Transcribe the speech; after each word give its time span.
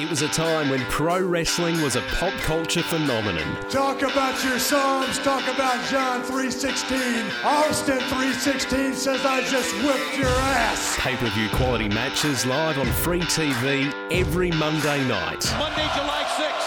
It 0.00 0.08
was 0.08 0.22
a 0.22 0.28
time 0.28 0.70
when 0.70 0.80
pro 0.86 1.20
wrestling 1.20 1.82
was 1.82 1.94
a 1.94 2.00
pop 2.16 2.32
culture 2.40 2.82
phenomenon. 2.82 3.54
Talk 3.68 4.00
about 4.00 4.42
your 4.42 4.58
Psalms. 4.58 5.18
Talk 5.18 5.46
about 5.54 5.84
John 5.90 6.22
3.16. 6.22 7.44
Austin 7.44 7.98
3.16 7.98 8.94
says 8.94 9.26
I 9.26 9.42
just 9.42 9.74
whipped 9.84 10.16
your 10.16 10.30
ass. 10.30 10.96
Pay-per-view 10.98 11.50
quality 11.50 11.90
matches 11.90 12.46
live 12.46 12.78
on 12.78 12.86
free 12.86 13.20
TV 13.20 13.92
every 14.10 14.50
Monday 14.52 15.06
night. 15.06 15.44
Monday, 15.58 15.86
July 15.94 16.24
6th, 16.34 16.59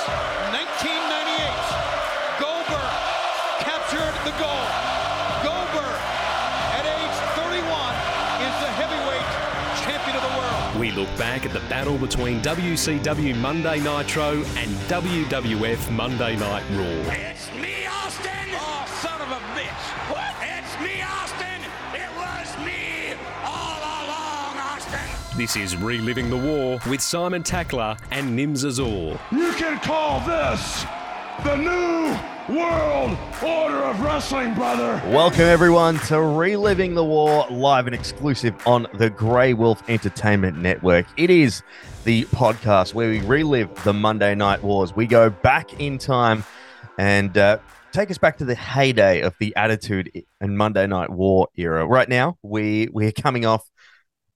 look 10.96 11.10
back 11.18 11.46
at 11.46 11.54
the 11.54 11.60
battle 11.62 11.98
between 11.98 12.42
WCW 12.42 13.36
Monday 13.38 13.80
Nitro 13.80 14.44
and 14.58 14.70
WWF 14.88 15.92
Monday 15.92 16.36
Night 16.36 16.64
Raw. 16.72 17.14
It's 17.14 17.52
me, 17.56 17.86
Austin! 17.88 18.32
Oh, 18.52 18.86
son 19.02 19.22
of 19.22 19.30
a 19.30 19.42
bitch! 19.58 19.86
What? 20.12 20.36
It's 20.42 20.80
me, 20.82 21.02
Austin! 21.02 21.62
It 21.94 22.10
was 22.16 22.66
me 22.66 23.16
all 23.44 23.80
along, 23.80 24.58
Austin! 24.58 25.38
This 25.38 25.56
is 25.56 25.76
Reliving 25.76 26.30
the 26.30 26.38
War 26.38 26.80
with 26.88 27.02
Simon 27.02 27.42
Tackler 27.42 27.98
and 28.12 28.38
Nims 28.38 28.64
Azor. 28.64 29.20
You 29.32 29.54
can 29.54 29.80
call 29.80 30.20
this 30.22 30.86
the 31.44 31.56
new 31.58 32.56
world 32.56 33.18
order 33.46 33.84
of 33.84 34.00
wrestling, 34.00 34.54
brother. 34.54 35.02
Welcome, 35.10 35.42
everyone, 35.42 36.00
to 36.08 36.22
Reliving 36.22 36.96
the 36.96 37.04
War, 37.04 37.46
live 37.50 37.86
and 37.86 37.94
exclusive 37.94 38.56
on 38.66 38.88
the 38.94 39.10
Grey 39.10 39.54
Wolf 39.54 39.84
Entertainment 39.90 40.58
Network. 40.58 41.06
It 41.18 41.30
is 41.30 41.62
the 42.06 42.24
podcast 42.26 42.94
where 42.94 43.10
we 43.10 43.20
relive 43.20 43.84
the 43.84 43.92
Monday 43.92 44.36
Night 44.36 44.64
Wars. 44.64 44.96
We 44.96 45.06
go 45.06 45.30
back 45.30 45.82
in 45.82 45.98
time 45.98 46.46
and 46.98 47.38
uh, 47.38 47.58
take 47.92 48.10
us 48.10 48.18
back 48.18 48.38
to 48.38 48.46
the 48.46 48.56
heyday 48.56 49.20
of 49.20 49.36
the 49.40 49.54
Attitude 49.58 50.24
and 50.40 50.58
Monday 50.58 50.88
Night 50.88 51.10
War 51.10 51.50
era. 51.58 51.86
Right 51.86 52.08
now, 52.08 52.38
we 52.42 52.88
we're 52.94 53.12
coming 53.12 53.46
off, 53.46 53.70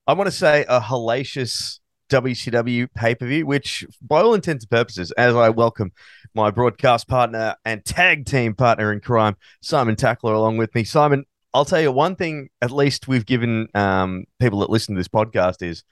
I 0.06 0.12
want 0.12 0.28
to 0.28 0.36
say, 0.36 0.66
a 0.68 0.82
hellacious 0.82 1.80
WCW 2.10 2.88
pay 2.94 3.16
per 3.16 3.28
view, 3.28 3.46
which, 3.46 3.86
by 4.02 4.22
all 4.22 4.34
intents 4.34 4.66
and 4.66 4.72
purposes, 4.72 5.12
as 5.12 5.36
I 5.36 5.50
welcome 5.50 5.92
my 6.34 6.52
broadcast 6.52 7.08
partner 7.08 7.56
and 7.66 7.84
tag 7.84 8.26
team 8.26 8.54
partner 8.54 8.92
in 8.92 9.00
crime, 9.00 9.36
Simon 9.62 9.96
Tackler, 9.96 10.34
along 10.34 10.58
with 10.58 10.74
me. 10.76 10.84
Simon, 10.84 11.26
I'll 11.54 11.66
tell 11.66 11.82
you 11.82 11.92
one 11.92 12.16
thing, 12.16 12.50
at 12.62 12.72
least 12.72 13.08
we've 13.08 13.26
given 13.26 13.68
um, 13.74 14.26
people 14.40 14.60
that 14.60 14.70
listen 14.70 14.96
to 14.96 15.00
this 15.00 15.08
podcast 15.08 15.62
is 15.62 15.84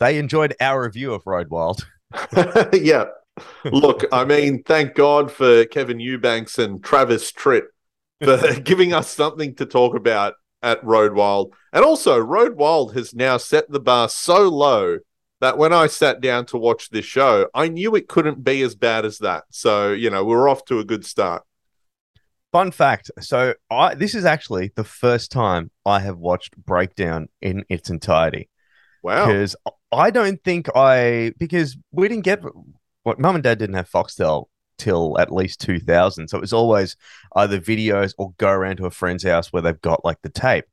they 0.00 0.18
enjoyed 0.18 0.54
our 0.60 0.82
review 0.82 1.14
of 1.14 1.22
Road 1.26 1.48
Wild. 1.50 1.86
yeah. 2.72 3.04
Look, 3.64 4.04
I 4.12 4.24
mean, 4.24 4.62
thank 4.62 4.94
God 4.94 5.30
for 5.30 5.64
Kevin 5.66 6.00
Eubanks 6.00 6.58
and 6.58 6.82
Travis 6.82 7.32
Tritt 7.32 7.64
for 8.22 8.60
giving 8.64 8.92
us 8.92 9.10
something 9.10 9.54
to 9.56 9.66
talk 9.66 9.96
about 9.96 10.34
at 10.62 10.82
Road 10.84 11.14
Wild. 11.14 11.52
And 11.72 11.84
also, 11.84 12.18
Road 12.18 12.56
Wild 12.56 12.94
has 12.94 13.14
now 13.14 13.36
set 13.36 13.70
the 13.70 13.80
bar 13.80 14.08
so 14.08 14.48
low 14.48 14.98
that 15.44 15.58
when 15.58 15.74
I 15.74 15.88
sat 15.88 16.22
down 16.22 16.46
to 16.46 16.56
watch 16.56 16.88
this 16.88 17.04
show, 17.04 17.48
I 17.54 17.68
knew 17.68 17.94
it 17.94 18.08
couldn't 18.08 18.42
be 18.42 18.62
as 18.62 18.74
bad 18.74 19.04
as 19.04 19.18
that. 19.18 19.44
So, 19.50 19.92
you 19.92 20.08
know, 20.08 20.24
we're 20.24 20.48
off 20.48 20.64
to 20.66 20.78
a 20.78 20.84
good 20.84 21.04
start. 21.04 21.42
Fun 22.50 22.70
fact. 22.70 23.10
So, 23.20 23.52
I 23.70 23.94
this 23.94 24.14
is 24.14 24.24
actually 24.24 24.72
the 24.74 24.84
first 24.84 25.30
time 25.30 25.70
I 25.84 26.00
have 26.00 26.16
watched 26.16 26.56
Breakdown 26.56 27.28
in 27.42 27.64
its 27.68 27.90
entirety. 27.90 28.48
Wow. 29.02 29.26
Because 29.26 29.54
I 29.92 30.10
don't 30.10 30.42
think 30.42 30.68
I 30.74 31.32
because 31.38 31.76
we 31.92 32.08
didn't 32.08 32.24
get 32.24 32.42
what 33.02 33.18
mum 33.18 33.34
and 33.34 33.44
dad 33.44 33.58
didn't 33.58 33.76
have 33.76 33.90
Foxtel 33.90 34.46
till 34.78 35.18
at 35.20 35.30
least 35.30 35.60
2000. 35.60 36.28
So 36.28 36.38
it 36.38 36.40
was 36.40 36.54
always 36.54 36.96
either 37.36 37.60
videos 37.60 38.14
or 38.16 38.32
go 38.38 38.48
around 38.48 38.76
to 38.76 38.86
a 38.86 38.90
friend's 38.90 39.24
house 39.24 39.52
where 39.52 39.62
they've 39.62 39.80
got 39.80 40.04
like 40.04 40.22
the 40.22 40.30
tape. 40.30 40.64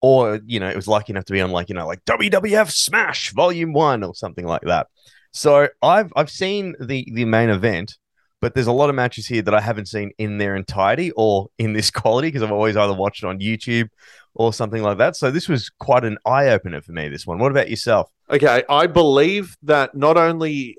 Or, 0.00 0.40
you 0.46 0.60
know, 0.60 0.68
it 0.68 0.76
was 0.76 0.86
lucky 0.86 1.12
enough 1.12 1.24
to 1.24 1.32
be 1.32 1.40
on 1.40 1.50
like, 1.50 1.68
you 1.68 1.74
know, 1.74 1.86
like 1.86 2.04
WWF 2.04 2.70
Smash 2.70 3.32
Volume 3.32 3.72
1 3.72 4.04
or 4.04 4.14
something 4.14 4.46
like 4.46 4.62
that. 4.62 4.86
So 5.32 5.68
I've 5.82 6.12
I've 6.16 6.30
seen 6.30 6.74
the 6.80 7.06
the 7.12 7.24
main 7.24 7.50
event, 7.50 7.96
but 8.40 8.54
there's 8.54 8.66
a 8.66 8.72
lot 8.72 8.88
of 8.88 8.96
matches 8.96 9.26
here 9.26 9.42
that 9.42 9.54
I 9.54 9.60
haven't 9.60 9.86
seen 9.86 10.12
in 10.18 10.38
their 10.38 10.56
entirety 10.56 11.10
or 11.12 11.48
in 11.58 11.72
this 11.72 11.90
quality 12.00 12.28
because 12.28 12.42
I've 12.42 12.52
always 12.52 12.76
either 12.76 12.94
watched 12.94 13.22
it 13.22 13.26
on 13.26 13.40
YouTube 13.40 13.88
or 14.34 14.52
something 14.52 14.82
like 14.82 14.98
that. 14.98 15.16
So 15.16 15.30
this 15.30 15.48
was 15.48 15.70
quite 15.78 16.04
an 16.04 16.18
eye 16.24 16.48
opener 16.48 16.80
for 16.80 16.92
me. 16.92 17.08
This 17.08 17.26
one. 17.26 17.38
What 17.38 17.50
about 17.50 17.68
yourself? 17.68 18.10
Okay, 18.30 18.62
I 18.68 18.86
believe 18.86 19.56
that 19.62 19.94
not 19.94 20.16
only 20.16 20.76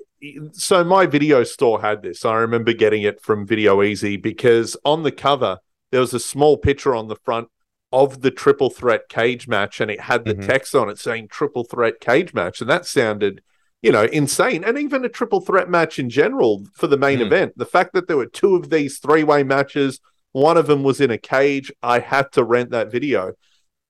so 0.52 0.84
my 0.84 1.06
video 1.06 1.44
store 1.44 1.80
had 1.80 2.02
this. 2.02 2.24
I 2.24 2.34
remember 2.34 2.72
getting 2.72 3.02
it 3.02 3.22
from 3.22 3.46
Video 3.46 3.82
Easy 3.82 4.16
because 4.16 4.76
on 4.84 5.02
the 5.02 5.12
cover 5.12 5.58
there 5.90 6.00
was 6.00 6.14
a 6.14 6.20
small 6.20 6.56
picture 6.56 6.94
on 6.94 7.08
the 7.08 7.16
front 7.16 7.48
of 7.92 8.20
the 8.22 8.30
triple 8.30 8.70
threat 8.70 9.08
cage 9.08 9.48
match 9.48 9.80
and 9.80 9.90
it 9.90 10.00
had 10.00 10.24
the 10.24 10.34
Mhm. 10.34 10.46
text 10.46 10.74
on 10.74 10.88
it 10.88 10.98
saying 10.98 11.28
triple 11.28 11.64
threat 11.64 12.00
cage 12.00 12.32
match 12.32 12.60
and 12.60 12.70
that 12.70 12.86
sounded 12.86 13.42
you 13.82 13.90
know 13.90 14.04
insane 14.04 14.62
and 14.62 14.78
even 14.78 15.04
a 15.04 15.08
triple 15.08 15.40
threat 15.40 15.68
match 15.68 15.98
in 15.98 16.08
general 16.08 16.64
for 16.72 16.86
the 16.86 16.96
main 16.96 17.18
Mm. 17.18 17.26
event 17.26 17.52
the 17.56 17.66
fact 17.66 17.92
that 17.94 18.06
there 18.06 18.16
were 18.16 18.26
two 18.26 18.54
of 18.54 18.70
these 18.70 18.98
three-way 18.98 19.42
matches 19.42 20.00
one 20.32 20.56
of 20.56 20.66
them 20.68 20.82
was 20.84 21.00
in 21.00 21.10
a 21.10 21.18
cage 21.18 21.72
i 21.82 21.98
had 21.98 22.30
to 22.32 22.44
rent 22.44 22.70
that 22.70 22.90
video 22.92 23.32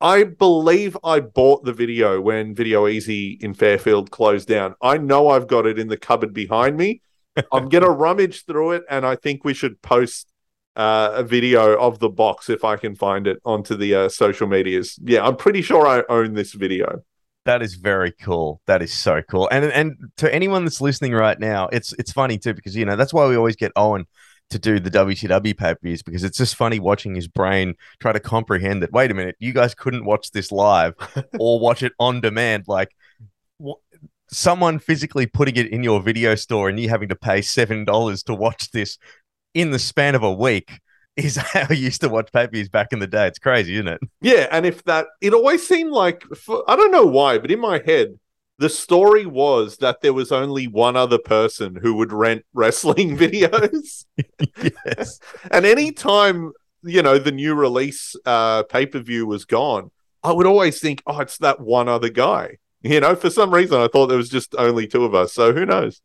I 0.03 0.25
believe 0.25 0.97
I 1.05 1.21
bought 1.21 1.67
the 1.67 1.75
video 1.75 2.23
when 2.23 2.55
Video 2.55 2.89
Easy 2.89 3.37
in 3.43 3.53
Fairfield 3.53 4.11
closed 4.11 4.49
down. 4.49 4.75
I 4.81 4.97
know 4.97 5.29
I've 5.29 5.47
got 5.47 5.67
it 5.67 5.79
in 5.79 5.89
the 5.89 5.99
cupboard 5.99 6.33
behind 6.33 6.79
me. 6.79 7.03
I'm 7.53 7.69
going 7.69 7.85
to 7.85 7.91
rummage 7.91 8.47
through 8.47 8.71
it, 8.73 8.85
and 8.89 9.05
I 9.05 9.15
think 9.17 9.45
we 9.45 9.53
should 9.53 9.83
post 9.83 10.30
uh, 10.77 11.13
a 11.15 11.23
video 11.23 11.79
of 11.79 11.99
the 11.99 12.09
box 12.09 12.49
if 12.49 12.65
I 12.65 12.77
can 12.77 12.95
find 12.95 13.27
it 13.27 13.39
onto 13.45 13.77
the 13.77 13.95
uh, 13.95 14.09
social 14.09 14.47
medias. 14.47 14.99
Yeah, 15.03 15.27
I'm 15.27 15.37
pretty 15.37 15.63
sure 15.63 15.87
I 15.87 16.05
own 16.09 16.35
this 16.35 16.53
video. 16.53 17.03
That 17.47 17.63
is 17.63 17.75
very 17.75 18.13
cool. 18.13 18.61
That 18.67 18.83
is 18.83 18.93
so 18.93 19.23
cool. 19.23 19.49
And 19.51 19.65
and 19.65 19.97
to 20.19 20.33
anyone 20.33 20.65
that's 20.65 20.81
listening 20.81 21.13
right 21.13 21.39
now, 21.39 21.69
it's 21.69 21.93
it's 21.95 22.13
funny 22.13 22.39
too 22.39 22.55
because 22.55 22.77
you 22.77 22.85
know 22.85 22.97
that's 22.97 23.15
why 23.15 23.27
we 23.27 23.37
always 23.37 23.57
get 23.57 23.73
Owen 23.77 24.07
to 24.51 24.59
do 24.59 24.79
the 24.79 24.91
WCW 24.91 25.57
pay 25.57 25.75
per 25.75 25.79
views 25.83 26.03
because 26.03 26.23
it's 26.23 26.37
just 26.37 26.57
funny 26.57 26.79
watching 26.79 27.15
his 27.15 27.29
brain 27.29 27.75
try 28.01 28.13
to 28.13 28.21
comprehend 28.21 28.83
that. 28.83 28.93
Wait 28.93 29.11
a 29.11 29.15
minute, 29.15 29.37
you 29.39 29.53
guys 29.53 29.75
couldn't 29.75 30.05
watch 30.05 30.33
this 30.33 30.53
live 30.53 30.95
or 31.39 31.59
watch 31.59 31.83
it 31.83 31.93
on 31.99 32.21
demand. 32.21 32.65
Like 32.67 32.95
wh- 33.65 33.81
someone 34.29 34.79
physically 34.79 35.27
putting 35.27 35.57
it 35.57 35.69
in 35.69 35.83
your 35.83 36.01
video 36.03 36.35
store 36.35 36.69
and 36.69 36.79
you 36.79 36.89
having 36.89 37.09
to 37.09 37.17
pay 37.17 37.41
seven 37.41 37.85
dollars 37.85 38.23
to 38.25 38.35
watch 38.35 38.71
this 38.71 38.99
in 39.55 39.71
the 39.71 39.79
span 39.79 40.15
of 40.15 40.23
a 40.23 40.33
week 40.33 40.81
is 41.17 41.37
how 41.53 41.67
I 41.69 41.75
used 41.75 42.01
to 42.03 42.09
watch 42.09 42.33
pay 42.33 42.47
per 42.47 42.53
views 42.53 42.69
back 42.69 42.93
in 42.93 42.99
the 42.99 43.07
day. 43.07 43.27
It's 43.27 43.39
crazy, 43.39 43.75
isn't 43.75 43.89
it? 43.89 44.01
Yeah, 44.21 44.49
and 44.51 44.67
if 44.67 44.85
that, 44.85 45.07
it 45.21 45.35
always 45.35 45.67
seemed 45.67 45.93
like, 45.93 46.25
for, 46.35 46.65
I 46.69 46.77
don't 46.77 46.93
know 46.93 47.07
why, 47.07 47.39
but 47.39 47.51
in 47.51 47.61
my 47.61 47.83
head, 47.85 48.19
the 48.59 48.69
story 48.69 49.25
was 49.25 49.79
that 49.79 50.03
there 50.03 50.13
was 50.13 50.31
only 50.31 50.67
one 50.67 50.95
other 50.95 51.19
person 51.19 51.77
who 51.81 51.95
would 51.95 52.13
rent 52.13 52.45
wrestling 52.53 53.17
videos. 53.17 54.05
yes. 54.63 55.19
and 55.51 55.65
anytime, 55.65 56.53
you 56.83 57.03
know, 57.03 57.19
the 57.19 57.33
new 57.33 57.55
release 57.55 58.15
uh, 58.27 58.63
pay 58.65 58.87
per 58.87 59.01
view 59.01 59.27
was 59.27 59.45
gone, 59.45 59.91
I 60.23 60.33
would 60.33 60.47
always 60.47 60.81
think, 60.81 61.03
oh, 61.07 61.21
it's 61.21 61.39
that 61.39 61.61
one 61.61 61.89
other 61.89 62.11
guy. 62.11 62.59
You 62.83 63.01
know, 63.01 63.15
for 63.15 63.31
some 63.31 63.53
reason, 63.53 63.81
I 63.81 63.89
thought 63.89 64.07
there 64.07 64.17
was 64.17 64.31
just 64.31 64.55
only 64.57 64.87
two 64.87 65.05
of 65.05 65.15
us. 65.15 65.33
So 65.33 65.53
who 65.53 65.67
knows? 65.67 66.01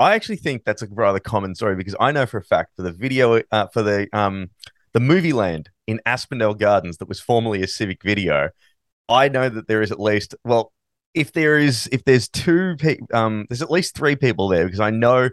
I 0.00 0.14
actually 0.14 0.36
think 0.36 0.64
that's 0.64 0.80
a 0.80 0.88
rather 0.90 1.20
common 1.20 1.54
story 1.54 1.76
because 1.76 1.94
I 2.00 2.10
know 2.10 2.24
for 2.24 2.38
a 2.38 2.42
fact 2.42 2.74
for 2.74 2.82
the 2.82 2.90
video 2.90 3.42
uh, 3.52 3.66
for 3.66 3.82
the 3.82 4.08
um 4.14 4.50
the 4.94 5.00
movie 5.00 5.34
land 5.34 5.68
in 5.86 6.00
Aspendale 6.06 6.58
Gardens 6.58 6.96
that 6.96 7.08
was 7.08 7.20
formerly 7.20 7.62
a 7.62 7.68
Civic 7.68 8.02
Video, 8.02 8.48
I 9.08 9.28
know 9.28 9.50
that 9.50 9.68
there 9.68 9.82
is 9.82 9.92
at 9.92 10.00
least 10.00 10.34
well, 10.42 10.72
if 11.12 11.32
there 11.32 11.58
is 11.58 11.86
if 11.92 12.04
there's 12.04 12.28
two 12.28 12.76
pe- 12.78 12.96
um 13.12 13.46
there's 13.50 13.60
at 13.60 13.70
least 13.70 13.94
three 13.94 14.16
people 14.16 14.48
there 14.48 14.64
because 14.64 14.80
I 14.80 14.88
know 14.90 15.28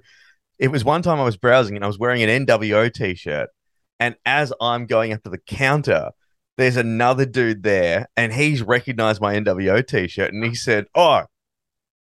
it 0.60 0.68
was 0.68 0.84
one 0.84 1.02
time 1.02 1.20
I 1.20 1.24
was 1.24 1.38
browsing 1.38 1.78
and 1.78 1.86
I 1.86 1.88
was 1.88 1.98
wearing 1.98 2.22
an 2.22 2.46
NWO 2.46 2.94
t-shirt 2.94 3.50
and 4.02 4.16
as 4.26 4.52
I'm 4.60 4.86
going 4.86 5.14
up 5.14 5.24
to 5.24 5.30
the 5.30 5.38
counter 5.38 6.12
there's 6.58 6.76
another 6.76 7.26
dude 7.26 7.64
there 7.64 8.08
and 8.18 8.34
he's 8.34 8.62
recognized 8.64 9.22
my 9.22 9.36
NWO 9.36 9.86
t-shirt 9.86 10.34
and 10.34 10.44
he 10.44 10.56
said, 10.56 10.88
"Oh, 10.96 11.24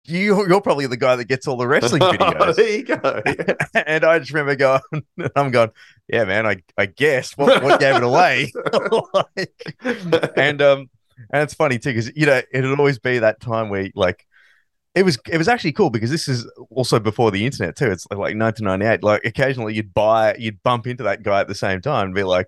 you 0.04 0.46
you're 0.49 0.60
probably 0.60 0.87
the 0.87 0.96
guy 0.96 1.16
that 1.16 1.26
gets 1.26 1.46
all 1.46 1.56
the 1.56 1.66
wrestling 1.66 2.02
videos." 2.02 2.56
there 2.56 2.70
you 2.70 2.84
go. 2.84 3.22
Yeah. 3.75 3.82
and 3.87 4.04
I 4.04 4.19
just 4.19 4.32
remember 4.32 4.56
going, 4.56 5.04
I'm 5.37 5.50
going, 5.50 5.70
yeah, 6.08 6.25
man, 6.25 6.46
I, 6.46 6.62
I 6.76 6.87
guess 6.87 7.37
what, 7.37 7.62
what 7.62 7.81
gave 7.81 7.96
it 7.96 8.02
away. 8.02 8.52
like, 9.14 10.32
and 10.37 10.60
um, 10.60 10.90
and 11.31 11.43
it's 11.43 11.54
funny 11.54 11.78
too 11.78 11.90
because 11.90 12.14
you 12.16 12.26
know 12.26 12.43
it'd 12.52 12.78
always 12.78 12.99
be 12.99 13.19
that 13.19 13.40
time 13.40 13.69
where 13.69 13.88
like 13.94 14.26
it 14.94 15.04
was 15.04 15.19
it 15.28 15.38
was 15.38 15.49
actually 15.49 15.72
cool 15.72 15.90
because 15.90 16.10
this 16.10 16.28
is 16.28 16.50
also 16.70 16.98
before 16.98 17.31
the 17.31 17.46
internet 17.46 17.76
too. 17.76 17.90
It's 17.90 18.06
like 18.10 18.37
1998. 18.37 19.02
Like 19.02 19.25
occasionally 19.25 19.75
you'd 19.75 19.94
buy 19.94 20.34
you'd 20.38 20.62
bump 20.62 20.87
into 20.87 21.05
that 21.05 21.22
guy 21.22 21.40
at 21.40 21.48
the 21.48 21.55
same 21.55 21.81
time 21.81 22.06
and 22.06 22.14
be 22.14 22.25
like, 22.25 22.46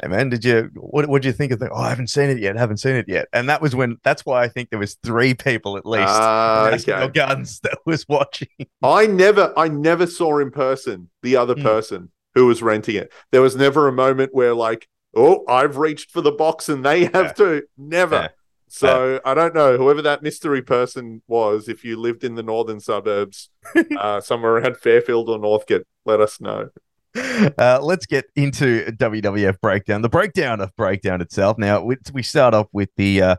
Hey 0.00 0.08
man, 0.08 0.28
did 0.30 0.44
you 0.44 0.70
what 0.74 1.08
what 1.08 1.22
did 1.22 1.28
you 1.28 1.32
think 1.32 1.52
of 1.52 1.58
the 1.58 1.70
oh 1.70 1.76
I 1.76 1.88
haven't 1.90 2.08
seen 2.08 2.30
it 2.30 2.38
yet, 2.38 2.56
haven't 2.56 2.78
seen 2.78 2.96
it 2.96 3.06
yet. 3.08 3.28
And 3.32 3.48
that 3.48 3.60
was 3.62 3.74
when 3.76 3.98
that's 4.02 4.24
why 4.26 4.42
I 4.42 4.48
think 4.48 4.70
there 4.70 4.78
was 4.78 4.94
three 5.02 5.34
people 5.34 5.76
at 5.76 5.84
least 5.86 6.12
National 6.12 7.04
okay. 7.04 7.12
Guns 7.12 7.60
that 7.60 7.78
was 7.86 8.08
watching. 8.08 8.48
I 8.82 9.06
never, 9.06 9.52
I 9.56 9.68
never 9.68 10.06
saw 10.06 10.38
in 10.38 10.50
person 10.50 11.10
the 11.22 11.36
other 11.36 11.54
Mm. 11.54 11.62
person 11.62 12.10
who 12.34 12.46
was 12.46 12.62
renting 12.62 12.96
it. 12.96 13.12
There 13.30 13.42
was 13.42 13.54
never 13.56 13.86
a 13.88 13.92
moment 13.92 14.34
where 14.34 14.54
like, 14.54 14.88
oh, 15.14 15.44
I've 15.46 15.76
reached 15.76 16.10
for 16.10 16.22
the 16.22 16.32
box 16.32 16.68
and 16.68 16.84
they 16.84 17.04
have 17.04 17.14
Yeah. 17.14 17.32
to. 17.34 17.62
Never. 17.76 18.14
Yeah. 18.16 18.28
So 18.68 19.20
I 19.22 19.34
don't 19.34 19.54
know 19.54 19.76
whoever 19.76 20.00
that 20.02 20.22
mystery 20.22 20.62
person 20.62 21.20
was. 21.28 21.68
If 21.68 21.84
you 21.84 22.00
lived 22.00 22.24
in 22.24 22.34
the 22.36 22.42
northern 22.42 22.80
suburbs, 22.80 23.50
uh, 23.98 24.22
somewhere 24.22 24.52
around 24.56 24.78
Fairfield 24.78 25.28
or 25.28 25.38
Northgate, 25.38 25.84
let 26.06 26.20
us 26.20 26.40
know. 26.40 26.70
Uh, 27.14 27.78
let's 27.82 28.06
get 28.06 28.24
into 28.36 28.84
WWF 28.92 29.60
breakdown. 29.60 30.02
The 30.02 30.08
breakdown 30.08 30.60
of 30.60 30.74
breakdown 30.76 31.20
itself. 31.20 31.58
Now 31.58 31.82
we, 31.82 31.96
we 32.12 32.22
start 32.22 32.54
off 32.54 32.68
with 32.72 32.88
the 32.96 33.22
uh, 33.22 33.36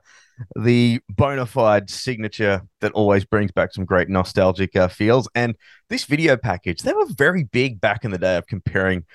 the 0.56 1.00
bona 1.10 1.46
fide 1.46 1.90
signature 1.90 2.62
that 2.82 2.92
always 2.94 3.26
brings 3.26 3.52
back 3.52 3.74
some 3.74 3.86
great 3.86 4.10
nostalgic 4.10 4.76
uh, 4.76 4.88
feels. 4.88 5.28
And 5.36 5.56
this 5.90 6.06
video 6.06 6.38
package, 6.38 6.82
they 6.82 6.94
were 6.94 7.08
very 7.08 7.44
big 7.44 7.80
back 7.80 8.04
in 8.04 8.12
the 8.12 8.18
day 8.18 8.38
of 8.38 8.48
comparing 8.48 9.06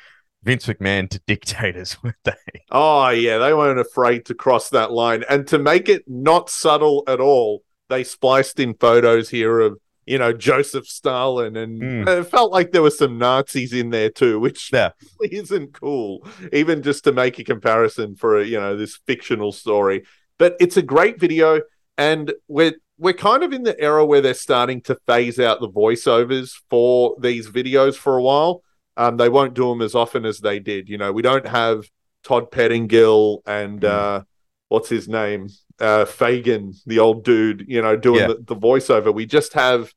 Vince 0.42 0.66
McMahon 0.66 1.08
to 1.10 1.20
dictators, 1.26 1.96
weren't 2.02 2.16
they? 2.24 2.32
Oh 2.70 3.08
yeah, 3.10 3.38
they 3.38 3.54
weren't 3.54 3.80
afraid 3.80 4.24
to 4.26 4.34
cross 4.34 4.70
that 4.70 4.92
line, 4.92 5.24
and 5.28 5.46
to 5.48 5.58
make 5.58 5.88
it 5.88 6.04
not 6.06 6.50
subtle 6.50 7.04
at 7.06 7.20
all, 7.20 7.62
they 7.88 8.04
spliced 8.04 8.60
in 8.60 8.74
photos 8.74 9.28
here 9.28 9.60
of 9.60 9.78
you 10.08 10.18
know 10.18 10.32
Joseph 10.32 10.86
Stalin, 10.86 11.56
and 11.56 11.80
Mm. 11.82 12.08
it 12.20 12.24
felt 12.24 12.50
like 12.52 12.72
there 12.72 12.82
were 12.82 12.90
some 12.90 13.18
Nazis 13.18 13.72
in 13.72 13.90
there 13.90 14.10
too, 14.10 14.40
which 14.40 14.70
Yeah. 14.72 14.90
isn't 15.22 15.72
cool, 15.74 16.26
even 16.52 16.82
just 16.82 17.04
to 17.04 17.12
make 17.12 17.38
a 17.38 17.44
comparison 17.44 18.14
for 18.16 18.42
you 18.42 18.58
know 18.58 18.76
this 18.76 18.98
fictional 19.06 19.52
story. 19.52 20.04
But 20.38 20.56
it's 20.60 20.76
a 20.76 20.82
great 20.82 21.18
video, 21.20 21.60
and 21.96 22.32
we're 22.48 22.74
we're 23.00 23.12
kind 23.30 23.44
of 23.44 23.52
in 23.52 23.62
the 23.62 23.78
era 23.80 24.04
where 24.04 24.20
they're 24.20 24.34
starting 24.34 24.80
to 24.82 24.96
phase 25.06 25.38
out 25.38 25.60
the 25.60 25.68
voiceovers 25.68 26.52
for 26.68 27.14
these 27.20 27.48
videos 27.48 27.94
for 27.96 28.16
a 28.16 28.22
while. 28.22 28.62
Um, 28.96 29.16
they 29.18 29.28
won't 29.28 29.54
do 29.54 29.68
them 29.68 29.82
as 29.82 29.94
often 29.94 30.24
as 30.26 30.40
they 30.40 30.58
did. 30.58 30.88
You 30.88 30.98
know, 30.98 31.12
we 31.12 31.22
don't 31.22 31.46
have 31.46 31.84
Todd 32.24 32.50
Pettengill 32.50 33.42
and 33.46 33.82
Mm. 33.82 33.88
uh, 33.88 34.22
what's 34.68 34.88
his 34.88 35.08
name, 35.08 35.46
uh, 35.78 36.04
Fagan, 36.06 36.72
the 36.86 36.98
old 36.98 37.22
dude. 37.24 37.64
You 37.68 37.80
know, 37.82 37.94
doing 37.96 38.20
Yeah. 38.22 38.26
the, 38.28 38.38
the 38.54 38.56
voiceover. 38.56 39.14
We 39.14 39.26
just 39.26 39.52
have 39.52 39.92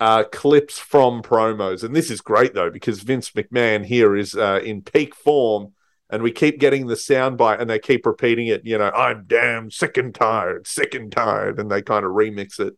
uh, 0.00 0.24
clips 0.24 0.78
from 0.78 1.22
promos, 1.22 1.82
and 1.84 1.94
this 1.94 2.10
is 2.10 2.20
great 2.20 2.54
though 2.54 2.70
because 2.70 3.02
Vince 3.02 3.30
McMahon 3.32 3.84
here 3.84 4.16
is 4.16 4.34
uh, 4.34 4.60
in 4.64 4.82
peak 4.82 5.14
form. 5.14 5.72
And 6.10 6.22
we 6.22 6.32
keep 6.32 6.58
getting 6.58 6.86
the 6.86 6.94
soundbite, 6.94 7.60
and 7.60 7.68
they 7.68 7.78
keep 7.78 8.06
repeating 8.06 8.46
it. 8.46 8.64
You 8.64 8.78
know, 8.78 8.88
I'm 8.90 9.24
damn 9.26 9.70
sick 9.70 9.98
and 9.98 10.14
tired, 10.14 10.66
sick 10.66 10.94
and 10.94 11.12
tired, 11.12 11.58
and 11.60 11.70
they 11.70 11.82
kind 11.82 12.02
of 12.06 12.12
remix 12.12 12.58
it. 12.58 12.74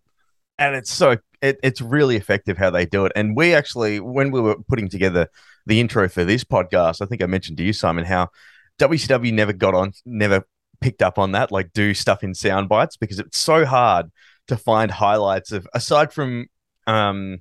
and 0.58 0.74
it's 0.76 0.92
so 0.92 1.16
it, 1.42 1.58
it's 1.62 1.80
really 1.80 2.16
effective 2.16 2.58
how 2.58 2.70
they 2.70 2.84
do 2.86 3.06
it 3.06 3.12
and 3.16 3.36
we 3.36 3.54
actually 3.54 3.98
when 4.00 4.30
we 4.30 4.40
were 4.40 4.56
putting 4.68 4.88
together 4.88 5.28
the 5.66 5.80
intro 5.80 6.08
for 6.08 6.24
this 6.24 6.44
podcast 6.44 7.00
i 7.00 7.06
think 7.06 7.22
i 7.22 7.26
mentioned 7.26 7.56
to 7.56 7.64
you 7.64 7.72
simon 7.72 8.04
how 8.04 8.28
wcw 8.78 9.32
never 9.32 9.52
got 9.52 9.74
on 9.74 9.92
never 10.04 10.44
picked 10.80 11.02
up 11.02 11.18
on 11.18 11.32
that 11.32 11.50
like 11.50 11.72
do 11.72 11.94
stuff 11.94 12.22
in 12.22 12.34
sound 12.34 12.68
bites 12.68 12.96
because 12.96 13.18
it's 13.18 13.38
so 13.38 13.64
hard 13.64 14.10
to 14.48 14.56
find 14.56 14.90
highlights 14.90 15.52
of 15.52 15.66
aside 15.74 16.12
from 16.12 16.46
um 16.86 17.38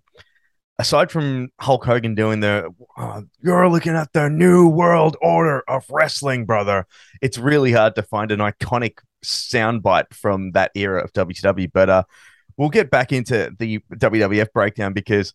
aside 0.77 1.11
from 1.11 1.49
hulk 1.59 1.85
hogan 1.85 2.15
doing 2.15 2.39
the 2.39 2.69
"Oh, 2.97 3.23
you're 3.41 3.69
looking 3.69 3.93
at 3.95 4.13
the 4.13 4.29
new 4.29 4.67
world 4.67 5.17
order 5.21 5.63
of 5.67 5.85
wrestling 5.89 6.45
brother 6.45 6.85
it's 7.21 7.37
really 7.37 7.71
hard 7.71 7.95
to 7.95 8.03
find 8.03 8.31
an 8.31 8.39
iconic 8.39 8.99
soundbite 9.23 10.13
from 10.13 10.51
that 10.51 10.71
era 10.75 11.03
of 11.03 11.11
wcw 11.13 11.69
but 11.73 11.89
uh 11.89 12.03
we'll 12.59 12.69
get 12.69 12.91
back 12.91 13.13
into 13.13 13.55
the 13.57 13.79
WWF 13.95 14.51
breakdown 14.51 14.91
because 14.91 15.33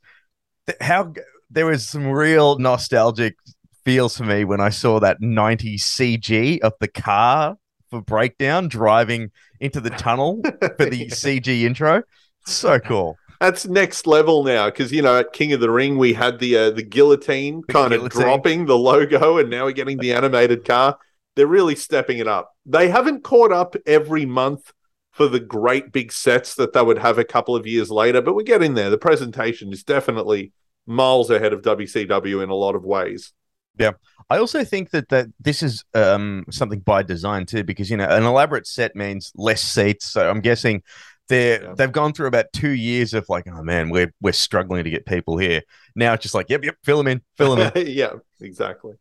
th- 0.66 0.76
how 0.80 1.14
there 1.50 1.64
was 1.64 1.88
some 1.88 2.06
real 2.06 2.58
nostalgic 2.58 3.34
feels 3.82 4.16
for 4.16 4.24
me 4.24 4.44
when 4.44 4.60
I 4.60 4.68
saw 4.68 5.00
that 5.00 5.20
90 5.20 5.78
CG 5.78 6.60
of 6.60 6.74
the 6.80 6.88
car 6.88 7.56
for 7.88 8.02
breakdown 8.02 8.68
driving 8.68 9.30
into 9.58 9.80
the 9.80 9.90
tunnel 9.90 10.42
for 10.76 10.84
the 10.84 11.06
CG 11.10 11.62
intro. 11.62 12.02
So 12.44 12.78
cool. 12.78 13.16
That's 13.44 13.66
next 13.66 14.06
level 14.06 14.42
now 14.42 14.66
because 14.70 14.90
you 14.90 15.02
know 15.02 15.18
at 15.18 15.34
King 15.34 15.52
of 15.52 15.60
the 15.60 15.70
Ring 15.70 15.98
we 15.98 16.14
had 16.14 16.38
the 16.38 16.56
uh, 16.56 16.70
the 16.70 16.82
guillotine 16.82 17.62
The 17.66 17.72
kind 17.74 17.90
guillotine. 17.90 18.06
of 18.06 18.12
dropping 18.12 18.64
the 18.64 18.78
logo, 18.78 19.36
and 19.36 19.50
now 19.50 19.66
we're 19.66 19.72
getting 19.72 19.98
the 19.98 20.14
animated 20.14 20.64
car. 20.64 20.96
They're 21.36 21.46
really 21.46 21.74
stepping 21.76 22.18
it 22.18 22.26
up. 22.26 22.52
They 22.64 22.88
haven't 22.88 23.22
caught 23.22 23.52
up 23.52 23.76
every 23.84 24.24
month 24.24 24.72
for 25.10 25.28
the 25.28 25.40
great 25.40 25.92
big 25.92 26.10
sets 26.10 26.54
that 26.54 26.72
they 26.72 26.80
would 26.80 26.96
have 26.96 27.18
a 27.18 27.24
couple 27.24 27.54
of 27.54 27.66
years 27.66 27.90
later, 27.90 28.22
but 28.22 28.34
we're 28.34 28.44
getting 28.44 28.72
there. 28.72 28.88
The 28.88 28.96
presentation 28.96 29.74
is 29.74 29.84
definitely 29.84 30.52
miles 30.86 31.28
ahead 31.28 31.52
of 31.52 31.60
WCW 31.60 32.42
in 32.42 32.48
a 32.48 32.54
lot 32.54 32.74
of 32.74 32.82
ways. 32.84 33.34
Yeah. 33.78 33.92
I 34.30 34.38
also 34.38 34.64
think 34.64 34.90
that 34.92 35.10
that 35.10 35.26
this 35.38 35.62
is 35.62 35.84
um, 35.92 36.46
something 36.50 36.80
by 36.80 37.02
design 37.02 37.44
too, 37.44 37.62
because 37.62 37.90
you 37.90 37.98
know 37.98 38.08
an 38.08 38.22
elaborate 38.22 38.66
set 38.66 38.96
means 38.96 39.32
less 39.34 39.60
seats. 39.60 40.06
So 40.06 40.30
I'm 40.30 40.40
guessing 40.40 40.82
they 41.28 41.60
Yeah. 41.60 41.74
they've 41.76 41.92
gone 41.92 42.12
through 42.12 42.26
about 42.26 42.46
two 42.52 42.70
years 42.70 43.14
of 43.14 43.26
like, 43.28 43.46
oh 43.48 43.62
man, 43.62 43.90
we're 43.90 44.12
we're 44.20 44.32
struggling 44.32 44.84
to 44.84 44.90
get 44.90 45.06
people 45.06 45.38
here. 45.38 45.62
Now 45.94 46.12
it's 46.14 46.22
just 46.22 46.34
like, 46.34 46.50
yep, 46.50 46.64
yep, 46.64 46.76
fill 46.84 46.98
them 46.98 47.08
in, 47.08 47.22
fill 47.36 47.56
them 47.56 47.72
in. 47.74 47.86
yeah, 47.90 48.12
exactly. 48.40 48.94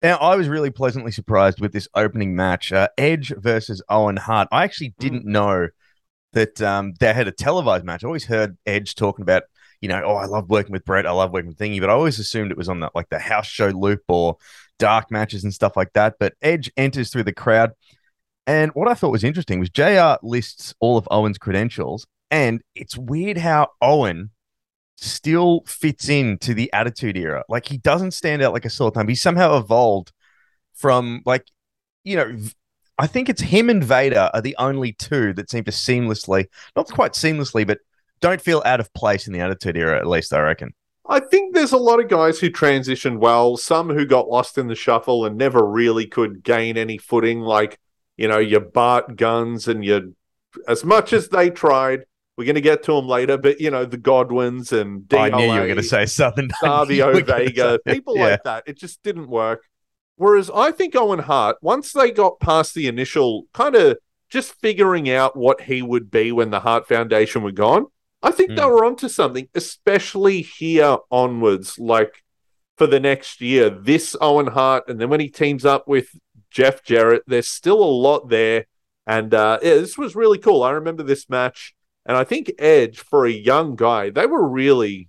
Now, 0.00 0.16
I 0.18 0.36
was 0.36 0.48
really 0.48 0.70
pleasantly 0.70 1.10
surprised 1.10 1.60
with 1.60 1.72
this 1.72 1.88
opening 1.94 2.36
match, 2.36 2.72
uh, 2.72 2.86
Edge 2.96 3.32
versus 3.36 3.82
Owen 3.88 4.16
Hart. 4.16 4.46
I 4.52 4.62
actually 4.62 4.94
didn't 5.00 5.24
know 5.24 5.68
that 6.34 6.62
um, 6.62 6.94
they 7.00 7.12
had 7.12 7.26
a 7.26 7.32
televised 7.32 7.84
match. 7.84 8.04
I 8.04 8.06
always 8.06 8.24
heard 8.26 8.56
Edge 8.64 8.94
talking 8.94 9.22
about, 9.24 9.42
you 9.80 9.88
know, 9.88 10.00
oh, 10.04 10.14
I 10.14 10.26
love 10.26 10.50
working 10.50 10.70
with 10.70 10.84
Brett, 10.84 11.04
I 11.04 11.10
love 11.10 11.32
working 11.32 11.48
with 11.48 11.58
Thingy, 11.58 11.80
but 11.80 11.90
I 11.90 11.94
always 11.94 12.20
assumed 12.20 12.52
it 12.52 12.56
was 12.56 12.68
on 12.68 12.78
that 12.80 12.94
like 12.94 13.08
the 13.08 13.18
house 13.18 13.46
show 13.48 13.68
loop 13.70 14.02
or 14.06 14.36
dark 14.78 15.10
matches 15.10 15.42
and 15.42 15.52
stuff 15.52 15.76
like 15.76 15.92
that. 15.94 16.14
But 16.20 16.34
Edge 16.42 16.70
enters 16.76 17.10
through 17.10 17.24
the 17.24 17.32
crowd, 17.32 17.72
and 18.48 18.70
what 18.72 18.88
I 18.88 18.94
thought 18.94 19.12
was 19.12 19.24
interesting 19.24 19.60
was 19.60 19.68
Jr. 19.68 20.14
lists 20.22 20.74
all 20.80 20.96
of 20.96 21.06
Owen's 21.10 21.36
credentials, 21.36 22.06
and 22.30 22.62
it's 22.74 22.96
weird 22.96 23.36
how 23.36 23.68
Owen 23.82 24.30
still 24.96 25.62
fits 25.66 26.08
into 26.08 26.54
the 26.54 26.72
attitude 26.72 27.18
era. 27.18 27.44
Like 27.50 27.66
he 27.66 27.76
doesn't 27.76 28.12
stand 28.12 28.42
out 28.42 28.54
like 28.54 28.64
a 28.64 28.70
sore 28.70 28.90
thumb. 28.90 29.06
He 29.06 29.14
somehow 29.14 29.58
evolved 29.58 30.12
from 30.74 31.22
like, 31.26 31.44
you 32.04 32.16
know, 32.16 32.38
I 32.98 33.06
think 33.06 33.28
it's 33.28 33.42
him 33.42 33.68
and 33.68 33.84
Vader 33.84 34.30
are 34.32 34.40
the 34.40 34.56
only 34.58 34.94
two 34.94 35.34
that 35.34 35.50
seem 35.50 35.64
to 35.64 35.70
seamlessly, 35.70 36.46
not 36.74 36.90
quite 36.90 37.12
seamlessly, 37.12 37.66
but 37.66 37.78
don't 38.20 38.40
feel 38.40 38.62
out 38.64 38.80
of 38.80 38.92
place 38.94 39.26
in 39.26 39.34
the 39.34 39.40
attitude 39.40 39.76
era, 39.76 39.98
at 39.98 40.06
least 40.06 40.32
I 40.32 40.40
reckon. 40.40 40.72
I 41.06 41.20
think 41.20 41.54
there's 41.54 41.72
a 41.72 41.76
lot 41.76 42.00
of 42.00 42.08
guys 42.08 42.38
who 42.38 42.50
transitioned 42.50 43.18
well, 43.18 43.58
some 43.58 43.90
who 43.90 44.06
got 44.06 44.28
lost 44.28 44.56
in 44.56 44.68
the 44.68 44.74
shuffle 44.74 45.26
and 45.26 45.36
never 45.36 45.64
really 45.64 46.06
could 46.06 46.42
gain 46.42 46.76
any 46.78 46.98
footing, 46.98 47.40
like, 47.40 47.78
you 48.18 48.28
know, 48.28 48.38
your 48.38 48.60
Bart 48.60 49.16
Gunns 49.16 49.68
and 49.68 49.82
your, 49.84 50.02
as 50.66 50.84
much 50.84 51.12
as 51.14 51.28
they 51.28 51.48
tried, 51.48 52.04
we're 52.36 52.44
going 52.44 52.54
to 52.56 52.60
get 52.60 52.82
to 52.84 52.92
them 52.92 53.06
later, 53.08 53.38
but, 53.38 53.60
you 53.60 53.70
know, 53.70 53.84
the 53.84 53.96
Godwins 53.96 54.72
and 54.72 55.12
I 55.12 55.30
knew 55.30 55.44
you 55.52 55.60
were 55.60 55.66
going 55.66 55.76
to 55.76 55.82
say 55.82 56.04
Southern 56.06 56.50
Savio 56.60 57.20
Vega, 57.24 57.78
people 57.86 58.16
yeah. 58.16 58.26
like 58.26 58.44
that. 58.44 58.64
It 58.66 58.78
just 58.78 59.02
didn't 59.02 59.28
work. 59.28 59.64
Whereas 60.16 60.50
I 60.50 60.72
think 60.72 60.94
Owen 60.94 61.20
Hart, 61.20 61.56
once 61.62 61.92
they 61.92 62.10
got 62.10 62.38
past 62.40 62.74
the 62.74 62.86
initial 62.88 63.44
kind 63.54 63.74
of 63.74 63.98
just 64.28 64.52
figuring 64.60 65.08
out 65.10 65.36
what 65.36 65.62
he 65.62 65.80
would 65.80 66.10
be 66.10 66.32
when 66.32 66.50
the 66.50 66.60
Hart 66.60 66.86
Foundation 66.86 67.42
were 67.42 67.52
gone, 67.52 67.86
I 68.22 68.32
think 68.32 68.50
they 68.50 68.56
Mm. 68.62 68.70
were 68.70 68.84
onto 68.84 69.08
something, 69.08 69.48
especially 69.54 70.42
here 70.42 70.98
onwards, 71.10 71.78
like 71.78 72.24
for 72.76 72.86
the 72.88 73.00
next 73.00 73.40
year. 73.40 73.70
This 73.70 74.16
Owen 74.20 74.48
Hart, 74.48 74.88
and 74.88 75.00
then 75.00 75.08
when 75.08 75.20
he 75.20 75.28
teams 75.28 75.64
up 75.64 75.86
with 75.86 76.08
Jeff 76.50 76.82
Jarrett, 76.82 77.22
there's 77.26 77.48
still 77.48 77.82
a 77.82 77.84
lot 77.84 78.28
there. 78.28 78.66
And 79.06 79.32
uh, 79.32 79.58
yeah, 79.62 79.74
this 79.74 79.96
was 79.96 80.14
really 80.14 80.38
cool. 80.38 80.62
I 80.62 80.70
remember 80.72 81.02
this 81.02 81.30
match, 81.30 81.74
and 82.04 82.16
I 82.16 82.24
think 82.24 82.52
Edge, 82.58 82.98
for 82.98 83.26
a 83.26 83.30
young 83.30 83.74
guy, 83.74 84.10
they 84.10 84.26
were 84.26 84.46
really, 84.46 85.08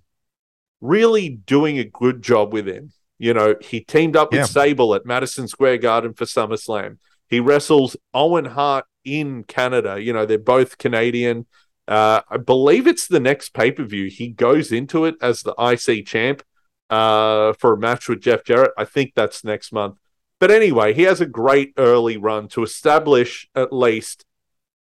really 0.80 1.28
doing 1.28 1.78
a 1.78 1.84
good 1.84 2.22
job 2.22 2.52
with 2.52 2.66
him. 2.66 2.92
You 3.18 3.34
know, 3.34 3.56
he 3.60 3.80
teamed 3.80 4.16
up 4.16 4.32
with 4.32 4.46
Sable 4.46 4.94
at 4.94 5.04
Madison 5.04 5.46
Square 5.46 5.78
Garden 5.78 6.14
for 6.14 6.24
SummerSlam. 6.24 6.96
He 7.28 7.38
wrestles 7.38 7.94
Owen 8.14 8.46
Hart 8.46 8.86
in 9.04 9.44
Canada. 9.44 10.00
You 10.00 10.14
know, 10.14 10.24
they're 10.24 10.38
both 10.38 10.78
Canadian. 10.78 11.46
Uh, 11.86 12.22
I 12.30 12.38
believe 12.38 12.86
it's 12.86 13.06
the 13.06 13.20
next 13.20 13.52
pay 13.52 13.72
per 13.72 13.84
view. 13.84 14.08
He 14.08 14.28
goes 14.28 14.72
into 14.72 15.04
it 15.04 15.16
as 15.20 15.42
the 15.42 15.54
IC 15.58 16.06
champ 16.06 16.42
uh, 16.88 17.52
for 17.54 17.74
a 17.74 17.78
match 17.78 18.08
with 18.08 18.20
Jeff 18.20 18.44
Jarrett. 18.44 18.72
I 18.78 18.84
think 18.84 19.12
that's 19.14 19.44
next 19.44 19.72
month. 19.72 19.98
But 20.40 20.50
anyway, 20.50 20.94
he 20.94 21.02
has 21.02 21.20
a 21.20 21.26
great 21.26 21.72
early 21.76 22.16
run 22.16 22.48
to 22.48 22.62
establish 22.62 23.48
at 23.54 23.72
least, 23.72 24.24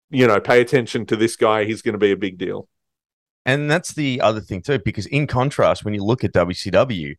you 0.10 0.27
know, 0.27 0.39
pay 0.39 0.62
attention 0.62 1.06
to 1.08 1.15
this 1.15 1.36
guy. 1.36 1.65
He's 1.65 1.82
going 1.82 1.94
to 1.94 2.00
be 2.00 2.12
a 2.12 2.18
big 2.18 2.38
deal. 2.38 2.68
And 3.46 3.70
that's 3.70 3.94
the 3.94 4.22
other 4.22 4.41
thing 4.41 4.62
too, 4.62 4.79
because 4.79 5.08
in 5.08 5.25
contrast, 5.25 5.84
when 5.84 5.96
you 5.96 6.03
look 6.03 6.24
at 6.24 6.34
WCW, 6.34 7.15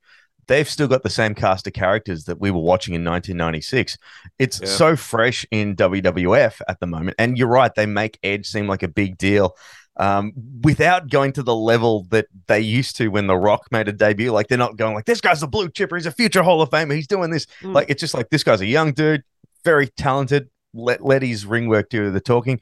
they've 0.47 0.69
still 0.69 0.87
got 0.87 1.03
the 1.03 1.11
same 1.11 1.35
cast 1.35 1.67
of 1.67 1.73
characters 1.73 2.25
that 2.25 2.41
we 2.41 2.51
were 2.51 2.61
watching 2.61 2.95
in 2.95 3.05
1996. 3.05 3.99
It's 4.39 4.61
Yeah. 4.61 4.69
so 4.69 4.97
fresh 4.97 5.45
in 5.51 5.75
WWF 5.75 6.61
at 6.69 6.79
the 6.79 6.87
moment. 6.87 7.17
And 7.19 7.37
you're 7.37 7.49
right, 7.49 7.75
they 7.75 7.87
make 7.87 8.19
Edge 8.23 8.47
seem 8.47 8.69
like 8.69 8.83
a 8.83 8.89
big 8.89 9.19
deal 9.19 9.57
um, 10.01 10.33
without 10.63 11.11
going 11.11 11.33
to 11.35 11.43
the 11.43 11.55
level 11.55 12.07
that 12.11 12.27
they 12.49 12.61
used 12.61 12.97
to 12.97 13.09
when 13.09 13.29
The 13.29 13.37
Rock 13.37 13.69
made 13.71 13.87
a 13.87 13.93
debut. 13.93 14.33
Like 14.33 14.49
they're 14.49 14.59
not 14.59 14.77
going 14.77 14.95
like, 14.95 15.05
this 15.05 15.21
guy's 15.21 15.43
a 15.43 15.47
blue 15.47 15.69
chipper. 15.69 15.97
He's 15.97 16.07
a 16.07 16.13
future 16.13 16.43
Hall 16.43 16.63
of 16.63 16.71
Famer. 16.71 16.95
He's 16.97 17.07
doing 17.07 17.31
this. 17.31 17.47
Mm. 17.61 17.75
Like 17.75 17.91
it's 17.91 18.01
just 18.01 18.15
like, 18.15 18.31
this 18.31 18.43
guy's 18.43 18.63
a 18.63 18.67
young 18.67 18.93
dude, 18.93 19.23
very 19.65 19.87
talented. 19.87 20.49
Let, 20.73 21.05
let 21.05 21.23
his 21.23 21.45
ring 21.45 21.69
work 21.69 21.91
do 21.91 22.11
the 22.11 22.21
talking. 22.21 22.61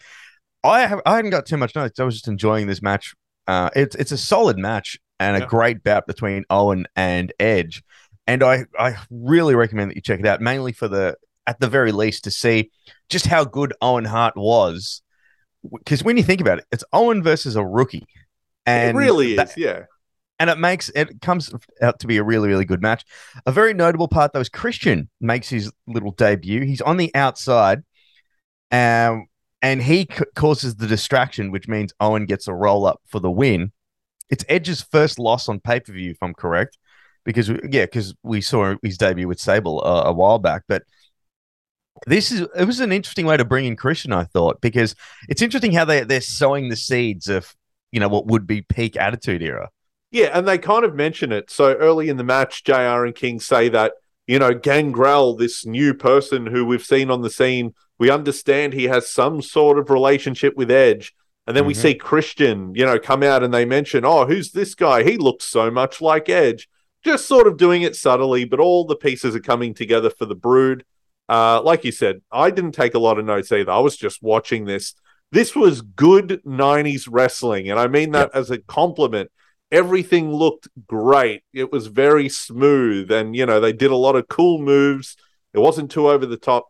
I 0.65 0.81
have 0.81 1.01
I 1.07 1.17
hadn't 1.17 1.31
got 1.31 1.47
too 1.47 1.57
much 1.57 1.77
notes. 1.77 2.01
I 2.01 2.05
was 2.05 2.15
just 2.15 2.29
enjoying 2.29 2.67
this 2.67 2.83
match. 2.83 3.15
Uh, 3.47 3.71
it's 3.77 3.95
it's 3.97 4.13
a 4.13 4.19
solid 4.19 4.59
match 4.59 4.99
and 5.21 5.41
a 5.41 5.47
great 5.47 5.85
bout 5.85 6.07
between 6.07 6.45
Owen 6.51 6.87
and 6.97 7.33
Edge, 7.39 7.83
and 8.27 8.43
I 8.43 8.65
I 8.79 8.97
really 9.11 9.55
recommend 9.55 9.91
that 9.91 9.97
you 9.97 10.03
check 10.03 10.21
it 10.21 10.27
out. 10.27 10.41
Mainly 10.41 10.73
for 10.73 10.89
the 10.89 11.17
at 11.47 11.61
the 11.61 11.69
very 11.69 11.93
least 11.93 12.25
to 12.25 12.31
see 12.31 12.71
just 13.09 13.27
how 13.27 13.45
good 13.45 13.73
Owen 13.81 14.05
Hart 14.05 14.37
was, 14.37 15.03
because 15.77 16.03
when 16.05 16.17
you 16.17 16.23
think 16.23 16.41
about 16.41 16.59
it, 16.59 16.67
it's 16.73 16.85
Owen 16.93 17.23
versus 17.23 17.57
a 17.57 17.65
rookie, 17.65 18.07
and 18.67 18.97
it 18.97 18.99
really 18.99 19.37
that- 19.37 19.51
is, 19.51 19.57
yeah. 19.57 19.85
and 20.39 20.51
it 20.51 20.59
makes 20.59 20.89
it 20.95 21.21
comes 21.21 21.53
out 21.83 21.99
to 22.01 22.07
be 22.07 22.17
a 22.17 22.23
really 22.23 22.49
really 22.49 22.65
good 22.65 22.83
match. 22.83 23.05
A 23.47 23.53
very 23.53 23.75
notable 23.75 24.09
part 24.09 24.33
though 24.33 24.41
is 24.41 24.49
Christian 24.49 25.09
makes 25.21 25.49
his 25.49 25.71
little 25.87 26.13
debut. 26.13 26.65
He's 26.65 26.81
on 26.81 26.97
the 26.97 27.15
outside, 27.15 27.83
um, 28.71 29.27
and 29.63 29.83
he 29.83 30.09
c- 30.11 30.25
causes 30.35 30.77
the 30.77 30.87
distraction, 30.87 31.51
which 31.51 31.69
means 31.69 31.93
Owen 32.01 32.27
gets 32.27 32.47
a 32.49 32.55
roll 32.55 32.87
up 32.87 33.01
for 33.07 33.21
the 33.21 33.31
win. 33.31 33.73
It's 34.31 34.45
Edge's 34.49 34.83
first 34.83 35.19
loss 35.19 35.49
on 35.49 35.61
pay 35.61 35.81
per 35.81 35.93
view, 35.93 36.11
if 36.11 36.19
I'm 36.23 36.35
correct, 36.35 36.77
because 37.25 37.51
we- 37.51 37.61
yeah, 37.71 37.87
because 37.87 38.15
we 38.23 38.41
saw 38.41 38.75
his 38.83 38.99
debut 38.99 39.27
with 39.29 39.41
Sable 39.41 39.83
uh, 39.85 40.03
a 40.05 40.13
while 40.13 40.39
back, 40.39 40.63
but. 40.69 40.83
This 42.07 42.33
is 42.33 42.47
it 42.57 42.65
was 42.65 42.81
an 42.81 42.93
interesting 42.93 43.27
way 43.27 43.37
to 43.37 43.45
bring 43.45 43.65
in 43.65 43.77
Christian, 43.77 44.13
I 44.13 44.25
thought, 44.25 44.61
because 44.61 44.95
it's 45.29 45.43
interesting 45.43 45.73
how 45.73 45.85
they 45.85 46.05
they're 46.05 46.21
sowing 46.21 46.69
the 46.69 46.77
seeds 46.77 47.29
of 47.29 47.55
you 47.93 48.01
know 48.01 48.09
what 48.09 48.27
would 48.27 48.47
be 48.47 48.63
peak 48.63 48.97
attitude 48.97 49.43
era. 49.43 49.71
Yeah, 50.11 50.31
and 50.33 50.49
they 50.49 50.59
kind 50.59 50.85
of 50.85 50.95
mention 50.95 51.33
it. 51.33 51.51
So 51.51 51.75
early 51.75 52.09
in 52.09 52.17
the 52.17 52.25
match, 52.25 52.65
JR 52.65 53.05
and 53.05 53.15
King 53.15 53.41
say 53.41 53.69
that, 53.69 53.93
you 54.27 54.39
know, 54.39 54.55
Gangrel, 54.55 55.37
this 55.37 55.67
new 55.67 55.93
person 55.93 56.47
who 56.47 56.65
we've 56.65 56.85
seen 56.85 57.11
on 57.11 57.21
the 57.21 57.29
scene, 57.29 57.75
we 57.99 58.11
understand 58.11 58.73
he 58.73 58.85
has 58.85 59.11
some 59.11 59.43
sort 59.43 59.79
of 59.79 59.91
relationship 59.91 60.57
with 60.57 60.71
Edge. 60.71 61.15
And 61.47 61.57
then 61.57 61.67
we 61.67 61.75
Mhm. 61.75 61.79
see 61.79 61.95
Christian, 61.95 62.75
you 62.75 62.87
know, 62.87 62.99
come 62.99 63.23
out 63.23 63.43
and 63.43 63.53
they 63.53 63.65
mention, 63.65 64.05
oh, 64.05 64.27
who's 64.27 64.53
this 64.53 64.75
guy? 64.75 65.03
He 65.03 65.17
looks 65.17 65.45
so 65.45 65.71
much 65.71 66.01
like 66.01 66.29
Edge. 66.29 66.69
Just 67.05 67.27
sort 67.27 67.47
of 67.47 67.57
doing 67.57 67.83
it 67.83 67.97
subtly, 67.97 68.45
but 68.45 68.61
all 68.61 68.85
the 68.85 68.97
pieces 68.97 69.35
are 69.37 69.41
coming 69.41 69.73
together 69.75 70.11
for 70.11 70.27
the 70.27 70.35
brood. 70.35 70.85
Uh, 71.29 71.61
like 71.63 71.85
you 71.85 71.93
said, 71.93 72.23
I 72.33 72.51
didn't 72.51 72.73
take 72.73 72.95
a 72.95 72.99
lot 72.99 73.19
of 73.19 73.25
notes 73.25 73.53
either. 73.53 73.71
I 73.71 73.81
was 73.81 73.97
just 73.97 74.23
watching 74.23 74.65
this. 74.65 74.95
This 75.31 75.55
was 75.55 75.83
good 75.83 76.41
90s 76.47 77.07
wrestling. 77.11 77.69
And 77.71 77.79
I 77.79 77.87
mean 77.87 78.13
that 78.13 78.31
as 78.35 78.51
a 78.51 78.59
compliment 78.59 79.31
everything 79.71 80.33
looked 80.33 80.69
great. 80.87 81.43
It 81.53 81.71
was 81.71 81.89
very 81.89 82.29
smooth, 82.29 83.11
and 83.11 83.37
you 83.37 83.45
know 83.47 83.61
they 83.61 83.73
did 83.73 83.91
a 83.91 83.97
lot 83.97 84.17
of 84.17 84.29
cool 84.29 84.59
moves. 84.61 85.17
It 85.53 85.59
wasn't 85.59 85.91
too 85.91 86.09
over 86.09 86.27
the 86.27 86.37
top. 86.37 86.69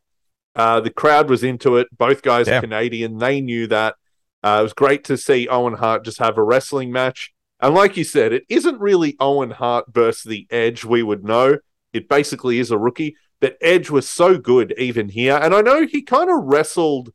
Uh, 0.57 0.81
the 0.81 0.91
crowd 0.91 1.31
was 1.31 1.45
into 1.45 1.77
it. 1.77 1.87
Both 1.97 2.23
guys 2.23 2.49
Yeah. 2.49 2.59
are 2.59 2.61
Canadian. 2.61 3.19
They 3.19 3.41
knew 3.41 3.67
that. 3.69 3.95
Uh, 4.43 4.59
it 4.61 4.63
was 4.65 4.73
great 4.73 5.05
to 5.05 5.17
see 5.17 5.47
Owen 5.49 5.75
Hart 5.75 6.05
just 6.05 6.19
have 6.19 6.39
a 6.39 6.43
wrestling 6.43 6.91
match. 6.91 7.33
And 7.61 7.75
like 7.75 7.97
you 7.97 8.05
said, 8.05 8.33
it 8.33 8.45
isn't 8.49 8.81
really 8.81 9.17
Owen 9.21 9.51
Hart 9.51 9.87
versus 9.93 10.25
the 10.25 10.47
Edge 10.51 10.85
we 10.85 11.03
would 11.03 11.25
know. 11.25 11.59
It 11.93 12.09
basically 12.09 12.59
is 12.61 12.71
a 12.71 12.79
rookie. 12.79 13.17
But 13.41 13.57
Edge 13.61 13.89
was 13.91 14.09
so 14.09 14.39
good 14.39 14.75
even 14.79 15.09
here. 15.09 15.37
And 15.41 15.55
I 15.55 15.61
know 15.61 15.87
he 15.87 16.03
kind 16.03 16.29
of 16.31 16.45
wrestled 16.45 17.13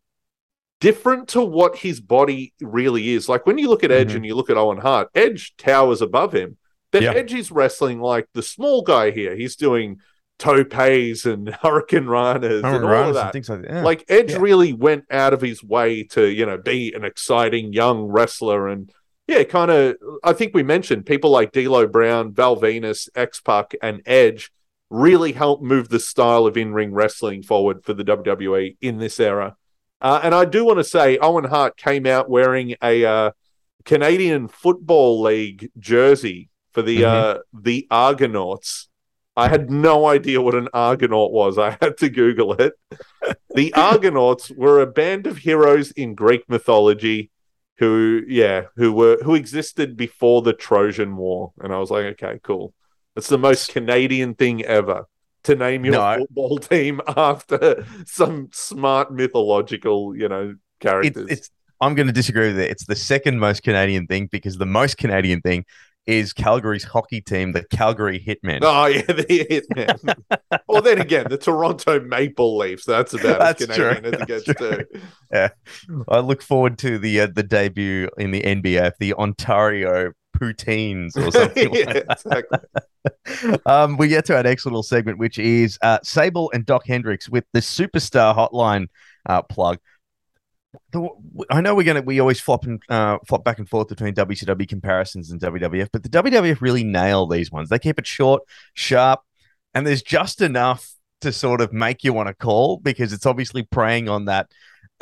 different 0.79 1.29
to 1.29 1.41
what 1.41 1.77
his 1.77 1.99
body 2.01 2.53
really 2.61 3.09
is. 3.09 3.29
Like 3.29 3.45
when 3.45 3.57
you 3.57 3.69
look 3.69 3.83
at 3.83 3.91
Edge 3.91 4.11
Mhm. 4.11 4.15
and 4.17 4.25
you 4.25 4.35
look 4.35 4.49
at 4.49 4.57
Owen 4.57 4.79
Hart, 4.79 5.09
Edge 5.15 5.55
towers 5.57 6.01
above 6.01 6.33
him. 6.33 6.57
But. 6.91 7.03
Edge 7.03 7.33
is 7.33 7.51
wrestling 7.51 7.99
like 8.01 8.27
the 8.33 8.43
small 8.43 8.83
guy 8.83 9.11
here. 9.11 9.35
He's 9.35 9.55
doing 9.55 9.99
topes 10.39 11.25
and 11.25 11.47
hurricanranas 11.47 12.63
and 12.63 12.85
all 12.85 13.09
of 13.09 13.13
that. 13.15 13.33
like 13.33 13.45
that. 13.45 13.65
Yeah. 13.67 13.83
Like 13.83 14.05
Edge 14.09 14.31
Yeah. 14.31 14.37
really 14.39 14.73
went 14.73 15.05
out 15.09 15.33
of 15.33 15.41
his 15.41 15.63
way 15.63 16.03
to, 16.11 16.25
you 16.27 16.45
know, 16.45 16.57
be 16.57 16.93
an 16.93 17.03
exciting 17.03 17.73
young 17.73 18.03
wrestler 18.03 18.67
and 18.67 18.91
yeah, 19.25 19.43
kind 19.43 19.71
of 19.71 19.95
I 20.23 20.33
think 20.33 20.53
we 20.53 20.63
mentioned 20.63 21.05
people 21.05 21.29
like 21.31 21.53
D'Lo 21.53 21.87
Brown, 21.87 22.33
Val 22.33 22.57
Venis, 22.57 23.07
X 23.15 23.39
Pac, 23.39 23.73
and 23.81 24.01
Edge 24.05 24.51
really 24.93 25.31
helped 25.31 25.63
move 25.63 25.89
the 25.89 25.99
style 25.99 26.45
of 26.45 26.55
in-ring 26.55 26.93
wrestling 26.93 27.41
forward 27.41 27.83
for 27.83 27.93
the 27.95 28.03
WWE 28.03 28.77
in 28.79 28.99
this 28.99 29.19
era. 29.19 29.55
Uh, 29.99 30.19
and 30.23 30.35
I 30.35 30.45
do 30.45 30.63
want 30.63 30.77
to 30.79 30.83
say 30.83 31.17
Owen 31.17 31.45
Hart 31.45 31.77
came 31.77 32.05
out 32.05 32.29
wearing 32.29 32.75
a 32.83 33.03
uh, 33.03 33.31
Canadian 33.85 34.47
Football 34.47 35.21
League 35.21 35.71
jersey 35.79 36.49
for 36.71 36.81
the 36.83 36.99
Mhm. 37.01 37.05
uh, 37.05 37.39
the 37.53 37.87
Argonauts. 37.89 38.87
I 39.35 39.47
had 39.47 39.71
no 39.71 40.05
idea 40.05 40.41
what 40.41 40.53
an 40.53 40.67
Argonaut 40.75 41.31
was. 41.31 41.57
I 41.57 41.71
had 41.81 41.97
to 41.97 42.09
Google 42.09 42.53
it. 42.53 42.73
The 43.55 43.73
Argonauts 43.75 44.49
were 44.49 44.81
a 44.81 44.87
band 44.87 45.27
of 45.27 45.37
heroes 45.37 45.91
in 45.91 46.15
Greek 46.15 46.49
mythology 46.49 47.29
who, 47.77 48.21
yeah, 48.27 48.63
who 48.75 48.91
were 48.91 49.17
who 49.23 49.35
existed 49.35 49.95
before 49.95 50.41
the 50.41 50.53
Trojan 50.53 51.15
War. 51.15 51.53
And 51.61 51.71
I 51.71 51.77
was 51.77 51.91
like, 51.91 52.05
okay, 52.13 52.39
cool. 52.43 52.73
It's 53.15 53.27
the 53.29 53.37
most 53.37 53.69
Canadian 53.71 54.33
thing 54.35 54.63
ever 54.65 55.05
to 55.43 55.55
name 55.55 55.85
your 55.85 55.93
No. 55.95 56.17
football 56.19 56.57
team 56.57 57.01
after 57.17 57.85
some 58.05 58.49
smart 58.53 59.13
mythological, 59.13 60.15
you 60.15 60.27
know, 60.29 60.55
characters. 60.79 61.27
it's 61.29 61.49
I'm 61.81 61.95
going 61.95 62.07
to 62.07 62.13
disagree 62.13 62.47
with 62.47 62.59
it. 62.59 62.71
It's 62.71 62.85
the 62.85 62.95
second 62.95 63.39
most 63.39 63.61
Canadian 63.63 64.07
thing 64.07 64.29
because 64.31 64.57
the 64.57 64.65
most 64.65 64.97
Canadian 64.97 65.41
thing 65.41 65.65
is 66.05 66.33
Calgary's 66.33 66.83
hockey 66.83 67.21
team, 67.21 67.51
the 67.53 67.63
Calgary 67.65 68.19
Hitmen. 68.19 68.59
Oh 68.61 68.85
yeah, 68.85 69.01
the 69.07 69.23
Hitmen. 69.25 70.59
well, 70.67 70.81
then 70.81 70.99
again, 70.99 71.27
the 71.29 71.37
Toronto 71.37 71.99
Maple 72.01 72.57
Leafs. 72.57 72.85
That's 72.85 73.13
about 73.13 73.39
That's 73.39 73.61
as 73.61 73.67
Canadian 73.67 74.03
true. 74.03 74.11
as 74.13 74.21
it 74.21 74.27
gets 74.27 74.43
too. 75.39 75.49
I 76.09 76.19
look 76.19 76.41
forward 76.41 76.77
to 76.79 76.97
the 76.99 77.21
uh, 77.21 77.27
the 77.33 77.43
debut 77.43 78.09
in 78.17 78.31
the 78.31 78.41
NBA, 78.41 78.93
the 78.99 79.13
Ontario 79.15 80.11
Poutines 80.43 81.15
or 81.15 81.31
something. 81.31 81.73
yeah, 81.73 82.01
exactly. 82.09 83.59
um, 83.65 83.97
we 83.97 84.07
get 84.07 84.25
to 84.25 84.35
our 84.35 84.43
next 84.43 84.65
little 84.65 84.83
segment, 84.83 85.17
which 85.17 85.39
is 85.39 85.77
uh, 85.81 85.99
Sable 86.03 86.51
and 86.53 86.65
Doc 86.65 86.85
Hendrix 86.85 87.29
with 87.29 87.45
the 87.53 87.59
Superstar 87.59 88.35
Hotline 88.35 88.87
uh, 89.25 89.41
plug. 89.43 89.79
The, 90.91 91.07
I 91.51 91.61
know 91.61 91.75
we're 91.75 91.83
gonna 91.83 92.01
we 92.01 92.19
always 92.19 92.39
flop 92.39 92.65
and 92.65 92.81
uh, 92.89 93.19
flop 93.27 93.43
back 93.43 93.59
and 93.59 93.69
forth 93.69 93.89
between 93.89 94.15
WCW 94.15 94.67
comparisons 94.67 95.31
and 95.31 95.39
WWF, 95.39 95.89
but 95.93 96.01
the 96.03 96.09
WWF 96.09 96.61
really 96.61 96.83
nail 96.83 97.27
these 97.27 97.51
ones. 97.51 97.69
They 97.69 97.79
keep 97.79 97.99
it 97.99 98.07
short, 98.07 98.41
sharp, 98.73 99.21
and 99.73 99.85
there's 99.85 100.01
just 100.01 100.41
enough 100.41 100.93
to 101.21 101.31
sort 101.31 101.61
of 101.61 101.71
make 101.71 102.03
you 102.03 102.11
want 102.11 102.27
to 102.27 102.33
call 102.33 102.77
because 102.77 103.13
it's 103.13 103.25
obviously 103.25 103.63
preying 103.63 104.09
on 104.09 104.25
that 104.25 104.51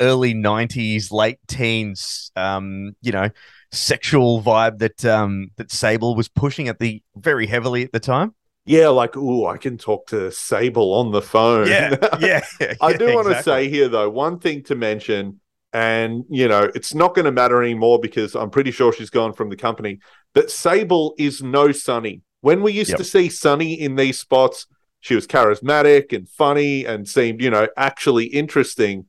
early 0.00 0.34
90s 0.34 1.12
late 1.12 1.38
teens 1.46 2.32
um 2.34 2.92
you 3.02 3.12
know 3.12 3.28
sexual 3.72 4.42
vibe 4.42 4.78
that 4.78 5.04
um 5.04 5.48
that 5.56 5.70
sable 5.70 6.14
was 6.14 6.28
pushing 6.28 6.68
at 6.68 6.78
the 6.78 7.02
very 7.16 7.46
heavily 7.46 7.82
at 7.84 7.92
the 7.92 8.00
time 8.00 8.34
Yeah, 8.64 8.88
like, 8.88 9.16
oh, 9.16 9.46
I 9.46 9.56
can 9.56 9.76
talk 9.76 10.06
to 10.08 10.30
Sable 10.30 10.94
on 10.94 11.10
the 11.10 11.22
phone. 11.22 11.66
yeah 11.68 11.96
yeah 12.12 12.42
I 12.80 12.92
do 12.92 13.06
yeah, 13.06 13.12
want 13.12 13.28
to 13.28 13.34
exactly. 13.34 13.42
say 13.52 13.68
here, 13.68 13.88
though, 13.88 14.10
one 14.10 14.38
thing 14.38 14.62
to 14.64 14.74
mention, 14.74 15.40
and 15.72 16.24
you 16.30 16.48
know, 16.48 16.70
it's 16.74 16.94
not 16.94 17.14
going 17.14 17.24
to 17.26 17.32
matter 17.32 17.62
anymore 17.62 17.98
because 18.00 18.34
I'm 18.36 18.50
pretty 18.50 18.70
sure 18.70 18.92
she's 18.92 19.10
gone 19.10 19.32
from 19.32 19.50
the 19.50 19.56
company. 19.56 20.00
But 20.34 20.50
Sable 20.50 21.14
is 21.18 21.42
no 21.42 21.72
Sunny. 21.72 22.22
When 22.40 22.62
we 22.62 22.72
used 22.72 22.96
Yep. 22.96 22.98
to 22.98 23.04
see 23.04 23.28
Sunny 23.28 23.74
in 23.80 23.96
these 23.96 24.18
spots, 24.18 24.66
she 25.00 25.14
was 25.14 25.26
charismatic 25.26 26.12
and 26.12 26.28
funny 26.28 26.84
and 26.86 27.08
seemed, 27.08 27.40
you 27.42 27.50
know, 27.50 27.68
actually 27.76 28.26
interesting. 28.26 29.06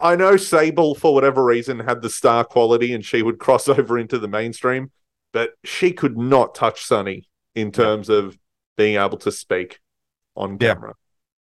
I 0.00 0.16
know 0.16 0.36
Sable, 0.36 0.94
for 0.94 1.12
whatever 1.14 1.44
reason, 1.44 1.80
had 1.80 2.02
the 2.02 2.10
star 2.10 2.44
quality 2.44 2.92
and 2.94 3.04
she 3.04 3.22
would 3.22 3.38
cross 3.38 3.68
over 3.68 3.98
into 3.98 4.18
the 4.18 4.28
mainstream, 4.28 4.90
but 5.32 5.50
she 5.64 5.92
could 5.92 6.16
not 6.16 6.54
touch 6.54 6.84
Sunny 6.84 7.28
in 7.54 7.72
terms 7.72 8.08
of 8.08 8.38
being 8.76 8.96
able 9.00 9.18
to 9.18 9.32
speak 9.32 9.80
on 10.36 10.56
Yeah. 10.60 10.74
camera. 10.74 10.94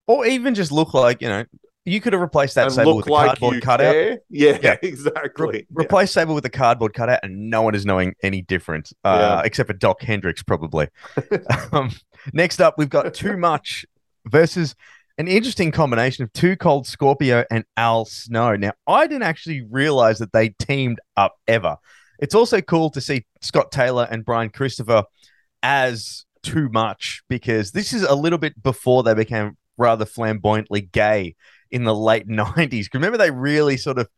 or 0.06 0.24
even 0.26 0.54
just 0.54 0.70
look 0.70 0.94
like 0.94 1.20
you 1.20 1.28
know 1.28 1.44
you 1.84 2.00
could 2.00 2.12
have 2.12 2.22
replaced 2.22 2.54
that 2.56 2.64
and 2.66 2.72
sable 2.72 2.96
with 2.96 3.06
a 3.08 3.12
like 3.12 3.26
cardboard 3.38 3.62
cutout. 3.62 3.94
Yeah, 4.28 4.58
Yeah. 4.60 4.76
exactly. 4.82 5.66
Re- 5.70 5.84
replace 5.84 6.10
Sable 6.12 6.34
with 6.34 6.44
a 6.44 6.50
cardboard 6.50 6.94
cutout, 6.94 7.20
and 7.22 7.48
no 7.50 7.62
one 7.62 7.74
is 7.76 7.86
knowing 7.86 8.14
any 8.24 8.42
different, 8.42 8.92
uh, 9.04 9.38
Yeah. 9.40 9.46
except 9.46 9.68
for 9.68 9.72
Doc 9.72 10.02
Hendrix, 10.02 10.42
probably. 10.42 10.88
um, 11.72 11.90
next 12.32 12.60
up, 12.60 12.74
we've 12.76 12.88
got 12.88 13.14
Too 13.14 13.36
Much 13.36 13.86
versus 14.26 14.74
an 15.18 15.28
interesting 15.28 15.70
combination 15.70 16.24
of 16.24 16.32
Too 16.32 16.56
Cold 16.56 16.86
Scorpio 16.86 17.44
and 17.50 17.64
Al 17.76 18.04
Snow. 18.04 18.54
Now, 18.56 18.72
I 18.86 19.06
didn't 19.06 19.22
actually 19.22 19.62
realize 19.62 20.18
that 20.18 20.32
they 20.32 20.50
teamed 20.50 21.00
up 21.16 21.34
ever. 21.48 21.76
It's 22.18 22.34
also 22.34 22.60
cool 22.60 22.90
to 22.90 23.00
see 23.00 23.24
Scott 23.40 23.72
Taylor 23.72 24.06
and 24.10 24.24
Brian 24.24 24.50
Christopher 24.50 25.04
as 25.62 26.24
too 26.42 26.68
much 26.70 27.22
because 27.28 27.72
this 27.72 27.92
is 27.92 28.02
a 28.02 28.14
little 28.14 28.38
bit 28.38 28.62
before 28.62 29.02
they 29.02 29.14
became 29.14 29.56
rather 29.78 30.04
flamboyantly 30.04 30.82
gay 30.82 31.34
in 31.70 31.84
the 31.84 31.94
late 31.94 32.28
90s. 32.28 32.86
Remember, 32.92 33.18
they 33.18 33.30
really 33.30 33.76
sort 33.76 33.98
of 33.98 34.08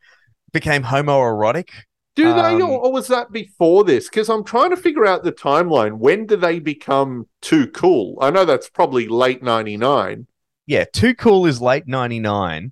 became 0.51 0.83
homoerotic. 0.83 1.69
Do 2.15 2.33
they, 2.33 2.55
Um, 2.55 2.61
or, 2.63 2.79
or 2.79 2.91
was 2.91 3.07
that 3.07 3.31
before 3.31 3.85
this? 3.85 4.09
Because 4.09 4.29
I'm 4.29 4.43
trying 4.43 4.71
to 4.71 4.77
figure 4.77 5.05
out 5.05 5.23
the 5.23 5.31
timeline. 5.31 5.99
When 5.99 6.25
do 6.25 6.35
they 6.35 6.59
become 6.59 7.27
too 7.41 7.67
cool? 7.67 8.17
I 8.19 8.29
know 8.29 8.43
that's 8.43 8.69
probably 8.69 9.07
late 9.07 9.41
'99. 9.41 10.27
Yeah, 10.69 10.85
too 10.93 11.15
cool 11.15 11.47
is 11.47 11.59
late 11.59 11.87
99. 11.87 12.71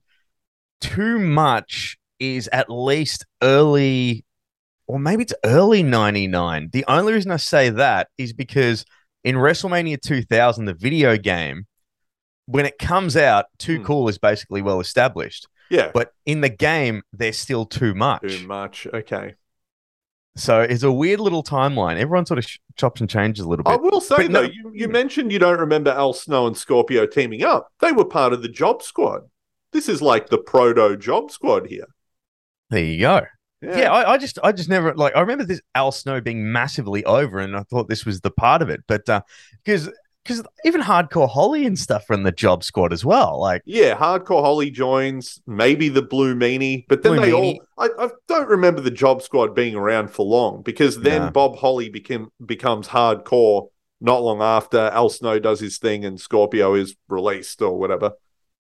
Too 0.81 1.17
much 1.17 1.97
is 2.19 2.47
at 2.53 2.69
least 2.69 3.25
early, 3.41 4.23
or 4.85 4.99
maybe 4.99 5.23
it's 5.23 5.33
early 5.43 5.81
99. 5.81 6.69
The 6.71 6.85
only 6.87 7.13
reason 7.13 7.31
I 7.31 7.37
say 7.37 7.71
that 7.71 8.09
is 8.19 8.33
because 8.33 8.85
in 9.23 9.35
WrestleMania 9.35 9.99
2000, 9.99 10.65
the 10.65 10.75
video 10.75 11.17
game, 11.17 11.65
when 12.45 12.67
it 12.67 12.77
comes 12.77 13.17
out, 13.17 13.45
too 13.57 13.79
Hmm. 13.79 13.85
cool 13.85 14.09
is 14.09 14.19
basically 14.19 14.61
well 14.61 14.79
established. 14.79 15.47
Yeah, 15.71 15.89
But 15.91 16.11
in 16.27 16.41
the 16.41 16.49
game, 16.49 17.01
they're 17.11 17.33
still 17.33 17.65
too 17.65 17.95
much. 17.95 18.21
too 18.21 18.45
much. 18.47 18.85
Okay. 18.93 19.33
So 20.37 20.61
it's 20.61 20.83
a 20.83 20.91
weird 20.91 21.19
little 21.19 21.43
timeline. 21.43 21.97
Everyone 21.97 22.25
sort 22.25 22.37
of 22.37 22.45
sh- 22.45 22.59
chops 22.75 23.01
and 23.01 23.09
changes 23.09 23.43
a 23.45 23.49
little 23.49 23.63
bit. 23.63 23.73
I 23.73 23.75
will 23.75 23.99
say 23.99 24.15
But 24.17 24.31
no- 24.31 24.41
though, 24.43 24.49
you, 24.49 24.71
you 24.73 24.87
mentioned 24.87 25.31
you 25.31 25.39
don't 25.39 25.59
remember 25.59 25.91
Al 25.91 26.13
Snow 26.13 26.47
and 26.47 26.55
Scorpio 26.55 27.05
teaming 27.05 27.43
up. 27.43 27.71
They 27.79 27.91
were 27.91 28.05
part 28.05 28.33
of 28.33 28.41
the 28.41 28.47
Job 28.49 28.83
Squad. 28.83 29.21
This 29.71 29.89
is 29.89 30.01
like 30.01 30.29
the 30.29 30.37
proto 30.37 30.95
Job 30.95 31.31
Squad 31.31 31.67
here. 31.67 31.87
There 32.69 32.83
you 32.83 32.99
go. 32.99 33.21
Yeah, 33.61 33.91
I, 33.91 34.13
I 34.13 34.17
just, 34.19 34.37
I 34.43 34.51
just 34.51 34.69
never 34.69 34.93
like. 34.93 35.15
I 35.15 35.21
remember 35.21 35.43
this 35.43 35.61
Al 35.73 35.91
Snow 35.91 36.21
being 36.21 36.51
massively 36.51 37.03
over, 37.05 37.39
and 37.39 37.57
I 37.57 37.63
thought 37.63 37.89
this 37.89 38.05
was 38.05 38.21
the 38.21 38.29
part 38.29 38.61
of 38.61 38.69
it. 38.69 38.81
But 38.87 39.09
uh, 39.09 39.21
because, 39.65 39.89
because 40.27 40.43
even 40.65 40.81
Hardcore 40.81 41.29
Holly 41.29 41.65
and 41.65 41.79
stuff 41.79 42.09
run 42.09 42.23
the 42.23 42.31
Job 42.31 42.63
Squad 42.63 42.91
as 42.91 43.05
well. 43.05 43.39
Like, 43.39 43.61
Yeah, 43.65 43.95
Hardcore 43.97 44.41
Holly 44.41 44.69
joins, 44.69 45.41
maybe 45.47 45.87
the 45.89 46.01
Blue 46.01 46.35
Meanie, 46.35 46.85
but 46.89 47.01
then 47.01 47.13
Blue 47.15 47.21
they 47.25 47.31
Meanie. 47.31 47.59
all. 47.77 47.89
I, 47.97 48.05
I 48.05 48.09
don't 48.27 48.49
remember 48.49 48.81
the 48.81 48.91
Job 48.91 49.21
Squad 49.21 49.55
being 49.55 49.75
around 49.75 50.09
for 50.09 50.25
long 50.25 50.61
because 50.63 50.99
then 50.99 51.25
No. 51.25 51.31
Bob 51.31 51.55
Holly 51.57 51.89
became 51.89 52.29
becomes 52.45 52.87
Hardcore 52.89 53.69
not 54.01 54.21
long 54.21 54.41
after 54.41 54.77
Al 54.77 55.09
Snow 55.09 55.39
does 55.39 55.59
his 55.59 55.77
thing 55.77 56.05
and 56.05 56.19
Scorpio 56.19 56.73
is 56.75 56.95
released 57.07 57.61
or 57.61 57.77
whatever. 57.79 58.11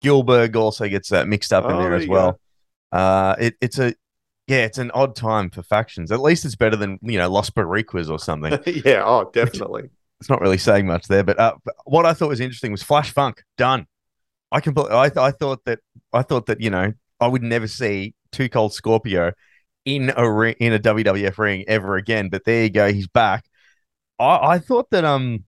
Gilbert 0.01 0.55
also 0.55 0.89
gets 0.89 1.11
uh, 1.11 1.25
mixed 1.25 1.53
up 1.53 1.65
in 1.65 1.71
Oh, 1.71 1.79
there 1.79 1.89
there 1.91 1.97
as 1.99 2.05
you 2.05 2.11
well. 2.11 2.39
Uh, 2.91 3.35
it, 3.39 3.55
it's 3.61 3.77
a, 3.79 3.93
yeah, 4.47 4.65
it's 4.65 4.77
an 4.79 4.91
odd 4.91 5.15
time 5.15 5.49
for 5.49 5.63
factions. 5.63 6.11
At 6.11 6.19
least 6.21 6.43
it's 6.43 6.55
better 6.55 6.75
than 6.75 6.99
you 7.01 7.17
know 7.17 7.29
Los 7.29 7.49
Boricuas 7.49 8.09
or 8.09 8.19
something. 8.19 8.57
yeah, 8.83 9.03
oh, 9.05 9.29
definitely. 9.31 9.83
It's 10.21 10.29
not 10.29 10.39
really 10.39 10.59
saying 10.59 10.85
much 10.85 11.07
there. 11.07 11.23
But 11.23 11.39
uh, 11.39 11.55
but 11.65 11.73
what 11.85 12.05
I 12.05 12.13
thought 12.13 12.29
was 12.29 12.39
interesting 12.39 12.71
was 12.71 12.83
Flash 12.83 13.11
Funk 13.11 13.43
done. 13.57 13.87
I 14.51 14.61
can. 14.61 14.77
I 14.77 15.09
th- 15.09 15.17
I 15.17 15.31
thought 15.31 15.65
that 15.65 15.79
I 16.13 16.21
thought 16.21 16.45
that 16.45 16.61
you 16.61 16.69
know 16.69 16.93
I 17.19 17.27
would 17.27 17.41
never 17.41 17.67
see 17.67 18.13
Too 18.31 18.47
Cold 18.47 18.71
Scorpio 18.71 19.33
in 19.83 20.13
a 20.15 20.63
in 20.63 20.73
a 20.73 20.79
WWF 20.79 21.37
ring 21.39 21.65
ever 21.67 21.95
again. 21.95 22.29
But 22.29 22.45
there 22.45 22.63
you 22.63 22.69
go, 22.69 22.93
he's 22.93 23.07
back. 23.07 23.45
I 24.19 24.37
I 24.53 24.59
thought 24.59 24.91
that 24.91 25.03
um 25.03 25.43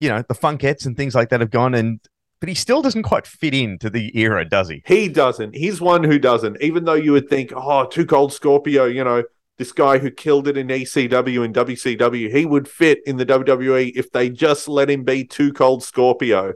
you 0.00 0.10
know 0.10 0.22
the 0.28 0.34
Funkettes 0.34 0.84
and 0.84 0.96
things 0.96 1.14
like 1.14 1.30
that 1.30 1.40
have 1.40 1.50
gone 1.50 1.74
and. 1.74 1.98
But 2.40 2.48
he 2.48 2.54
still 2.54 2.80
doesn't 2.80 3.02
quite 3.02 3.26
fit 3.26 3.52
into 3.52 3.90
the 3.90 4.18
era, 4.18 4.48
does 4.48 4.70
he? 4.70 4.82
He 4.86 5.08
doesn't. 5.08 5.54
He's 5.54 5.78
one 5.78 6.02
who 6.02 6.18
doesn't. 6.18 6.56
Even 6.62 6.86
though 6.86 6.94
you 6.94 7.12
would 7.12 7.28
think, 7.28 7.52
oh, 7.54 7.84
Too 7.84 8.06
Cold 8.06 8.32
Scorpio, 8.32 8.86
you 8.86 9.04
know, 9.04 9.24
this 9.60 9.72
guy 9.72 9.98
who 9.98 10.10
killed 10.10 10.48
it 10.48 10.56
in 10.56 10.68
ECW 10.68 11.44
and 11.44 11.54
WCW, 11.54 12.34
he 12.34 12.46
would 12.46 12.66
fit 12.66 12.98
in 13.04 13.18
the 13.18 13.26
WWE 13.26 13.92
if 13.94 14.10
they 14.10 14.30
just 14.30 14.68
let 14.68 14.88
him 14.88 15.04
be 15.04 15.22
Too 15.22 15.52
Cold 15.52 15.82
Scorpio. 15.82 16.54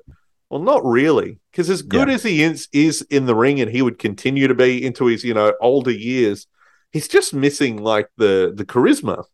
Well, 0.48 0.62
not 0.62 0.82
really, 0.82 1.38
because 1.52 1.68
as 1.68 1.82
good 1.82 2.08
as 2.08 2.22
he 2.22 2.42
is, 2.42 2.66
is 2.72 3.02
in 3.10 3.26
the 3.26 3.34
ring, 3.34 3.60
and 3.60 3.70
he 3.70 3.82
would 3.82 3.98
continue 3.98 4.48
to 4.48 4.54
be 4.54 4.82
into 4.82 5.04
his, 5.04 5.22
you 5.22 5.34
know, 5.34 5.52
older 5.60 5.90
years, 5.90 6.46
he's 6.92 7.06
just 7.06 7.34
missing 7.34 7.76
like 7.76 8.08
the 8.16 8.54
the 8.56 8.64
charisma. 8.64 9.24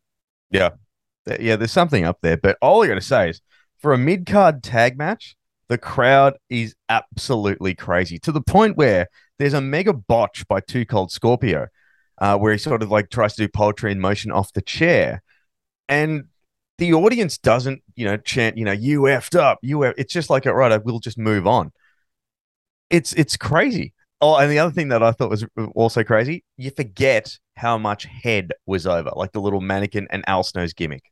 Yeah, 0.51 0.71
Yeah, 1.39 1.55
there's 1.55 1.71
something 1.71 2.05
up 2.05 2.19
there. 2.23 2.39
But 2.39 2.59
all 2.61 2.83
I 2.83 2.89
got 2.89 2.95
to 2.95 3.01
say 3.01 3.31
is 3.31 3.41
for 3.79 3.93
a 3.93 3.99
mid 3.99 4.27
card 4.27 4.65
tag 4.65 4.99
match, 4.99 5.37
the 5.69 5.79
crowd 5.79 6.39
is 6.49 6.75
absolutely 6.89 7.77
crazy 7.77 8.19
to 8.19 8.33
the 8.33 8.43
point 8.43 8.77
where 8.77 9.07
there's 9.39 9.55
a 9.55 9.61
mega 9.61 9.93
botch 9.93 10.45
by 10.49 10.59
Too 10.59 10.85
Cold 10.85 11.13
Scorpio, 11.13 11.69
uh, 12.21 12.37
where 12.37 12.53
he 12.53 12.59
sort 12.59 12.83
of 12.83 12.91
like 12.91 13.11
tries 13.11 13.35
to 13.35 13.43
do 13.43 13.49
poetry 13.49 13.93
in 13.93 14.01
motion 14.01 14.31
off 14.31 14.53
the 14.53 14.63
chair. 14.63 15.23
And 15.89 16.25
the 16.79 16.95
audience 16.95 17.39
doesn't, 17.39 17.83
you 17.97 18.05
know, 18.05 18.17
chant, 18.17 18.57
you 18.57 18.65
know, 18.65 18.73
you 18.73 19.03
effed 19.03 19.39
up, 19.39 19.59
you. 19.63 19.83
It's 19.83 20.13
just 20.13 20.31
like, 20.31 20.47
all 20.47 20.55
right, 20.55 20.73
I 20.73 20.79
will 20.79 21.01
just 21.01 21.19
move 21.19 21.47
on. 21.47 21.73
It's 22.89 23.13
it's 23.15 23.37
crazy. 23.37 23.93
Oh, 24.21 24.37
and 24.37 24.51
the 24.51 24.59
other 24.59 24.73
thing 24.73 24.89
that 24.89 25.03
I 25.03 25.13
thought 25.13 25.31
was 25.31 25.47
also 25.75 26.05
crazy, 26.05 26.45
you 26.59 26.71
forget 26.71 27.39
how 27.57 27.79
much 27.79 28.05
head 28.05 28.53
was 28.67 28.87
over, 28.87 29.11
like 29.17 29.33
the 29.33 29.41
little 29.41 29.63
mannequin 29.63 30.09
and 30.11 30.23
Al 30.27 30.43
Snow's 30.43 30.75
gimmick. 30.75 31.05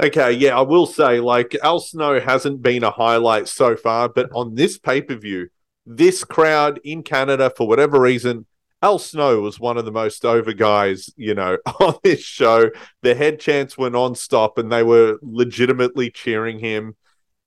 Okay, 0.00 0.32
yeah, 0.32 0.56
I 0.56 0.62
will 0.62 0.86
say, 0.86 1.18
like, 1.18 1.56
Al 1.62 1.80
Snow 1.80 2.20
hasn't 2.20 2.62
been 2.62 2.84
a 2.84 2.90
highlight 2.90 3.48
so 3.48 3.76
far, 3.76 4.08
but 4.08 4.30
on 4.32 4.54
this 4.54 4.78
pay 4.78 5.02
per 5.02 5.16
view, 5.16 5.48
this 5.86 6.22
crowd 6.22 6.80
in 6.84 7.02
Canada, 7.02 7.52
for 7.56 7.66
whatever 7.66 8.00
reason, 8.00 8.46
Al 8.80 8.98
Snow 8.98 9.40
was 9.40 9.58
one 9.58 9.76
of 9.76 9.84
the 9.84 9.92
most 9.92 10.24
over 10.24 10.52
guys, 10.52 11.10
you 11.16 11.34
know, 11.34 11.58
on 11.80 11.96
this 12.04 12.20
show. 12.20 12.70
The 13.02 13.14
head 13.14 13.40
chants 13.40 13.76
were 13.76 13.90
non-stop 13.90 14.58
and 14.58 14.70
they 14.70 14.82
were 14.82 15.18
legitimately 15.22 16.10
cheering 16.10 16.58
him. 16.60 16.96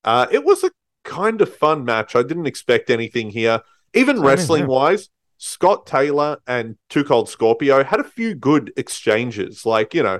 Uh, 0.03 0.27
it 0.31 0.43
was 0.43 0.63
a 0.63 0.71
kind 1.03 1.41
of 1.41 1.53
fun 1.55 1.85
match. 1.85 2.15
I 2.15 2.23
didn't 2.23 2.47
expect 2.47 2.89
anything 2.89 3.29
here. 3.29 3.61
Even 3.93 4.21
wrestling 4.21 4.67
wise, 4.67 5.09
Scott 5.37 5.85
Taylor 5.85 6.37
and 6.47 6.77
Too 6.89 7.03
Cold 7.03 7.29
Scorpio 7.29 7.83
had 7.83 7.99
a 7.99 8.05
few 8.05 8.35
good 8.35 8.71
exchanges. 8.77 9.65
Like, 9.65 9.93
you 9.93 10.03
know, 10.03 10.19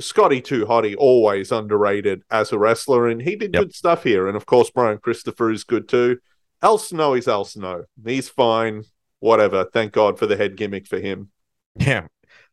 Scotty 0.00 0.40
Too 0.40 0.64
Hottie, 0.66 0.96
always 0.96 1.52
underrated 1.52 2.22
as 2.30 2.52
a 2.52 2.58
wrestler, 2.58 3.08
and 3.08 3.20
he 3.20 3.36
did 3.36 3.54
Yep. 3.54 3.62
good 3.62 3.74
stuff 3.74 4.02
here. 4.04 4.26
And 4.28 4.36
of 4.36 4.46
course, 4.46 4.70
Brian 4.70 4.98
Christopher 4.98 5.50
is 5.50 5.64
good 5.64 5.88
too. 5.88 6.18
Al 6.62 6.78
Snow 6.78 7.14
is 7.14 7.28
Al 7.28 7.44
Snow. 7.44 7.84
He's 8.04 8.28
fine. 8.28 8.84
Whatever. 9.20 9.64
Thank 9.72 9.92
God 9.92 10.18
for 10.18 10.26
the 10.26 10.36
head 10.36 10.56
gimmick 10.56 10.86
for 10.86 10.98
him. 10.98 11.30
Yeah. 11.76 12.06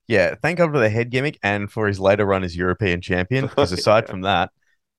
Yeah. 0.08 0.36
Thank 0.42 0.60
God 0.60 0.72
for 0.72 0.80
the 0.80 0.90
head 0.90 1.10
gimmick 1.10 1.38
and 1.44 1.72
for 1.72 1.88
his 1.88 2.00
later 2.00 2.26
run 2.26 2.44
as 2.44 2.56
European 2.56 3.02
champion. 3.02 3.46
Because 3.48 3.72
aside 3.74 4.04
Yeah. 4.06 4.12
from 4.12 4.22
that, 4.22 4.52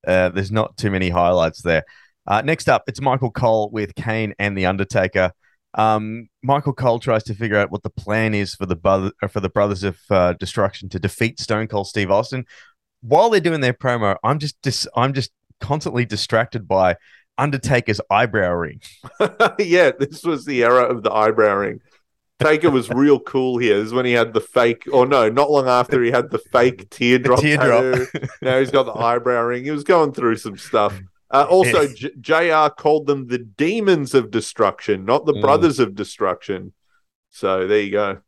uh, 0.07 0.29
there's 0.31 0.51
not 0.53 0.77
too 0.77 0.91
many 0.91 1.09
highlights 1.11 1.63
there. 1.63 1.85
Uh, 2.27 2.43
next 2.43 2.69
up, 2.69 2.83
it's 2.87 3.01
Michael 3.01 3.31
Cole 3.31 3.71
with 3.71 3.95
Kane 3.95 4.35
and 4.39 4.57
The 4.57 4.67
Undertaker. 4.67 5.33
Um, 5.75 6.29
Michael 6.43 6.73
Cole 6.73 6.99
tries 6.99 7.25
to 7.25 7.35
figure 7.35 7.57
out 7.57 7.71
what 7.71 7.83
the 7.83 7.91
plan 7.91 8.35
is 8.35 8.55
for 8.55 8.67
the 8.67 8.77
brother, 8.77 9.13
for 9.31 9.41
the 9.41 9.49
Brothers 9.49 9.83
of 9.85 9.99
uh, 10.11 10.33
Destruction 10.35 10.89
to 10.91 10.99
defeat 10.99 11.41
Stone 11.41 11.69
Cold 11.69 11.87
Steve 11.87 12.11
Austin. 12.11 12.45
While 13.01 13.31
they're 13.31 13.41
doing 13.41 13.61
their 13.61 13.73
promo, 13.75 14.17
I'm 14.25 14.39
just 14.39 14.57
dis- 14.63 14.89
I'm 14.97 15.13
just 15.13 15.31
constantly 15.61 16.05
distracted 16.05 16.67
by 16.69 16.97
Undertaker's 17.39 18.01
eyebrow 18.11 18.53
ring. 18.53 18.81
yeah, 19.59 19.93
this 19.99 20.25
was 20.25 20.45
the 20.45 20.63
era 20.65 20.83
of 20.85 21.03
the 21.03 21.13
eyebrow 21.13 21.55
ring. 21.55 21.81
Taker 22.41 22.71
was 22.71 22.89
real 22.91 23.19
cool 23.19 23.59
here. 23.59 23.79
This 23.79 23.87
is 23.87 23.93
when 23.93 24.05
he 24.07 24.13
had 24.13 24.33
the 24.33 24.41
fake, 24.41 24.85
or 24.93 25.07
no, 25.07 25.29
not 25.29 25.51
long 25.51 25.67
after 25.69 26.03
he 26.03 26.11
had 26.11 26.31
the 26.31 26.39
fake 26.39 26.89
teardrop. 26.91 27.41
teardrop. 27.41 28.07
now 28.43 28.59
he's 28.61 28.71
got 28.71 28.85
the 28.85 28.93
eyebrow 28.93 29.43
ring. 29.43 29.65
He 29.65 29.71
was 29.73 29.83
going 29.85 30.13
through 30.13 30.37
some 30.37 30.57
stuff. 30.57 31.01
Uh, 31.31 31.47
also, 31.51 31.83
Yes. 31.83 31.95
J- 31.95 32.11
JR 32.21 32.69
called 32.71 33.07
them 33.07 33.27
the 33.27 33.39
demons 33.39 34.15
of 34.15 34.31
destruction, 34.31 35.05
not 35.05 35.27
the 35.27 35.35
Mm. 35.35 35.41
brothers 35.41 35.79
of 35.81 35.95
destruction. 35.95 36.73
So 37.31 37.67
there 37.67 37.81
you 37.81 37.91
go. 37.91 38.19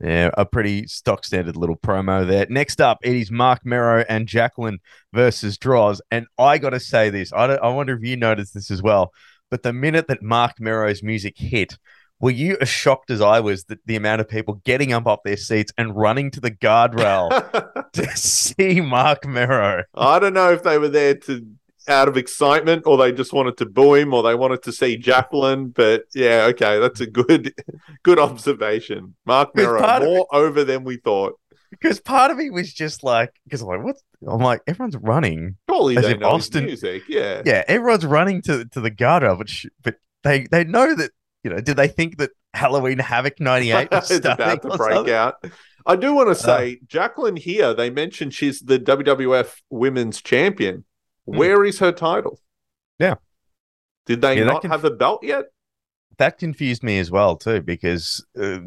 Yeah, 0.00 0.30
a 0.34 0.44
pretty 0.44 0.86
stock 0.86 1.24
standard 1.24 1.56
little 1.56 1.76
promo 1.76 2.26
there. 2.26 2.46
Next 2.50 2.82
up, 2.82 2.98
it 3.02 3.16
is 3.16 3.30
Marc 3.30 3.64
Mero 3.64 4.04
and 4.08 4.28
Jacqueline 4.28 4.78
versus 5.14 5.56
Droz. 5.56 6.02
And 6.10 6.26
I 6.38 6.58
got 6.58 6.70
to 6.70 6.80
say 6.80 7.08
this, 7.08 7.32
I, 7.32 7.46
don't, 7.46 7.62
I 7.62 7.68
wonder 7.68 7.94
if 7.94 8.02
you 8.02 8.16
noticed 8.16 8.52
this 8.52 8.70
as 8.70 8.82
well. 8.82 9.12
But 9.50 9.62
the 9.62 9.72
minute 9.72 10.08
that 10.08 10.22
Marc 10.22 10.60
Mero's 10.60 11.02
music 11.02 11.38
hit, 11.38 11.78
were 12.20 12.30
you 12.30 12.58
as 12.60 12.68
shocked 12.68 13.10
as 13.10 13.22
I 13.22 13.40
was 13.40 13.64
that 13.64 13.78
the 13.86 13.96
amount 13.96 14.20
of 14.20 14.28
people 14.28 14.60
getting 14.64 14.92
up 14.92 15.06
off 15.06 15.22
their 15.24 15.36
seats 15.36 15.72
and 15.78 15.96
running 15.96 16.30
to 16.32 16.40
the 16.40 16.50
guardrail 16.50 17.90
to 17.92 18.16
see 18.16 18.82
Marc 18.82 19.26
Mero? 19.26 19.84
I 19.94 20.18
don't 20.18 20.34
know 20.34 20.52
if 20.52 20.62
they 20.62 20.76
were 20.76 20.88
there 20.88 21.14
to 21.14 21.46
out 21.88 22.08
of 22.08 22.16
excitement 22.16 22.82
or 22.86 22.96
they 22.96 23.12
just 23.12 23.32
wanted 23.32 23.56
to 23.58 23.66
boo 23.66 23.94
him 23.94 24.12
or 24.14 24.22
they 24.22 24.34
wanted 24.34 24.62
to 24.64 24.72
see 24.72 24.96
Jacqueline. 24.96 25.68
But 25.68 26.04
yeah, 26.14 26.44
okay, 26.50 26.78
that's 26.78 27.00
a 27.00 27.06
good 27.06 27.54
good 28.02 28.18
observation. 28.18 29.14
Marc 29.24 29.54
Mero 29.54 29.80
more 30.04 30.26
over 30.32 30.64
than 30.64 30.84
we 30.84 30.96
thought. 30.98 31.38
Because 31.70 32.00
part 32.00 32.30
of 32.30 32.36
me 32.38 32.48
was 32.50 32.72
just 32.72 33.02
like, 33.02 33.32
because 33.44 33.60
I'm 33.60 33.68
like, 33.68 33.82
what? 33.84 33.96
I'm 34.26 34.38
like, 34.40 34.62
everyone's 34.66 34.96
running. 34.96 35.56
Surely 35.68 35.96
As 35.96 36.04
they 36.04 36.12
if 36.12 36.20
know 36.20 36.28
Austin- 36.30 36.64
music. 36.64 37.02
Yeah. 37.08 37.42
Yeah, 37.44 37.64
everyone's 37.68 38.06
running 38.06 38.40
to 38.42 38.64
to 38.66 38.80
the 38.80 38.90
guardrail, 38.90 39.36
but 39.38 39.48
sh- 39.48 39.66
but 39.82 39.96
they 40.22 40.46
they 40.50 40.64
know 40.64 40.94
that 40.94 41.10
you 41.44 41.50
know. 41.50 41.60
Did 41.60 41.76
they 41.76 41.88
think 41.88 42.18
that 42.18 42.30
Halloween 42.54 42.98
Havoc 42.98 43.40
'98 43.40 43.90
was 43.90 44.10
about 44.24 44.62
to 44.62 44.68
break 44.76 44.92
something? 44.94 45.12
Uh. 45.12 45.16
out. 45.16 45.34
I 45.88 45.94
do 45.94 46.14
want 46.14 46.28
to 46.30 46.34
say, 46.34 46.80
Jacqueline 46.88 47.36
here, 47.36 47.72
they 47.72 47.90
mentioned 47.90 48.34
she's 48.34 48.58
the 48.60 48.76
WWF 48.80 49.60
Women's 49.70 50.20
Champion. 50.20 50.84
Hmm. 51.26 51.36
Where 51.36 51.64
is 51.64 51.78
her 51.80 51.92
title? 51.92 52.40
Yeah. 52.98 53.14
Did 54.06 54.20
they 54.20 54.38
Yeah, 54.38 54.44
not 54.44 54.62
conf- 54.62 54.72
have 54.72 54.84
a 54.84 54.90
belt 54.90 55.22
yet? 55.24 55.46
That 56.18 56.38
confused 56.38 56.82
me 56.82 56.98
as 56.98 57.10
well 57.10 57.36
too, 57.36 57.60
because 57.60 58.24
uh, 58.40 58.60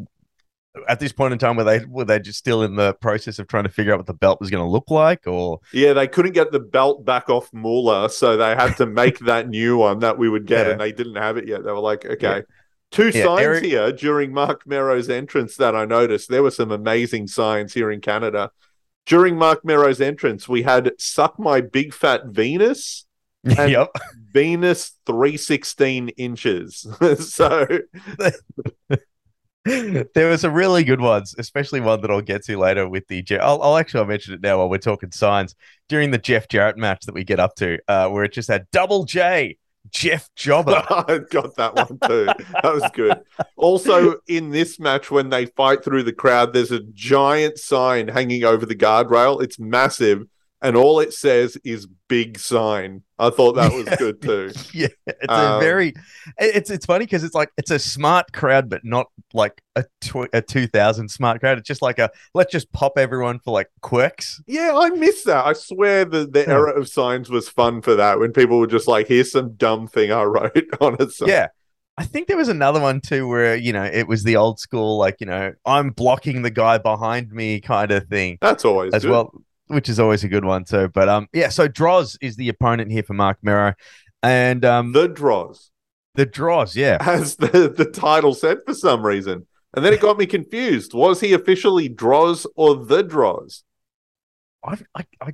at 0.87 0.99
this 0.99 1.11
point 1.11 1.33
in 1.33 1.39
time, 1.39 1.55
were 1.55 1.63
they 1.63 1.83
were 1.85 2.05
they 2.05 2.19
just 2.19 2.37
still 2.37 2.61
in 2.63 2.75
the 2.75 2.93
process 2.95 3.39
of 3.39 3.47
trying 3.47 3.63
to 3.63 3.69
figure 3.69 3.93
out 3.93 3.97
what 3.99 4.05
the 4.05 4.13
belt 4.13 4.39
was 4.39 4.49
going 4.51 4.63
to 4.63 4.69
look 4.69 4.91
like, 4.91 5.25
or 5.25 5.59
Yeah, 5.73 5.93
they 5.93 6.07
couldn't 6.07 6.33
get 6.33 6.51
the 6.51 6.59
belt 6.59 7.05
back 7.05 7.29
off 7.29 7.51
Muller, 7.53 8.07
so 8.09 8.37
they 8.37 8.53
had 8.55 8.75
to 8.77 8.85
make 8.85 9.19
that 9.25 9.49
new 9.49 9.77
one 9.77 9.99
that 9.99 10.17
we 10.17 10.29
would 10.29 10.45
get, 10.45 10.65
Yeah. 10.67 10.71
and 10.73 10.81
they 10.81 10.91
didn't 10.91 11.15
have 11.15 11.37
it 11.37 11.47
yet. 11.47 11.63
They 11.63 11.71
were 11.71 11.79
like, 11.79 12.05
okay. 12.05 12.27
Yeah. 12.37 12.41
Two 12.91 13.09
Yeah, 13.09 13.23
signs 13.25 13.41
Eric- 13.41 13.63
here 13.63 13.91
during 13.91 14.33
Marc 14.33 14.65
Mero's 14.67 15.09
entrance 15.09 15.55
that 15.57 15.75
I 15.75 15.85
noticed. 15.85 16.27
There 16.29 16.41
were 16.43 16.49
some 16.51 16.71
amazing 16.71 17.27
signs 17.27 17.73
here 17.73 17.91
in 17.91 18.01
Canada. 18.01 18.51
During 19.09 19.37
Marc 19.37 19.65
Mero's 19.65 19.99
entrance, 19.99 20.47
we 20.47 20.61
had 20.61 20.91
Suck 20.99 21.39
My 21.39 21.61
Big 21.61 21.95
Fat 21.95 22.25
Venis, 22.27 23.05
And- 23.43 23.71
yep, 23.71 23.89
Venis 24.31 24.91
316 25.07 26.09
inches. 26.09 26.85
so, 27.17 27.67
there 29.65 30.29
were 30.29 30.37
some 30.37 30.53
really 30.53 30.83
good 30.83 31.01
ones, 31.01 31.33
especially 31.39 31.81
one 31.81 32.01
that 32.01 32.11
I'll 32.11 32.21
get 32.21 32.43
to 32.45 32.57
later 32.59 32.87
with 32.87 33.07
the. 33.07 33.23
Je- 33.23 33.39
I'll, 33.39 33.59
I'll 33.63 33.77
actually 33.77 34.01
I'll 34.01 34.05
mention 34.05 34.35
it 34.35 34.41
now 34.41 34.59
while 34.59 34.69
we're 34.69 34.77
talking 34.77 35.11
signs 35.11 35.55
during 35.87 36.11
the 36.11 36.19
Jeff 36.19 36.47
Jarrett 36.47 36.77
match 36.77 37.07
that 37.07 37.15
we 37.15 37.23
get 37.23 37.39
up 37.39 37.55
to, 37.55 37.79
uh, 37.87 38.09
where 38.09 38.23
it 38.25 38.31
just 38.33 38.47
had 38.47 38.67
double 38.71 39.05
J, 39.05 39.57
Jeff 39.91 40.29
Jobber. 40.35 40.83
I 40.89 41.19
got 41.29 41.55
that 41.55 41.75
one 41.75 41.99
too. 42.07 42.25
That 42.25 42.73
was 42.73 42.89
good. 42.93 43.21
Also, 43.55 44.15
in 44.27 44.49
this 44.51 44.79
match, 44.79 45.11
when 45.11 45.29
they 45.29 45.45
fight 45.45 45.83
through 45.83 46.03
the 46.03 46.13
crowd, 46.13 46.53
there's 46.53 46.71
a 46.71 46.83
giant 46.93 47.57
sign 47.57 48.07
hanging 48.07 48.43
over 48.43 48.65
the 48.65 48.75
guardrail. 48.75 49.41
It's 49.41 49.59
massive, 49.59 50.23
and 50.61 50.75
all 50.75 50.99
it 50.99 51.13
says 51.13 51.57
is 51.63 51.87
"big 52.07 52.39
sign." 52.39 53.03
I 53.19 53.29
thought 53.29 53.53
that 53.53 53.73
was 53.73 53.85
good 53.97 54.21
too. 54.23 54.51
yeah, 54.73 54.87
it's 55.05 55.17
a 55.27 55.33
Um, 55.33 55.59
very. 55.59 55.93
It's 56.37 56.69
it's 56.69 56.85
funny 56.85 57.05
because 57.05 57.23
it's 57.23 57.35
like 57.35 57.49
it's 57.57 57.69
a 57.71 57.77
smart 57.79 58.31
crowd, 58.31 58.69
but 58.69 58.85
not 58.85 59.07
like 59.33 59.61
a 59.75 59.83
tw- 60.01 60.29
a 60.33 60.41
two 60.41 60.67
thousand 60.67 61.09
smart 61.09 61.39
crowd. 61.41 61.57
It's 61.57 61.67
just 61.67 61.81
like 61.81 61.99
a 61.99 62.09
let's 62.33 62.51
just 62.51 62.71
pop 62.71 62.93
everyone 62.97 63.39
for 63.39 63.51
like 63.51 63.67
quirks. 63.81 64.41
Yeah, 64.47 64.71
I 64.75 64.89
miss 64.91 65.23
that. 65.25 65.45
I 65.45 65.53
swear 65.53 66.05
the, 66.05 66.25
the 66.25 66.41
Yeah. 66.41 66.53
era 66.53 66.71
of 66.79 66.87
signs 66.87 67.29
was 67.29 67.49
fun 67.49 67.81
for 67.81 67.95
that 67.95 68.19
when 68.19 68.31
people 68.31 68.57
were 68.59 68.67
just 68.67 68.87
like, 68.87 69.07
here's 69.07 69.31
some 69.31 69.53
dumb 69.55 69.87
thing 69.87 70.11
I 70.11 70.23
wrote 70.23 70.67
on 70.81 70.95
a 70.99 71.09
sign. 71.09 71.29
Yeah. 71.29 71.47
I 71.97 72.05
think 72.05 72.29
there 72.29 72.37
was 72.37 72.47
another 72.47 72.79
one 72.79 73.01
too 73.01 73.27
where, 73.27 73.57
you 73.57 73.73
know, 73.73 73.83
it 73.83 74.07
was 74.07 74.23
the 74.23 74.37
old 74.37 74.57
school, 74.57 74.97
like, 74.97 75.17
you 75.19 75.25
know, 75.27 75.51
I'm 75.65 75.89
blocking 75.89 76.43
the 76.43 76.49
guy 76.49 76.77
behind 76.77 77.29
me 77.33 77.59
kind 77.59 77.91
of 77.91 78.07
thing 78.07 78.37
That's 78.39 78.63
always 78.63 78.93
as 78.93 79.01
good. 79.03 79.11
well, 79.11 79.33
which 79.69 79.87
is 79.87 79.99
always 79.99 80.23
a 80.23 80.27
good 80.27 80.45
one 80.45 80.65
too. 80.65 80.89
But 80.89 81.07
um, 81.07 81.27
yeah, 81.31 81.49
so 81.49 81.67
Droz 81.67 82.17
is 82.21 82.35
the 82.35 82.49
opponent 82.49 82.91
here 82.91 83.03
for 83.03 83.13
Marc 83.13 83.37
Mero. 83.41 83.73
And 84.21 84.65
um 84.65 84.91
the, 84.91 85.07
Droz, 85.07 85.71
the 86.15 86.25
Droz, 86.25 86.75
yeah. 86.75 86.97
as 86.99 87.37
the, 87.37 87.73
the 87.75 87.85
title 87.85 88.33
said 88.33 88.57
for 88.65 88.73
some 88.73 89.05
reason. 89.05 89.47
And 89.75 89.85
then 89.85 89.93
it 89.93 90.01
got 90.01 90.17
me 90.17 90.25
confused. 90.25 90.93
Was 90.93 91.21
he 91.21 91.33
officially 91.33 91.87
Droz 91.87 92.47
or 92.55 92.75
the 92.75 93.03
Droz? 93.03 93.63
I, 94.65 94.77
I, 94.95 95.05
I, 95.21 95.33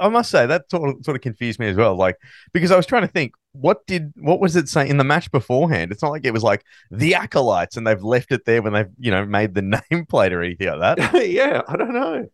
I 0.00 0.08
must 0.08 0.30
say 0.30 0.46
that 0.46 0.70
sort 0.70 0.88
of, 0.88 1.04
sort 1.04 1.16
of 1.16 1.20
confused 1.20 1.60
me 1.60 1.68
as 1.68 1.76
well. 1.76 1.94
Like 1.94 2.16
because 2.52 2.70
I 2.70 2.76
was 2.76 2.86
trying 2.86 3.02
to 3.02 3.08
think, 3.08 3.34
what 3.52 3.86
did 3.86 4.12
what 4.16 4.40
was 4.40 4.56
it 4.56 4.68
saying 4.68 4.90
in 4.90 4.96
the 4.96 5.04
match 5.04 5.30
beforehand? 5.30 5.92
It's 5.92 6.02
not 6.02 6.10
like 6.10 6.24
it 6.24 6.32
was 6.32 6.42
like 6.42 6.64
the 6.90 7.14
acolytes 7.14 7.76
and 7.76 7.86
they've 7.86 8.02
left 8.02 8.32
it 8.32 8.44
there 8.46 8.62
when 8.62 8.72
they've 8.72 8.90
you 8.98 9.10
know 9.10 9.24
made 9.26 9.54
the 9.54 9.60
nameplate 9.90 10.32
or 10.32 10.42
anything 10.42 10.78
like 10.78 10.96
that. 10.96 11.28
yeah, 11.28 11.62
I 11.68 11.76
don't 11.76 11.94
know. 11.94 12.26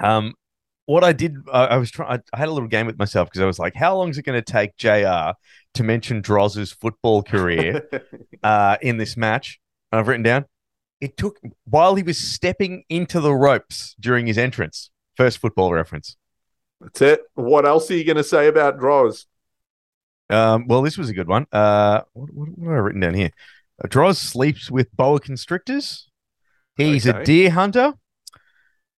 Um, 0.00 0.34
what 0.86 1.04
I 1.04 1.12
did, 1.12 1.36
I, 1.52 1.66
I 1.66 1.76
was 1.76 1.90
trying. 1.90 2.22
I 2.32 2.38
had 2.38 2.48
a 2.48 2.52
little 2.52 2.68
game 2.68 2.86
with 2.86 2.98
myself 2.98 3.28
because 3.28 3.42
I 3.42 3.46
was 3.46 3.58
like, 3.58 3.74
how 3.74 3.96
long 3.96 4.08
is 4.08 4.18
it 4.18 4.22
going 4.22 4.42
to 4.42 4.52
take 4.52 4.76
Jr. 4.76 5.32
to 5.74 5.82
mention 5.82 6.22
Droz's 6.22 6.72
football 6.72 7.22
career 7.22 7.88
uh, 8.42 8.78
in 8.80 8.96
this 8.96 9.16
match? 9.16 9.60
And 9.92 10.00
I've 10.00 10.08
written 10.08 10.22
down. 10.22 10.46
It 11.00 11.16
took 11.16 11.38
while 11.64 11.94
he 11.94 12.02
was 12.02 12.18
stepping 12.18 12.84
into 12.88 13.20
the 13.20 13.34
ropes 13.34 13.94
during 14.00 14.26
his 14.26 14.38
entrance. 14.38 14.90
First 15.16 15.38
football 15.38 15.72
reference. 15.72 16.16
That's 16.80 17.02
it. 17.02 17.20
What 17.34 17.66
else 17.66 17.90
are 17.90 17.96
you 17.96 18.04
going 18.04 18.16
to 18.16 18.24
say 18.24 18.46
about 18.46 18.78
Droz? 18.78 19.26
Um, 20.30 20.66
well, 20.68 20.82
this 20.82 20.96
was 20.96 21.08
a 21.08 21.14
good 21.14 21.28
one. 21.28 21.46
Uh, 21.52 22.02
what, 22.12 22.32
what, 22.32 22.48
what 22.56 22.68
have 22.68 22.76
I 22.76 22.80
written 22.80 23.00
down 23.00 23.14
here? 23.14 23.30
Uh, 23.82 23.88
Droz 23.88 24.18
sleeps 24.18 24.70
with 24.70 24.94
boa 24.96 25.20
constrictors. 25.20 26.08
He's 26.76 27.06
a 27.06 27.24
deer 27.24 27.50
hunter, 27.50 27.94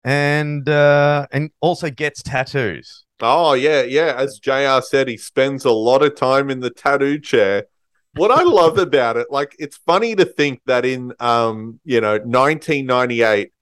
and 0.05 0.69
uh, 0.69 1.27
and 1.33 1.51
also 1.61 1.91
gets 1.91 2.23
tattoos. 2.23 3.05
Oh 3.21 3.55
yeah, 3.55 3.83
yeah. 3.83 4.15
As 4.17 4.39
Jr. 4.39 4.81
said, 4.83 5.09
he 5.09 5.17
spends 5.17 5.65
a 5.65 5.73
lot 5.73 6.03
of 6.03 6.15
time 6.15 6.51
in 6.51 6.61
the 6.61 6.71
tattoo 6.71 7.19
chair. 7.19 7.65
What 8.15 8.31
I 8.31 8.43
love 8.43 8.79
about 8.89 9.17
it, 9.17 9.27
like, 9.31 9.55
it's 9.59 9.77
funny 9.77 10.15
to 10.17 10.25
think 10.25 10.61
that 10.67 10.85
in, 10.85 11.13
um, 11.21 11.79
you 11.85 12.01
know, 12.01 12.19
1998, 12.19 13.53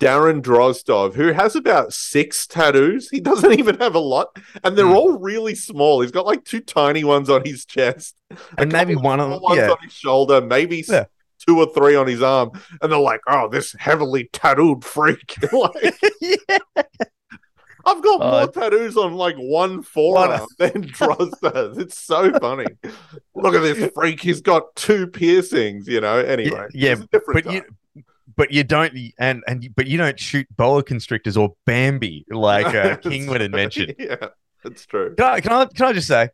Darren 0.00 0.42
Drozdov, 0.42 1.14
who 1.14 1.32
has 1.32 1.56
about 1.56 1.92
six 1.92 2.46
tattoos, 2.46 3.08
he 3.10 3.20
doesn't 3.20 3.52
even 3.58 3.78
have 3.78 3.94
a 3.94 4.00
lot, 4.00 4.36
and 4.62 4.76
they're 4.76 4.86
Hmm. 4.86 4.92
all 4.92 5.18
really 5.18 5.54
small. 5.54 6.00
He's 6.00 6.10
got 6.10 6.26
like 6.26 6.44
two 6.44 6.60
tiny 6.60 7.04
ones 7.04 7.30
on 7.30 7.44
his 7.44 7.64
chest, 7.64 8.14
And 8.58 8.72
maybe 8.72 8.94
one 8.96 9.20
of 9.20 9.30
them- 9.30 9.40
yeah. 9.56 9.70
on 9.70 9.76
his 9.82 9.92
shoulder, 9.92 10.40
maybe 10.40 10.84
Yeah. 10.88 11.04
Two 11.46 11.58
or 11.60 11.66
three 11.74 11.94
on 11.94 12.06
his 12.06 12.22
arm, 12.22 12.52
and 12.80 12.90
they're 12.90 12.98
like, 12.98 13.20
"Oh, 13.28 13.48
this 13.48 13.74
heavily 13.78 14.30
tattooed 14.32 14.82
freak." 14.84 15.36
like, 15.52 15.94
yeah. 16.20 16.36
I've 17.86 18.02
got 18.02 18.22
Uh, 18.22 18.30
more 18.30 18.46
tattoos 18.50 18.96
on 18.96 19.12
like 19.14 19.36
one 19.36 19.82
forearm 19.82 20.46
than 20.58 20.82
Droz 20.82 21.30
does. 21.42 21.76
It's 21.84 21.98
so 21.98 22.32
funny. 22.38 22.66
Look 23.34 23.54
at 23.54 23.60
this 23.60 23.92
freak. 23.92 24.22
He's 24.22 24.40
got 24.40 24.74
two 24.74 25.06
piercings, 25.06 25.86
you 25.86 26.00
know. 26.00 26.16
Anyway, 26.16 26.66
yeah, 26.72 26.94
different 27.12 27.44
but 27.44 27.52
you, 27.52 27.62
but 28.36 28.50
you 28.52 28.64
don't, 28.64 28.96
and 29.18 29.42
and 29.46 29.68
but 29.76 29.86
you 29.86 29.98
don't 29.98 30.18
shoot 30.18 30.46
boa 30.56 30.82
constrictors 30.82 31.36
or 31.36 31.54
Bambi 31.66 32.24
like 32.30 32.66
uh, 32.66 32.96
Kingwood 32.96 33.40
had 33.40 33.50
mentioned. 33.50 33.96
Yeah, 33.98 34.28
that's 34.62 34.86
true. 34.86 35.14
Can 35.14 35.26
I, 35.26 35.40
can 35.40 35.52
I 35.52 35.66
can 35.66 35.86
I 35.86 35.92
just 35.92 36.08
say, 36.08 36.30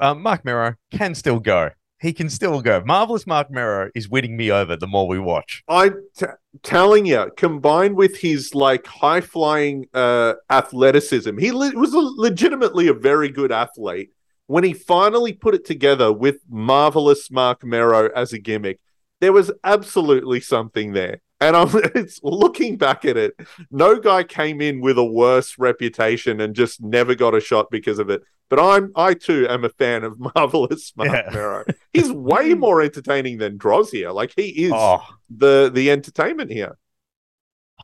um, 0.00 0.20
Marc 0.20 0.44
Mero 0.44 0.74
can 0.90 1.14
still 1.14 1.40
go. 1.40 1.70
He 2.04 2.12
can 2.12 2.28
still 2.28 2.60
go. 2.60 2.82
Marvelous 2.84 3.26
Marc 3.26 3.50
Mero 3.50 3.90
is 3.94 4.10
winning 4.10 4.36
me 4.36 4.50
over 4.50 4.76
the 4.76 4.86
more 4.86 5.08
we 5.08 5.18
watch. 5.18 5.64
I'm 5.66 6.04
t- 6.14 6.26
telling 6.62 7.06
you, 7.06 7.32
combined 7.34 7.96
with 7.96 8.18
his 8.18 8.54
like 8.54 8.86
high 8.86 9.22
flying 9.22 9.86
uh, 9.94 10.34
athleticism, 10.50 11.38
he 11.38 11.50
le- 11.50 11.72
was 11.72 11.94
a, 11.94 11.98
legitimately 11.98 12.88
a 12.88 12.92
very 12.92 13.30
good 13.30 13.50
athlete. 13.50 14.10
When 14.48 14.64
he 14.64 14.74
finally 14.74 15.32
put 15.32 15.54
it 15.54 15.64
together 15.64 16.12
with 16.12 16.36
marvelous 16.46 17.30
Marc 17.30 17.64
Mero 17.64 18.10
as 18.14 18.34
a 18.34 18.38
gimmick, 18.38 18.80
there 19.22 19.32
was 19.32 19.50
absolutely 19.64 20.40
something 20.40 20.92
there. 20.92 21.22
And 21.40 21.56
I'm 21.56 21.68
it's 21.94 22.20
looking 22.22 22.76
back 22.76 23.04
at 23.04 23.16
it, 23.16 23.34
no 23.70 23.98
guy 23.98 24.22
came 24.24 24.60
in 24.60 24.80
with 24.80 24.98
a 24.98 25.04
worse 25.04 25.58
reputation 25.58 26.40
and 26.40 26.54
just 26.54 26.80
never 26.82 27.14
got 27.14 27.34
a 27.34 27.40
shot 27.40 27.70
because 27.70 27.98
of 27.98 28.10
it. 28.10 28.22
But 28.50 28.60
I'm 28.60 28.92
I 28.94 29.14
too 29.14 29.46
am 29.48 29.64
a 29.64 29.68
fan 29.70 30.04
of 30.04 30.18
marvelous 30.34 30.92
Marc 30.96 31.10
Yeah. 31.10 31.30
Mero. 31.32 31.64
He's 31.92 32.12
way 32.12 32.54
more 32.54 32.82
entertaining 32.82 33.38
than 33.38 33.56
Droz 33.56 33.90
here. 33.90 34.10
Like 34.10 34.32
he 34.36 34.48
is 34.66 34.72
Oh, 34.74 35.02
the 35.34 35.70
the 35.72 35.90
entertainment 35.90 36.50
here. 36.50 36.76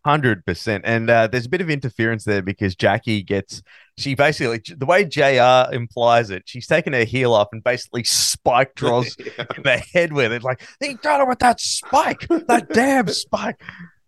Hundred 0.04 0.46
percent, 0.46 0.84
and 0.86 1.10
uh, 1.10 1.26
there's 1.26 1.44
a 1.44 1.48
bit 1.50 1.60
of 1.60 1.68
interference 1.68 2.24
there 2.24 2.40
because 2.40 2.74
Jackie 2.74 3.22
gets 3.22 3.60
she 3.98 4.14
basically 4.14 4.62
the 4.74 4.86
way 4.86 5.04
Jr. 5.04 5.74
implies 5.74 6.30
it, 6.30 6.44
she's 6.46 6.66
taken 6.66 6.94
her 6.94 7.04
heel 7.04 7.34
off 7.34 7.48
and 7.52 7.62
basically 7.62 8.04
spiked 8.04 8.76
Droz 8.76 9.14
Yeah. 9.18 9.44
in 9.56 9.62
the 9.62 9.76
head 9.92 10.12
with 10.14 10.32
it. 10.32 10.42
Like 10.42 10.62
he 10.80 10.94
got 10.94 11.20
her 11.20 11.26
with 11.26 11.40
that 11.40 11.60
spike, 11.60 12.26
that 12.28 12.68
damn 12.72 13.08
spike. 13.08 13.60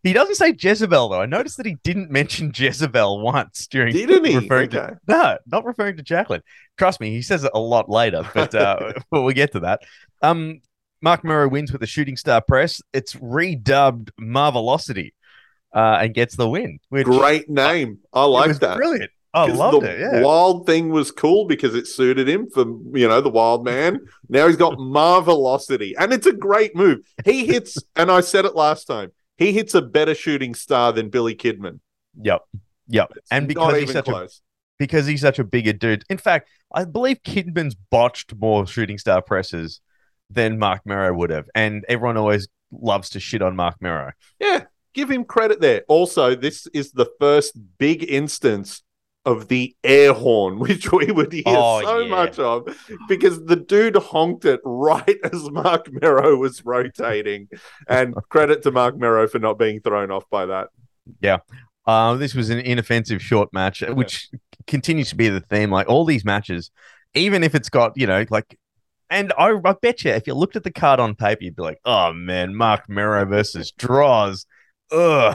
He 0.02 0.14
doesn't 0.14 0.36
say 0.36 0.54
Jezebel 0.58 1.10
though. 1.10 1.20
I 1.20 1.26
noticed 1.26 1.58
that 1.58 1.66
he 1.66 1.76
didn't 1.84 2.10
mention 2.10 2.52
Jezebel 2.54 3.20
once 3.22 3.66
during 3.66 3.92
Didn't 3.92 4.24
he? 4.24 4.36
referring 4.38 4.68
Okay. 4.74 4.94
to 4.94 4.98
no, 5.08 5.36
not 5.46 5.64
referring 5.66 5.98
to 5.98 6.02
Jacqueline. 6.02 6.42
Trust 6.78 7.00
me, 7.00 7.10
he 7.10 7.20
says 7.20 7.44
it 7.44 7.50
a 7.52 7.60
lot 7.60 7.90
later, 7.90 8.26
but 8.34 8.54
uh, 8.54 8.94
but 9.10 9.22
we'll 9.22 9.34
get 9.34 9.52
to 9.52 9.60
that. 9.60 9.80
Um, 10.22 10.62
Marc 11.02 11.22
Mero 11.22 11.48
wins 11.48 11.70
with 11.70 11.82
the 11.82 11.86
shooting 11.86 12.16
star 12.16 12.40
press. 12.40 12.80
It's 12.94 13.14
redubbed 13.14 14.08
Marvelocity, 14.18 15.10
uh, 15.74 15.98
and 16.02 16.14
gets 16.14 16.36
the 16.36 16.48
win. 16.48 16.78
Great 16.90 17.48
name. 17.48 17.98
I 18.12 18.24
like 18.24 18.56
that. 18.60 18.76
Brilliant. 18.76 19.10
I 19.34 19.46
loved 19.46 19.82
the 19.82 19.90
it. 19.90 20.00
Yeah. 20.00 20.20
Wild 20.22 20.66
thing 20.66 20.90
was 20.90 21.10
cool 21.10 21.46
because 21.46 21.74
it 21.74 21.86
suited 21.86 22.28
him 22.28 22.50
for 22.50 22.64
you 22.94 23.08
know 23.08 23.20
the 23.22 23.30
wild 23.30 23.64
man. 23.64 24.00
Now 24.28 24.46
he's 24.46 24.56
got 24.56 24.74
marvelocity, 24.78 25.92
and 25.98 26.12
it's 26.12 26.26
a 26.26 26.32
great 26.34 26.76
move. 26.76 26.98
He 27.24 27.46
hits, 27.46 27.78
and 27.96 28.10
I 28.10 28.20
said 28.20 28.44
it 28.44 28.54
last 28.54 28.84
time. 28.84 29.12
He 29.38 29.52
hits 29.52 29.74
a 29.74 29.80
better 29.82 30.14
shooting 30.14 30.54
star 30.54 30.92
than 30.92 31.08
Billy 31.08 31.34
Kidman. 31.34 31.80
Yep. 32.20 32.42
Yep. 32.88 33.12
It's 33.16 33.28
And 33.30 33.48
because 33.48 33.74
he's 33.80 33.92
such 33.92 34.06
a 34.08 34.10
close. 34.10 34.42
because 34.78 35.06
he's 35.06 35.22
such 35.22 35.38
a 35.38 35.44
bigger 35.44 35.72
dude. 35.72 36.04
In 36.10 36.18
fact, 36.18 36.50
I 36.74 36.84
believe 36.84 37.22
Kidman's 37.22 37.74
botched 37.74 38.34
more 38.36 38.66
shooting 38.66 38.98
star 38.98 39.22
presses 39.22 39.80
than 40.28 40.58
Marc 40.58 40.84
Mero 40.84 41.12
would 41.14 41.30
have, 41.30 41.48
and 41.54 41.84
everyone 41.88 42.18
always 42.18 42.48
loves 42.70 43.08
to 43.10 43.20
shit 43.20 43.40
on 43.40 43.56
Marc 43.56 43.80
Mero. 43.80 44.12
Yeah, 44.38 44.64
give 44.94 45.10
him 45.10 45.24
credit 45.24 45.60
there. 45.60 45.82
Also, 45.88 46.34
this 46.34 46.66
is 46.74 46.92
the 46.92 47.06
first 47.20 47.58
big 47.78 48.08
instance 48.10 48.82
of 49.24 49.46
the 49.48 49.74
air 49.84 50.12
horn, 50.12 50.58
which 50.58 50.90
we 50.90 51.06
would 51.12 51.32
hear 51.32 51.42
Oh, 51.46 51.80
so 51.82 51.98
yeah. 52.00 52.08
much 52.08 52.38
of 52.38 52.66
because 53.08 53.44
the 53.44 53.56
dude 53.56 53.96
honked 53.96 54.44
it 54.44 54.60
right 54.64 55.18
as 55.32 55.48
Marc 55.50 55.92
Mero 55.92 56.36
was 56.36 56.64
rotating. 56.64 57.48
And 57.88 58.14
credit 58.30 58.62
to 58.62 58.72
Marc 58.72 58.96
Mero 58.96 59.28
for 59.28 59.38
not 59.38 59.58
being 59.58 59.80
thrown 59.80 60.10
off 60.10 60.24
by 60.30 60.46
that. 60.46 60.68
Yeah. 61.20 61.38
Uh, 61.86 62.14
this 62.14 62.34
was 62.34 62.50
an 62.50 62.58
inoffensive 62.60 63.20
short 63.22 63.52
match, 63.52 63.80
which 63.82 64.28
continues 64.66 65.10
to 65.10 65.16
be 65.16 65.28
the 65.28 65.40
theme. 65.40 65.70
Like 65.70 65.88
all 65.88 66.04
these 66.04 66.24
matches, 66.24 66.70
even 67.14 67.42
if 67.42 67.54
it's 67.54 67.68
got, 67.68 67.92
you 67.96 68.06
know, 68.06 68.24
like, 68.30 68.56
and 69.10 69.32
I, 69.36 69.52
I 69.64 69.74
bet 69.82 70.04
you 70.04 70.12
if 70.12 70.26
you 70.26 70.34
looked 70.34 70.56
at 70.56 70.64
the 70.64 70.70
card 70.72 70.98
on 71.00 71.14
paper, 71.14 71.44
you'd 71.44 71.56
be 71.56 71.62
like, 71.62 71.78
oh 71.84 72.12
man, 72.12 72.54
Marc 72.54 72.88
Mero 72.88 73.24
versus 73.24 73.72
Droz. 73.72 74.46
Ugh. 74.92 75.34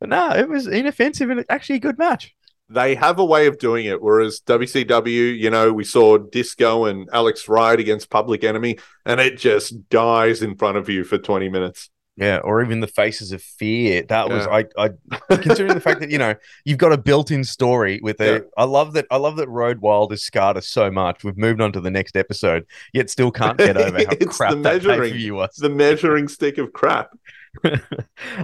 But 0.00 0.08
no, 0.08 0.30
it 0.30 0.48
was 0.48 0.66
inoffensive 0.66 1.30
and 1.30 1.44
actually 1.48 1.76
a 1.76 1.80
good 1.80 1.98
match. 1.98 2.34
They 2.68 2.94
have 2.94 3.18
a 3.18 3.24
way 3.24 3.46
of 3.46 3.58
doing 3.58 3.86
it, 3.86 4.00
whereas 4.00 4.40
WCW, 4.46 5.38
you 5.38 5.50
know, 5.50 5.72
we 5.72 5.84
saw 5.84 6.16
Disco 6.16 6.86
and 6.86 7.08
Alex 7.12 7.48
Wright 7.48 7.78
against 7.78 8.08
Public 8.08 8.44
Enemy, 8.44 8.78
and 9.04 9.20
it 9.20 9.36
just 9.36 9.88
dies 9.90 10.42
in 10.42 10.56
front 10.56 10.78
of 10.78 10.88
you 10.88 11.04
for 11.04 11.18
20 11.18 11.48
minutes. 11.50 11.90
Yeah, 12.16 12.38
or 12.38 12.62
even 12.62 12.80
the 12.80 12.86
faces 12.86 13.32
of 13.32 13.42
fear. 13.42 14.02
That 14.02 14.28
was 14.28 14.46
I, 14.46 14.66
I 14.76 14.90
considering 15.36 15.72
the 15.72 15.80
fact 15.80 16.00
that 16.00 16.10
you 16.10 16.18
know 16.18 16.34
you've 16.64 16.76
got 16.76 16.92
a 16.92 16.98
built-in 16.98 17.42
story 17.42 18.00
with 18.02 18.20
a. 18.20 18.26
Yeah. 18.26 18.38
I 18.56 18.64
love 18.64 18.92
that. 18.94 19.06
I 19.10 19.16
love 19.16 19.36
that 19.36 19.48
Road 19.48 19.78
Wild 19.78 20.10
has 20.10 20.22
scarred 20.22 20.58
us 20.58 20.68
so 20.68 20.90
much. 20.90 21.24
We've 21.24 21.38
moved 21.38 21.62
on 21.62 21.72
to 21.72 21.80
the 21.80 21.90
next 21.90 22.16
episode, 22.16 22.66
yet 22.92 23.08
still 23.08 23.30
can't 23.30 23.56
get 23.56 23.78
over 23.78 23.98
how 24.08 24.14
crap 24.26 24.50
the 24.50 24.56
that 24.56 24.82
pay-per-view 24.82 25.34
was. 25.34 25.56
The 25.56 25.70
measuring 25.70 26.28
stick 26.28 26.58
of 26.58 26.74
crap. 26.74 27.16
Um, 27.64 27.80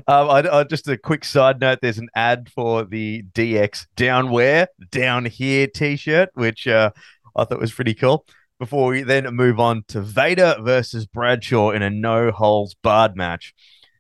I, 0.07 0.49
I, 0.51 0.65
just 0.65 0.89
a 0.89 0.97
quick 0.97 1.25
side 1.25 1.61
note: 1.61 1.79
there's 1.81 1.99
an 1.99 2.09
ad 2.15 2.51
for 2.55 2.85
the 2.85 3.25
DX 3.35 3.87
Down 3.97 4.31
Where 4.31 4.69
Down 4.91 5.25
Here 5.25 5.67
T-shirt, 5.67 6.31
which 6.35 6.67
uh, 6.67 6.91
I 7.37 7.45
thought 7.45 7.61
was 7.61 7.73
pretty 7.73 7.95
cool. 7.95 8.25
Before 8.59 8.89
we 8.89 9.03
then 9.03 9.25
move 9.35 9.61
on 9.61 9.85
to 9.89 10.01
Vader 10.01 10.57
versus 10.61 11.07
Bradshaw 11.07 11.71
in 11.71 11.83
a 11.83 11.91
no 11.91 12.33
holds 12.33 12.75
barred 12.75 13.17
match. 13.17 13.55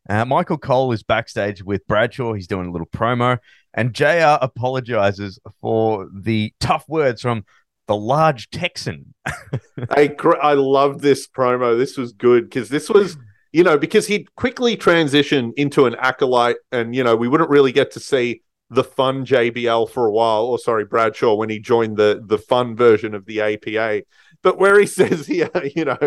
Uh, 0.08 0.24
Michael 0.24 0.58
Cole 0.58 0.90
is 0.92 1.02
backstage 1.02 1.62
with 1.62 1.86
Bradshaw. 1.86 2.32
He's 2.32 2.46
doing 2.46 2.66
a 2.66 2.72
little 2.72 2.88
promo, 2.88 3.38
and 3.74 3.94
JR 3.94 4.38
apologizes 4.40 5.38
for 5.60 6.08
the 6.12 6.52
tough 6.60 6.84
words 6.88 7.22
from 7.22 7.44
the 7.88 7.96
large 7.96 8.50
Texan. 8.50 9.14
I 9.90 10.14
I 10.40 10.54
love 10.54 11.00
this 11.00 11.26
promo. 11.26 11.76
This 11.76 11.96
was 11.96 12.12
good 12.12 12.44
because 12.44 12.68
this 12.68 12.88
was, 12.88 13.16
you 13.52 13.64
know, 13.64 13.78
because 13.78 14.06
he'd 14.06 14.34
quickly 14.34 14.76
transition 14.76 15.52
into 15.56 15.86
an 15.86 15.94
acolyte, 15.96 16.56
and 16.72 16.94
you 16.94 17.02
know, 17.02 17.16
we 17.16 17.28
wouldn't 17.28 17.50
really 17.50 17.72
get 17.72 17.90
to 17.92 18.00
see 18.00 18.42
the 18.70 18.84
fun 18.84 19.24
JBL 19.24 19.90
for 19.90 20.06
a 20.06 20.12
while. 20.12 20.44
Or 20.44 20.58
sorry, 20.58 20.84
Bradshaw 20.84 21.34
when 21.34 21.48
he 21.48 21.58
joined 21.58 21.96
the 21.96 22.22
the 22.24 22.38
fun 22.38 22.76
version 22.76 23.14
of 23.14 23.24
the 23.26 23.40
APA. 23.40 24.02
But 24.42 24.58
where 24.58 24.78
he 24.78 24.86
says 24.98 25.26
here, 25.26 25.50
you 25.74 25.84
know, 25.84 25.98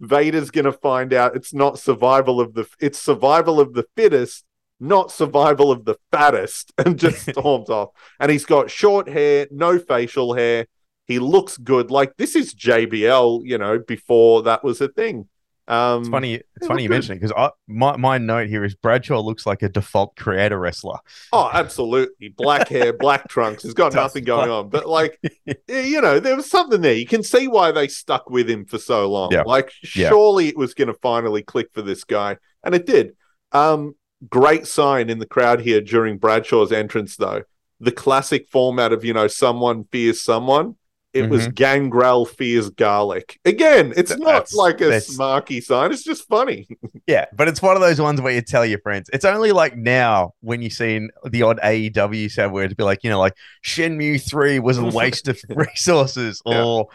Vader's 0.00 0.50
going 0.50 0.64
to 0.64 0.72
find 0.72 1.12
out 1.12 1.36
it's 1.36 1.54
not 1.54 1.78
survival 1.78 2.40
of 2.40 2.54
the 2.54 2.66
it's 2.80 2.98
survival 2.98 3.60
of 3.60 3.74
the 3.74 3.84
fittest, 3.96 4.44
not 4.80 5.12
survival 5.12 5.70
of 5.70 5.84
the 5.84 5.96
fattest, 6.10 6.72
and 6.78 6.98
just 6.98 7.30
storms 7.30 7.68
off. 7.68 7.90
And 8.18 8.30
he's 8.30 8.46
got 8.46 8.70
short 8.70 9.08
hair, 9.08 9.46
no 9.50 9.78
facial 9.78 10.34
hair. 10.34 10.66
He 11.06 11.18
looks 11.18 11.56
good. 11.56 11.90
Like 11.90 12.16
this 12.16 12.36
is 12.36 12.54
JBL, 12.54 13.42
you 13.44 13.58
know, 13.58 13.78
before 13.78 14.42
that 14.42 14.64
was 14.64 14.80
a 14.80 14.88
thing. 14.88 15.28
Um, 15.68 16.00
It's 16.00 16.08
funny. 16.08 16.34
It's 16.56 16.66
funny 16.66 16.82
you 16.82 16.88
mention 16.88 17.12
it 17.16 17.20
because 17.20 17.50
my 17.66 17.96
my 17.96 18.16
note 18.18 18.48
here 18.48 18.64
is 18.64 18.74
Bradshaw 18.74 19.20
looks 19.20 19.46
like 19.46 19.62
a 19.62 19.68
default 19.68 20.16
creator 20.16 20.58
wrestler. 20.58 20.98
Oh, 21.32 21.50
absolutely. 21.52 22.30
Black 22.30 22.68
hair, 22.68 22.92
black 22.94 23.28
trunks. 23.28 23.62
He's 23.62 23.74
got 23.74 23.92
nothing 24.02 24.24
going 24.24 24.50
on. 24.50 24.70
But 24.70 24.86
like, 24.86 25.20
you 25.68 26.00
know, 26.00 26.20
there 26.20 26.36
was 26.36 26.50
something 26.50 26.80
there. 26.80 26.94
You 26.94 27.06
can 27.06 27.22
see 27.22 27.48
why 27.48 27.70
they 27.70 27.86
stuck 27.86 28.30
with 28.30 28.48
him 28.48 28.64
for 28.64 28.78
so 28.78 29.10
long. 29.10 29.30
Yeah. 29.30 29.42
Like, 29.42 29.70
Yeah. 29.94 30.08
surely 30.08 30.48
it 30.48 30.56
was 30.56 30.72
going 30.74 30.88
to 30.88 30.94
finally 30.94 31.42
click 31.42 31.68
for 31.74 31.82
this 31.82 32.04
guy, 32.04 32.38
and 32.64 32.74
it 32.74 32.86
did. 32.86 33.14
Um, 33.52 33.94
great 34.28 34.66
sign 34.66 35.10
in 35.10 35.18
the 35.18 35.26
crowd 35.26 35.60
here 35.60 35.80
during 35.82 36.16
Bradshaw's 36.18 36.72
entrance, 36.72 37.16
though. 37.16 37.42
The 37.80 37.92
classic 37.92 38.48
format 38.48 38.92
of 38.92 39.04
you 39.04 39.12
know 39.12 39.28
someone 39.28 39.84
fears 39.92 40.22
someone. 40.22 40.76
It 41.24 41.30
was 41.30 41.48
Gangrel 41.48 42.24
fears 42.24 42.70
garlic. 42.70 43.38
Again, 43.44 43.92
it's 43.96 44.10
Th- 44.10 44.20
not 44.20 44.48
like 44.54 44.80
a 44.80 44.84
that's- 44.86 45.16
smarky 45.16 45.62
sign. 45.62 45.92
It's 45.92 46.04
just 46.04 46.26
funny. 46.28 46.66
Yeah, 47.06 47.24
but 47.32 47.48
it's 47.48 47.62
one 47.62 47.74
of 47.74 47.80
those 47.80 47.98
ones 47.98 48.20
where 48.20 48.34
you 48.34 48.42
tell 48.42 48.66
your 48.66 48.80
friends. 48.80 49.08
It's 49.14 49.24
only 49.24 49.50
like 49.52 49.74
now 49.78 50.34
when 50.42 50.60
you 50.60 50.68
see 50.68 51.08
the 51.24 51.42
odd 51.42 51.58
AEW 51.64 52.30
sound 52.30 52.52
where 52.52 52.64
it'd 52.64 52.76
be 52.76 52.84
like, 52.84 53.02
you 53.02 53.08
know, 53.08 53.18
like 53.18 53.32
Shenmue 53.64 54.20
three 54.28 54.58
was 54.58 54.76
a 54.76 54.84
waste 54.84 55.26
of 55.26 55.40
resources, 55.48 56.42
Yeah. 56.44 56.62
or 56.62 56.88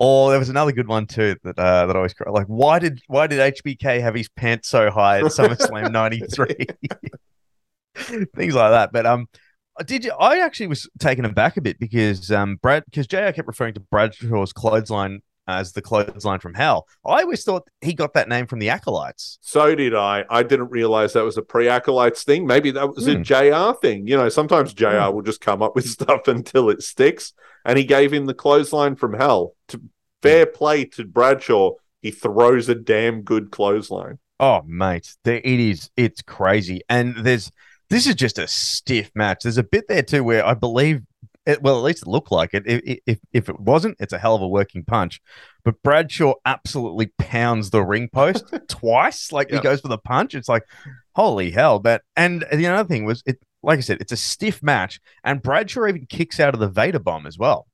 or 0.00 0.30
there 0.30 0.40
was 0.40 0.48
another 0.48 0.72
good 0.72 0.88
one 0.88 1.06
too 1.06 1.36
that 1.44 1.56
uh, 1.56 1.86
that 1.86 1.94
I 1.94 1.96
always 1.96 2.12
cry. 2.12 2.28
Like, 2.32 2.48
why 2.48 2.80
did 2.80 3.00
why 3.06 3.28
did 3.28 3.38
HBK 3.54 4.00
have 4.00 4.16
his 4.16 4.28
pants 4.30 4.68
so 4.68 4.90
high 4.90 5.18
at 5.18 5.24
SummerSlam 5.26 5.92
'93? 5.92 6.66
Things 7.94 8.54
like 8.54 8.70
that. 8.72 8.90
But 8.92 9.06
um, 9.06 9.28
did 9.86 10.04
you? 10.04 10.12
I 10.12 10.38
actually 10.40 10.66
was 10.68 10.88
taken 10.98 11.24
aback 11.24 11.56
a 11.56 11.60
bit 11.60 11.78
because 11.78 12.30
um, 12.30 12.56
Brad 12.56 12.84
because 12.86 13.06
JR 13.06 13.30
kept 13.32 13.46
referring 13.46 13.74
to 13.74 13.80
Bradshaw's 13.80 14.52
clothesline 14.52 15.20
as 15.48 15.72
the 15.72 15.82
clothesline 15.82 16.38
from 16.38 16.54
hell. 16.54 16.86
I 17.04 17.22
always 17.22 17.42
thought 17.42 17.66
he 17.80 17.94
got 17.94 18.14
that 18.14 18.28
name 18.28 18.46
from 18.46 18.60
the 18.60 18.68
acolytes. 18.70 19.38
So 19.40 19.74
did 19.74 19.94
I. 19.94 20.24
I 20.30 20.42
didn't 20.44 20.70
realize 20.70 21.14
that 21.14 21.24
was 21.24 21.36
a 21.36 21.42
pre 21.42 21.68
acolytes 21.68 22.22
thing. 22.22 22.46
Maybe 22.46 22.70
that 22.72 22.94
was 22.94 23.06
Hmm. 23.06 23.20
a 23.20 23.22
JR 23.22 23.76
thing. 23.80 24.06
You 24.06 24.16
know, 24.16 24.28
sometimes 24.28 24.72
JR 24.74 25.10
will 25.10 25.22
just 25.22 25.40
come 25.40 25.62
up 25.62 25.74
with 25.74 25.86
stuff 25.88 26.28
until 26.28 26.70
it 26.70 26.82
sticks. 26.82 27.32
And 27.64 27.78
he 27.78 27.84
gave 27.84 28.12
him 28.12 28.26
the 28.26 28.34
clothesline 28.34 28.96
from 28.96 29.14
hell. 29.14 29.54
To 29.68 29.80
fair 30.20 30.46
play 30.46 30.84
to 30.84 31.04
Bradshaw, 31.04 31.72
he 32.00 32.10
throws 32.10 32.68
a 32.68 32.74
damn 32.74 33.22
good 33.22 33.50
clothesline. 33.50 34.18
Oh, 34.40 34.62
mate, 34.66 35.14
there, 35.22 35.36
it 35.36 35.60
is. 35.60 35.88
It's 35.96 36.20
crazy, 36.22 36.82
and 36.88 37.14
there's 37.18 37.52
this 37.92 38.06
is 38.06 38.14
just 38.14 38.38
a 38.38 38.48
stiff 38.48 39.10
match. 39.14 39.42
There's 39.42 39.58
a 39.58 39.62
bit 39.62 39.86
there 39.86 40.02
too 40.02 40.24
where 40.24 40.46
I 40.46 40.54
believe, 40.54 41.02
it, 41.44 41.60
well, 41.60 41.76
at 41.76 41.84
least 41.84 42.02
it 42.02 42.08
looked 42.08 42.32
like 42.32 42.54
it. 42.54 42.62
If, 42.66 42.98
if 43.06 43.18
if 43.32 43.48
it 43.50 43.60
wasn't, 43.60 43.98
it's 44.00 44.14
a 44.14 44.18
hell 44.18 44.34
of 44.34 44.40
a 44.40 44.48
working 44.48 44.82
punch. 44.82 45.20
But 45.62 45.82
Bradshaw 45.82 46.34
absolutely 46.46 47.12
pounds 47.18 47.68
the 47.68 47.82
ring 47.82 48.08
post 48.10 48.46
twice. 48.68 49.30
Like 49.30 49.50
he 49.50 49.60
goes 49.60 49.82
for 49.82 49.88
the 49.88 49.98
punch. 49.98 50.34
It's 50.34 50.48
like, 50.48 50.64
holy 51.14 51.50
hell! 51.50 51.80
But 51.80 52.00
and 52.16 52.46
the 52.50 52.66
other 52.66 52.88
thing 52.88 53.04
was 53.04 53.22
it. 53.26 53.38
Like 53.62 53.78
I 53.78 53.82
said, 53.82 54.00
it's 54.00 54.12
a 54.12 54.16
stiff 54.16 54.62
match, 54.62 54.98
and 55.22 55.42
Bradshaw 55.42 55.86
even 55.86 56.06
kicks 56.06 56.40
out 56.40 56.54
of 56.54 56.60
the 56.60 56.68
Vader 56.68 56.98
bomb 56.98 57.26
as 57.26 57.36
well. 57.36 57.66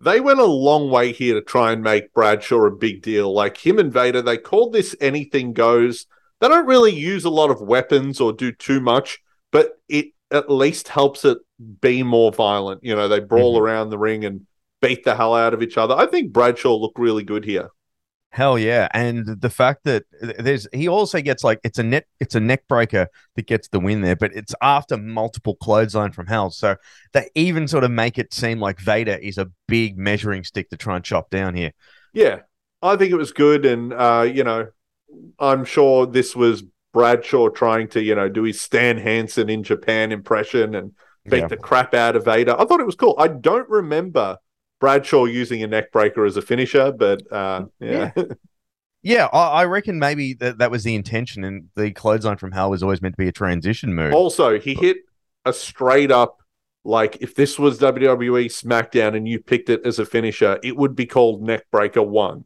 They 0.00 0.20
went 0.20 0.40
a 0.40 0.44
long 0.44 0.90
way 0.90 1.12
here 1.12 1.34
to 1.34 1.40
try 1.42 1.72
and 1.72 1.82
make 1.82 2.12
Bradshaw 2.12 2.66
a 2.66 2.70
big 2.70 3.02
deal. 3.02 3.32
Like 3.32 3.56
him 3.56 3.78
and 3.78 3.92
Vader, 3.92 4.20
they 4.20 4.36
called 4.36 4.72
this 4.72 4.96
anything 5.00 5.52
goes. 5.52 6.06
They 6.40 6.48
don't 6.48 6.66
really 6.66 6.92
use 6.92 7.24
a 7.24 7.30
lot 7.30 7.50
of 7.50 7.60
weapons 7.60 8.20
or 8.20 8.32
do 8.32 8.50
too 8.52 8.80
much, 8.80 9.20
but 9.54 9.78
it 9.88 10.06
at 10.32 10.50
least 10.50 10.88
helps 10.88 11.24
it 11.24 11.38
be 11.80 12.02
more 12.02 12.32
violent. 12.32 12.82
You 12.82 12.96
know, 12.96 13.06
they 13.06 13.20
brawl 13.20 13.56
Mhm. 13.56 13.60
around 13.60 13.90
the 13.90 13.98
ring 13.98 14.24
and 14.24 14.46
beat 14.82 15.04
the 15.04 15.14
hell 15.14 15.32
out 15.32 15.54
of 15.54 15.62
each 15.62 15.78
other. 15.78 15.94
I 15.94 16.06
think 16.06 16.32
Bradshaw 16.32 16.74
looked 16.74 16.98
really 16.98 17.22
good 17.22 17.44
here. 17.44 17.68
Hell 18.30 18.58
yeah! 18.58 18.88
And 18.92 19.40
the 19.40 19.48
fact 19.48 19.84
that 19.84 20.06
there's 20.20 20.66
he 20.72 20.88
also 20.88 21.20
gets 21.20 21.44
like 21.44 21.60
it's 21.62 21.78
a 21.78 21.84
net 21.84 22.06
it's 22.18 22.34
a 22.34 22.40
neck 22.40 22.66
breaker 22.68 23.06
that 23.36 23.46
gets 23.46 23.68
the 23.68 23.78
win 23.78 24.00
there, 24.00 24.16
but 24.16 24.34
it's 24.34 24.56
after 24.60 24.96
multiple 24.96 25.54
clothesline 25.54 26.10
from 26.10 26.26
hell. 26.26 26.50
So 26.50 26.74
they 27.12 27.30
even 27.36 27.68
sort 27.68 27.84
of 27.84 27.92
make 27.92 28.18
it 28.18 28.34
seem 28.34 28.58
like 28.58 28.80
Vader 28.80 29.14
is 29.22 29.38
a 29.38 29.52
big 29.68 29.96
measuring 29.96 30.42
stick 30.42 30.68
to 30.70 30.76
try 30.76 30.96
and 30.96 31.04
chop 31.04 31.30
down 31.30 31.54
here. 31.54 31.70
Yeah, 32.12 32.40
I 32.82 32.96
think 32.96 33.12
it 33.12 33.16
was 33.16 33.30
good, 33.30 33.64
and 33.64 33.92
uh, 33.92 34.28
you 34.28 34.42
know, 34.42 34.66
I'm 35.38 35.64
sure 35.64 36.04
this 36.04 36.34
was 36.34 36.64
Bradshaw 36.94 37.50
trying 37.50 37.88
to 37.88 38.02
you 38.02 38.14
know 38.14 38.30
do 38.30 38.44
his 38.44 38.58
Stan 38.60 38.96
Hansen 38.96 39.50
in 39.50 39.62
Japan 39.62 40.10
impression 40.12 40.74
and 40.74 40.92
beat 41.28 41.40
Yeah. 41.40 41.48
the 41.48 41.56
crap 41.58 41.92
out 41.92 42.16
of 42.16 42.24
Vader. 42.24 42.54
I 42.58 42.64
thought 42.64 42.80
it 42.80 42.86
was 42.86 42.94
cool. 42.94 43.14
I 43.18 43.28
don't 43.28 43.68
remember 43.68 44.38
Bradshaw 44.80 45.26
using 45.26 45.62
a 45.62 45.66
neck 45.66 45.92
breaker 45.92 46.24
as 46.24 46.36
a 46.38 46.42
finisher, 46.42 46.92
but 46.92 47.20
uh, 47.30 47.66
yeah. 47.80 48.12
Yeah, 49.02 49.28
I, 49.34 49.48
I 49.48 49.64
reckon 49.66 49.98
maybe 49.98 50.32
that 50.34 50.56
that 50.58 50.70
was 50.70 50.82
the 50.84 50.94
intention, 50.94 51.44
and 51.44 51.68
the 51.76 51.90
clothesline 51.90 52.38
from 52.38 52.52
hell 52.52 52.70
was 52.70 52.82
always 52.82 53.02
meant 53.02 53.14
to 53.14 53.22
be 53.22 53.28
a 53.28 53.32
transition 53.32 53.94
move. 53.94 54.14
also, 54.14 54.58
he 54.58 54.72
hit 54.74 54.96
a 55.44 55.52
straight 55.52 56.10
up 56.10 56.38
like 56.84 57.18
if 57.20 57.34
this 57.34 57.58
was 57.58 57.78
WWE 57.78 58.46
SmackDown 58.46 59.14
and 59.16 59.28
you 59.28 59.40
picked 59.40 59.68
it 59.68 59.84
as 59.84 59.98
a 59.98 60.06
finisher, 60.06 60.58
it 60.62 60.76
would 60.76 60.94
be 60.96 61.04
called 61.06 61.42
neck 61.42 61.64
breaker 61.70 62.02
one. 62.02 62.44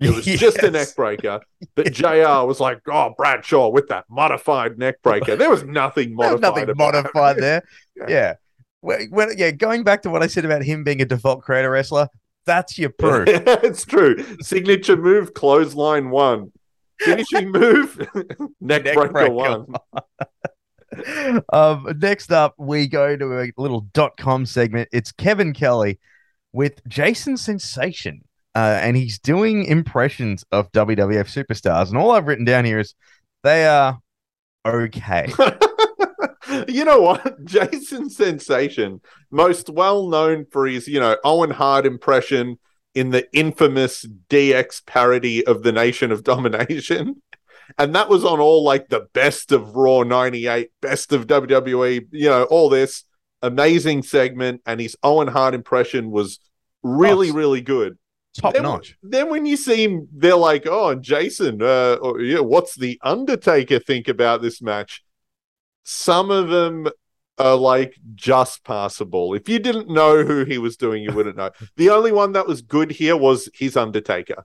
It 0.00 0.14
was 0.14 0.24
just 0.24 0.58
a 0.58 0.70
Yes. 0.70 0.72
neck 0.72 0.96
breaker. 0.96 1.40
But 1.74 1.92
JR 1.92 2.44
was 2.46 2.60
like, 2.60 2.80
oh, 2.88 3.14
Bradshaw 3.16 3.68
with 3.68 3.88
that 3.88 4.04
modified 4.08 4.78
neck 4.78 5.02
breaker. 5.02 5.34
There 5.36 5.50
was 5.50 5.64
nothing 5.64 6.14
modified. 6.14 6.40
nothing 6.40 6.62
about 6.70 6.94
it. 6.94 7.02
modified 7.02 7.36
there. 7.38 7.62
Yeah. 7.96 8.04
yeah. 8.08 8.34
Well, 8.80 9.00
well, 9.10 9.32
yeah, 9.36 9.50
going 9.50 9.82
back 9.82 10.02
to 10.02 10.10
what 10.10 10.22
I 10.22 10.28
said 10.28 10.44
about 10.44 10.62
him 10.62 10.84
being 10.84 11.02
a 11.02 11.04
default 11.04 11.42
creator 11.42 11.70
wrestler, 11.70 12.06
that's 12.46 12.78
your 12.78 12.90
proof. 12.90 13.26
it's 13.28 13.84
true. 13.84 14.24
Signature 14.40 14.96
move, 14.96 15.34
clothesline 15.34 16.10
one. 16.10 16.52
Finishing 17.00 17.50
move, 17.50 17.98
neck, 18.60 18.84
Neck 18.84 18.94
breaker, 18.94 19.08
breaker. 19.12 19.32
one. 19.32 19.66
um, 21.52 21.86
next 22.00 22.32
up, 22.32 22.54
we 22.58 22.86
go 22.86 23.16
to 23.16 23.40
a 23.40 23.52
little 23.56 23.82
dot 23.92 24.16
com 24.16 24.46
segment. 24.46 24.88
It's 24.92 25.12
Kevin 25.12 25.52
Kelly 25.52 25.98
with 26.52 26.80
Jason 26.88 27.36
Sensation. 27.36 28.22
Uh, 28.58 28.80
and 28.82 28.96
he's 28.96 29.20
doing 29.20 29.66
impressions 29.66 30.44
of 30.50 30.72
WWF 30.72 31.28
superstars. 31.28 31.90
And 31.90 31.96
all 31.96 32.10
I've 32.10 32.26
written 32.26 32.44
down 32.44 32.64
here 32.64 32.80
is 32.80 32.92
they 33.44 33.68
are 33.68 34.00
okay. 34.66 35.32
you 36.68 36.84
know 36.84 37.00
what? 37.00 37.44
Jason 37.44 38.10
Sensation, 38.10 39.00
most 39.30 39.70
well 39.70 40.08
known 40.08 40.44
for 40.50 40.66
his, 40.66 40.88
you 40.88 40.98
know, 40.98 41.16
Owen 41.22 41.52
Hart 41.52 41.86
impression 41.86 42.58
in 42.96 43.10
the 43.10 43.32
infamous 43.32 44.04
DX 44.28 44.84
parody 44.86 45.46
of 45.46 45.62
the 45.62 45.70
Nation 45.70 46.10
of 46.10 46.24
Domination. 46.24 47.22
And 47.78 47.94
that 47.94 48.08
was 48.08 48.24
on 48.24 48.40
all 48.40 48.64
like 48.64 48.88
the 48.88 49.06
best 49.12 49.52
of 49.52 49.76
Raw 49.76 50.02
98, 50.02 50.72
best 50.82 51.12
of 51.12 51.28
WWE, 51.28 52.08
you 52.10 52.28
know, 52.28 52.42
all 52.42 52.70
this 52.70 53.04
amazing 53.40 54.02
segment. 54.02 54.62
And 54.66 54.80
his 54.80 54.96
Owen 55.04 55.28
Hart 55.28 55.54
impression 55.54 56.10
was 56.10 56.40
really, 56.82 57.30
really 57.30 57.60
good. 57.60 57.98
Top 58.38 58.54
then, 58.54 58.62
notch. 58.62 58.96
Then 59.02 59.30
when 59.30 59.46
you 59.46 59.56
see 59.56 59.84
him, 59.84 60.08
they're 60.12 60.36
like, 60.36 60.66
"Oh, 60.66 60.94
Jason, 60.94 61.60
uh, 61.60 61.98
or, 62.00 62.20
yeah, 62.20 62.40
what's 62.40 62.76
the 62.76 62.98
Undertaker 63.02 63.78
think 63.78 64.08
about 64.08 64.42
this 64.42 64.62
match?" 64.62 65.02
Some 65.82 66.30
of 66.30 66.48
them 66.48 66.88
are 67.38 67.56
like 67.56 67.94
just 68.14 68.64
passable. 68.64 69.34
If 69.34 69.48
you 69.48 69.58
didn't 69.58 69.88
know 69.90 70.24
who 70.24 70.44
he 70.44 70.58
was 70.58 70.76
doing, 70.76 71.02
you 71.02 71.12
wouldn't 71.12 71.36
know. 71.36 71.50
the 71.76 71.90
only 71.90 72.12
one 72.12 72.32
that 72.32 72.46
was 72.46 72.62
good 72.62 72.90
here 72.90 73.16
was 73.16 73.48
his 73.54 73.76
Undertaker. 73.76 74.44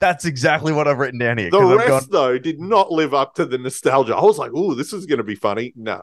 That's 0.00 0.24
exactly 0.24 0.72
what 0.72 0.88
I've 0.88 0.98
written 0.98 1.18
down 1.18 1.38
here. 1.38 1.50
The 1.50 1.62
rest, 1.62 1.88
gone, 1.88 2.06
though, 2.10 2.38
did 2.38 2.60
not 2.60 2.90
live 2.90 3.14
up 3.14 3.34
to 3.34 3.44
the 3.44 3.58
nostalgia. 3.58 4.16
I 4.16 4.22
was 4.22 4.38
like, 4.38 4.52
"Oh, 4.54 4.74
this 4.74 4.92
is 4.92 5.06
going 5.06 5.18
to 5.18 5.24
be 5.24 5.34
funny." 5.34 5.72
No, 5.76 6.02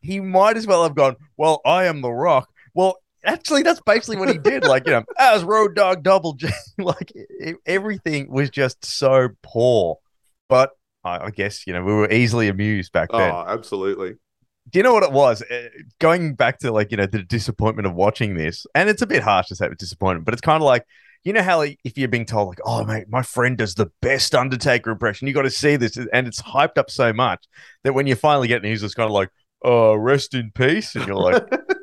he 0.00 0.20
might 0.20 0.56
as 0.56 0.66
well 0.66 0.82
have 0.82 0.94
gone, 0.94 1.16
Well, 1.36 1.60
I 1.64 1.84
am 1.84 2.00
the 2.00 2.12
rock. 2.12 2.48
Well, 2.74 2.98
actually, 3.24 3.62
that's 3.62 3.80
basically 3.80 4.16
what 4.16 4.28
he 4.28 4.38
did. 4.38 4.64
Like, 4.64 4.86
you 4.86 4.92
know, 4.92 5.04
as 5.18 5.44
Road 5.44 5.74
Dog 5.74 6.02
Double 6.02 6.34
J, 6.34 6.48
like 6.78 7.12
e- 7.16 7.54
everything 7.66 8.30
was 8.30 8.50
just 8.50 8.84
so 8.84 9.30
poor. 9.42 9.98
But 10.48 10.70
I, 11.04 11.26
I 11.26 11.30
guess, 11.30 11.66
you 11.66 11.72
know, 11.72 11.82
we 11.84 11.92
were 11.92 12.10
easily 12.10 12.48
amused 12.48 12.92
back 12.92 13.10
then. 13.12 13.32
oh, 13.32 13.44
absolutely. 13.46 14.14
Do 14.70 14.78
you 14.78 14.82
know 14.82 14.92
what 14.92 15.02
it 15.02 15.12
was? 15.12 15.42
Uh, 15.42 15.68
Going 15.98 16.34
back 16.34 16.58
to 16.58 16.72
like, 16.72 16.90
you 16.90 16.96
know, 16.98 17.06
the 17.06 17.22
disappointment 17.22 17.86
of 17.86 17.94
watching 17.94 18.34
this, 18.36 18.66
and 18.74 18.88
it's 18.88 19.02
a 19.02 19.06
bit 19.06 19.22
harsh 19.22 19.46
to 19.48 19.56
say 19.56 19.66
it's 19.66 19.76
disappointment, 19.76 20.24
but 20.26 20.34
it's 20.34 20.42
kind 20.42 20.62
of 20.62 20.66
like, 20.66 20.84
you 21.24 21.32
know 21.32 21.42
how 21.42 21.58
like, 21.58 21.78
if 21.84 21.96
you're 21.98 22.06
being 22.08 22.26
told 22.26 22.48
like, 22.48 22.60
oh 22.64 22.84
mate, 22.84 23.06
my 23.08 23.22
friend 23.22 23.56
does 23.56 23.74
the 23.74 23.90
best 24.02 24.34
Undertaker 24.34 24.90
impression, 24.90 25.26
you 25.26 25.34
got 25.34 25.42
to 25.42 25.50
see 25.50 25.76
this, 25.76 25.96
and 25.96 26.26
it's 26.26 26.42
hyped 26.42 26.76
up 26.76 26.90
so 26.90 27.12
much 27.12 27.46
that 27.82 27.94
when 27.94 28.06
you 28.06 28.14
finally 28.14 28.46
get 28.48 28.62
news, 28.62 28.82
it's 28.82 28.94
kind 28.94 29.06
of 29.06 29.12
like, 29.12 29.30
oh, 29.62 29.94
rest 29.94 30.34
in 30.34 30.50
peace, 30.54 30.94
and 30.94 31.06
you're 31.06 31.16
like, 31.16 31.42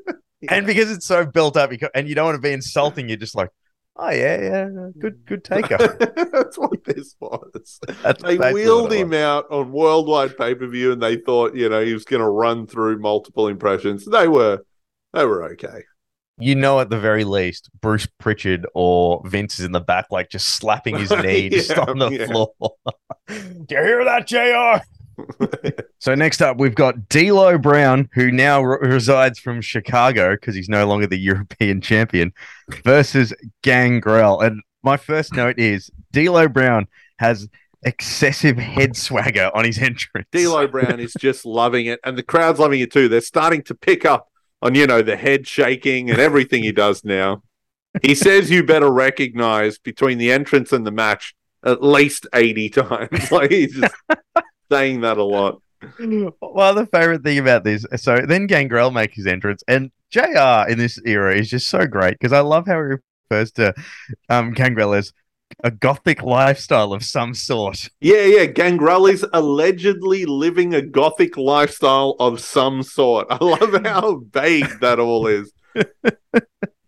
and 0.50 0.66
because 0.66 0.92
it's 0.92 1.06
so 1.06 1.26
built 1.26 1.58
up, 1.58 1.72
and 1.94 2.08
you 2.08 2.16
don't 2.16 2.26
want 2.26 2.36
to 2.36 2.42
be 2.42 2.52
insulting, 2.52 3.10
you're 3.10 3.18
just 3.18 3.36
like, 3.36 3.50
oh 3.98 4.10
yeah, 4.10 4.42
yeah, 4.42 4.70
good, 5.00 5.26
good 5.26 5.44
taker. 5.44 5.78
That's 6.32 6.58
what 6.58 6.84
this 6.84 7.16
was. 7.20 7.80
That's 8.04 8.22
they 8.22 8.38
wheeled 8.38 8.92
him 8.92 9.14
out 9.14 9.50
on 9.50 9.72
worldwide 9.72 10.38
pay 10.38 10.56
per 10.56 10.68
view, 10.68 10.92
and 10.92 11.02
they 11.02 11.18
thought, 11.18 11.56
you 11.56 11.70
know, 11.70 11.84
he 11.84 11.94
was 11.94 12.06
going 12.06 12.22
to 12.22 12.30
run 12.30 12.68
through 12.68 13.00
multiple 13.00 13.48
impressions. 13.48 14.06
They 14.06 14.28
were, 14.28 14.66
they 15.14 15.26
were 15.26 15.44
okay. 15.54 15.84
you 16.38 16.56
know 16.56 16.80
at 16.80 16.90
the 16.90 17.00
very 17.00 17.24
least 17.24 17.70
Bruce 17.82 18.08
Pritchard 18.20 18.68
or 18.74 19.22
Vince 19.26 19.60
is 19.60 19.66
in 19.66 19.72
the 19.72 19.80
back 19.80 20.08
like 20.12 20.30
just 20.30 20.50
slapping 20.50 20.98
his 20.98 21.12
knee 21.24 21.50
just 21.50 21.72
on 21.72 22.00
the 22.00 22.10
yeah. 22.10 22.26
floor. 22.28 22.52
Do 23.28 23.36
you 23.70 23.84
hear 23.84 24.04
that, 24.06 24.28
JR? 24.28 24.84
so 26.00 26.16
next 26.16 26.42
up 26.42 26.58
we've 26.58 26.76
got 26.76 27.10
D'Lo 27.10 27.58
Brown, 27.58 28.10
who 28.14 28.32
now 28.32 28.62
re- 28.62 28.90
resides 28.90 29.40
from 29.40 29.62
Chicago 29.62 30.34
because 30.34 30.56
he's 30.56 30.70
no 30.70 30.88
longer 30.88 31.08
the 31.08 31.18
European 31.20 31.82
champion, 31.82 32.34
versus 32.84 33.34
Gangrel. 33.62 34.42
And 34.42 34.62
my 34.84 34.98
first 34.98 35.34
note 35.34 35.60
is 35.60 35.90
D'Lo 36.12 36.48
Brown 36.48 36.88
has 37.20 37.48
excessive 37.84 38.58
head 38.58 38.96
swagger 38.98 39.52
on 39.54 39.64
his 39.64 39.78
entrance. 39.78 40.28
D'Lo 40.32 40.68
Brown 40.72 41.00
is 41.00 41.14
just 41.20 41.46
loving 41.46 41.86
it, 41.86 42.00
and 42.04 42.18
the 42.18 42.24
crowd's 42.24 42.60
loving 42.60 42.82
it 42.82 42.92
too. 42.92 43.08
They're 43.08 43.22
starting 43.22 43.64
to 43.64 43.76
pick 43.76 44.06
up 44.06 44.30
on, 44.62 44.76
you 44.76 44.88
know, 44.88 45.02
the 45.02 45.16
head 45.16 45.48
shaking 45.48 46.10
and 46.10 46.20
everything 46.20 46.64
he 46.64 46.72
does 46.72 47.04
now. 47.04 47.44
He 48.02 48.16
says 48.16 48.52
you 48.52 48.64
better 48.64 48.92
recognize 48.92 49.78
between 49.78 50.18
the 50.18 50.32
entrance 50.32 50.74
and 50.74 50.86
the 50.86 50.92
match 50.92 51.34
at 51.64 51.82
least 51.82 52.28
80 52.34 52.70
times. 52.70 53.32
like 53.32 53.52
he's 53.52 53.76
just 53.76 53.96
saying 54.72 55.02
that 55.02 55.18
a 55.18 55.24
lot. 55.24 55.62
Well, 56.42 56.74
the 56.74 56.88
favorite 56.88 57.24
thing 57.24 57.38
about 57.38 57.64
this, 57.64 57.86
so 57.98 58.18
then 58.26 58.48
Gangrel 58.48 58.92
makes 58.92 59.16
his 59.16 59.28
entrance, 59.28 59.64
and 59.68 59.92
JR 60.10 60.68
in 60.70 60.78
this 60.78 61.00
era 61.06 61.36
is 61.36 61.50
just 61.50 61.68
so 61.68 61.86
great 61.86 62.18
because 62.18 62.32
I 62.32 62.40
love 62.40 62.66
how 62.66 62.82
he 62.82 62.96
refers 63.30 63.52
to 63.54 63.74
um, 64.30 64.54
Gangrel 64.54 64.94
as 64.94 65.12
a 65.64 65.72
gothic 65.72 66.24
lifestyle 66.24 66.94
of 66.94 67.04
some 67.04 67.34
sort. 67.34 67.90
Yeah, 68.00 68.24
yeah. 68.24 68.46
Gangrel 68.46 69.08
is 69.08 69.26
allegedly 69.34 70.26
living 70.26 70.74
a 70.74 70.82
gothic 70.82 71.38
lifestyle 71.38 72.16
of 72.20 72.40
some 72.40 72.84
sort. 72.84 73.28
I 73.32 73.44
love 73.44 73.86
how 73.86 74.22
vague 74.32 74.80
that 74.82 75.00
all 75.00 75.28
is. 75.28 75.52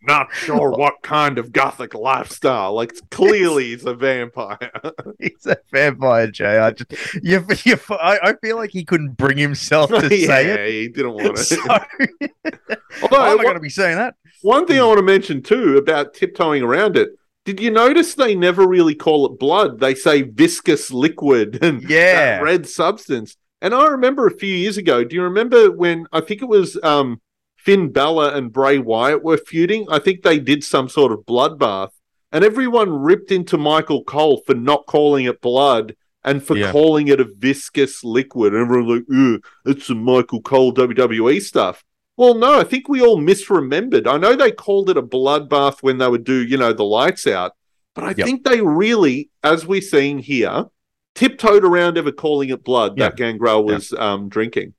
Not 0.08 0.34
sure 0.34 0.72
what 0.78 0.96
kind 1.04 1.38
of 1.38 1.52
gothic 1.52 1.94
lifestyle. 1.94 2.74
Like, 2.74 2.94
clearly 3.12 3.66
he's 3.66 3.86
a 3.86 3.94
vampire. 3.94 4.72
He's 5.20 5.46
a 5.46 5.58
vampire, 5.72 6.28
JR. 6.28 6.72
Just, 6.72 7.14
you, 7.24 7.46
you, 7.66 7.78
I, 7.90 8.20
I 8.24 8.34
feel 8.42 8.56
like 8.58 8.70
he 8.72 8.86
couldn't 8.86 9.18
bring 9.18 9.38
himself 9.38 9.90
to 9.90 9.96
yeah, 10.16 10.28
say 10.28 10.46
it. 10.50 10.82
he 10.82 10.88
didn't 10.90 11.14
want 11.14 11.38
So, 11.38 11.56
it. 11.56 12.32
why 12.40 12.68
Although, 13.02 13.18
am 13.18 13.32
I 13.32 13.36
one, 13.36 13.44
going 13.44 13.54
to 13.56 13.60
be 13.60 13.70
saying 13.70 13.98
that? 13.98 14.16
one 14.42 14.66
thing 14.68 14.80
I 14.80 14.84
want 14.86 14.98
to 15.00 15.04
mention 15.04 15.42
too 15.42 15.78
about 15.78 16.14
tiptoeing 16.14 16.64
around 16.64 16.96
it. 16.98 17.10
Did 17.46 17.60
you 17.60 17.72
notice 17.72 18.14
they 18.14 18.36
never 18.36 18.68
really 18.68 18.94
call 18.96 19.26
it 19.26 19.40
blood? 19.40 19.80
They 19.80 19.96
say 19.96 20.22
viscous 20.24 20.92
liquid 20.92 21.64
and 21.64 21.82
Yeah. 21.90 22.38
that 22.38 22.44
red 22.44 22.68
substance. 22.68 23.38
And 23.62 23.74
I 23.74 23.88
remember 23.88 24.28
a 24.28 24.38
few 24.38 24.54
years 24.54 24.78
ago. 24.78 25.04
Do 25.04 25.16
you 25.16 25.24
remember 25.24 25.72
when 25.72 26.06
I 26.12 26.22
think 26.22 26.42
it 26.42 26.48
was 26.48 26.78
um, 26.84 27.20
Finn 27.68 27.92
Balor 27.92 28.30
and 28.30 28.54
Bray 28.54 28.80
Wyatt 28.80 29.26
were 29.26 29.36
feuding? 29.36 29.88
I 29.92 30.00
think 30.00 30.24
they 30.24 30.40
did 30.40 30.64
some 30.64 30.88
sort 30.88 31.12
of 31.12 31.26
bloodbath, 31.26 31.90
and 32.32 32.46
everyone 32.46 32.90
ripped 32.90 33.30
into 33.30 33.58
Michael 33.58 34.06
Cole 34.06 34.42
for 34.46 34.56
not 34.56 34.86
calling 34.86 35.26
it 35.26 35.42
blood 35.42 35.94
and 36.24 36.42
for 36.42 36.56
Yeah. 36.56 36.72
calling 36.72 37.10
it 37.10 37.20
a 37.20 37.26
viscous 37.26 38.06
liquid. 38.06 38.54
And 38.54 38.62
everyone 38.64 38.88
like, 38.96 39.06
"Ugh, 39.14 39.44
it's 39.66 39.88
some 39.88 40.02
Michael 40.02 40.42
Cole 40.42 40.72
WWE 40.72 41.42
stuff." 41.42 41.84
Well, 42.16 42.36
no, 42.36 42.58
I 42.58 42.64
think 42.64 42.88
we 42.88 43.02
all 43.02 43.18
misremembered. 43.20 44.08
I 44.08 44.18
know 44.18 44.34
they 44.38 44.52
called 44.52 44.90
it 44.90 44.96
a 44.96 45.02
bloodbath 45.04 45.84
when 45.84 45.98
they 45.98 46.08
would 46.08 46.24
do, 46.24 46.42
you 46.42 46.56
know, 46.56 46.72
the 46.72 46.86
lights 46.86 47.28
out, 47.28 47.52
but 47.96 48.06
I 48.06 48.14
Yep. 48.16 48.26
think 48.26 48.46
they 48.46 48.62
really, 48.62 49.30
as 49.44 49.68
we're 49.68 49.82
seeing 49.82 50.20
here, 50.20 50.68
tiptoed 51.16 51.66
around 51.66 51.98
ever 51.98 52.14
calling 52.14 52.48
it 52.48 52.64
blood 52.64 52.96
that 52.96 53.18
Gangrel 53.18 53.66
was 53.66 53.92
um, 53.92 54.30
drinking. 54.30 54.74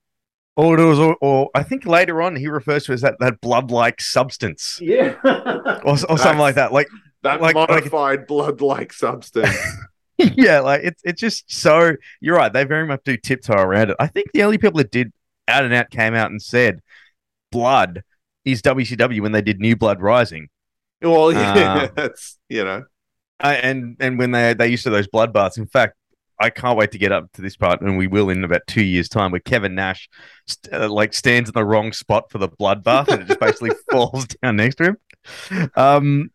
Or, 0.59 0.79
it 0.79 0.85
was, 0.85 0.99
or, 0.99 1.16
or 1.21 1.51
I 1.55 1.62
think 1.62 1.87
later 1.87 2.21
on 2.21 2.35
he 2.37 2.49
refers 2.49 2.85
to 2.87 2.92
it 2.92 2.94
as 2.97 3.01
that, 3.03 3.14
that 3.21 3.40
blood 3.40 3.71
like 3.71 4.01
substance 4.01 4.79
Yeah. 4.83 5.14
or, 5.25 5.92
or 5.92 6.18
something 6.18 6.38
like 6.38 6.57
that. 6.57 6.73
Like, 6.73 6.88
that 7.23 7.40
like- 7.40 7.55
like- 7.55 7.68
modified 7.68 8.27
blood-like 8.27 8.92
substance. 8.92 9.57
yeah, 10.18 10.59
like 10.59 10.81
it's 10.83 11.01
it's 11.05 11.21
just 11.21 11.44
so 11.49 11.92
you're 12.21 12.35
right. 12.37 12.53
They 12.53 12.64
very 12.64 12.85
much 12.85 13.03
do 13.05 13.16
tiptoe 13.16 13.53
around 13.55 13.90
it. 13.90 13.97
I 14.01 14.09
think 14.09 14.33
the 14.33 14.42
only 14.42 14.59
people 14.59 14.79
that 14.79 14.90
did 14.90 15.12
out 15.47 15.62
and 15.64 15.73
out 15.73 15.90
came 15.90 16.12
out 16.12 16.33
and 16.33 16.42
said 16.42 16.81
blood 17.53 18.03
is 18.44 18.61
WCW 18.62 19.21
when 19.21 19.31
they 19.31 19.42
did 19.42 19.61
New 19.61 19.77
Blood 19.77 20.03
Rising, 20.03 20.49
well, 21.01 21.33
yeah, 21.33 21.55
Uh, 21.85 21.88
that's 21.94 22.37
you 22.49 22.64
know. 22.64 22.83
uh, 23.38 23.57
and 23.62 23.97
and 24.01 24.18
when 24.18 24.33
they 24.33 24.55
they 24.55 24.66
used 24.66 24.83
to 24.83 24.90
those 24.90 25.07
blood 25.07 25.33
baths. 25.33 25.57
In 25.57 25.68
fact, 25.68 25.94
I 26.40 26.51
can't 26.51 26.79
wait 26.79 26.92
to 26.92 26.98
get 26.98 27.12
up 27.12 27.33
to 27.33 27.42
this 27.42 27.57
part, 27.57 27.81
and 27.81 27.98
we 27.98 28.07
will 28.07 28.31
in 28.31 28.44
about 28.44 28.66
two 28.66 28.85
years' 28.85 29.09
time, 29.09 29.31
where 29.33 29.40
Kevin 29.40 29.74
Nash 29.74 30.09
st- 30.46 30.72
uh, 30.72 30.88
like 30.88 31.14
stands 31.14 31.48
in 31.48 31.55
the 31.55 31.64
wrong 31.64 31.92
spot 31.92 32.31
for 32.31 32.38
the 32.38 32.48
bloodbath, 32.48 33.09
and 33.09 33.22
it 33.22 33.29
just 33.29 33.40
basically 33.40 33.70
falls 33.90 34.27
down 34.27 34.57
next 34.57 34.77
to 34.77 34.85
him. 34.85 35.70
Um, 35.74 36.31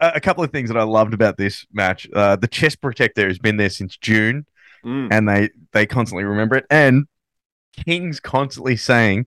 a, 0.00 0.12
a 0.16 0.20
couple 0.20 0.42
of 0.42 0.50
things 0.50 0.70
that 0.70 0.78
I 0.78 0.84
loved 0.84 1.14
about 1.14 1.36
this 1.36 1.66
match: 1.72 2.08
uh, 2.14 2.36
the 2.36 2.48
chest 2.48 2.80
protector 2.80 3.28
has 3.28 3.38
been 3.38 3.56
there 3.56 3.70
since 3.70 3.96
June. 3.96 4.46
Mm. 4.84 5.12
and 5.12 5.28
they 5.28 5.48
they 5.72 5.86
constantly 5.86 6.24
remember 6.24 6.56
it. 6.56 6.66
And 6.68 7.06
King's 7.84 8.20
constantly 8.20 8.76
saying 8.76 9.26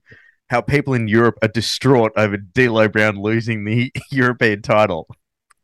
how 0.50 0.62
people 0.62 0.94
in 0.94 1.08
Europe 1.08 1.38
are 1.42 1.48
distraught 1.48 2.12
over 2.16 2.38
D'Lo 2.38 2.88
Brown 2.88 3.22
losing 3.22 3.64
the 3.66 3.92
European 4.12 4.62
title. 4.62 5.08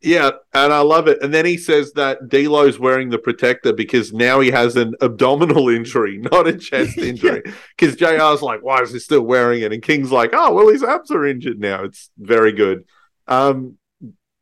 Yeah, 0.04 0.32
and 0.54 0.74
I 0.74 0.80
love 0.80 1.08
it. 1.08 1.22
And 1.22 1.32
then 1.32 1.46
he 1.46 1.58
says 1.58 1.94
that 1.94 2.28
D'Lo's 2.28 2.80
wearing 2.80 3.10
the 3.10 3.20
protector 3.20 3.72
because 3.72 4.12
now 4.12 4.40
he 4.40 4.50
has 4.50 4.76
an 4.76 4.96
abdominal 5.00 5.70
injury, 5.78 6.18
not 6.18 6.48
a 6.48 6.58
chest 6.58 6.98
injury. 7.10 7.44
Because 7.78 7.96
JR's 7.96 8.42
like, 8.42 8.62
why 8.64 8.82
is 8.82 8.92
he 8.94 9.00
still 9.00 9.22
wearing 9.22 9.62
it? 9.62 9.72
And 9.72 9.84
King's 9.84 10.12
like, 10.12 10.32
oh, 10.34 10.54
well, 10.54 10.70
his 10.70 10.84
abs 10.84 11.12
are 11.12 11.26
injured 11.26 11.60
now. 11.60 11.84
It's 11.84 12.10
very 12.18 12.52
good. 12.52 12.86
Um, 13.28 13.78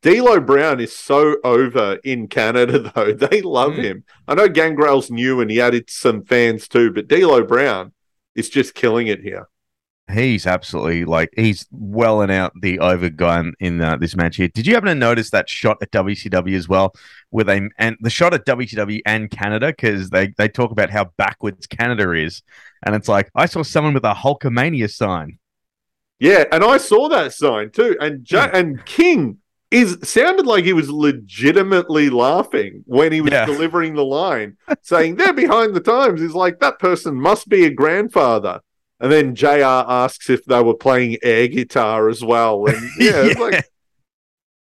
D'Lo 0.02 0.40
Brown 0.40 0.80
is 0.80 0.96
so 0.96 1.36
over 1.44 1.98
in 2.04 2.26
Canada, 2.28 2.78
though. 2.94 3.12
They 3.12 3.42
love 3.42 3.72
Mhm. 3.72 3.82
him. 3.82 4.04
I 4.26 4.34
know 4.36 4.48
Gangrel's 4.48 5.10
new 5.10 5.42
and 5.42 5.50
he 5.50 5.60
added 5.60 5.90
some 5.90 6.24
fans 6.24 6.68
too, 6.68 6.90
but 6.90 7.06
D'Lo 7.06 7.44
Brown 7.44 7.92
is 8.34 8.48
just 8.48 8.74
killing 8.74 9.08
it 9.08 9.20
here. 9.20 9.46
He's 10.12 10.46
absolutely 10.46 11.04
like 11.04 11.30
he's 11.36 11.66
welling 11.70 12.30
out 12.30 12.52
the 12.60 12.78
over 12.78 13.08
guy 13.10 13.40
in, 13.40 13.54
in 13.60 13.80
uh, 13.80 13.96
this 13.96 14.16
match 14.16 14.36
here. 14.36 14.48
Did 14.48 14.66
you 14.66 14.74
happen 14.74 14.88
to 14.88 14.94
notice 14.94 15.30
that 15.30 15.48
shot 15.48 15.78
at 15.82 15.90
WCW 15.90 16.56
as 16.56 16.68
well, 16.68 16.94
where 17.30 17.44
they 17.44 17.68
and 17.78 17.96
the 18.00 18.10
shot 18.10 18.34
at 18.34 18.44
WCW 18.46 19.00
and 19.06 19.30
Canada 19.30 19.68
because 19.68 20.10
they 20.10 20.28
they 20.38 20.48
talk 20.48 20.70
about 20.70 20.90
how 20.90 21.06
backwards 21.16 21.66
Canada 21.66 22.12
is, 22.12 22.42
and 22.84 22.94
it's 22.94 23.08
like 23.08 23.30
I 23.34 23.46
saw 23.46 23.62
someone 23.62 23.94
with 23.94 24.04
a 24.04 24.14
Hulkamania 24.14 24.90
sign. 24.90 25.38
Yeah, 26.18 26.44
and 26.52 26.62
I 26.62 26.76
saw 26.78 27.08
that 27.08 27.32
sign 27.32 27.70
too. 27.70 27.96
And 28.00 28.30
ja- 28.30 28.50
and 28.52 28.84
King 28.84 29.38
is 29.70 29.96
sounded 30.02 30.46
like 30.46 30.64
he 30.64 30.72
was 30.72 30.90
legitimately 30.90 32.10
laughing 32.10 32.82
when 32.86 33.12
he 33.12 33.20
was 33.20 33.32
Yeah. 33.32 33.46
delivering 33.46 33.94
the 33.94 34.04
line, 34.04 34.56
saying 34.82 35.16
they're 35.16 35.32
behind 35.32 35.74
the 35.74 35.80
times. 35.80 36.20
He's 36.20 36.32
like 36.34 36.58
that 36.60 36.78
person 36.78 37.14
must 37.14 37.48
be 37.48 37.64
a 37.64 37.70
grandfather. 37.70 38.60
And 39.00 39.10
then 39.10 39.34
Jr. 39.34 39.46
asks 39.64 40.28
if 40.28 40.44
they 40.44 40.62
were 40.62 40.74
playing 40.74 41.16
air 41.22 41.48
guitar 41.48 42.08
as 42.08 42.22
well, 42.22 42.66
and 42.66 42.76
yeah, 42.98 43.22
it's 43.24 43.38
Yeah. 43.38 43.44
like 43.44 43.64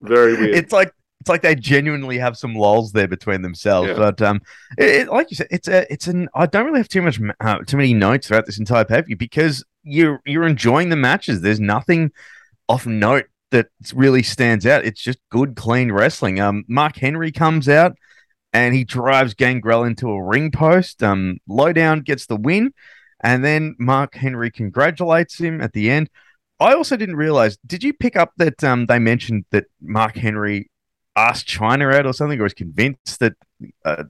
very 0.03 0.35
weird. 0.35 0.55
It's 0.55 0.73
like 0.73 0.93
it's 1.21 1.29
like 1.29 1.43
they 1.43 1.55
genuinely 1.55 2.17
have 2.19 2.39
some 2.39 2.55
lols 2.55 2.93
there 2.93 3.09
between 3.09 3.43
themselves. 3.43 3.89
Yeah. 3.89 3.97
But 3.97 4.23
um, 4.23 4.41
it, 4.79 4.89
it- 5.03 5.09
like 5.09 5.31
you 5.31 5.37
said, 5.37 5.49
it's 5.51 5.69
a 5.69 5.91
it's 5.93 6.07
an 6.07 6.29
I 6.35 6.47
don't 6.47 6.65
really 6.67 6.79
have 6.79 6.89
too 6.89 7.03
much 7.03 7.21
uh, 7.41 7.59
too 7.67 7.77
many 7.77 7.93
notes 7.93 8.29
throughout 8.29 8.47
this 8.47 8.59
entire 8.59 8.85
pay 8.85 9.03
because 9.15 9.65
you're 9.83 10.21
you're 10.25 10.47
enjoying 10.47 10.89
the 10.89 10.97
matches. 10.97 11.41
There's 11.43 11.61
nothing 11.61 12.13
off 12.69 12.87
note 12.87 13.27
that 13.51 13.67
really 13.95 14.23
stands 14.23 14.65
out. 14.65 14.85
It's 14.85 15.03
just 15.03 15.19
good, 15.31 15.57
clean 15.57 15.91
wrestling. 15.91 16.39
Um, 16.41 16.65
Mark 16.69 16.97
Henry 16.97 17.33
comes 17.33 17.69
out 17.69 17.97
and 18.53 18.75
he 18.75 18.85
drives 18.85 19.35
Gangrel 19.35 19.83
into 19.85 20.09
a 20.09 20.23
ring 20.23 20.53
post. 20.53 21.03
Um, 21.03 21.39
Lowdown 21.49 22.01
gets 22.03 22.27
the 22.27 22.37
win, 22.37 22.73
and 23.23 23.45
then 23.45 23.77
Mark 23.79 24.15
Henry 24.15 24.51
congratulates 24.51 25.39
him 25.39 25.61
at 25.61 25.73
the 25.73 25.91
end. 25.91 26.11
I 26.59 26.75
also 26.75 26.97
didn't 26.97 27.17
realize. 27.17 27.59
Did 27.67 27.83
you 27.83 27.93
pick 27.93 28.17
up 28.17 28.33
that 28.37 28.63
um, 28.63 28.87
they 28.87 28.99
mentioned 28.99 29.47
that 29.51 29.65
Mark 29.81 30.17
Henry 30.17 30.71
asked 31.17 31.49
Chyna 31.49 31.95
out 31.95 32.07
or 32.07 32.13
something, 32.13 32.39
or 32.39 32.45
was 32.45 32.55
convinced 32.55 33.21
that? 33.21 33.35
Uh, 33.85 34.05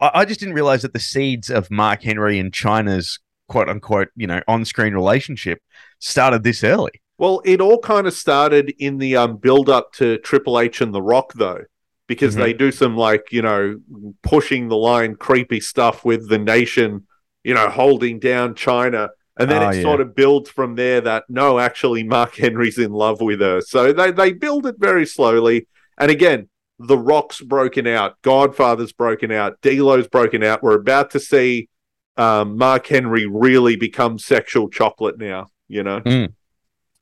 I, 0.00 0.10
I 0.14 0.24
just 0.24 0.40
didn't 0.40 0.54
realize 0.54 0.82
that 0.82 0.92
the 0.92 1.00
seeds 1.00 1.50
of 1.50 1.70
Mark 1.70 2.02
Henry 2.02 2.38
and 2.38 2.52
Chyna's 2.52 3.18
quote 3.48 3.68
unquote, 3.68 4.08
you 4.16 4.26
know, 4.26 4.40
on-screen 4.48 4.94
relationship 4.94 5.60
started 5.98 6.42
this 6.42 6.64
early. 6.64 6.92
Well, 7.18 7.42
it 7.44 7.60
all 7.60 7.78
kind 7.78 8.06
of 8.06 8.14
started 8.14 8.74
in 8.78 8.98
the 8.98 9.16
um, 9.16 9.36
build 9.36 9.68
up 9.68 9.92
to 9.94 10.18
Triple 10.18 10.58
H 10.58 10.80
and 10.80 10.94
The 10.94 11.02
Rock, 11.02 11.34
though, 11.34 11.64
because 12.06 12.34
Mhm. 12.34 12.38
they 12.38 12.52
do 12.52 12.72
some 12.72 12.96
like, 12.96 13.30
you 13.30 13.42
know, 13.42 13.78
pushing 14.22 14.68
the 14.68 14.76
line, 14.76 15.14
creepy 15.16 15.60
stuff 15.60 16.04
with 16.04 16.28
the 16.28 16.38
nation, 16.38 17.06
you 17.44 17.54
know, 17.54 17.68
holding 17.68 18.18
down 18.18 18.54
Chyna. 18.54 19.10
And 19.38 19.50
then 19.50 19.62
Oh, 19.62 19.70
it 19.70 19.76
yeah. 19.76 19.82
sort 19.82 20.00
of 20.00 20.14
builds 20.14 20.50
from 20.50 20.74
there 20.74 21.00
that 21.00 21.24
no, 21.28 21.58
actually, 21.58 22.02
Mark 22.02 22.34
Henry's 22.36 22.78
in 22.78 22.92
love 22.92 23.20
with 23.20 23.40
her. 23.40 23.60
So 23.60 23.92
they, 23.92 24.10
they 24.12 24.32
build 24.32 24.66
it 24.66 24.76
very 24.78 25.06
slowly. 25.06 25.66
And 25.98 26.10
again, 26.10 26.48
The 26.78 26.98
Rock's 26.98 27.40
broken 27.40 27.86
out, 27.86 28.20
Godfather's 28.22 28.92
broken 28.92 29.30
out, 29.32 29.60
D'Lo's 29.62 30.08
broken 30.08 30.42
out. 30.42 30.62
We're 30.62 30.74
about 30.78 31.10
to 31.12 31.20
see 31.20 31.68
um, 32.16 32.58
Mark 32.58 32.86
Henry 32.86 33.26
really 33.26 33.76
become 33.76 34.18
sexual 34.18 34.68
chocolate 34.68 35.18
now, 35.18 35.46
you 35.68 35.82
know? 35.82 36.02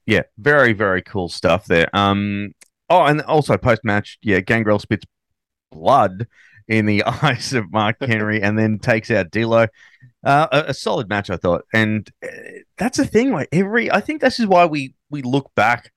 Yeah, 0.07 0.23
very 0.39 0.73
very 0.73 1.03
cool 1.03 1.29
stuff 1.29 1.67
there. 1.67 1.89
Um, 1.93 2.53
oh, 2.89 3.05
and 3.05 3.21
also 3.23 3.57
post 3.57 3.85
match, 3.85 4.19
yeah, 4.23 4.41
Gangrel 4.41 4.79
spits 4.79 5.05
blood 5.73 6.27
in 6.69 6.87
the 6.87 7.03
eyes 7.23 7.53
of 7.53 7.73
Mark 7.73 7.97
Henry, 8.01 8.41
and 8.43 8.59
then 8.59 8.79
takes 8.79 9.11
out 9.11 9.31
D'Lo. 9.31 9.67
Uh, 10.23 10.47
a, 10.53 10.65
a 10.71 10.75
solid 10.75 11.09
match, 11.09 11.31
I 11.31 11.37
thought, 11.37 11.63
and 11.73 12.09
uh, 12.23 12.29
that's 12.77 12.99
the 12.99 13.07
thing. 13.07 13.33
Like 13.33 13.49
every, 13.53 13.91
I 13.91 14.01
think 14.01 14.21
this 14.21 14.39
is 14.39 14.47
why 14.47 14.67
we 14.67 14.95
we 15.09 15.23
look 15.23 15.51
back 15.55 15.91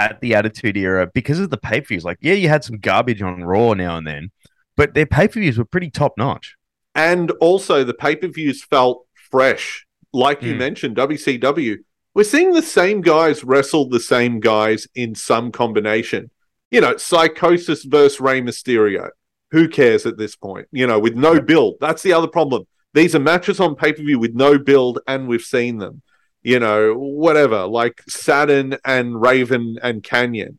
at 0.00 0.20
the 0.20 0.34
Attitude 0.34 0.76
Era 0.76 1.08
because 1.14 1.38
of 1.38 1.50
the 1.50 1.56
pay 1.56 1.80
per 1.80 1.86
views. 1.86 2.04
Like, 2.04 2.18
yeah, 2.20 2.32
you 2.34 2.48
had 2.48 2.64
some 2.64 2.78
garbage 2.78 3.22
on 3.22 3.44
Raw 3.44 3.74
now 3.74 3.96
and 3.96 4.06
then, 4.06 4.30
but 4.76 4.94
their 4.94 5.06
pay 5.06 5.28
per 5.28 5.38
views 5.40 5.56
were 5.56 5.64
pretty 5.64 5.90
top 5.90 6.14
notch. 6.18 6.56
and 6.96 7.30
also 7.40 7.84
the 7.84 7.94
pay 7.94 8.16
per 8.16 8.26
views 8.26 8.64
felt 8.64 9.06
fresh. 9.30 9.86
Like 10.12 10.42
you 10.42 10.54
Mm. 10.54 10.58
mentioned, 10.58 10.96
WCW, 10.96 11.76
we're 12.14 12.24
seeing 12.24 12.52
the 12.52 12.62
same 12.62 13.00
guys 13.02 13.44
wrestle 13.44 13.88
the 13.88 14.00
same 14.00 14.40
guys 14.40 14.88
in 14.96 15.14
some 15.14 15.52
combination. 15.52 16.30
You 16.72 16.80
know, 16.80 16.94
Psicosis 16.94 17.84
versus 17.88 18.20
Rey 18.20 18.40
Mysterio. 18.42 19.10
Who 19.52 19.68
cares 19.68 20.06
at 20.06 20.16
this 20.18 20.34
point? 20.34 20.66
You 20.72 20.88
know, 20.88 20.98
with 20.98 21.14
no 21.14 21.40
build. 21.40 21.74
That's 21.80 22.02
the 22.02 22.12
other 22.12 22.26
problem. 22.28 22.64
These 22.94 23.14
are 23.14 23.20
matches 23.20 23.60
on 23.60 23.76
pay 23.76 23.92
per 23.92 24.02
view 24.02 24.18
with 24.18 24.34
no 24.34 24.58
build, 24.58 25.00
and 25.06 25.28
we've 25.28 25.42
seen 25.42 25.78
them. 25.78 26.02
You 26.42 26.58
know, 26.58 26.94
whatever, 26.94 27.66
like 27.66 28.02
Saturn 28.08 28.76
and 28.84 29.20
Raven 29.20 29.78
and 29.82 30.02
Kanyon. 30.02 30.58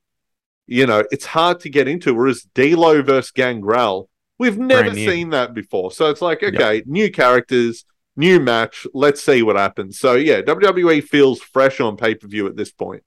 You 0.67 0.85
know, 0.85 1.03
it's 1.11 1.25
hard 1.25 1.59
to 1.61 1.69
get 1.69 1.87
into. 1.87 2.13
Whereas 2.13 2.43
D'Lo 2.53 3.01
versus 3.01 3.31
Gangrel, 3.31 4.07
we've 4.37 4.59
never 4.59 4.93
seen 4.93 5.31
that 5.31 5.53
before. 5.53 5.91
So 5.91 6.09
it's 6.09 6.21
like, 6.21 6.43
okay, 6.43 6.83
new 6.85 7.11
characters, 7.11 7.83
new 8.15 8.39
match. 8.39 8.85
Let's 8.93 9.23
see 9.23 9.41
what 9.41 9.55
happens. 9.55 9.99
So 9.99 10.13
yeah, 10.13 10.41
WWE 10.41 11.03
feels 11.03 11.41
fresh 11.41 11.79
on 11.81 11.97
pay 11.97 12.15
per 12.15 12.27
view 12.27 12.47
at 12.47 12.55
this 12.55 12.71
point. 12.71 13.03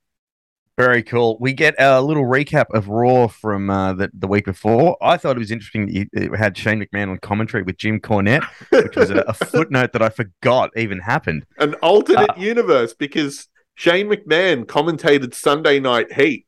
Very 0.76 1.04
cool. 1.04 1.36
We 1.40 1.52
get 1.52 1.76
a 1.78 2.02
little 2.02 2.24
recap 2.24 2.66
of 2.74 2.88
Raw 2.88 3.28
from 3.28 3.70
uh, 3.70 3.92
the, 3.92 4.10
the 4.12 4.26
week 4.26 4.44
before. 4.44 4.96
I 5.00 5.16
thought 5.16 5.36
it 5.36 5.38
was 5.38 5.52
interesting 5.52 5.86
that 5.86 6.08
you 6.22 6.32
had 6.32 6.56
Shane 6.58 6.84
McMahon 6.84 7.10
on 7.10 7.18
commentary 7.18 7.62
with 7.62 7.76
Jim 7.76 8.00
Cornette, 8.00 8.44
which 8.70 8.96
was 8.96 9.10
a, 9.10 9.18
a 9.28 9.32
footnote 9.34 9.92
that 9.92 10.02
I 10.02 10.08
forgot 10.08 10.70
even 10.76 10.98
happened. 10.98 11.46
An 11.58 11.74
alternate 11.74 12.30
Uh, 12.30 12.34
universe 12.38 12.92
because 12.92 13.48
Shane 13.76 14.08
McMahon 14.08 14.64
commentated 14.64 15.32
Sunday 15.34 15.78
Night 15.78 16.12
Heat 16.12 16.44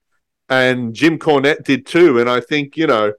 and 0.49 0.93
Jim 0.93 1.20
Cornette 1.20 1.62
did 1.62 1.87
too. 1.87 2.18
And 2.18 2.29
I 2.29 2.41
think, 2.41 2.77
you 2.77 2.89
know, 2.89 3.12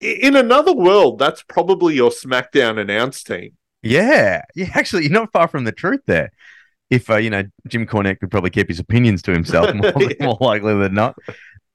in 0.00 0.36
another 0.36 0.74
world, 0.74 1.18
that's 1.18 1.42
probably 1.42 1.94
your 1.94 2.10
SmackDown 2.10 2.78
announce 2.78 3.22
team. 3.22 3.52
Yeah, 3.82 4.42
yeah. 4.54 4.70
Actually, 4.74 5.04
you're 5.04 5.12
not 5.12 5.32
far 5.32 5.48
from 5.48 5.64
the 5.64 5.72
truth 5.72 6.00
there. 6.06 6.32
If 6.90 7.08
uh, 7.08 7.16
you 7.16 7.30
know, 7.30 7.44
Jim 7.68 7.86
Cornette 7.86 8.18
could 8.20 8.30
probably 8.30 8.50
keep 8.50 8.68
his 8.68 8.78
opinions 8.80 9.22
to 9.22 9.32
himself 9.32 9.74
more, 9.74 9.92
Yeah. 9.96 10.26
more 10.26 10.38
likely 10.40 10.74
than 10.78 10.94
not. 10.94 11.16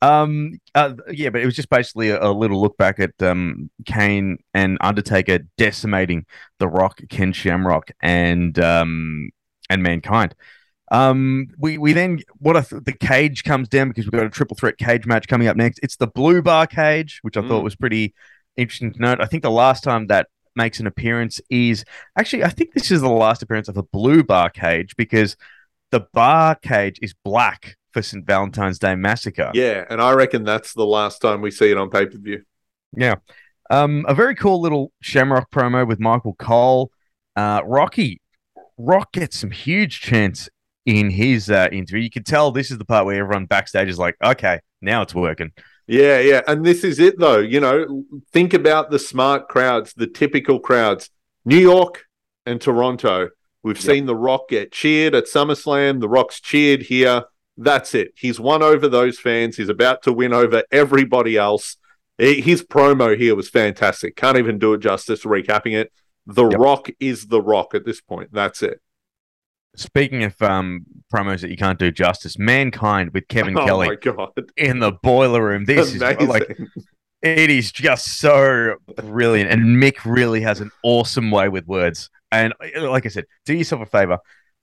Um, 0.01 0.59
uh, 0.76 0.93
yeah, 1.11 1.30
but 1.30 1.41
it 1.41 1.45
was 1.45 1.55
just 1.55 1.70
basically 1.70 2.09
a, 2.09 2.22
a 2.22 2.32
little 2.32 2.61
look 2.61 2.78
back 2.78 2.99
at 2.99 3.11
um 3.22 3.70
Kane 3.86 4.38
and 4.53 4.78
Undertaker 4.82 5.39
decimating 5.57 6.26
The 6.59 6.68
Rock, 6.68 6.99
Ken 7.09 7.32
Shamrock, 7.34 7.91
and 8.01 8.57
um 8.59 9.30
and 9.70 9.82
Mankind. 9.82 10.36
Um, 10.91 11.47
we 11.57 11.78
we 11.80 11.93
then 11.93 12.20
what 12.38 12.55
I 12.57 12.61
th- 12.61 12.84
the 12.84 12.91
cage 12.93 13.43
comes 13.43 13.68
down 13.68 13.88
because 13.88 14.05
we've 14.05 14.11
got 14.11 14.26
a 14.26 14.30
triple 14.30 14.55
threat 14.55 14.78
cage 14.78 15.05
match 15.07 15.28
coming 15.28 15.47
up 15.47 15.57
next. 15.57 15.80
It's 15.82 15.95
the 15.95 16.07
blue 16.07 16.41
bar 16.43 16.68
cage, 16.68 17.20
which 17.24 17.38
I 17.38 17.41
thought 17.41 17.61
Mm. 17.61 17.63
was 17.63 17.76
pretty 17.76 18.13
interesting 18.57 18.93
to 18.93 18.99
note. 19.01 19.20
I 19.22 19.26
think 19.26 19.41
the 19.43 19.49
last 19.49 19.84
time 19.84 20.07
that 20.07 20.28
makes 20.55 20.79
an 20.79 20.87
appearance 20.87 21.41
is 21.49 21.83
actually 22.17 22.43
I 22.43 22.49
think 22.49 22.73
this 22.73 22.91
is 22.91 23.01
the 23.01 23.09
last 23.09 23.41
appearance 23.41 23.67
of 23.67 23.77
a 23.77 23.83
blue 23.83 24.23
bar 24.23 24.49
cage 24.49 24.95
because 24.95 25.35
the 25.91 26.01
bar 26.13 26.55
cage 26.55 26.99
is 27.01 27.13
black 27.23 27.77
for 27.95 28.01
St. 28.01 28.25
Valentine's 28.25 28.77
Day 28.77 28.93
Massacre. 28.95 29.51
Yeah. 29.53 29.85
And 29.89 30.01
I 30.01 30.11
reckon 30.11 30.43
that's 30.43 30.73
the 30.73 30.85
last 30.85 31.21
time 31.21 31.41
we 31.41 31.49
see 31.49 31.71
it 31.71 31.77
on 31.77 31.89
pay 31.89 32.05
per 32.05 32.17
view. 32.17 32.43
Yeah. 32.95 33.15
Um, 33.69 34.05
a 34.07 34.13
very 34.13 34.35
cool 34.35 34.61
little 34.61 34.91
Shamrock 35.01 35.49
promo 35.49 35.87
with 35.87 35.99
Michael 35.99 36.35
Cole. 36.35 36.91
Uh, 37.35 37.61
Rocky, 37.65 38.21
Rock 38.77 39.13
gets 39.13 39.37
some 39.39 39.51
huge 39.51 40.01
chance 40.01 40.49
in 40.85 41.09
his 41.09 41.49
uh, 41.49 41.69
interview. 41.71 42.03
You 42.03 42.09
can 42.09 42.23
tell 42.23 42.51
this 42.51 42.69
is 42.69 42.77
the 42.77 42.85
part 42.85 43.05
where 43.05 43.15
everyone 43.15 43.45
backstage 43.45 43.87
is 43.87 43.97
like, 43.97 44.15
okay, 44.23 44.59
now 44.81 45.01
it's 45.01 45.15
working. 45.15 45.51
Yeah, 45.88 46.19
yeah. 46.19 46.41
And 46.47 46.65
this 46.65 46.83
is 46.83 46.99
it, 46.99 47.19
though. 47.19 47.39
You 47.39 47.59
know, 47.59 48.03
think 48.31 48.53
about 48.53 48.89
the 48.89 48.99
smart 48.99 49.47
crowds, 49.47 49.93
the 49.93 50.07
typical 50.07 50.59
crowds. 50.59 51.09
New 51.45 51.59
York 51.59 52.05
and 52.45 52.59
Toronto. 52.59 53.29
We've 53.61 53.79
seen 53.79 54.05
The 54.05 54.15
Rock 54.15 54.49
get 54.49 54.71
cheered 54.71 55.15
at 55.15 55.25
SummerSlam. 55.25 55.99
The 55.99 56.09
Rock's 56.09 56.39
cheered 56.39 56.83
here. 56.83 57.23
That's 57.57 57.95
it. 57.95 58.13
He's 58.15 58.39
won 58.39 58.61
over 58.61 58.88
those 58.88 59.19
fans. 59.19 59.57
He's 59.57 59.69
about 59.69 60.03
to 60.03 60.13
win 60.13 60.33
over 60.33 60.63
everybody 60.71 61.38
else. 61.38 61.77
His 62.17 62.63
promo 62.63 63.17
here 63.17 63.36
was 63.36 63.49
fantastic. 63.49 64.15
Can't 64.15 64.38
even 64.38 64.59
do 64.59 64.73
it 64.73 64.79
justice 64.81 65.23
recapping 65.23 65.73
it. 65.73 65.91
The 66.27 66.47
Yep. 66.47 66.59
Rock 66.59 66.89
is 66.99 67.27
The 67.27 67.41
Rock 67.41 67.75
at 67.75 67.86
this 67.86 68.01
point. 68.01 68.29
That's 68.31 68.61
it. 68.63 68.81
Speaking 69.76 70.23
of 70.23 70.41
um, 70.41 70.86
promos 71.13 71.41
that 71.41 71.49
you 71.49 71.57
can't 71.57 71.80
do 71.80 71.91
justice, 71.91 72.38
Mankind 72.38 73.11
with 73.13 73.28
Kevin 73.28 73.57
oh, 73.57 73.65
Kelly 73.65 73.97
in 74.57 74.80
the 74.80 74.91
boiler 74.91 75.43
room. 75.43 75.65
This 75.65 75.95
Amazing. 75.95 76.21
is 76.21 76.28
like 76.28 76.57
It 77.21 77.49
is 77.49 77.71
just 77.71 78.19
so 78.19 78.76
brilliant. 78.97 79.49
And 79.49 79.82
Mick 79.82 80.05
really 80.05 80.41
has 80.41 80.61
an 80.61 80.69
awesome 80.84 81.32
way 81.32 81.49
with 81.49 81.65
words. 81.65 82.09
And 82.32 82.53
uh, 82.76 82.89
like 82.89 83.07
I 83.07 83.09
said, 83.09 83.26
do 83.45 83.55
yourself 83.55 83.82
a 83.82 83.86
favor. 83.88 84.19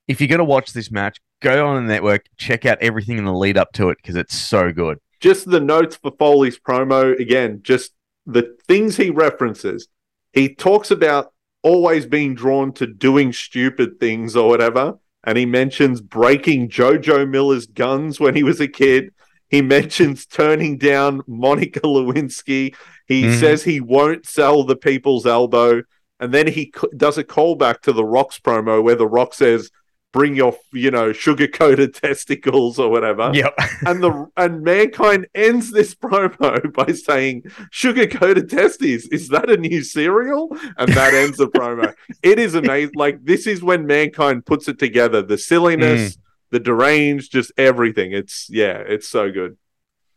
If 0.07 0.21
you're 0.21 0.29
going 0.29 0.39
to 0.39 0.45
watch 0.45 0.73
this 0.73 0.91
match, 0.91 1.19
go 1.41 1.67
on 1.67 1.85
the 1.85 1.93
network, 1.93 2.27
check 2.37 2.65
out 2.65 2.79
everything 2.81 3.19
in 3.19 3.25
the 3.25 3.33
lead 3.33 3.59
up 3.59 3.73
to 3.73 3.91
it 3.91 3.99
because 4.01 4.15
it's 4.15 4.37
so 4.37 4.73
good. 4.73 4.99
just 5.21 5.51
the 5.51 5.61
notes 5.61 5.97
for 5.97 6.13
Foley's 6.19 6.59
promo 6.59 7.19
again, 7.19 7.61
just 7.63 7.93
the 8.27 8.57
things 8.69 8.97
he 8.97 9.11
references. 9.11 9.89
He 10.33 10.55
talks 10.55 10.91
about 10.91 11.33
always 11.63 12.07
being 12.07 12.35
drawn 12.35 12.73
to 12.75 12.87
doing 12.87 13.33
stupid 13.33 13.99
things 13.99 14.37
or 14.37 14.49
whatever. 14.49 14.99
And 15.25 15.39
he 15.39 15.47
mentions 15.47 16.01
breaking 16.01 16.69
Jojo 16.69 17.29
Miller's 17.29 17.67
guns 17.67 18.19
when 18.19 18.35
he 18.35 18.43
was 18.43 18.61
a 18.61 18.69
kid. 18.69 19.13
He 19.49 19.63
mentions 19.63 20.27
turning 20.27 20.79
down 20.79 21.23
Monica 21.27 21.81
Lewinsky. 21.81 22.75
He 23.07 23.25
Mhm. 23.25 23.41
says 23.41 23.65
he 23.65 23.81
won't 23.81 24.27
sell 24.27 24.65
the 24.65 24.77
people's 24.77 25.27
elbow. 25.27 25.83
And 26.19 26.33
then 26.33 26.47
he 26.47 26.73
does 26.97 27.19
a 27.19 27.25
callback 27.25 27.81
to 27.83 27.93
the 27.93 28.05
Rock's 28.05 28.39
promo 28.39 28.83
where 28.83 28.95
the 28.95 29.07
Rock 29.09 29.35
says, 29.35 29.71
bring 30.13 30.37
your, 30.37 30.57
you 30.73 30.91
know, 30.91 31.13
sugar 31.13 31.49
coated 31.49 31.95
testicles 32.03 32.79
or 32.79 32.91
whatever. 32.91 33.31
Yep. 33.35 33.55
and 33.87 34.03
the 34.03 34.27
and 34.37 34.63
mankind 34.63 35.27
ends 35.35 35.71
this 35.71 35.95
promo 36.03 36.73
by 36.73 36.93
saying 36.93 37.45
sugar 37.71 38.07
coated 38.07 38.49
testes 38.51 39.09
is 39.09 39.29
that 39.29 39.51
a 39.51 39.57
new 39.57 39.83
cereal? 39.83 40.57
And 40.77 40.93
that 40.93 41.15
ends 41.15 41.39
the 41.39 41.49
promo. 41.49 41.95
It 42.23 42.39
is 42.39 42.55
amazing 42.55 42.95
like 42.95 43.25
this 43.25 43.47
is 43.47 43.63
when 43.63 43.87
mankind 43.87 44.47
puts 44.47 44.69
it 44.69 44.79
together 44.79 45.23
the 45.23 45.39
silliness 45.39 46.19
the 46.53 46.61
deranged 46.61 47.33
just 47.33 47.51
everything. 47.57 48.13
It's 48.13 48.49
yeah 48.49 48.79
it's 48.87 49.09
so 49.09 49.33
good. 49.33 49.57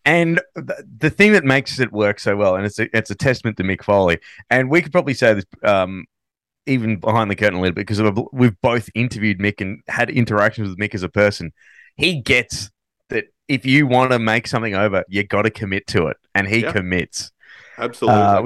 And 0.07 0.39
the, 0.53 0.85
the 0.99 1.09
thing 1.09 1.31
that 1.31 1.43
makes 1.43 1.79
it 1.79 1.91
work 1.91 2.19
so 2.19 2.37
well, 2.37 2.55
and 2.55 2.63
it's 2.63 2.77
a, 2.77 2.95
it's 2.95 3.09
a 3.09 3.15
testament 3.15 3.57
to 3.57 3.63
Mick 3.63 3.83
Foley, 3.83 4.19
and 4.51 4.69
we 4.69 4.83
could 4.83 4.91
probably 4.91 5.15
say 5.15 5.33
this 5.33 5.45
um, 5.63 6.05
even 6.67 6.99
behind 6.99 7.29
the 7.29 7.35
curtain 7.35 7.55
a 7.55 7.61
little 7.61 7.75
bit 7.75 7.87
because 7.87 8.01
we've, 8.33 8.59
both 8.61 8.89
interviewed 8.95 9.39
Mick 9.39 9.61
and 9.61 9.81
had 9.87 10.09
interactions 10.09 10.69
with 10.69 10.77
Mick 10.77 10.95
as 10.95 11.03
a 11.03 11.09
person. 11.09 11.51
He 11.95 12.21
gets 12.21 12.69
that 13.09 13.25
if 13.47 13.65
you 13.65 13.87
want 13.87 14.11
to 14.11 14.19
make 14.19 14.47
something 14.47 14.75
over, 14.75 15.03
you 15.07 15.23
got 15.23 15.43
to 15.43 15.51
commit 15.51 15.87
to 15.87 16.07
it, 16.07 16.17
and 16.33 16.47
he 16.47 16.61
Yeah. 16.61 16.71
commits. 16.71 17.31
absolutely 17.77 18.21
Uh, 18.21 18.43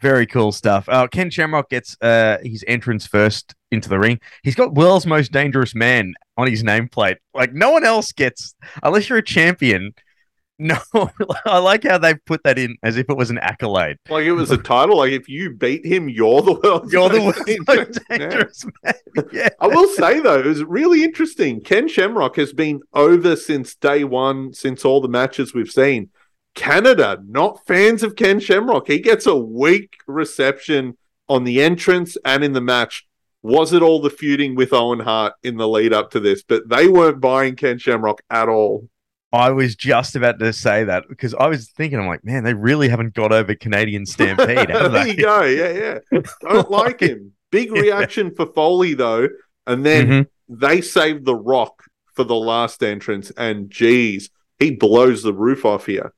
very 0.00 0.26
cool 0.26 0.50
stuff. 0.50 0.88
Uh, 0.88 1.06
Ken 1.06 1.30
Shamrock 1.30 1.70
gets 1.70 1.96
uh, 2.00 2.38
his 2.42 2.64
entrance 2.66 3.06
first 3.06 3.54
into 3.70 3.88
the 3.88 4.00
ring. 4.00 4.18
He's 4.42 4.56
got 4.56 4.74
world's 4.74 5.06
most 5.06 5.30
dangerous 5.30 5.76
man 5.76 6.14
on 6.36 6.48
his 6.48 6.64
nameplate. 6.64 7.16
Like 7.34 7.52
no 7.52 7.70
one 7.70 7.84
else 7.84 8.10
gets, 8.10 8.54
unless 8.82 9.08
you're 9.08 9.18
a 9.18 9.22
champion. 9.24 9.92
No, 10.62 10.78
I 11.46 11.58
like 11.58 11.84
how 11.84 11.98
they 11.98 12.14
put 12.14 12.42
that 12.44 12.58
in 12.58 12.76
as 12.82 12.96
if 12.96 13.10
it 13.10 13.16
was 13.16 13.30
an 13.30 13.38
accolade. 13.38 13.96
like 14.08 14.24
it 14.24 14.32
was 14.32 14.50
a 14.50 14.56
title 14.56 14.96
like 14.98 15.12
if 15.12 15.28
you 15.28 15.50
beat 15.54 15.84
him 15.84 16.08
you're 16.08 16.40
the 16.42 16.52
world's 16.54 16.92
You're 16.92 17.08
the 17.08 17.18
most 17.18 17.38
world's 17.68 17.98
dangerous 18.08 18.64
most 18.64 18.66
man. 18.84 18.94
man. 19.16 19.24
Yeah. 19.32 19.48
I 19.60 19.66
will 19.66 19.88
say 19.88 20.20
though, 20.20 20.38
it 20.38 20.46
was 20.46 20.62
really 20.64 21.04
interesting. 21.04 21.60
Ken 21.60 21.88
Shamrock 21.88 22.36
has 22.36 22.52
been 22.52 22.80
over 22.94 23.34
since 23.36 23.74
day 23.74 24.04
one, 24.04 24.52
since 24.52 24.84
all 24.84 25.00
the 25.00 25.08
matches 25.08 25.52
we've 25.52 25.70
seen. 25.70 26.10
Canada, 26.54 27.18
not 27.26 27.66
fans 27.66 28.02
of 28.02 28.14
Ken 28.16 28.38
Shamrock. 28.38 28.86
He 28.86 29.00
gets 29.00 29.26
a 29.26 29.34
weak 29.36 29.94
reception 30.06 30.96
on 31.28 31.44
the 31.44 31.62
entrance 31.62 32.16
and 32.24 32.44
in 32.44 32.52
the 32.52 32.60
match. 32.60 33.06
Was 33.42 33.72
it 33.72 33.82
all 33.82 34.00
the 34.00 34.10
feuding 34.10 34.54
with 34.54 34.72
Owen 34.72 35.00
Hart 35.00 35.32
in 35.42 35.56
the 35.56 35.66
lead 35.66 35.92
up 35.92 36.10
to 36.12 36.20
this? 36.20 36.42
But 36.42 36.68
they 36.68 36.86
weren't 36.88 37.20
buying 37.20 37.56
Ken 37.56 37.78
Shamrock 37.78 38.22
at 38.30 38.48
all. 38.48 38.88
I 39.32 39.50
was 39.50 39.74
just 39.76 40.14
about 40.14 40.38
to 40.40 40.52
say 40.52 40.84
that 40.84 41.04
because 41.08 41.34
I 41.34 41.46
was 41.48 41.70
thinking, 41.70 41.98
I'm 41.98 42.06
like, 42.06 42.24
man, 42.24 42.44
they 42.44 42.52
really 42.54 42.88
haven't 42.88 43.14
got 43.14 43.32
over 43.32 43.54
Canadian 43.54 44.04
Stampede, 44.06 44.68
there 44.68 45.06
you 45.08 45.16
go. 45.16 45.42
Yeah, 45.42 45.98
yeah. 46.12 46.20
Don't 46.42 46.70
like 46.70 47.00
him. 47.00 47.32
Big 47.50 47.72
reaction 47.72 48.34
for 48.34 48.46
Foley 48.46 48.94
though, 48.94 49.28
and 49.66 49.84
then 49.86 50.06
Mhm. 50.08 50.26
they 50.48 50.80
saved 50.80 51.24
the 51.24 51.34
Rock 51.34 51.84
for 52.14 52.24
the 52.24 52.34
last 52.34 52.82
entrance, 52.82 53.30
and 53.36 53.70
geez, 53.70 54.28
he 54.58 54.70
blows 54.70 55.22
the 55.22 55.32
roof 55.32 55.64
off 55.64 55.86
here. 55.86 56.12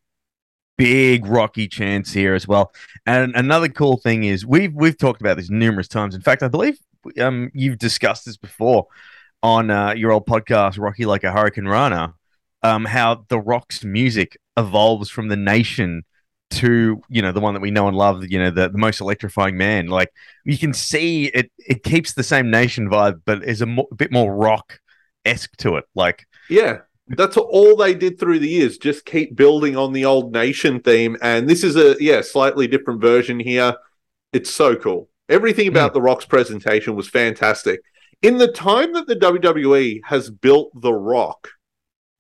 big 0.77 1.25
rocky 1.27 1.69
chance 1.69 2.13
here 2.13 2.35
as 2.35 2.49
well. 2.49 2.73
And 3.07 3.33
another 3.37 3.69
cool 3.69 3.97
thing 3.97 4.25
is 4.25 4.45
we've 4.45 4.75
we've 4.75 4.99
talked 4.99 5.21
about 5.21 5.37
this 5.37 5.49
numerous 5.49 5.87
times. 5.87 6.17
In 6.17 6.21
fact, 6.21 6.43
I 6.43 6.49
believe 6.49 6.79
um 7.21 7.51
you've 7.55 7.79
discussed 7.79 8.25
this 8.25 8.37
before 8.37 8.87
on 9.41 9.71
uh, 9.71 9.93
your 9.95 10.11
old 10.11 10.27
podcast, 10.27 10.79
Rocky 10.81 11.05
Like 11.05 11.23
a 11.23 11.29
Hurricanrana, 11.29 12.15
um, 12.65 12.87
how 12.87 13.25
the 13.29 13.39
Rock's 13.39 13.85
music 13.85 14.37
evolves 14.57 15.11
from 15.11 15.29
the 15.29 15.37
nation 15.37 16.03
to 16.51 17.01
you 17.09 17.21
know 17.21 17.33
the 17.33 17.41
one 17.41 17.55
that 17.55 17.61
we 17.61 17.71
know 17.71 17.89
and 17.89 17.97
love, 17.97 18.25
you 18.27 18.39
know 18.39 18.51
the, 18.51 18.69
the 18.71 18.79
most 18.79 19.01
electrifying 19.01 19.57
man. 19.57 19.87
Like 19.87 20.11
you 20.45 20.59
can 20.59 20.73
see 20.73 21.27
it, 21.27 21.53
it 21.59 21.83
keeps 21.85 22.15
the 22.15 22.23
same 22.23 22.51
nation 22.51 22.89
vibe, 22.89 23.21
but 23.25 23.45
is 23.45 23.61
a, 23.61 23.67
mo- 23.67 23.89
a 23.93 23.95
bit 23.95 24.11
more 24.11 24.35
rock 24.35 24.81
esque 25.25 25.57
to 25.59 25.77
it. 25.77 25.85
Like 25.95 26.27
Yeah, 26.49 26.81
that's 27.09 27.37
all 27.37 27.77
they 27.77 27.95
did 27.95 28.19
through 28.19 28.39
the 28.39 28.49
years. 28.49 28.79
Just 28.79 29.05
keep 29.05 29.37
building 29.37 29.77
on 29.77 29.93
the 29.93 30.07
old 30.07 30.33
nation 30.33 30.81
theme, 30.81 31.17
and 31.21 31.49
this 31.49 31.65
is 31.65 31.77
a 31.77 31.97
yeah 32.01 32.23
slightly 32.23 32.67
different 32.67 33.01
version 33.01 33.39
here. 33.39 33.77
It's 34.33 34.51
so 34.51 34.75
cool. 34.75 35.11
Everything 35.29 35.69
about 35.69 35.95
the 35.95 36.03
Rock's 36.03 36.27
presentation 36.27 36.97
was 36.97 37.09
fantastic. 37.09 37.81
In 38.23 38.39
the 38.39 38.49
time 38.49 38.93
that 38.95 39.07
the 39.07 39.17
WWE 39.17 40.01
has 40.05 40.31
built 40.31 40.71
the 40.81 40.93
Rock, 40.93 41.49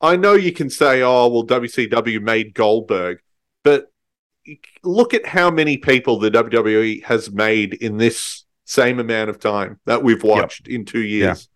I 0.04 0.16
know 0.16 0.34
you 0.34 0.52
can 0.52 0.70
say, 0.70 1.02
"Oh, 1.02 1.28
well, 1.28 1.46
WCW 1.46 2.20
made 2.20 2.54
Goldberg," 2.54 3.20
but 3.62 3.90
look 4.82 5.14
at 5.14 5.26
how 5.26 5.50
many 5.50 5.78
people 5.78 6.18
the 6.18 6.30
WWE 6.30 7.02
has 7.04 7.30
made 7.30 7.74
in 7.74 7.96
this 7.96 8.44
same 8.66 8.98
amount 9.00 9.30
of 9.30 9.38
time 9.38 9.80
that 9.86 10.02
we've 10.02 10.22
watched 10.22 10.68
in 10.68 10.84
two 10.84 11.02
years. 11.02 11.48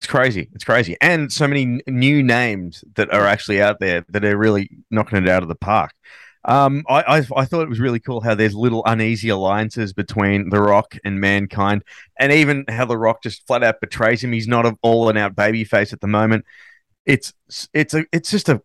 It's 0.00 0.06
crazy. 0.06 0.48
It's 0.54 0.64
crazy. 0.64 0.96
And 1.00 1.30
so 1.30 1.46
many 1.46 1.62
n- 1.62 1.80
new 1.86 2.22
names 2.22 2.84
that 2.94 3.12
are 3.12 3.26
actually 3.26 3.60
out 3.60 3.80
there 3.80 4.04
that 4.08 4.24
are 4.24 4.36
really 4.36 4.70
knocking 4.90 5.22
it 5.22 5.28
out 5.28 5.42
of 5.42 5.48
the 5.48 5.54
park. 5.54 5.92
Um, 6.46 6.84
I, 6.88 7.02
I, 7.02 7.16
I 7.36 7.44
thought 7.44 7.62
it 7.62 7.68
was 7.68 7.80
really 7.80 8.00
cool 8.00 8.22
how 8.22 8.34
there's 8.34 8.54
little 8.54 8.82
uneasy 8.86 9.28
alliances 9.28 9.92
between 9.92 10.48
The 10.48 10.60
Rock 10.60 10.96
and 11.04 11.20
Mankind, 11.20 11.84
and 12.18 12.32
even 12.32 12.64
how 12.68 12.86
The 12.86 12.96
Rock 12.96 13.22
just 13.22 13.46
flat 13.46 13.62
out 13.62 13.82
betrays 13.82 14.24
him. 14.24 14.32
He's 14.32 14.48
not 14.48 14.64
an 14.64 14.78
all 14.80 15.10
and 15.10 15.18
out 15.18 15.36
babyface 15.36 15.92
at 15.92 16.00
the 16.00 16.06
moment. 16.06 16.46
It's 17.06 17.32
it's 17.72 17.94
a 17.94 18.04
it's 18.12 18.30
just 18.30 18.48
a 18.48 18.62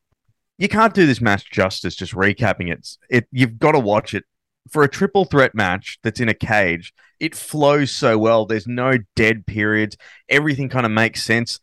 you 0.58 0.70
can't 0.70 0.94
do 0.94 1.06
this 1.06 1.22
match 1.22 1.52
justice 1.52 1.96
just 1.96 2.14
recapping 2.14 2.72
it. 2.72 2.98
It 3.10 3.28
you've 3.32 3.60
got 3.60 3.74
to 3.74 3.80
watch 3.80 4.14
it 4.14 4.24
for 4.70 4.84
a 4.84 4.90
triple 4.90 5.26
threat 5.26 5.54
match 5.56 6.00
that's 6.04 6.20
in 6.20 6.30
a 6.30 6.34
cage. 6.34 6.94
It 7.20 7.36
flows 7.36 7.92
so 7.92 8.18
well. 8.18 8.46
There's 8.46 8.68
no 8.68 8.94
dead 9.16 9.46
periods 9.46 9.98
everything 10.30 10.70
kind 10.70 10.86
of 10.86 10.92
makes 10.92 11.24
sense 11.24 11.60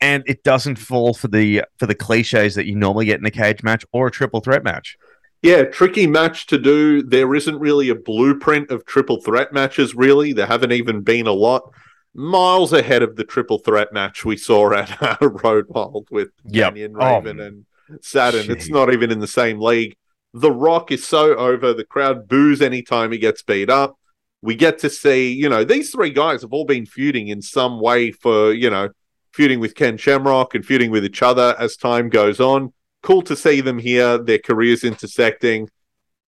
and 0.00 0.22
it 0.26 0.42
doesn't 0.42 0.76
fall 0.76 1.14
for 1.14 1.28
the 1.28 1.62
for 1.78 1.86
the 1.86 1.94
cliches 1.94 2.54
that 2.54 2.66
you 2.66 2.74
normally 2.74 3.06
get 3.06 3.18
in 3.20 3.26
a 3.26 3.30
cage 3.30 3.62
match 3.62 3.84
or 3.92 4.08
a 4.08 4.10
triple 4.10 4.40
threat 4.40 4.64
match 4.64 4.96
Yeah, 5.42 5.64
tricky 5.64 6.06
match 6.06 6.46
to 6.46 6.58
do. 6.58 7.02
There 7.02 7.34
isn't 7.34 7.58
really 7.58 7.88
a 7.88 7.94
blueprint 7.94 8.70
of 8.70 8.84
triple 8.84 9.20
threat 9.20 9.52
matches, 9.52 9.94
really. 9.94 10.32
There 10.32 10.46
haven't 10.46 10.72
even 10.72 11.02
been 11.02 11.26
a 11.26 11.32
lot. 11.32 11.70
Miles 12.16 12.72
ahead 12.72 13.02
of 13.02 13.16
the 13.16 13.24
triple 13.24 13.58
threat 13.58 13.92
match 13.92 14.24
we 14.24 14.36
saw 14.38 14.72
at 14.72 15.00
uh, 15.22 15.28
Road 15.28 15.66
Wild 15.68 16.08
with 16.10 16.30
Yep. 16.46 16.74
Kanyon 16.74 16.94
Oh, 16.98 17.16
Raven 17.16 17.40
and 17.40 17.66
Saturn. 18.00 18.50
It's 18.50 18.70
not 18.70 18.92
even 18.92 19.10
in 19.10 19.18
the 19.18 19.26
same 19.26 19.60
league. 19.60 19.96
The 20.32 20.50
Rock 20.50 20.90
is 20.90 21.06
so 21.06 21.34
over. 21.36 21.74
The 21.74 21.84
crowd 21.84 22.26
boos 22.26 22.62
anytime 22.62 23.12
he 23.12 23.18
gets 23.18 23.42
beat 23.42 23.68
up. 23.68 23.98
We 24.40 24.54
get 24.54 24.78
to 24.80 24.90
see, 24.90 25.32
you 25.32 25.48
know, 25.48 25.62
these 25.64 25.90
three 25.90 26.10
guys 26.10 26.42
have 26.42 26.52
all 26.52 26.64
been 26.64 26.86
feuding 26.86 27.28
in 27.28 27.42
some 27.42 27.80
way 27.80 28.12
for, 28.12 28.52
you 28.52 28.70
know, 28.70 28.88
feuding 29.34 29.60
with 29.60 29.74
Ken 29.74 29.96
Shamrock 29.98 30.54
and 30.54 30.64
feuding 30.64 30.90
with 30.90 31.04
each 31.04 31.22
other 31.22 31.54
as 31.58 31.76
time 31.76 32.08
goes 32.08 32.40
on. 32.40 32.72
Cool 33.02 33.22
to 33.22 33.36
see 33.36 33.60
them 33.60 33.78
here, 33.78 34.16
their 34.18 34.38
careers 34.38 34.84
intersecting. 34.84 35.68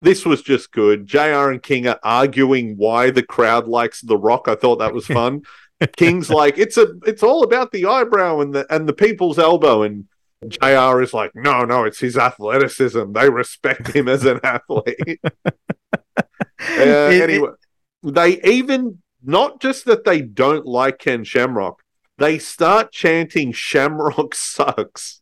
This 0.04 0.26
was 0.26 0.42
just 0.42 0.72
good. 0.72 1.06
JR 1.08 1.50
and 1.52 1.62
King 1.62 1.88
are 1.88 2.00
arguing 2.04 2.76
why 2.78 3.12
the 3.12 3.24
crowd 3.24 3.68
likes 3.68 4.02
The 4.02 4.18
Rock. 4.18 4.48
I 4.48 4.56
thought 4.56 4.78
that 4.78 4.94
was 4.94 5.06
fun. 5.20 5.42
King's 5.98 6.30
like, 6.30 6.58
it's 6.58 6.78
a 6.78 6.88
it's 7.06 7.24
all 7.24 7.44
about 7.44 7.72
the 7.72 7.86
eyebrow 7.86 8.40
and 8.42 8.54
the 8.54 8.66
and 8.74 8.88
the 8.88 8.94
people's 8.94 9.40
elbow. 9.40 9.84
And 9.84 10.06
JR 10.48 11.02
is 11.02 11.14
like, 11.14 11.32
no, 11.36 11.66
no, 11.66 11.84
it's 11.86 12.00
his 12.00 12.18
athleticism. 12.18 13.12
They 13.14 13.30
respect 13.30 13.88
him 13.96 14.08
as 14.08 14.26
an 14.26 14.40
athlete. 14.44 15.22
Uh, 16.60 16.74
It- 16.74 16.88
it- 17.16 17.22
anyway, 17.30 17.50
they 18.04 18.42
even 18.44 19.00
not 19.24 19.60
just 19.62 19.86
that 19.86 20.04
they 20.06 20.22
don't 20.22 20.66
like 20.66 21.00
Ken 21.00 21.24
Shamrock, 21.24 21.82
they 22.20 22.38
start 22.38 22.92
chanting 22.92 23.52
Shamrock 23.52 24.36
sucks. 24.36 25.22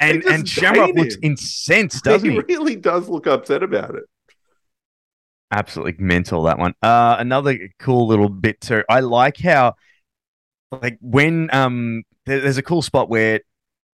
and 0.00 0.22
and 0.24 0.46
Shamrock 0.48 0.94
looks 0.94 1.16
incensed 1.22 2.04
doesn't 2.04 2.28
he 2.28 2.34
he 2.36 2.40
really 2.42 2.76
does 2.76 3.08
look 3.08 3.26
upset 3.26 3.62
about 3.62 3.94
it. 3.94 4.04
absolutely 5.50 5.94
mental 5.98 6.42
that 6.44 6.58
one 6.58 6.74
uh 6.82 7.16
another 7.18 7.56
cool 7.78 8.06
little 8.08 8.28
bit 8.28 8.60
too 8.60 8.82
i 8.90 8.98
like 9.00 9.36
how 9.38 9.72
like 10.82 10.98
when 11.00 11.48
um 11.52 12.02
there- 12.26 12.40
there's 12.40 12.58
a 12.58 12.62
cool 12.62 12.82
spot 12.82 13.08
where 13.08 13.40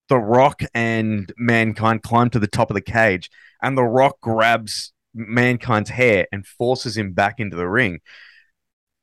the 0.09 0.17
rock 0.17 0.61
and 0.73 1.31
mankind 1.37 2.03
climb 2.03 2.29
to 2.29 2.39
the 2.39 2.47
top 2.47 2.69
of 2.69 2.75
the 2.75 2.81
cage 2.81 3.29
and 3.61 3.77
the 3.77 3.83
rock 3.83 4.19
grabs 4.21 4.93
mankind's 5.13 5.89
hair 5.89 6.27
and 6.31 6.45
forces 6.45 6.97
him 6.97 7.13
back 7.13 7.39
into 7.39 7.55
the 7.57 7.67
ring. 7.67 7.99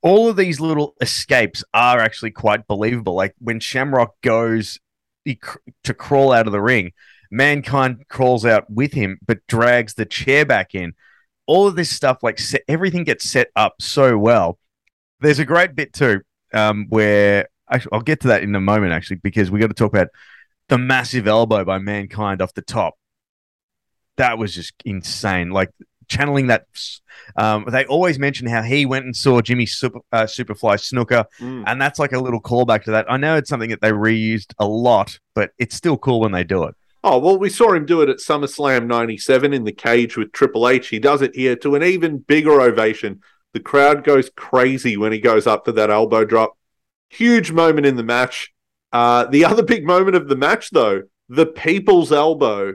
All 0.03 0.29
of 0.29 0.37
these 0.37 0.61
little 0.61 0.95
escapes 1.01 1.65
are 1.75 1.99
actually 1.99 2.31
quite 2.31 2.67
believable. 2.67 3.15
Like 3.15 3.35
when 3.39 3.61
shamrock 3.61 4.15
goes 4.23 4.79
cr- 5.41 5.59
to 5.85 5.95
crawl 5.95 6.33
out 6.33 6.47
of 6.47 6.53
the 6.53 6.61
ring 6.61 6.93
mankind 7.31 8.05
crawls 8.09 8.47
out 8.47 8.71
with 8.71 8.93
him 8.95 9.19
but 9.27 9.47
drags 9.49 9.95
the 9.95 10.07
chair 10.07 10.47
back 10.47 10.75
in. 10.75 10.95
All 11.47 11.67
of 11.67 11.77
this 11.77 11.91
stuff 11.91 12.23
like 12.23 12.39
se- 12.39 12.63
everything 12.69 13.05
gets 13.05 13.29
set 13.29 13.49
up 13.57 13.75
so 13.81 14.17
well. 14.19 14.59
There's 15.21 15.39
a 15.39 15.45
great 15.45 15.75
bit 15.75 15.93
too 15.93 16.23
um, 16.53 16.87
where 16.89 17.49
actually, 17.71 17.93
I'll 17.93 18.01
get 18.01 18.21
to 18.21 18.29
that 18.29 18.43
in 18.43 18.55
a 18.55 18.61
moment, 18.61 18.93
actually, 18.93 19.17
because 19.17 19.51
we 19.51 19.61
got 19.61 19.69
to 19.69 19.75
talk 19.75 19.93
about 19.93 20.09
the 20.69 20.79
massive 20.79 21.27
elbow 21.27 21.65
by 21.65 21.79
Mankind 21.79 22.43
off 22.43 22.55
the 22.55 22.63
top. 22.63 22.95
That 24.17 24.39
was 24.39 24.55
just 24.55 24.75
insane. 24.85 25.51
Like 25.51 25.71
channeling 26.09 26.49
that. 26.49 26.67
Um, 27.37 27.67
they 27.71 27.85
always 27.87 28.19
mention 28.19 28.47
how 28.47 28.63
he 28.63 28.87
went 28.87 29.05
and 29.05 29.15
saw 29.15 29.41
Jimmy 29.41 29.67
Super, 29.67 30.01
uh, 30.13 30.23
Superfly 30.23 30.77
Snuka, 30.79 31.27
Mm. 31.41 31.65
and 31.67 31.81
that's 31.81 31.99
like 31.99 32.13
a 32.13 32.19
little 32.19 32.41
callback 32.41 32.85
to 32.85 32.91
that. 32.93 33.07
I 33.11 33.17
know 33.19 33.37
it's 33.37 33.49
something 33.51 33.71
that 33.71 33.81
they 33.81 33.93
reused 33.93 34.55
a 34.59 34.67
lot, 34.67 35.19
but 35.35 35.51
it's 35.59 35.75
still 35.77 35.97
cool 35.99 36.21
when 36.21 36.33
they 36.33 36.45
do 36.45 36.65
it. 36.65 36.75
Oh, 37.05 37.19
well, 37.19 37.39
we 37.39 37.49
saw 37.49 37.73
him 37.75 37.87
do 37.87 38.01
it 38.01 38.09
at 38.09 38.17
SummerSlam 38.19 38.87
97 38.87 39.53
in 39.55 39.65
the 39.65 39.73
cage 39.73 40.17
with 40.17 40.33
Triple 40.33 40.69
H. 40.69 40.89
He 40.89 40.99
does 40.99 41.23
it 41.23 41.35
here 41.37 41.55
to 41.57 41.77
an 41.77 41.83
even 41.85 42.19
bigger 42.19 42.61
ovation. 42.61 43.21
The 43.53 43.61
crowd 43.61 44.03
goes 44.03 44.31
crazy 44.35 44.97
when 44.97 45.13
he 45.13 45.21
goes 45.21 45.47
up 45.47 45.65
for 45.65 45.73
that 45.73 45.91
elbow 45.91 46.25
drop. 46.25 46.58
Huge 47.11 47.53
moment 47.53 47.87
in 47.87 47.97
the 47.97 48.03
match. 48.03 48.53
Uh, 48.93 49.25
the 49.27 49.45
other 49.51 49.63
big 49.63 49.85
moment 49.87 50.17
of 50.17 50.29
the 50.29 50.37
match, 50.37 50.71
though, 50.71 51.03
the 51.29 51.47
people's 51.47 52.13
elbow. 52.13 52.75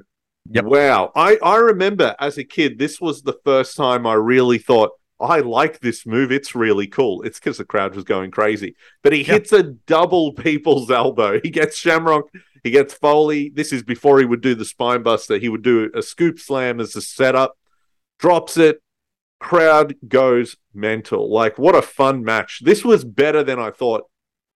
Yep. 0.52 0.66
Wow. 0.66 1.12
I, 1.16 1.38
I 1.42 1.56
remember 1.58 2.16
as 2.20 2.38
a 2.38 2.44
kid, 2.44 2.78
this 2.78 3.00
was 3.00 3.22
the 3.22 3.38
first 3.46 3.78
time 3.78 4.06
I 4.06 4.16
really 4.16 4.58
thought, 4.58 4.92
I 5.20 5.40
like 5.40 5.80
this 5.80 6.06
move. 6.06 6.32
It's 6.34 6.54
really 6.54 6.88
cool. 6.88 7.22
It's 7.22 7.40
because 7.40 7.58
the 7.58 7.64
crowd 7.64 7.96
was 7.96 8.04
going 8.04 8.32
crazy. 8.32 8.76
But 9.04 9.14
he 9.14 9.20
Yep. 9.20 9.28
hits 9.28 9.54
a 9.54 9.64
double 9.64 10.34
people's 10.48 10.92
elbow. 10.92 11.40
He 11.42 11.50
gets 11.50 11.78
Shamrock, 11.78 12.26
he 12.64 12.72
gets 12.72 12.94
Foley. 12.94 13.52
This 13.54 13.72
is 13.72 13.84
before 13.84 14.20
he 14.20 14.26
would 14.26 14.42
do 14.42 14.54
the 14.56 14.66
spine 14.66 15.02
buster. 15.04 15.38
He 15.38 15.50
would 15.50 15.64
do 15.64 15.90
a 15.94 16.02
scoop 16.02 16.40
slam 16.40 16.80
as 16.82 16.96
a 16.96 17.02
setup, 17.02 17.58
drops 18.20 18.58
it. 18.58 18.82
Crowd 19.40 19.96
goes 20.08 20.56
mental. 20.74 21.32
Like, 21.32 21.58
what 21.58 21.76
a 21.76 21.82
fun 21.82 22.24
match. 22.24 22.62
This 22.64 22.84
was 22.86 23.04
better 23.06 23.44
than 23.44 23.60
I 23.60 23.72
thought. 23.72 24.04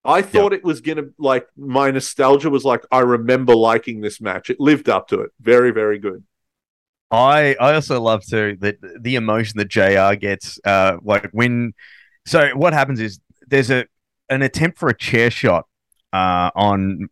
I 0.07 0.21
thought 0.21 0.53
it 0.53 0.63
was 0.63 0.79
going 0.79 0.97
to, 0.97 1.13
like, 1.19 1.47
my 1.57 1.91
nostalgia 1.91 2.49
was 2.49 2.63
like, 2.63 2.85
I 2.91 2.99
remember 2.99 3.53
liking 3.53 3.99
this 3.99 4.21
match. 4.21 4.49
It 4.49 4.57
lived 4.59 4.87
up 4.87 5.09
to 5.09 5.19
it. 5.19 5.31
Very, 5.41 5.71
very 5.71 5.99
good. 5.99 6.23
I 7.11 7.55
I 7.59 7.73
also 7.73 8.01
love 8.01 8.25
too 8.25 8.57
that 8.59 8.77
the 9.01 9.15
emotion 9.15 9.57
that 9.57 9.67
Jr. 9.69 10.15
gets, 10.19 10.59
uh, 10.65 10.97
like 11.03 11.29
when. 11.31 11.73
So 12.25 12.49
what 12.55 12.73
happens 12.73 12.99
is 12.99 13.19
there's 13.47 13.69
a 13.69 13.85
an 14.29 14.41
attempt 14.41 14.77
for 14.77 14.89
a 14.89 14.97
chair 14.97 15.31
shot, 15.31 15.67
uh, 16.11 16.51
on 16.55 17.09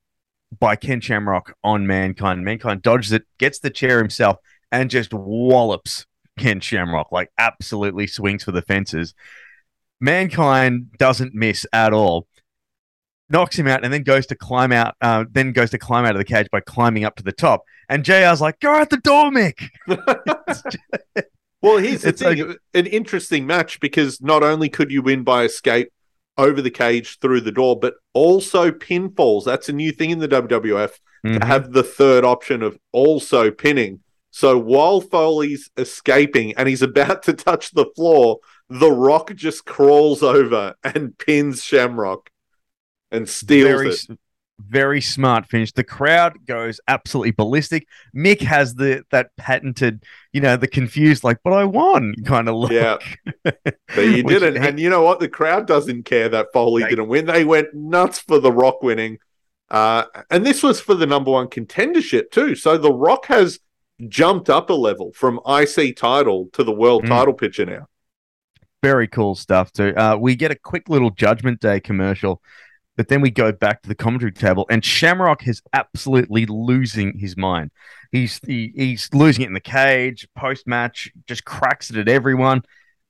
by 0.59 0.75
Ken 0.75 1.01
Shamrock 1.01 1.53
on 1.63 1.87
Mankind. 1.87 2.43
Mankind 2.43 2.81
dodges 2.81 3.11
it, 3.11 3.23
gets 3.37 3.59
the 3.59 3.69
chair 3.69 3.97
himself, 3.97 4.37
and 4.71 4.89
just 4.89 5.13
wallops 5.13 6.05
Ken 6.37 6.59
Shamrock 6.59 7.11
like 7.11 7.31
absolutely 7.37 8.07
swings 8.07 8.43
for 8.43 8.51
the 8.51 8.61
fences. 8.61 9.13
Mankind 10.01 10.91
doesn't 10.97 11.33
miss 11.33 11.65
at 11.71 11.93
all. 11.93 12.27
Knocks 13.29 13.57
him 13.57 13.67
out 13.67 13.83
and 13.83 13.91
then 13.91 14.03
goes 14.03 14.25
to 14.27 14.35
climb 14.35 14.71
out. 14.71 14.95
Uh, 15.01 15.25
then 15.31 15.51
goes 15.51 15.71
to 15.71 15.77
climb 15.79 16.05
out 16.05 16.11
of 16.11 16.19
the 16.19 16.23
cage 16.25 16.47
by 16.51 16.59
climbing 16.59 17.03
up 17.05 17.15
to 17.15 17.23
the 17.23 17.31
top. 17.31 17.63
And 17.89 18.03
JR's 18.03 18.39
like, 18.41 18.59
"Go 18.59 18.71
out 18.75 18.89
the 18.91 18.97
door, 18.97 19.31
Mick." 19.31 19.69
Well, 21.61 21.77
here's 21.77 22.03
the 22.03 22.09
It's 22.09 22.21
thing 22.21 22.55
an 22.75 22.85
interesting 22.85 23.47
match 23.47 23.79
because 23.79 24.21
not 24.21 24.43
only 24.43 24.69
could 24.69 24.91
you 24.91 25.01
win 25.01 25.23
by 25.23 25.45
escape 25.45 25.91
over 26.37 26.61
the 26.61 26.69
cage 26.69 27.17
through 27.19 27.41
the 27.41 27.51
door, 27.51 27.79
but 27.79 27.95
also 28.13 28.69
pinfalls. 28.69 29.45
That's 29.45 29.67
a 29.67 29.73
new 29.73 29.91
thing 29.91 30.11
in 30.11 30.19
the 30.19 30.27
WWF 30.27 30.99
Mhm. 31.25 31.39
to 31.39 31.45
have 31.47 31.71
the 31.71 31.81
third 31.81 32.23
option 32.23 32.61
of 32.61 32.77
also 32.91 33.49
pinning. 33.49 34.01
So 34.29 34.59
while 34.59 35.01
Foley's 35.01 35.71
escaping 35.75 36.53
and 36.55 36.69
he's 36.69 36.81
about 36.91 37.23
to 37.23 37.33
touch 37.33 37.71
the 37.71 37.87
floor, 37.95 38.39
The 38.69 38.91
Rock 38.91 39.33
just 39.33 39.65
crawls 39.65 40.21
over 40.21 40.75
and 40.83 41.17
pins 41.17 41.63
Shamrock 41.63 42.29
and 43.15 43.27
steals 43.29 43.67
very, 43.81 43.89
it. 43.89 44.19
very 44.59 45.01
smart 45.01 45.47
finish. 45.47 45.71
The 45.71 45.83
crowd 45.83 46.45
goes 46.45 46.79
absolutely 46.87 47.31
ballistic. 47.31 47.87
Mick 48.15 48.41
has 48.41 48.75
the 48.75 49.03
that 49.11 49.29
patented, 49.37 50.03
you 50.33 50.41
know, 50.41 50.57
the 50.57 50.67
confused, 50.67 51.23
like, 51.23 51.37
but 51.43 51.53
I 51.53 51.63
won 51.65 52.13
kind 52.25 52.47
of 52.49 52.55
look. 52.55 52.71
Yeah. 52.71 52.97
But 53.95 54.01
you 54.01 54.23
didn't. 54.23 54.57
And 54.57 54.79
you 54.79 54.89
know 54.89 55.03
what? 55.03 55.19
The 55.19 55.29
crowd 55.29 55.67
doesn't 55.67 56.03
care 56.03 56.27
that 56.29 56.47
Foley 56.53 56.83
They- 56.83 56.89
didn't 56.89 57.07
win. 57.07 57.25
They 57.25 57.45
went 57.45 57.73
nuts 57.73 58.19
for 58.19 58.39
The 58.39 58.51
Rock 58.51 58.81
winning. 58.83 59.19
Uh, 59.69 60.03
and 60.29 60.45
this 60.45 60.61
was 60.61 60.79
for 60.81 60.93
the 60.95 61.07
number 61.07 61.31
one 61.31 61.47
contendership, 61.47 62.29
too. 62.31 62.55
So 62.55 62.77
The 62.77 62.91
Rock 62.93 63.25
has 63.27 63.59
jumped 64.09 64.49
up 64.49 64.69
a 64.69 64.73
level 64.73 65.11
from 65.13 65.39
IC 65.47 65.95
title 65.95 66.49
to 66.53 66.63
the 66.63 66.71
world 66.73 67.03
Mm. 67.05 67.07
title 67.09 67.33
picture 67.33 67.65
now. 67.65 67.87
Very 68.83 69.07
cool 69.07 69.33
stuff 69.35 69.71
too. 69.71 69.93
Uh, 69.95 70.17
we 70.19 70.35
get 70.35 70.51
a 70.51 70.55
quick 70.55 70.89
little 70.89 71.09
Judgment 71.09 71.59
Day 71.61 71.79
commercial, 71.79 72.41
but 72.97 73.07
then 73.07 73.21
we 73.21 73.29
go 73.31 73.51
back 73.51 73.81
to 73.83 73.89
the 73.89 73.95
commentary 73.95 74.31
table, 74.31 74.65
and 74.69 74.83
Shamrock 74.83 75.47
is 75.47 75.61
absolutely 75.73 76.45
losing 76.45 77.17
his 77.17 77.35
mind. 77.35 77.71
He's 78.11 78.39
he, 78.45 78.71
he's 78.75 79.09
losing 79.13 79.43
it 79.43 79.47
in 79.47 79.53
the 79.53 79.59
cage 79.59 80.27
post 80.37 80.67
match, 80.67 81.11
just 81.27 81.45
cracks 81.45 81.89
it 81.89 81.97
at 81.97 82.07
everyone. 82.07 82.63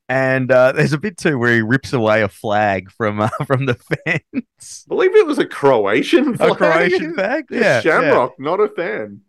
And 0.08 0.52
uh, 0.52 0.72
there's 0.72 0.94
a 0.94 1.00
bit 1.00 1.18
too 1.18 1.40
where 1.40 1.54
he 1.56 1.62
rips 1.62 1.92
away 1.92 2.22
a 2.22 2.28
flag 2.28 2.92
from 2.92 3.22
uh, 3.22 3.30
from 3.48 3.66
the 3.66 3.76
fence, 3.76 4.86
I 4.86 4.88
believe 4.88 5.16
it 5.16 5.26
was 5.26 5.40
a 5.40 5.46
Croatian 5.46 6.36
a 6.36 6.38
flag. 6.38 6.58
Croatian 6.58 7.14
flag. 7.16 7.46
Yeah, 7.50 7.60
Yeah, 7.60 7.64
yeah. 7.64 7.82
Shamrock, 7.82 8.40
not 8.40 8.60
a 8.60 8.70
fan. 8.70 9.22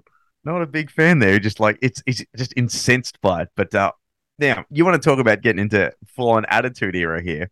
not 0.44 0.62
a 0.62 0.66
big 0.66 0.90
fan 0.90 1.18
there. 1.18 1.38
Just 1.38 1.60
like 1.60 1.78
it's 1.82 2.02
it's 2.06 2.22
just 2.36 2.52
incensed 2.56 3.20
by 3.20 3.42
it. 3.42 3.48
But 3.56 3.74
uh, 3.74 3.92
now 4.38 4.64
you 4.70 4.84
want 4.84 5.02
to 5.02 5.06
talk 5.08 5.18
about 5.18 5.40
getting 5.40 5.60
into 5.60 5.92
full 6.14 6.30
on 6.30 6.44
attitude 6.46 6.94
era 6.94 7.22
here. 7.22 7.50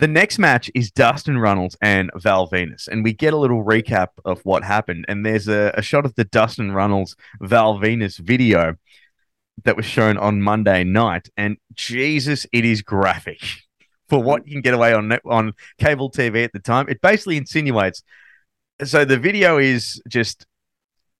The 0.00 0.08
next 0.08 0.38
match 0.38 0.70
is 0.74 0.90
Dustin 0.90 1.36
Runnels 1.36 1.76
and 1.82 2.10
Val 2.14 2.48
Venis, 2.48 2.88
and 2.88 3.04
we 3.04 3.12
get 3.12 3.34
a 3.34 3.36
little 3.36 3.62
recap 3.62 4.08
of 4.24 4.40
what 4.46 4.64
happened. 4.64 5.04
And 5.08 5.26
there's 5.26 5.46
a, 5.46 5.74
a 5.74 5.82
shot 5.82 6.06
of 6.06 6.14
the 6.14 6.24
Dustin 6.24 6.72
Runnels 6.72 7.16
Val 7.38 7.78
Venis 7.78 8.18
video 8.18 8.76
that 9.62 9.76
was 9.76 9.84
shown 9.84 10.16
on 10.16 10.40
Monday 10.40 10.84
night, 10.84 11.28
and 11.36 11.58
Jesus, 11.74 12.46
it 12.50 12.64
is 12.64 12.80
graphic 12.80 13.42
for 14.08 14.22
what 14.22 14.46
you 14.46 14.54
can 14.54 14.62
get 14.62 14.72
away 14.72 14.94
on 14.94 15.18
on 15.26 15.52
cable 15.78 16.10
TV 16.10 16.44
at 16.44 16.54
the 16.54 16.60
time. 16.60 16.88
It 16.88 17.02
basically 17.02 17.36
insinuates. 17.36 18.02
So 18.82 19.04
the 19.04 19.18
video 19.18 19.58
is 19.58 20.00
just 20.08 20.46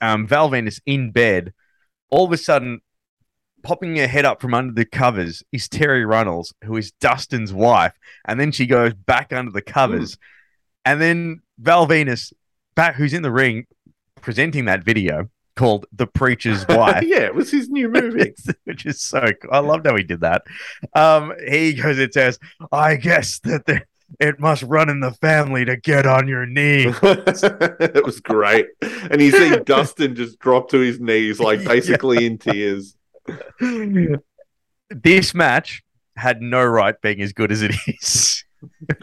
um, 0.01 0.27
Val 0.27 0.49
Venis 0.49 0.81
in 0.87 1.11
bed. 1.11 1.53
All 2.09 2.25
of 2.25 2.33
a 2.33 2.39
sudden, 2.39 2.81
popping 3.63 3.97
her 3.97 4.07
head 4.07 4.25
up 4.25 4.41
from 4.41 4.55
under 4.55 4.73
the 4.73 4.85
covers 4.85 5.43
is 5.53 5.69
Terri 5.69 6.07
Runnels, 6.07 6.53
who 6.65 6.77
is 6.77 6.93
Dustin's 6.93 7.53
wife, 7.53 7.93
and 8.27 8.39
then 8.39 8.53
she 8.53 8.67
goes 8.67 8.95
back 8.95 9.33
under 9.33 9.51
the 9.51 9.63
covers, 9.63 10.17
and 10.85 11.01
then 11.01 11.41
Val 11.59 11.87
Venis, 11.87 12.33
back 12.75 12.95
who's 12.95 13.13
in 13.13 13.23
the 13.23 13.33
ring, 13.33 13.67
presenting 14.21 14.65
that 14.67 14.85
video 14.85 15.29
called 15.57 15.87
"The 15.93 16.07
Preacher's 16.07 16.67
Wife." 16.69 17.05
yeah, 17.05 17.21
it 17.21 17.35
was 17.35 17.51
his 17.51 17.69
new 17.69 17.89
movie. 17.93 18.35
which 18.65 18.87
is 18.87 19.01
so 19.01 19.21
cool. 19.43 19.51
I 19.53 19.59
loved 19.59 19.87
how 19.87 19.97
he 19.97 20.03
did 20.03 20.21
that. 20.21 20.43
Um, 20.95 21.33
he 21.49 21.75
goes 21.75 21.99
and 21.99 22.13
says, 22.13 22.39
I 22.73 22.97
guess 22.97 23.39
that 23.41 23.67
the, 23.67 23.83
it 24.19 24.41
must 24.41 24.63
run 24.65 24.89
in 24.89 25.01
the 25.01 25.13
family 25.13 25.65
to 25.65 25.77
get 25.77 26.07
on 26.07 26.27
your 26.27 26.47
knee. 26.47 26.87
it 27.03 28.05
was 28.05 28.21
great. 28.21 28.67
And 28.83 29.21
you 29.21 29.31
see 29.31 29.57
Dustin 29.61 30.17
just 30.17 30.39
drop 30.39 30.71
to 30.71 30.79
his 30.79 30.99
knees, 30.99 31.39
like 31.39 31.65
basically 31.65 32.27
in 32.27 32.39
tears. 32.39 32.97
This 34.91 35.35
match 35.35 35.83
had 36.17 36.43
no 36.43 36.65
right 36.65 37.01
being 37.01 37.21
as 37.23 37.33
good 37.33 37.53
as 37.53 37.63
it 37.63 37.73
is. 37.87 38.45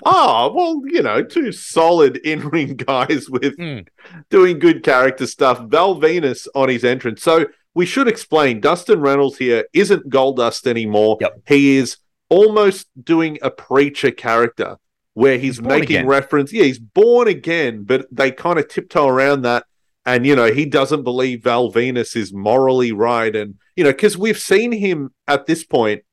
Oh, 0.05 0.51
well, 0.53 0.81
you 0.85 1.01
know, 1.01 1.23
two 1.23 1.51
solid 1.51 2.17
in 2.17 2.47
ring 2.49 2.75
guys 2.75 3.27
with 3.29 3.57
Mm. 3.57 3.87
doing 4.29 4.59
good 4.59 4.83
character 4.83 5.25
stuff. 5.25 5.59
Val 5.67 5.95
Venis 5.95 6.47
on 6.53 6.69
his 6.69 6.83
entrance. 6.83 7.23
So 7.23 7.45
we 7.73 7.85
should 7.87 8.07
explain 8.07 8.59
Dustin 8.61 8.99
Runnels 9.01 9.37
here 9.37 9.65
isn't 9.73 10.09
Goldust 10.09 10.67
anymore. 10.67 11.17
Yep. 11.21 11.41
He 11.47 11.77
is 11.77 11.97
almost 12.29 12.87
doing 13.03 13.39
a 13.41 13.49
preacher 13.49 14.11
character 14.11 14.77
where 15.13 15.39
he's, 15.39 15.57
He's 15.57 15.61
making 15.61 15.83
again. 15.97 16.07
reference. 16.07 16.53
Yeah, 16.53 16.65
he's 16.65 16.77
born 16.79 17.27
again, 17.27 17.83
but 17.83 18.05
they 18.11 18.29
kind 18.31 18.59
of 18.59 18.67
tiptoe 18.67 19.07
around 19.07 19.41
that. 19.43 19.65
And, 20.07 20.25
you 20.25 20.35
know, 20.35 20.51
he 20.51 20.65
doesn't 20.65 21.03
believe 21.03 21.43
Val 21.43 21.71
Venis 21.71 22.15
is 22.15 22.33
morally 22.33 22.93
right. 22.93 23.35
And, 23.35 23.55
you 23.75 23.83
know, 23.83 23.91
because 23.91 24.17
we've 24.17 24.39
seen 24.39 24.71
him 24.71 25.13
at 25.27 25.45
this 25.45 25.63
point 25.63 26.03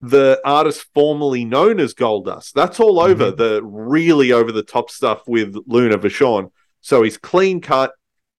the 0.00 0.38
artist 0.44 0.86
formerly 0.92 1.44
known 1.44 1.80
as 1.80 1.94
Goldust. 1.94 2.52
That's 2.52 2.78
all 2.78 2.98
mm-hmm. 2.98 3.10
over 3.10 3.30
the 3.30 3.62
really 3.64 4.32
over 4.32 4.52
the 4.52 4.62
top 4.62 4.90
stuff 4.90 5.22
with 5.26 5.56
Luna 5.66 5.98
Vachon. 5.98 6.50
So 6.80 7.02
he's 7.02 7.16
clean 7.16 7.60
cut 7.60 7.92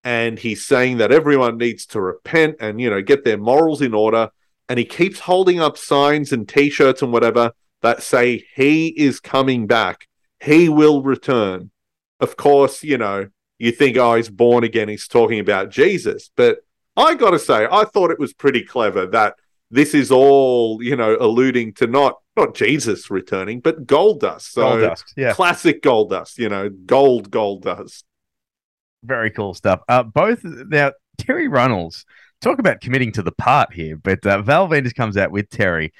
and 0.04 0.38
he's 0.38 0.66
saying 0.66 0.98
that 0.98 1.12
everyone 1.12 1.58
needs 1.58 1.86
to 1.88 2.02
repent 2.02 2.58
and, 2.60 2.80
you 2.80 2.89
know, 2.89 3.02
get 3.02 3.24
their 3.24 3.38
morals 3.38 3.82
in 3.82 3.93
order. 3.93 4.30
And 4.70 4.78
he 4.78 4.86
keeps 4.86 5.20
holding 5.20 5.60
up 5.60 5.78
signs 5.78 6.32
and 6.32 6.48
t 6.48 6.70
shirts 6.70 7.02
and 7.02 7.12
whatever 7.12 7.52
that 7.82 8.04
say 8.04 8.46
he 8.56 8.88
is 8.89 9.20
coming 9.20 9.68
back. 9.68 10.08
He 10.39 10.70
will 10.70 11.02
return. 11.02 11.72
Of 12.20 12.38
course, 12.38 12.84
you 12.84 12.98
know, 12.98 13.30
you 13.58 13.72
think, 13.72 13.97
oh, 13.97 14.16
he's 14.16 14.30
born 14.30 14.64
again. 14.64 14.89
He's 14.89 15.08
talking 15.08 15.39
about 15.39 15.70
Jesus. 15.70 16.30
But 16.36 16.60
I 16.97 17.16
got 17.16 17.32
to 17.32 17.39
say, 17.39 17.68
I 17.72 17.86
thought 17.86 18.12
it 18.12 18.20
was 18.20 18.34
pretty 18.34 18.64
clever 18.64 19.06
that 19.08 19.36
this 19.72 19.93
is 19.93 20.12
all 20.12 20.82
you 20.82 20.95
know 20.95 21.18
alluding 21.20 21.74
to 21.74 21.88
not 21.88 22.20
not 22.38 22.56
Jesus 22.56 23.10
returning, 23.10 23.60
but 23.60 23.86
Goldust. 23.86 24.51
So 24.51 24.64
Goldust, 24.64 25.03
yeah. 25.16 25.34
classic 25.34 25.82
Goldust. 25.82 26.38
You 26.38 26.49
know, 26.49 26.70
gold 26.70 27.32
Goldust. 27.32 28.03
Very 29.03 29.32
cool 29.32 29.53
stuff. 29.53 29.82
Uh, 29.88 30.03
both 30.03 30.41
now 30.43 30.91
Terri 31.18 31.49
Runnels 31.49 32.06
talk 32.41 32.60
about 32.60 32.82
committing 32.82 33.12
to 33.14 33.24
the 33.24 33.32
part 33.32 33.74
here, 33.74 33.97
but 33.97 34.26
uh, 34.26 34.41
Val 34.41 34.68
Venis 34.68 34.93
comes 34.93 35.18
out 35.18 35.32
with 35.32 35.49
Terri, 35.49 35.91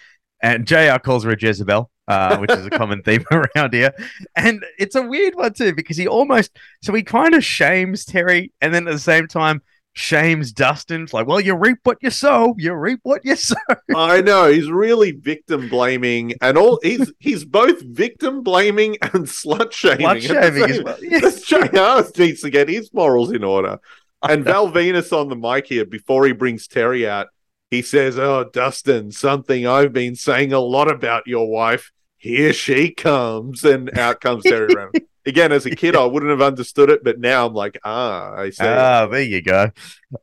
and 0.41 0.66
Jr. 0.66 0.97
calls 1.03 1.24
her 1.24 1.32
a 1.32 1.38
Jezebel. 1.39 1.89
Uh, 2.08 2.38
which 2.38 2.51
is 2.51 2.68
a 2.68 2.70
common 2.70 3.01
theme 3.01 3.26
around 3.32 3.74
here. 3.74 3.91
And 4.36 4.64
it's 4.78 4.95
a 4.95 5.01
weird 5.01 5.34
one 5.34 5.53
too, 5.53 5.74
because 5.74 5.97
he 5.97 6.08
almost 6.08 6.56
so 6.84 6.93
he 6.93 7.01
kind 7.01 7.34
of 7.34 7.43
shames 7.43 8.06
Terri 8.06 8.51
and 8.62 8.72
then 8.74 8.88
at 8.88 8.91
the 8.91 8.99
same 8.99 9.28
time 9.28 9.64
shames 9.95 10.51
Dustin. 10.51 11.03
It's 11.03 11.14
like, 11.14 11.26
well, 11.26 11.39
you 11.39 11.56
reap 11.56 11.80
what 11.84 11.97
you 12.01 12.12
sow, 12.12 12.53
you 12.58 12.74
reap 12.74 12.99
what 13.03 13.22
you 13.26 13.36
sow. 13.36 13.56
I 13.95 14.22
know 14.22 14.51
he's 14.51 14.70
really 14.70 15.12
victim 15.12 15.68
blaming, 15.70 16.34
and 16.41 16.58
all 16.58 16.80
he's 16.84 17.12
he's 17.20 17.43
both 17.43 17.82
victim 17.82 18.43
blaming 18.43 18.97
and 19.01 19.26
slut 19.26 19.72
shaming. 19.72 20.06
Slut 20.06 20.22
shaming 20.22 20.70
as 20.70 20.84
well. 20.84 20.97
Yes. 21.01 21.41
JR 21.41 22.22
needs 22.22 22.41
to 22.41 22.49
get 22.49 22.70
his 22.70 22.93
morals 22.93 23.32
in 23.32 23.43
order. 23.43 23.80
And 24.22 24.43
Val 24.43 24.72
Venis 24.72 25.16
on 25.16 25.30
the 25.30 25.36
mic 25.36 25.68
here 25.68 25.86
before 25.86 26.26
he 26.26 26.34
brings 26.34 26.68
Terri 26.68 27.08
out, 27.08 27.28
he 27.70 27.82
says, 27.82 28.18
"Oh, 28.20 28.43
Dustin, 28.51 29.12
something 29.12 29.66
I've 29.66 29.93
been 29.93 30.16
saying 30.16 30.51
a 30.53 30.60
lot 30.60 30.89
about 30.89 31.28
your 31.28 31.49
wife. 31.49 31.91
Here 32.18 32.53
she 32.53 32.91
comes," 32.91 33.63
and 33.63 33.97
out 33.97 34.22
comes 34.22 34.43
Terri 34.43 34.74
Runnels. 34.74 34.93
Again, 35.28 35.51
as 35.51 35.66
a 35.66 35.72
kid, 35.72 35.95
I 35.95 36.05
wouldn't 36.05 36.30
have 36.30 36.41
understood 36.41 36.91
it, 36.91 37.03
but 37.03 37.20
now 37.20 37.47
I'm 37.47 37.53
like, 37.55 37.80
ah, 37.84 38.36
I 38.36 38.51
see. 38.51 38.63
Ah, 38.63 39.07
there 39.07 39.24
you 39.24 39.41
go. 39.41 39.72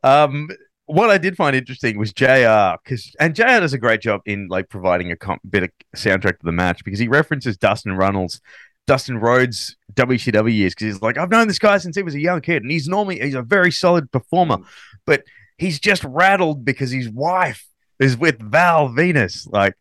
Um, 0.01 0.47
what 0.85 1.09
I 1.09 1.17
did 1.17 1.35
find 1.35 1.55
interesting 1.55 1.97
was 1.97 2.13
JR 2.13 2.77
because 2.83 3.13
and 3.19 3.35
JR 3.35 3.59
does 3.59 3.73
a 3.73 3.77
great 3.77 4.01
job 4.01 4.21
in 4.25 4.47
like 4.47 4.69
providing 4.69 5.11
a 5.11 5.15
comp- 5.15 5.41
bit 5.49 5.63
of 5.63 5.71
soundtrack 5.95 6.39
to 6.39 6.45
the 6.45 6.51
match 6.51 6.83
because 6.83 6.99
he 6.99 7.07
references 7.07 7.57
Dustin 7.57 7.93
Runnels, 7.93 8.41
Dustin 8.87 9.17
Rhodes 9.17 9.75
WCW 9.93 10.53
years 10.53 10.73
because 10.73 10.93
he's 10.93 11.01
like 11.01 11.17
I've 11.17 11.31
known 11.31 11.47
this 11.47 11.59
guy 11.59 11.77
since 11.77 11.95
he 11.95 12.03
was 12.03 12.15
a 12.15 12.19
young 12.19 12.41
kid 12.41 12.63
and 12.63 12.71
he's 12.71 12.87
normally 12.87 13.19
he's 13.19 13.35
a 13.35 13.41
very 13.41 13.71
solid 13.71 14.11
performer, 14.11 14.57
but 15.05 15.23
he's 15.57 15.79
just 15.79 16.03
rattled 16.03 16.65
because 16.65 16.91
his 16.91 17.09
wife 17.09 17.65
is 17.99 18.17
with 18.17 18.39
Val 18.41 18.89
Venis. 18.89 19.49
Like, 19.51 19.75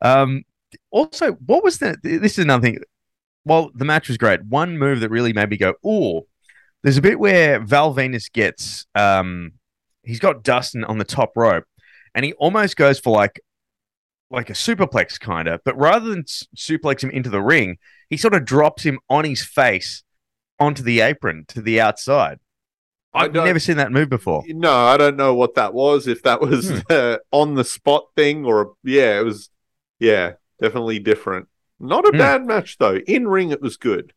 um, 0.00 0.44
also 0.90 1.32
what 1.32 1.62
was 1.64 1.78
the 1.78 1.96
this 2.02 2.32
is 2.38 2.44
another 2.44 2.62
thing. 2.62 2.78
Well, 3.44 3.70
the 3.74 3.84
match 3.84 4.08
was 4.08 4.16
great. 4.18 4.44
One 4.44 4.76
move 4.78 5.00
that 5.00 5.10
really 5.10 5.32
made 5.32 5.50
me 5.50 5.56
go, 5.56 5.74
"Oh." 5.84 6.26
There's 6.82 6.98
a 6.98 7.02
bit 7.02 7.18
where 7.18 7.58
Val 7.58 7.92
Venis 7.94 8.30
gets 8.30 8.86
um 8.94 9.52
he's 10.04 10.20
got 10.20 10.44
Dustin 10.44 10.84
on 10.84 10.98
the 10.98 11.04
top 11.04 11.32
rope, 11.34 11.64
and 12.14 12.24
he 12.24 12.32
almost 12.34 12.76
goes 12.76 13.00
for 13.00 13.10
like 13.16 13.40
like 14.30 14.50
a 14.50 14.54
superplex 14.54 15.18
kind 15.18 15.48
of, 15.48 15.60
but 15.64 15.76
rather 15.76 16.08
than 16.10 16.20
s- 16.20 16.46
suplex 16.56 17.02
him 17.02 17.10
into 17.10 17.30
the 17.30 17.40
ring, 17.40 17.78
he 18.10 18.16
sort 18.16 18.34
of 18.34 18.44
drops 18.44 18.84
him 18.84 18.98
on 19.08 19.24
his 19.24 19.42
face 19.44 20.04
onto 20.60 20.82
the 20.82 21.00
apron 21.00 21.44
to 21.48 21.60
the 21.62 21.80
outside. 21.80 22.38
I've 23.14 23.32
never 23.32 23.58
seen 23.58 23.78
that 23.78 23.90
move 23.92 24.08
before. 24.10 24.44
No, 24.46 24.72
I 24.72 24.96
don't 24.96 25.16
know 25.16 25.34
what 25.34 25.54
that 25.54 25.72
was. 25.74 26.06
If 26.06 26.22
that 26.24 26.40
was 26.40 26.68
Hmm. 26.70 26.78
uh, 26.90 27.16
on 27.32 27.54
the 27.54 27.64
spot 27.64 28.04
thing 28.14 28.44
or 28.44 28.74
yeah, 28.84 29.18
it 29.18 29.24
was 29.24 29.48
yeah, 29.98 30.34
definitely 30.60 30.98
different. 30.98 31.48
Not 31.78 32.06
a 32.06 32.10
Hmm. 32.12 32.18
bad 32.18 32.46
match 32.46 32.78
though. 32.78 32.96
In 33.06 33.28
ring, 33.28 33.50
it 33.50 33.60
was 33.60 33.76
good. 33.76 34.12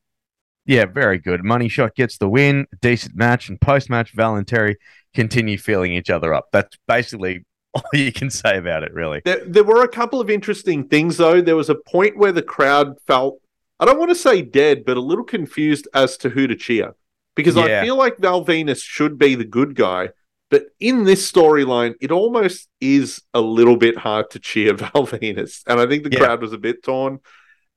Yeah, 0.66 0.86
very 0.86 1.18
good. 1.18 1.44
Money 1.44 1.68
shot 1.68 1.96
gets 1.96 2.18
the 2.18 2.30
win. 2.30 2.68
Decent 2.82 3.16
match, 3.16 3.50
and 3.50 3.60
post 3.60 3.90
match, 3.90 4.12
Val 4.14 4.36
and 4.36 4.46
Terri 4.46 4.76
continue 5.14 5.58
feeling 5.58 5.94
each 5.94 6.10
other 6.10 6.34
up. 6.34 6.50
That's 6.52 6.78
basically 6.88 7.46
all 7.74 7.84
you 7.94 8.12
can 8.12 8.30
say 8.30 8.58
about 8.58 8.84
it, 8.84 8.94
really. 8.94 9.22
There, 9.26 9.44
there 9.46 9.64
were 9.64 9.84
a 9.84 9.88
couple 9.88 10.20
of 10.22 10.30
interesting 10.30 10.88
things 10.88 11.18
though. 11.18 11.42
There 11.42 11.56
was 11.56 11.70
a 11.70 11.76
point 11.76 12.18
where 12.18 12.32
the 12.32 12.42
crowd 12.44 12.96
felt 13.08 13.40
I 13.82 13.86
don't 13.86 13.98
want 13.98 14.10
to 14.12 14.16
say 14.16 14.42
dead, 14.42 14.84
but 14.86 14.98
a 14.98 15.02
little 15.02 15.24
confused 15.24 15.88
as 15.94 16.18
to 16.18 16.30
who 16.30 16.48
to 16.48 16.56
cheer 16.56 16.96
because 17.36 17.56
Yeah. 17.56 17.82
I 17.82 17.84
feel 17.86 17.96
like 17.96 18.18
Val 18.18 18.44
Venis 18.46 18.84
should 18.84 19.18
be 19.18 19.36
the 19.36 19.46
good 19.46 19.74
guy. 19.76 20.10
But 20.50 20.64
in 20.80 21.04
this 21.04 21.32
storyline, 21.32 21.93
it 22.02 22.12
almost 22.12 22.68
is 22.82 23.22
a 23.34 23.41
little 23.41 23.78
bit 23.78 23.97
hard 23.97 24.30
to 24.32 24.39
cheer 24.39 24.74
Val 24.82 25.06
Venis. 25.08 25.62
And 25.68 25.80
I 25.80 25.86
think 25.88 26.04
the 26.04 26.12
Yeah. 26.12 26.20
crowd 26.20 26.41
was 26.41 26.54
a 26.54 26.58
bit 26.58 26.84
torn. 26.84 27.20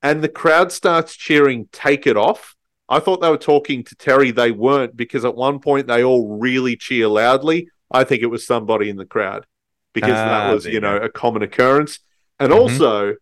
And 0.01 0.23
the 0.23 0.29
crowd 0.29 0.71
starts 0.71 1.15
cheering, 1.15 1.69
take 1.71 2.07
it 2.07 2.17
off. 2.17 2.55
I 2.89 2.99
thought 2.99 3.21
they 3.21 3.29
were 3.29 3.37
talking 3.37 3.83
to 3.85 3.95
Terri. 3.95 4.35
They 4.35 4.51
weren't 4.51 4.97
because 4.97 5.23
at 5.23 5.35
one 5.35 5.59
point 5.59 5.87
they 5.87 6.03
all 6.03 6.37
really 6.37 6.75
cheer 6.75 7.07
loudly. 7.07 7.69
I 7.89 8.03
think 8.03 8.21
it 8.21 8.27
was 8.27 8.45
somebody 8.45 8.89
in 8.89 8.97
the 8.97 9.05
crowd 9.05 9.45
because 9.93 10.17
Ah, 10.19 10.25
that 10.47 10.53
was, 10.53 10.65
you 10.65 10.79
know, 10.81 10.97
a 10.97 11.09
common 11.09 11.43
occurrence. 11.43 11.99
And 12.39 12.51
Mhm. 12.51 12.57
also, 12.59 13.15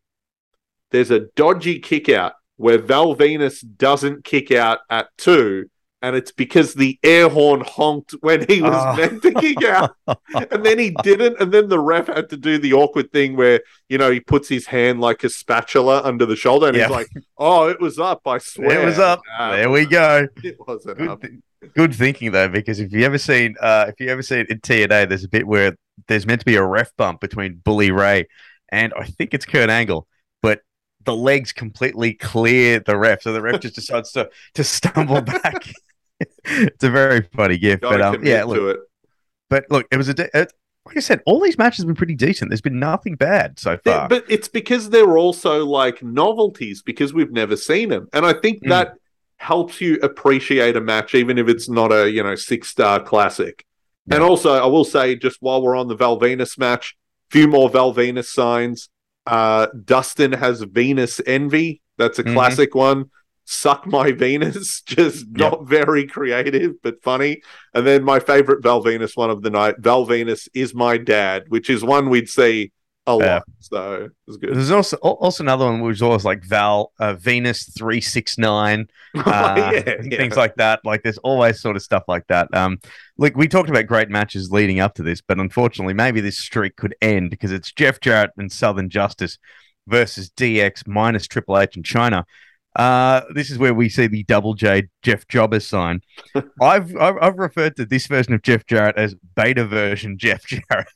there's 0.92 1.12
a 1.12 1.22
dodgy 1.36 1.80
kick 1.80 2.10
out 2.10 2.34
where 2.56 2.78
Val 2.78 3.16
Venis 3.16 3.64
doesn't 3.78 4.24
kick 4.24 4.52
out 4.52 4.80
at 4.90 5.10
two, 5.18 5.70
and 6.02 6.16
it's 6.16 6.32
because 6.32 6.74
the 6.74 6.98
air 7.04 7.30
horn 7.30 7.62
honked 7.62 8.12
when 8.22 8.46
he 8.48 8.62
was 8.62 8.74
Ah. 8.74 8.96
meant 8.96 9.22
to 9.22 9.32
kick 9.34 9.64
out, 9.64 9.96
and 10.52 10.66
then 10.66 10.80
he 10.80 10.92
didn't, 11.04 11.40
and 11.40 11.52
then 11.52 11.70
the 11.70 11.80
ref 11.80 12.08
had 12.08 12.30
to 12.30 12.38
do 12.38 12.58
the 12.58 12.74
awkward 12.74 13.12
thing 13.12 13.36
where 13.36 13.62
you 13.90 13.98
know 13.98 14.10
he 14.12 14.20
puts 14.20 14.50
his 14.50 14.66
hand 14.68 15.00
like 15.02 15.24
a 15.24 15.30
spatula 15.30 16.02
under 16.04 16.26
the 16.26 16.36
shoulder, 16.36 16.68
and 16.68 16.76
Yeah. 16.78 16.88
he's 16.88 16.92
like, 16.96 17.08
"Oh, 17.38 17.70
it 17.70 17.80
was 17.80 18.00
up, 18.00 18.22
I 18.26 18.38
swear." 18.40 18.82
It 18.82 18.86
was 18.86 19.00
up. 19.00 19.22
Ah, 19.38 19.52
there 19.52 19.70
we 19.70 19.86
go. 19.86 20.28
It 20.44 20.58
wasn't 20.68 20.98
Good, 20.98 21.08
up. 21.10 21.22
th- 21.22 21.34
good 21.76 21.94
thinking 21.94 22.32
though, 22.32 22.50
because 22.50 22.80
if 22.80 22.92
you 22.92 23.04
ever 23.06 23.18
seen, 23.18 23.56
uh, 23.62 23.86
if 23.90 24.00
you 24.00 24.08
ever 24.10 24.22
seen 24.24 24.46
in 24.50 24.60
TNA, 24.60 25.08
there's 25.10 25.24
a 25.24 25.30
bit 25.30 25.46
where 25.46 25.76
there's 26.08 26.26
meant 26.26 26.40
to 26.42 26.46
be 26.46 26.56
a 26.56 26.64
ref 26.66 26.92
bump 26.98 27.22
between 27.22 27.62
Bully 27.64 27.92
Ray 27.92 28.26
and 28.70 28.92
I 28.98 29.04
think 29.06 29.34
it's 29.34 29.46
Kurt 29.46 29.70
Angle, 29.70 30.08
but 30.42 30.62
the 31.04 31.16
legs 31.16 31.52
completely 31.52 32.14
clear 32.14 32.80
the 32.80 32.98
ref, 32.98 33.22
so 33.24 33.34
the 33.34 33.42
ref 33.42 33.60
just 33.62 33.76
decides 33.76 34.12
to 34.14 34.30
to 34.56 34.64
stumble 34.64 35.22
back. 35.44 35.72
it's 36.46 36.84
a 36.84 36.90
very 36.90 37.22
funny 37.36 37.58
gift, 37.58 37.82
Gotta 37.84 37.98
but 37.98 38.16
um, 38.16 38.26
yeah, 38.26 38.44
look, 38.44 38.76
it. 38.78 38.82
but 39.50 39.66
look, 39.70 39.88
it 39.92 39.98
was 39.98 40.08
a. 40.10 40.14
de- 40.14 40.30
It, 40.38 40.54
like 40.88 40.98
I 40.98 41.00
said, 41.02 41.22
all 41.28 41.40
these 41.40 41.58
matches 41.60 41.80
have 41.80 41.88
been 41.88 41.96
pretty 41.96 42.16
decent. 42.16 42.50
There's 42.50 42.60
been 42.62 42.80
nothing 42.80 43.16
bad 43.16 43.60
so 43.60 43.78
They- 43.84 43.92
far. 43.92 44.08
but 44.10 44.26
it's 44.28 44.48
because 44.48 44.90
they're 44.90 45.18
also 45.18 45.64
like 45.66 46.02
novelties 46.02 46.82
because 46.82 47.14
we've 47.14 47.32
never 47.32 47.56
seen 47.56 47.90
them, 47.90 48.08
and 48.14 48.26
I 48.26 48.34
think 48.34 48.64
Mm. 48.64 48.70
that 48.70 48.94
helps 49.38 49.82
you 49.82 49.96
appreciate 50.04 50.76
a 50.76 50.82
match 50.82 51.16
even 51.16 51.38
if 51.40 51.48
it's 51.48 51.68
not 51.70 51.92
a 51.92 52.10
you 52.12 52.24
know 52.24 52.36
six 52.36 52.68
star 52.68 53.02
classic. 53.02 53.66
And 54.10 54.24
also, 54.24 54.52
I 54.54 54.66
will 54.66 54.84
say 54.84 55.16
just 55.16 55.38
while 55.42 55.62
we're 55.62 55.76
on 55.78 55.88
the 55.88 55.96
Val 55.96 56.20
Venis 56.20 56.58
match, 56.58 56.96
few 57.30 57.48
more 57.48 57.70
Val 57.70 57.94
Venis 57.94 58.26
signs. 58.26 58.90
Uh, 59.28 59.68
Dustin 59.86 60.32
has 60.34 60.64
Venis 60.66 61.22
envy. 61.28 61.82
That's 62.00 62.18
a 62.18 62.24
Mhm. 62.24 62.34
classic 62.34 62.74
one. 62.74 63.12
Suck 63.52 63.86
my 63.86 64.12
Venis, 64.12 64.84
just 64.86 65.28
not 65.30 65.68
very 65.68 66.08
creative 66.08 66.82
but 66.82 67.04
funny. 67.04 67.42
And 67.74 67.86
then 67.86 68.04
my 68.04 68.20
favorite 68.20 68.64
Val 68.64 68.84
Venis 68.84 69.18
one 69.18 69.30
of 69.30 69.42
the 69.42 69.50
night, 69.50 69.76
Val 69.80 70.06
Venis 70.06 70.48
is 70.54 70.74
my 70.74 70.98
dad, 70.98 71.46
which 71.50 71.70
is 71.70 71.84
one 71.84 72.10
we'd 72.10 72.30
see 72.30 72.72
a 73.08 73.16
lot. 73.16 73.22
Yeah. 73.22 73.40
So 73.60 73.94
it 74.06 74.12
was 74.28 74.38
good. 74.38 74.56
There's 74.56 74.72
also 74.72 74.98
also 74.98 75.44
another 75.44 75.66
one 75.66 75.82
which 75.82 75.96
was 75.96 76.02
always 76.02 76.26
like 76.26 76.44
Val 76.46 76.94
uh, 77.00 77.16
Venis 77.16 77.76
three 77.78 78.02
six 78.02 78.38
nine. 78.38 78.88
uh, 79.16 79.72
yeah, 79.74 79.96
yeah. 80.04 80.18
things 80.18 80.38
like 80.38 80.56
that. 80.56 80.80
Like 80.86 81.04
there's 81.04 81.18
always 81.20 81.60
sort 81.60 81.76
of 81.76 81.82
stuff 81.82 82.04
like 82.08 82.28
that. 82.28 82.54
Um, 82.56 82.80
look, 83.18 83.36
we 83.36 83.48
talked 83.48 83.70
about 83.70 83.88
great 83.88 84.10
matches 84.10 84.52
leading 84.52 84.80
up 84.80 84.96
to 84.96 85.04
this, 85.04 85.22
but 85.22 85.40
unfortunately, 85.40 85.94
maybe 85.94 86.22
this 86.22 86.38
streak 86.38 86.76
could 86.76 86.96
end 87.02 87.32
because 87.32 87.52
it's 87.52 87.72
Jeff 87.74 88.00
Jarrett 88.00 88.32
and 88.38 88.52
Southern 88.52 88.90
Justice 88.90 89.38
versus 89.88 90.30
DX 90.30 90.88
minus 90.88 91.28
Triple 91.28 91.60
H 91.60 91.76
in 91.76 91.84
Chyna. 91.84 92.24
Uh, 92.76 93.22
this 93.34 93.50
is 93.50 93.58
where 93.58 93.74
we 93.74 93.90
see 93.90 94.08
the 94.08 94.24
Double 94.24 94.54
J 94.54 94.88
Jeff 95.02 95.28
Jobber 95.28 95.60
sign. 95.60 96.02
I've, 96.62 96.96
I've 96.96 97.18
I've 97.22 97.38
referred 97.38 97.76
to 97.78 97.86
this 97.86 98.08
version 98.08 98.34
of 98.34 98.42
Jeff 98.42 98.66
Jarrett 98.66 98.98
as 98.98 99.16
beta 99.36 99.66
version 99.66 100.18
Jeff 100.18 100.46
Jarrett. 100.48 100.88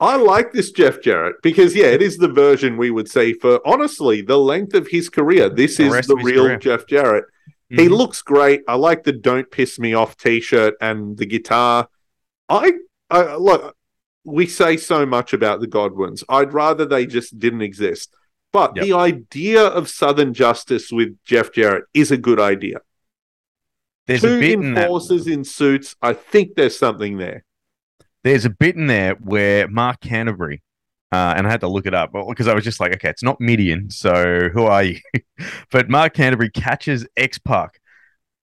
I 0.00 0.14
like 0.14 0.52
this 0.52 0.70
Jeff 0.70 1.00
Jarrett 1.02 1.36
because 1.42 1.74
yeah, 1.74 1.86
it 1.86 2.02
is 2.02 2.18
the 2.18 2.28
version 2.28 2.76
we 2.76 2.90
would 2.92 3.10
see 3.10 3.32
for 3.32 3.60
honestly 3.66 4.22
the 4.22 4.38
length 4.38 4.74
of 4.74 4.86
his 4.86 5.08
career. 5.10 5.48
This 5.48 5.76
The 5.78 5.86
is 5.92 6.06
the 6.06 6.14
real 6.16 6.44
career. 6.44 6.56
Jeff 6.58 6.86
Jarrett. 6.86 7.24
He 7.68 7.76
Mhm. 7.88 7.90
looks 7.98 8.22
great. 8.22 8.62
I 8.68 8.76
like 8.76 9.02
the 9.02 9.12
"Don't 9.12 9.50
Piss 9.50 9.78
Me 9.78 9.92
Off" 9.94 10.16
T-shirt 10.16 10.74
and 10.80 11.18
the 11.18 11.26
guitar. 11.26 11.88
I, 12.48 12.74
I 13.10 13.34
look. 13.36 13.74
We 14.24 14.46
say 14.46 14.76
so 14.76 15.04
much 15.04 15.32
about 15.32 15.60
the 15.60 15.66
Godwins. 15.66 16.22
I'd 16.28 16.52
rather 16.54 16.84
they 16.86 17.04
just 17.06 17.38
didn't 17.38 17.62
exist. 17.62 18.14
But 18.52 18.76
Yep. 18.76 18.84
the 18.84 18.92
idea 18.94 19.62
of 19.62 19.88
Southern 19.90 20.32
Justice 20.34 20.90
with 20.90 21.16
Jeff 21.24 21.52
Jarrett 21.52 21.84
is 21.94 22.10
a 22.10 22.16
good 22.16 22.40
idea. 22.40 22.78
There's 24.06 24.22
Two 24.22 24.36
a 24.36 24.40
bit 24.40 24.52
in 24.52 24.74
that. 24.74 24.84
enforcers 24.84 25.26
in 25.26 25.44
suits. 25.44 25.94
I 26.00 26.14
think 26.14 26.54
there's 26.56 26.78
something 26.78 27.18
there. 27.18 27.44
there's 28.24 28.44
a 28.44 28.50
bit 28.50 28.74
in 28.76 28.86
there 28.88 29.14
where 29.14 29.68
Mark 29.68 30.00
Canterbury, 30.00 30.62
uh, 31.12 31.34
and 31.36 31.46
I 31.46 31.50
had 31.50 31.60
to 31.60 31.68
look 31.68 31.86
it 31.86 31.94
up 31.94 32.12
because 32.12 32.48
I 32.48 32.54
was 32.54 32.64
just 32.64 32.80
like, 32.80 32.92
okay, 32.96 33.08
it's 33.10 33.22
not 33.22 33.38
Mideon, 33.40 33.90
so 33.90 34.48
who 34.52 34.64
are 34.64 34.82
you? 34.82 34.98
but 35.70 35.88
Mark 35.88 36.14
Canterbury 36.14 36.50
catches 36.50 37.06
X 37.16 37.38
Pac 37.38 37.80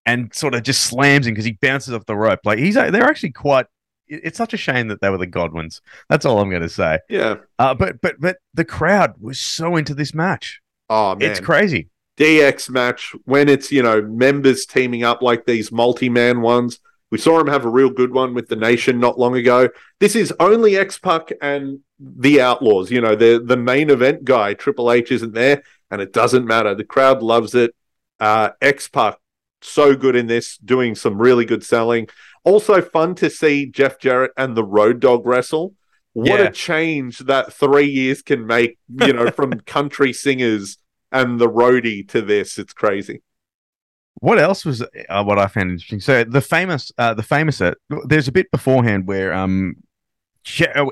and 0.06 0.34
sort 0.34 0.56
of 0.56 0.64
just 0.64 0.86
slams 0.86 1.28
him 1.28 1.34
because 1.34 1.46
he 1.46 1.58
bounces 1.62 1.94
off 1.94 2.06
the 2.06 2.16
rope. 2.16 2.40
Like 2.46 2.58
he's 2.60 2.76
they're 2.76 3.04
actually 3.04 3.32
quite 3.34 3.66
it- 3.66 3.72
it's 4.08 4.38
such 4.38 4.54
a 4.54 4.58
shame 4.58 4.88
that 4.90 5.02
they 5.02 5.10
were 5.10 5.18
the 5.18 5.28
Godwins. 5.28 5.82
That's 6.10 6.26
all 6.26 6.40
I'm 6.40 6.50
going 6.50 6.62
to 6.62 6.70
say. 6.70 7.00
Yeah. 7.10 7.38
Uh, 7.60 7.74
but 7.74 8.02
but 8.02 8.16
but 8.20 8.38
the 8.54 8.66
crowd 8.66 9.16
was 9.20 9.40
so 9.40 9.76
into 9.76 9.94
this 9.94 10.14
match. 10.14 10.62
Oh 10.90 11.16
man. 11.16 11.32
It's 11.32 11.40
crazy. 11.40 11.90
DX 12.18 12.70
match 12.70 13.14
when 13.26 13.50
it's 13.50 13.72
you 13.72 13.84
know 13.84 14.02
members 14.02 14.66
teaming 14.66 15.04
up 15.04 15.22
like 15.22 15.46
these 15.46 15.72
multi-man 15.72 16.42
ones. 16.42 16.80
We 17.12 17.18
saw 17.18 17.40
him 17.40 17.48
have 17.48 17.66
a 17.66 17.70
real 17.70 17.90
good 17.90 18.14
one 18.14 18.34
with 18.34 18.48
the 18.48 18.56
Nation 18.56 19.00
not 19.00 19.20
long 19.20 19.36
ago. 19.38 19.70
This 20.00 20.16
is 20.16 20.34
only 20.40 20.76
X 20.76 20.98
Pac 20.98 21.32
and 21.42 21.80
the 22.00 22.42
Outlaws. 22.42 22.92
You 22.92 23.02
know 23.02 23.16
the 23.16 23.42
the 23.44 23.58
main 23.58 23.90
event 23.90 24.24
guy 24.24 24.54
Triple 24.54 24.92
H 24.92 25.12
isn't 25.12 25.34
there, 25.34 25.64
and 25.92 26.02
it 26.02 26.14
doesn't 26.14 26.46
matter. 26.46 26.74
The 26.76 26.84
crowd 26.84 27.22
loves 27.22 27.54
it. 27.56 27.76
Uh, 28.20 28.52
X 28.62 28.88
Pac 28.88 29.18
so 29.62 29.96
good 29.96 30.16
in 30.16 30.28
this, 30.28 30.58
doing 30.58 30.96
some 30.96 31.22
really 31.22 31.46
good 31.46 31.64
selling. 31.64 32.08
Also 32.46 32.82
fun 32.82 33.16
to 33.16 33.30
see 33.30 33.66
Jeff 33.70 34.00
Jarrett 34.00 34.32
and 34.38 34.56
the 34.56 34.64
Road 34.64 35.00
Dog 35.02 35.26
wrestle. 35.26 35.74
What 36.14 36.40
Yeah. 36.40 36.46
a 36.48 36.52
change 36.52 37.18
that 37.20 37.52
three 37.52 37.90
years 37.90 38.22
can 38.22 38.46
make. 38.48 38.78
You 39.02 39.12
know 39.14 39.30
from 39.32 39.60
country 39.66 40.14
singers 40.14 40.78
and 41.12 41.40
the 41.40 41.50
roadie 41.50 42.08
to 42.10 42.22
this. 42.22 42.58
It's 42.58 42.72
crazy. 42.74 43.22
What 44.22 44.40
else 44.40 44.64
was 44.64 44.82
uh, 44.82 45.24
what 45.24 45.38
I 45.38 45.48
found 45.48 45.72
interesting? 45.72 46.00
So 46.00 46.24
the 46.24 46.40
famous, 46.40 46.92
uh, 46.98 47.14
the 47.16 47.24
famous, 47.24 47.60
uh, 47.60 47.74
there's 48.06 48.30
a 48.30 48.32
bit 48.32 48.50
beforehand 48.50 49.08
where 49.08 49.34
um, 49.34 49.76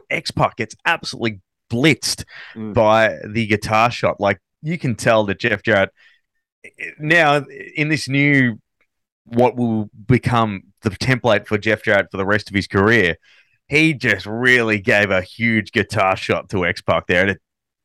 X 0.10 0.32
Pac 0.32 0.58
gets 0.58 0.76
absolutely 0.86 1.40
blitzed 1.72 2.26
Mm. 2.56 2.74
by 2.74 3.18
the 3.26 3.46
guitar 3.48 3.90
shot. 3.92 4.20
Like 4.20 4.40
you 4.62 4.78
can 4.78 4.96
tell 4.96 5.24
that 5.26 5.40
Jeff 5.40 5.64
Jarrett 5.64 5.90
now 7.00 7.46
in 7.76 7.88
this 7.90 8.08
new 8.10 8.60
what 9.26 9.56
will 9.56 9.90
become 10.06 10.64
the 10.84 10.92
template 10.92 11.48
for 11.48 11.58
Jeff 11.58 11.84
Jarrett 11.84 12.12
for 12.12 12.18
the 12.18 12.26
rest 12.26 12.50
of 12.50 12.56
his 12.56 12.68
career. 12.68 13.18
He 13.68 13.94
just 13.94 14.26
really 14.26 14.80
gave 14.80 15.10
a 15.10 15.22
huge 15.22 15.72
guitar 15.72 16.16
shot 16.16 16.50
to 16.50 16.66
X 16.66 16.82
Pac 16.82 17.08
there, 17.08 17.22
and 17.22 17.32
it 17.32 17.42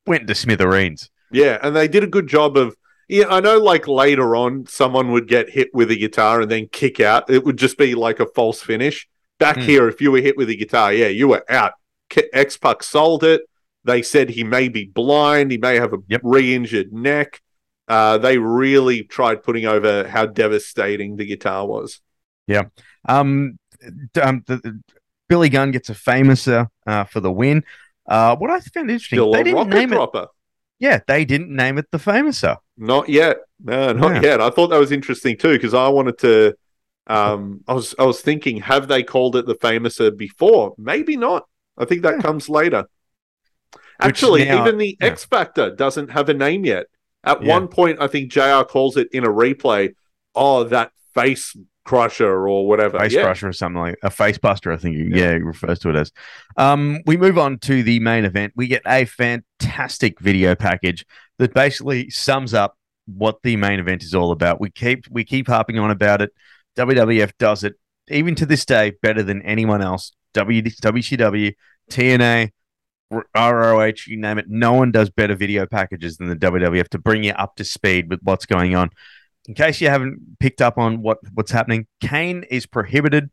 went 0.06 0.26
to 0.26 0.34
smithereens. 0.34 1.08
Yeah, 1.30 1.58
and 1.62 1.74
they 1.74 1.88
did 1.88 2.02
a 2.04 2.08
good 2.08 2.26
job 2.26 2.56
of. 2.56 2.74
Yeah, 3.08 3.26
I 3.30 3.40
know. 3.40 3.56
Like 3.58 3.88
later 3.88 4.36
on, 4.36 4.66
someone 4.66 5.12
would 5.12 5.28
get 5.28 5.48
hit 5.50 5.68
with 5.72 5.90
a 5.90 5.96
guitar 5.96 6.42
and 6.42 6.50
then 6.50 6.68
kick 6.70 7.00
out. 7.00 7.30
It 7.30 7.44
would 7.44 7.56
just 7.56 7.78
be 7.78 7.94
like 7.94 8.20
a 8.20 8.26
false 8.26 8.60
finish. 8.60 9.08
Back 9.38 9.56
Hmm. 9.56 9.62
here, 9.62 9.88
if 9.88 10.00
you 10.02 10.10
were 10.10 10.20
hit 10.20 10.36
with 10.36 10.50
a 10.50 10.56
guitar, 10.56 10.92
yeah, 10.92 11.06
you 11.06 11.28
were 11.28 11.44
out. 11.48 11.72
X 12.34 12.56
Pac 12.58 12.82
sold 12.82 13.24
it. 13.24 13.42
They 13.84 14.02
said 14.02 14.28
he 14.30 14.44
may 14.44 14.68
be 14.68 14.84
blind. 14.86 15.50
He 15.52 15.56
may 15.58 15.76
have 15.76 15.92
a 15.94 15.98
Yep. 16.08 16.20
re-injured 16.24 16.92
neck. 16.92 17.40
Uh, 17.86 18.18
they 18.18 18.36
really 18.36 19.04
tried 19.04 19.42
putting 19.42 19.64
over 19.64 20.06
how 20.08 20.26
devastating 20.26 21.16
the 21.16 21.24
guitar 21.24 21.66
was. 21.66 22.00
Um, 23.06 23.58
um 24.20 24.42
the, 24.46 24.80
Billy 25.28 25.48
Gunn 25.48 25.70
gets 25.70 25.90
a 25.90 25.94
famous 25.94 26.48
uh, 26.48 26.64
uh, 26.86 27.04
for 27.04 27.20
the 27.20 27.30
win. 27.30 27.64
Uh, 28.06 28.34
what 28.36 28.50
I 28.50 28.60
found 28.60 28.90
interesting, 28.90 29.18
Still 29.18 29.32
they 29.32 29.42
didn't 29.42 29.68
name 29.68 29.92
it. 29.92 30.28
Yeah, 30.78 31.00
they 31.06 31.24
didn't 31.24 31.54
name 31.54 31.76
it 31.76 31.90
the 31.90 31.98
Fameasser. 31.98 32.56
Not 32.76 33.08
yet. 33.08 33.38
No, 33.62 33.92
not 33.92 34.14
Yeah. 34.16 34.30
yet. 34.30 34.40
I 34.40 34.50
thought 34.50 34.68
that 34.68 34.78
was 34.78 34.92
interesting 34.92 35.36
too 35.36 35.52
because 35.52 35.74
I 35.74 35.88
wanted 35.88 36.18
to. 36.18 36.54
Um, 37.08 37.62
I 37.66 37.74
was 37.74 37.94
I 37.98 38.04
was 38.04 38.20
thinking, 38.20 38.60
have 38.60 38.86
they 38.88 39.02
called 39.02 39.36
it 39.36 39.46
the 39.46 39.54
Fameasser 39.54 40.16
before? 40.16 40.74
Maybe 40.78 41.16
not. 41.16 41.46
I 41.76 41.84
think 41.84 42.02
that 42.02 42.16
Yeah. 42.16 42.22
comes 42.22 42.48
later. 42.48 42.86
Actually, 44.00 44.44
now- 44.44 44.62
even 44.62 44.78
the 44.78 44.96
yeah. 45.00 45.06
X 45.08 45.24
Factor 45.24 45.74
doesn't 45.74 46.10
have 46.10 46.28
a 46.28 46.34
name 46.34 46.64
yet. 46.64 46.86
At 47.24 47.42
one 47.42 47.66
point, 47.68 48.00
I 48.00 48.06
think 48.06 48.30
Jr. 48.30 48.62
calls 48.62 48.96
it 48.96 49.08
in 49.12 49.24
a 49.24 49.28
replay. 49.28 49.94
Oh, 50.34 50.64
that 50.64 50.92
face 51.14 51.56
crusher 51.88 52.46
or 52.46 52.66
whatever. 52.66 52.98
Face 52.98 53.14
yeah. 53.14 53.22
crusher 53.22 53.48
or 53.48 53.52
something 53.52 53.80
like 53.80 53.98
a 54.02 54.10
face 54.10 54.36
buster, 54.36 54.70
I 54.70 54.76
think 54.76 54.96
Yeah. 54.96 55.16
yeah. 55.16 55.32
he 55.32 55.38
refers 55.38 55.78
to 55.80 55.88
it 55.88 55.96
as. 55.96 56.12
Um, 56.58 57.00
we 57.06 57.16
move 57.16 57.38
on 57.38 57.58
to 57.60 57.82
the 57.82 57.98
main 57.98 58.26
event. 58.26 58.52
We 58.54 58.66
get 58.66 58.82
a 58.86 59.06
fantastic 59.06 60.20
video 60.20 60.54
package 60.54 61.06
that 61.38 61.54
basically 61.54 62.10
sums 62.10 62.52
up 62.52 62.76
what 63.06 63.38
the 63.42 63.56
main 63.56 63.80
event 63.80 64.02
is 64.02 64.14
all 64.14 64.32
about. 64.32 64.60
We 64.60 64.70
keep 64.70 65.06
we 65.10 65.24
keep 65.24 65.48
harping 65.48 65.78
on 65.78 65.90
about 65.90 66.20
it. 66.20 66.30
WWF 66.76 67.32
does 67.38 67.64
it 67.64 67.74
even 68.08 68.34
to 68.34 68.44
this 68.44 68.66
day 68.66 68.92
better 69.00 69.22
than 69.22 69.40
anyone 69.42 69.80
else. 69.80 70.12
W 70.34 70.60
WCW, 70.60 71.54
TNA, 71.90 72.50
ROH, 73.34 73.92
you 74.06 74.18
name 74.18 74.36
it. 74.36 74.44
No 74.48 74.74
one 74.74 74.92
does 74.92 75.08
better 75.08 75.34
video 75.34 75.64
packages 75.64 76.18
than 76.18 76.28
the 76.28 76.36
WWF 76.36 76.88
to 76.88 76.98
bring 76.98 77.24
you 77.24 77.32
up 77.32 77.56
to 77.56 77.64
speed 77.64 78.10
with 78.10 78.20
what's 78.22 78.44
going 78.44 78.74
on. 78.76 78.90
In 79.48 79.54
case 79.54 79.80
you 79.80 79.88
haven't 79.88 80.38
picked 80.38 80.60
up 80.60 80.76
on 80.76 81.00
what, 81.00 81.18
what's 81.32 81.50
happening, 81.50 81.86
Kane 82.02 82.44
is 82.50 82.66
prohibited 82.66 83.30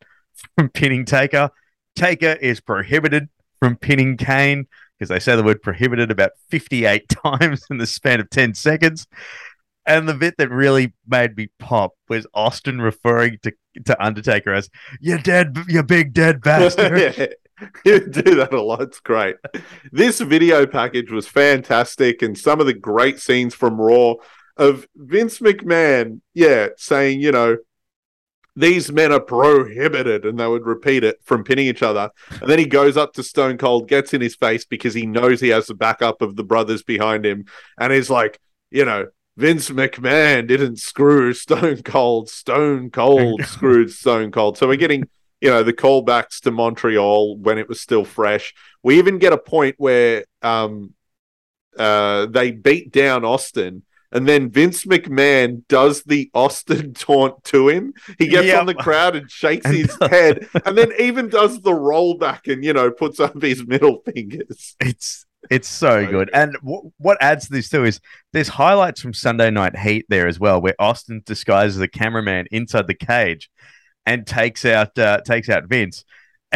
from 0.57 0.69
pinning 0.69 1.03
Taker. 1.03 1.49
Taker 1.95 2.37
is 2.41 2.61
prohibited 2.61 3.27
from 3.59 3.75
pinning 3.75 4.15
Kane 4.15 4.67
because 4.97 5.09
they 5.09 5.19
say 5.19 5.35
the 5.35 5.43
word 5.43 5.61
prohibited 5.61 6.11
about 6.11 6.31
58 6.49 7.09
times 7.25 7.65
in 7.69 7.77
the 7.77 7.85
span 7.85 8.21
of 8.21 8.29
10 8.29 8.53
seconds. 8.53 9.07
And 9.85 10.07
the 10.07 10.13
bit 10.13 10.35
that 10.37 10.49
really 10.49 10.93
made 11.05 11.35
me 11.35 11.49
pop 11.59 11.91
was 12.07 12.25
Austin 12.33 12.81
referring 12.81 13.37
to, 13.43 13.53
to 13.83 14.03
Undertaker 14.03 14.53
as, 14.53 14.69
You 15.01 15.19
dead, 15.19 15.57
you 15.67 15.83
big 15.83 16.13
dead 16.13 16.41
bastard. 16.41 17.35
You 17.85 18.05
do 18.05 18.35
that 18.35 18.53
a 18.53 18.61
lot. 18.61 18.81
It's 18.81 18.99
great. 18.99 19.37
This 19.89 20.19
video 20.19 20.67
package 20.67 21.09
was 21.09 21.25
fantastic, 21.25 22.21
and 22.21 22.37
some 22.37 22.59
of 22.59 22.65
the 22.65 22.73
great 22.73 23.21
scenes 23.21 23.55
from 23.55 23.79
Raw 23.79 24.15
of 24.57 24.87
Vince 24.95 25.39
McMahon, 25.39 26.21
yeah, 26.33 26.69
saying, 26.77 27.19
you 27.19 27.31
know, 27.31 27.57
these 28.55 28.91
men 28.91 29.11
are 29.11 29.19
prohibited, 29.19 30.25
and 30.25 30.39
they 30.39 30.47
would 30.47 30.65
repeat 30.65 31.03
it 31.03 31.19
from 31.23 31.43
pinning 31.43 31.67
each 31.67 31.83
other. 31.83 32.09
And 32.41 32.49
then 32.49 32.57
he 32.57 32.65
goes 32.65 32.95
up 32.95 33.13
to 33.13 33.23
Stone 33.23 33.57
Cold, 33.57 33.89
gets 33.89 34.13
in 34.13 34.21
his 34.21 34.35
face 34.35 34.63
because 34.63 34.93
he 34.93 35.05
knows 35.05 35.41
he 35.41 35.49
has 35.49 35.67
the 35.67 35.73
backup 35.73 36.21
of 36.21 36.37
the 36.37 36.43
brothers 36.43 36.81
behind 36.81 37.25
him, 37.25 37.45
and 37.77 37.91
he's 37.91 38.09
like, 38.09 38.39
you 38.71 38.85
know, 38.85 39.07
Vince 39.37 39.69
McMahon 39.69 40.47
didn't 40.47 40.77
screw 40.77 41.33
Stone 41.33 41.83
Cold. 41.83 42.29
Stone 42.29 42.91
Cold 42.91 43.43
screwed 43.45 43.91
Stone 43.91 44.31
Cold. 44.31 44.57
So 44.57 44.67
we're 44.67 44.77
getting, 44.77 45.09
you 45.41 45.49
know, 45.49 45.63
the 45.63 45.73
callbacks 45.73 46.39
to 46.41 46.51
Montreal 46.51 47.37
when 47.37 47.57
it 47.57 47.67
was 47.67 47.81
still 47.81 48.05
fresh. 48.05 48.53
We 48.83 48.97
even 48.97 49.19
get 49.19 49.33
a 49.33 49.37
point 49.37 49.75
where 49.77 50.23
um, 50.41 50.93
uh, 51.77 52.27
they 52.27 52.51
beat 52.51 52.91
down 52.91 53.25
Austin. 53.25 53.83
And 54.11 54.27
then 54.27 54.49
Vince 54.49 54.85
McMahon 54.85 55.63
does 55.67 56.03
the 56.03 56.29
Austin 56.33 56.93
taunt 56.95 57.43
to 57.45 57.67
him. 57.69 57.93
He 58.17 58.27
gets 58.27 58.47
Yep. 58.47 58.59
on 58.59 58.65
the 58.65 58.73
crowd 58.75 59.15
and 59.15 59.29
shakes 59.29 59.65
And- 59.67 59.75
his 59.75 59.97
head, 60.01 60.47
and 60.65 60.77
then 60.77 60.91
even 60.99 61.29
does 61.29 61.61
the 61.61 61.71
rollback 61.71 62.51
and 62.51 62.63
you 62.63 62.73
know 62.73 62.91
puts 62.91 63.19
up 63.19 63.41
his 63.41 63.65
middle 63.67 64.01
fingers. 64.05 64.75
It's 64.79 65.25
it's 65.51 65.67
so 65.67 66.03
So 66.05 66.09
good. 66.11 66.29
And 66.33 66.53
w- 66.63 66.91
what 66.97 67.17
adds 67.21 67.45
to 67.47 67.53
this 67.53 67.69
too 67.69 67.83
is 67.83 67.99
there's 68.33 68.47
highlights 68.47 69.01
from 69.01 69.13
Sunday 69.13 69.51
Night 69.51 69.77
Heat 69.77 70.05
there 70.09 70.27
as 70.27 70.39
well, 70.39 70.59
where 70.61 70.73
Austin 70.79 71.21
disguises 71.25 71.77
the 71.77 71.87
cameraman 71.87 72.47
inside 72.51 72.87
the 72.87 72.95
cage 72.95 73.49
and 74.07 74.25
takes 74.25 74.65
out 74.65 74.97
uh, 74.97 75.21
takes 75.21 75.49
out 75.49 75.65
Vince. 75.67 76.03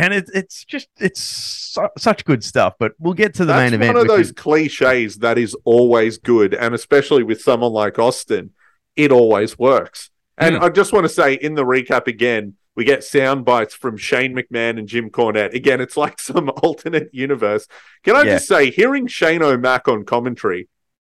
And 0.01 0.13
it, 0.13 0.29
it's 0.33 0.63
just 0.63 0.87
it's 0.97 1.19
su- 1.21 1.87
such 1.97 2.23
good 2.23 2.43
stuff. 2.43 2.75
But 2.79 2.93
we'll 2.99 3.13
get 3.13 3.33
to 3.35 3.39
the 3.45 3.53
That's 3.53 3.71
main 3.71 3.81
event. 3.81 3.95
one 3.95 4.01
of 4.01 4.07
those 4.07 4.27
is- 4.27 4.31
cliches 4.31 5.17
that 5.17 5.37
is 5.37 5.55
always 5.65 6.17
good, 6.17 6.53
and 6.53 6.73
especially 6.73 7.23
with 7.23 7.41
someone 7.41 7.73
like 7.73 7.99
Austin, 7.99 8.51
it 8.95 9.11
always 9.11 9.59
works. 9.59 10.09
And 10.37 10.55
Hmm. 10.57 10.63
I 10.63 10.69
just 10.69 10.93
want 10.93 11.03
to 11.03 11.09
say 11.09 11.33
in 11.33 11.55
the 11.55 11.65
recap 11.65 12.07
again, 12.07 12.53
we 12.75 12.85
get 12.85 13.03
sound 13.03 13.43
bites 13.43 13.75
from 13.75 13.97
Shane 13.97 14.33
McMahon 14.33 14.79
and 14.79 14.87
Jim 14.87 15.09
Cornette. 15.09 15.53
Again, 15.53 15.81
it's 15.81 15.97
like 15.97 16.19
some 16.29 16.49
alternate 16.63 17.09
universe. 17.11 17.67
Can 18.05 18.15
I 18.15 18.19
Yeah. 18.23 18.35
just 18.35 18.47
say, 18.47 18.71
hearing 18.71 19.05
Shane 19.07 19.43
O'Mac 19.43 19.89
on 19.89 20.05
commentary, 20.05 20.69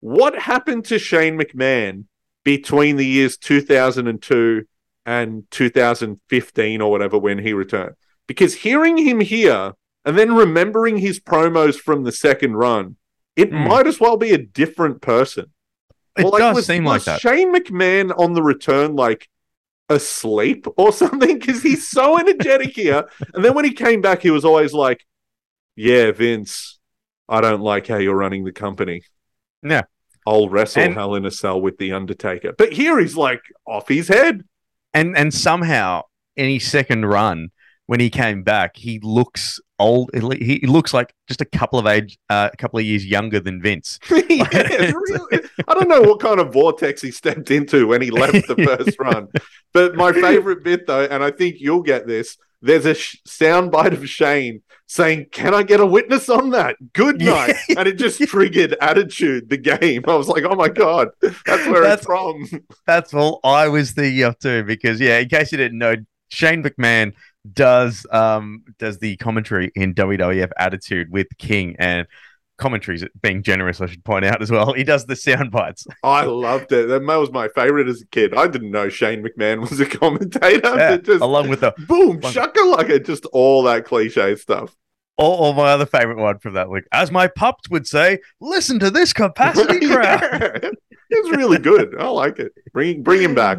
what 0.00 0.38
happened 0.38 0.86
to 0.86 0.98
Shane 0.98 1.38
McMahon 1.38 2.04
between 2.44 2.96
the 2.96 3.04
years 3.06 3.36
2002 3.36 4.64
and 5.04 5.44
2015 5.50 6.80
or 6.80 6.90
whatever 6.90 7.18
when 7.18 7.38
he 7.38 7.52
returned? 7.52 7.94
Because 8.30 8.54
hearing 8.54 8.96
him 8.96 9.18
here 9.18 9.72
and 10.04 10.16
then 10.16 10.36
remembering 10.36 10.98
his 10.98 11.18
promos 11.18 11.74
from 11.74 12.04
the 12.04 12.12
second 12.12 12.54
run, 12.54 12.94
it 13.34 13.48
Hmm. 13.50 13.66
might 13.66 13.88
as 13.88 13.98
well 13.98 14.16
be 14.16 14.30
a 14.30 14.38
different 14.38 15.02
person. 15.02 15.46
it 16.16 16.22
Well, 16.22 16.30
like, 16.34 16.40
does 16.40 16.54
was- 16.56 16.66
seem 16.66 16.84
was 16.84 16.92
like 16.92 17.04
that. 17.06 17.20
Shane 17.20 17.52
McMahon 17.52 18.16
on 18.16 18.34
the 18.34 18.42
return, 18.42 18.94
like 18.94 19.28
asleep 19.88 20.66
or 20.76 20.92
something, 21.02 21.38
because 21.40 21.60
he's 21.62 21.88
so 21.88 22.18
energetic 22.20 22.76
here. 22.76 23.08
And 23.34 23.44
then 23.44 23.54
when 23.54 23.64
he 23.64 23.72
came 23.72 24.00
back, 24.00 24.22
he 24.22 24.30
was 24.30 24.44
always 24.44 24.72
like, 24.72 25.04
"Yeah, 25.74 26.12
Vince, 26.12 26.78
I 27.28 27.40
don't 27.40 27.62
like 27.62 27.88
how 27.88 27.96
you're 27.96 28.14
running 28.16 28.44
the 28.44 28.52
company. 28.52 29.02
Yeah. 29.62 29.82
I'll 30.24 30.48
wrestle 30.48 30.82
And- 30.84 30.94
Hell 30.94 31.16
in 31.16 31.26
a 31.26 31.32
Cell 31.32 31.60
with 31.60 31.78
the 31.78 31.90
Undertaker." 31.92 32.52
But 32.52 32.72
here 32.74 32.98
he's 33.00 33.16
like 33.16 33.42
off 33.66 33.88
his 33.88 34.06
head. 34.06 34.44
and 34.94 35.16
and 35.16 35.32
somehow 35.34 36.02
in 36.36 36.48
his 36.50 36.66
second 36.68 37.06
run 37.06 37.50
when 37.90 37.98
he 37.98 38.08
came 38.08 38.44
back 38.44 38.76
he 38.76 39.00
looks 39.02 39.58
old 39.80 40.10
he, 40.14 40.58
he 40.60 40.66
looks 40.68 40.94
like 40.94 41.12
just 41.26 41.40
a 41.40 41.44
couple 41.44 41.76
of 41.76 41.86
age 41.88 42.16
uh, 42.28 42.48
a 42.52 42.56
couple 42.56 42.78
of 42.78 42.84
years 42.84 43.04
younger 43.04 43.40
than 43.40 43.60
vince 43.60 43.98
Yeah, 44.10 44.92
really. 44.92 45.40
I 45.68 45.74
don't 45.74 45.88
know 45.88 46.02
what 46.02 46.20
kind 46.20 46.38
of 46.38 46.52
vortex 46.52 47.02
he 47.02 47.10
stepped 47.10 47.50
into 47.50 47.88
when 47.88 48.00
he 48.00 48.12
left 48.12 48.46
the 48.46 48.54
first 48.64 48.96
run. 49.00 49.26
But 49.72 49.96
my 49.96 50.12
favorite 50.12 50.62
bit, 50.62 50.86
though, 50.86 51.04
and 51.04 51.22
I 51.22 51.30
think 51.32 51.56
you'll 51.58 51.82
get 51.82 52.06
this 52.06 52.36
there's 52.62 52.84
a 52.86 52.94
sh- 52.94 53.16
soundbite 53.26 53.92
of 53.94 54.06
Shane 54.08 54.62
saying, 54.86 55.26
"Can 55.32 55.54
I 55.54 55.62
get 55.62 55.80
a 55.80 55.86
witness 55.86 56.28
on 56.28 56.50
that? 56.50 56.76
Good 56.92 57.20
Yeah. 57.20 57.30
night," 57.46 57.56
and 57.76 57.88
it 57.88 57.94
just 57.94 58.20
triggered 58.20 58.76
attitude 58.80 59.48
the 59.48 59.56
game. 59.56 60.04
I 60.06 60.14
was 60.14 60.28
like, 60.28 60.44
"Oh 60.44 60.54
my 60.54 60.68
god, 60.68 61.08
that's 61.22 61.66
where 61.66 61.82
That's- 61.82 61.98
it's 61.98 62.06
from." 62.06 62.44
That's 62.86 63.14
all 63.14 63.40
I 63.44 63.68
was 63.68 63.92
thinking 63.92 64.22
of 64.24 64.38
too, 64.38 64.62
because 64.64 65.00
yeah, 65.00 65.18
in 65.18 65.28
case 65.28 65.50
you 65.52 65.58
didn't 65.58 65.78
know, 65.78 65.96
Shane 66.28 66.62
McMahon 66.62 67.14
does 67.52 68.06
um 68.10 68.64
does 68.78 68.98
the 68.98 69.16
commentary 69.16 69.70
in 69.74 69.94
WWF 69.94 70.50
Attitude 70.58 71.10
with 71.10 71.26
King 71.38 71.76
and 71.78 72.06
commentaries 72.58 73.02
being 73.22 73.42
generous, 73.42 73.80
I 73.80 73.86
should 73.86 74.04
point 74.04 74.24
out 74.26 74.42
as 74.42 74.50
well. 74.50 74.72
He 74.80 74.84
does 74.84 75.06
the 75.06 75.16
sound 75.16 75.50
bites. 75.50 75.86
I 76.04 76.24
loved 76.24 76.70
it. 76.72 76.88
That 76.88 77.02
was 77.02 77.32
my 77.32 77.48
favorite 77.48 77.88
as 77.88 78.02
a 78.02 78.06
kid. 78.08 78.34
I 78.34 78.46
didn't 78.48 78.70
know 78.70 78.90
Shane 78.90 79.24
McMahon 79.24 79.60
was 79.68 79.80
a 79.80 79.86
commentator. 79.98 80.60
Yeah, 80.76 80.96
just 80.98 81.22
along 81.22 81.48
with 81.48 81.60
the 81.60 81.72
boom, 81.88 82.20
Like- 82.20 82.36
it, 82.90 83.06
just 83.06 83.24
all 83.26 83.62
that 83.62 83.86
cliche 83.86 84.36
stuff. 84.36 84.76
or, 85.16 85.38
or 85.48 85.54
my 85.54 85.70
other 85.72 85.86
favorite 85.86 86.18
one 86.18 86.38
from 86.38 86.52
that 86.54 86.68
week, 86.68 86.84
as 86.92 87.10
my 87.10 87.28
pups 87.28 87.70
would 87.70 87.86
say, 87.86 88.18
listen 88.40 88.78
to 88.80 88.90
this 88.90 89.12
capacity 89.14 89.86
crowd. 89.88 90.20
Yeah. 90.62 90.70
It's 91.12 91.36
really 91.36 91.58
good. 91.58 91.96
I 91.98 92.08
like 92.08 92.38
it. 92.38 92.52
Bring 92.72 93.02
bring 93.02 93.22
him 93.22 93.34
back. 93.34 93.58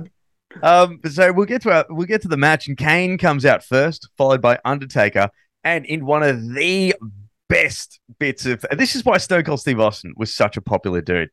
Um, 0.64 1.00
so 1.10 1.32
we'll 1.32 1.46
get 1.46 1.62
to 1.64 1.72
our, 1.72 1.86
we'll 1.90 2.08
get 2.08 2.22
to 2.24 2.28
the 2.28 2.38
match, 2.38 2.68
and 2.68 2.78
Kane 2.78 3.18
comes 3.18 3.46
out 3.46 3.64
first, 3.64 4.10
followed 4.18 4.42
by 4.42 4.60
Undertaker, 4.66 5.30
and 5.64 5.86
in 5.86 6.06
one 6.06 6.24
of 6.24 6.54
the 6.54 6.96
best 7.50 8.00
bits 8.18 8.46
of 8.46 8.66
this 8.72 8.96
is 8.96 9.04
why 9.04 9.18
Stone 9.18 9.44
Cold 9.44 9.60
Steve 9.60 9.80
Austin 9.80 10.14
was 10.16 10.34
such 10.34 10.56
a 10.58 10.62
popular 10.62 11.02
dude. 11.02 11.30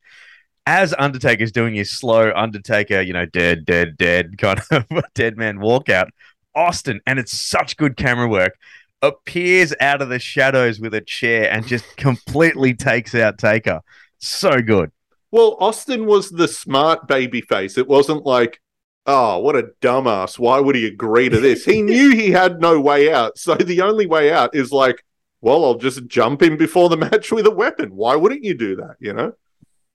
As 0.67 0.93
Undertaker's 0.99 1.53
doing 1.53 1.75
his 1.75 1.91
slow 1.91 2.33
Undertaker, 2.35 3.01
you 3.01 3.13
know, 3.13 3.25
dead, 3.25 3.65
dead, 3.65 3.97
dead 3.97 4.37
kind 4.39 4.61
of 4.71 4.87
dead 5.15 5.37
man 5.37 5.59
walkout, 5.59 6.09
Austin, 6.55 7.01
and 7.07 7.19
it's 7.19 7.39
such 7.39 7.77
good 7.77 7.97
camera 7.97 8.29
work, 8.29 8.55
appears 9.01 9.73
out 9.81 10.03
of 10.03 10.09
the 10.09 10.19
shadows 10.19 10.81
with 10.81 10.93
a 10.93 11.01
chair 11.01 11.51
and 11.51 11.67
just 11.67 11.85
completely 11.97 12.75
takes 12.75 13.15
out 13.15 13.39
Taker. 13.39 13.81
So 14.19 14.61
good. 14.61 14.91
Well, 15.31 15.57
Austin 15.61 16.07
was 16.07 16.31
the 16.31 16.49
smart 16.49 17.07
baby 17.07 17.43
face. 17.43 17.79
It 17.79 17.87
wasn't 17.87 18.27
like, 18.27 18.61
oh, 19.09 19.39
what 19.41 19.57
a 19.57 19.71
dumbass. 19.81 20.39
Why 20.39 20.61
would 20.61 20.77
he 20.77 20.87
agree 20.87 21.29
to 21.29 21.41
this? 21.41 21.65
he 21.65 21.83
knew 21.83 22.11
he 22.11 22.31
had 22.31 22.61
no 22.61 22.81
way 22.81 23.13
out. 23.13 23.37
So 23.39 23.57
the 23.57 23.81
only 23.81 24.07
way 24.07 24.33
out 24.33 24.55
is 24.55 24.71
like, 24.71 25.05
well, 25.41 25.65
I'll 25.65 25.75
just 25.75 26.07
jump 26.07 26.43
in 26.43 26.57
before 26.57 26.89
the 26.89 26.97
match 26.97 27.33
with 27.33 27.47
a 27.47 27.51
weapon. 27.51 27.97
Why 27.97 28.15
wouldn't 28.15 28.45
you 28.45 28.55
do 28.55 28.77
that? 28.77 28.97
You 29.01 29.15
know? 29.15 29.33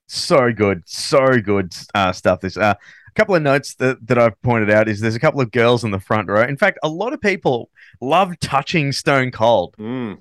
so 0.07 0.51
good, 0.51 0.83
so 0.85 1.39
good 1.39 1.73
uh, 1.95 2.11
stuff. 2.11 2.41
This 2.41 2.57
uh, 2.57 2.75
a 2.75 3.11
couple 3.13 3.35
of 3.35 3.41
notes 3.41 3.75
that, 3.75 4.05
that 4.07 4.17
I've 4.17 4.39
pointed 4.41 4.69
out 4.69 4.87
is 4.87 4.99
there's 4.99 5.15
a 5.15 5.19
couple 5.19 5.41
of 5.41 5.51
girls 5.51 5.83
in 5.83 5.91
the 5.91 5.99
front 5.99 6.29
row. 6.29 6.43
In 6.43 6.57
fact, 6.57 6.79
a 6.83 6.89
lot 6.89 7.13
of 7.13 7.21
people 7.21 7.69
love 8.01 8.37
touching 8.39 8.91
Stone 8.91 9.31
Cold. 9.31 9.75
Mm. 9.79 10.19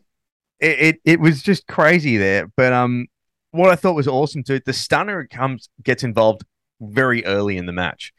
It, 0.61 0.79
it 0.79 1.01
it 1.05 1.21
was 1.21 1.43
just 1.43 1.67
crazy 1.67 2.17
there. 2.17 2.51
But 2.57 2.73
um, 2.73 3.07
what 3.51 3.71
I 3.71 3.77
thought 3.77 3.95
was 3.95 4.09
awesome 4.09 4.45
too, 4.45 4.61
the 4.65 4.73
stunner 4.73 5.27
comes 5.27 5.69
gets 5.83 6.05
involved 6.05 6.45
very 6.81 7.25
early 7.25 7.57
in 7.57 7.67
the 7.67 7.73
match, 7.73 8.13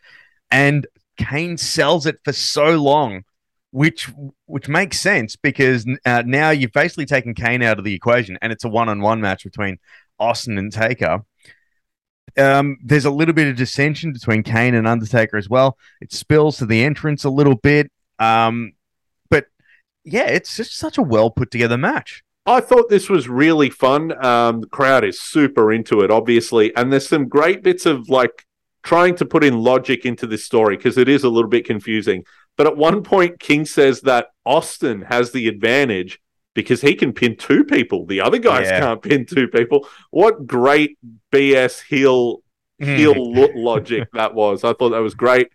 and 0.54 0.88
Kane 1.18 1.58
sells 1.58 2.06
it 2.06 2.20
for 2.24 2.32
so 2.32 2.82
long. 2.82 3.24
Which 3.72 4.08
which 4.46 4.68
makes 4.68 5.00
sense 5.00 5.36
because 5.36 5.84
uh, 6.06 6.22
now 6.28 6.52
you've 6.52 6.74
basically 6.74 7.08
taken 7.08 7.34
Kane 7.34 7.64
out 7.64 7.80
of 7.80 7.84
the 7.84 7.96
equation, 7.96 8.38
and 8.40 8.54
it's 8.54 8.64
a 8.64 8.70
one-on-one 8.70 9.20
match 9.20 9.44
between 9.44 9.80
Austin 10.20 10.60
and 10.60 10.72
Taker. 10.72 11.26
Um, 12.38 12.78
there's 12.84 13.06
a 13.06 13.10
little 13.10 13.34
bit 13.34 13.48
of 13.48 13.56
dissension 13.56 14.14
between 14.14 14.44
Kane 14.44 14.76
and 14.76 14.88
Undertaker 14.88 15.38
as 15.38 15.50
well. 15.50 15.80
It 16.02 16.14
spills 16.14 16.58
to 16.58 16.68
the 16.68 16.84
entrance 16.84 17.24
a 17.24 17.32
little 17.32 17.56
bit. 17.56 17.92
Um, 18.20 18.74
but 19.32 19.48
yeah, 20.04 20.28
it's 20.28 20.56
just 20.56 20.78
such 20.78 21.00
a 21.00 21.04
well 21.04 21.32
put 21.32 21.50
together 21.50 21.78
match. 21.78 22.24
I 22.46 22.60
thought 22.60 22.90
this 22.90 23.10
was 23.10 23.28
really 23.28 23.72
fun. 23.72 24.24
Um, 24.24 24.62
the 24.62 24.68
crowd 24.68 25.04
is 25.04 25.20
super 25.20 25.72
into 25.72 26.02
it, 26.02 26.12
obviously, 26.12 26.76
and 26.76 26.92
there's 26.92 27.08
some 27.08 27.28
great 27.28 27.64
bits 27.64 27.88
of 27.88 28.10
like 28.10 28.46
trying 28.84 29.16
to 29.16 29.26
put 29.26 29.44
in 29.44 29.58
logic 29.58 30.06
into 30.06 30.28
this 30.28 30.44
story 30.46 30.78
because 30.78 30.98
it 30.98 31.08
is 31.10 31.24
a 31.24 31.30
little 31.30 31.50
bit 31.50 31.66
confusing. 31.66 32.24
But 32.58 32.68
at 32.68 32.78
one 32.78 33.02
point, 33.04 33.40
King 33.40 33.66
says 33.66 34.02
that 34.02 34.28
Austin 34.46 35.02
has 35.04 35.32
the 35.32 35.48
advantage 35.48 36.20
because 36.54 36.82
he 36.82 36.94
can 36.94 37.14
pin 37.14 37.36
two 37.36 37.64
people. 37.64 38.06
The 38.06 38.22
other 38.22 38.38
guys 38.38 38.68
Yeah. 38.68 38.80
can't 38.82 39.02
pin 39.02 39.26
two 39.26 39.48
people. 39.48 39.88
What 40.12 40.46
great 40.46 40.98
BS 41.32 41.82
heel 41.82 42.42
heel 42.80 43.14
logic 43.56 44.10
that 44.14 44.34
was. 44.34 44.64
I 44.64 44.74
thought 44.74 44.90
that 44.90 45.00
was 45.00 45.14
great. 45.16 45.48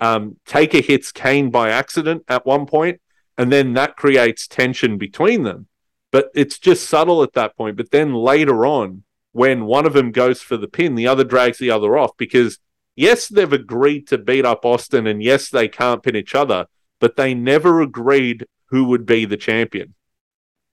Um, 0.00 0.36
Taker 0.44 0.80
hits 0.82 1.12
Kane 1.12 1.50
by 1.50 1.70
accident 1.70 2.24
at 2.28 2.44
one 2.44 2.66
point, 2.66 3.00
and 3.38 3.50
then 3.50 3.72
that 3.74 3.96
creates 3.96 4.46
tension 4.46 4.98
between 4.98 5.44
them. 5.44 5.66
But 6.12 6.30
it's 6.34 6.58
just 6.58 6.88
subtle 6.88 7.22
at 7.22 7.32
that 7.32 7.56
point. 7.56 7.76
But 7.76 7.90
then 7.90 8.12
later 8.14 8.66
on, 8.66 9.02
when 9.32 9.64
one 9.64 9.86
of 9.86 9.94
them 9.94 10.12
goes 10.12 10.42
for 10.42 10.56
the 10.56 10.68
pin, 10.68 10.94
the 10.94 11.06
other 11.06 11.24
drags 11.24 11.58
the 11.58 11.70
other 11.70 11.96
off 11.96 12.16
because 12.16 12.58
yes, 12.96 13.28
they've 13.28 13.52
agreed 13.52 14.06
to 14.08 14.18
beat 14.18 14.44
up 14.44 14.64
Austin, 14.64 15.06
and 15.06 15.22
yes, 15.22 15.50
they 15.50 15.68
can't 15.68 16.02
pin 16.02 16.16
each 16.16 16.34
other, 16.34 16.66
but 17.00 17.16
they 17.16 17.34
never 17.34 17.80
agreed 17.80 18.46
who 18.66 18.84
would 18.84 19.06
be 19.06 19.24
the 19.24 19.36
champion. 19.36 19.94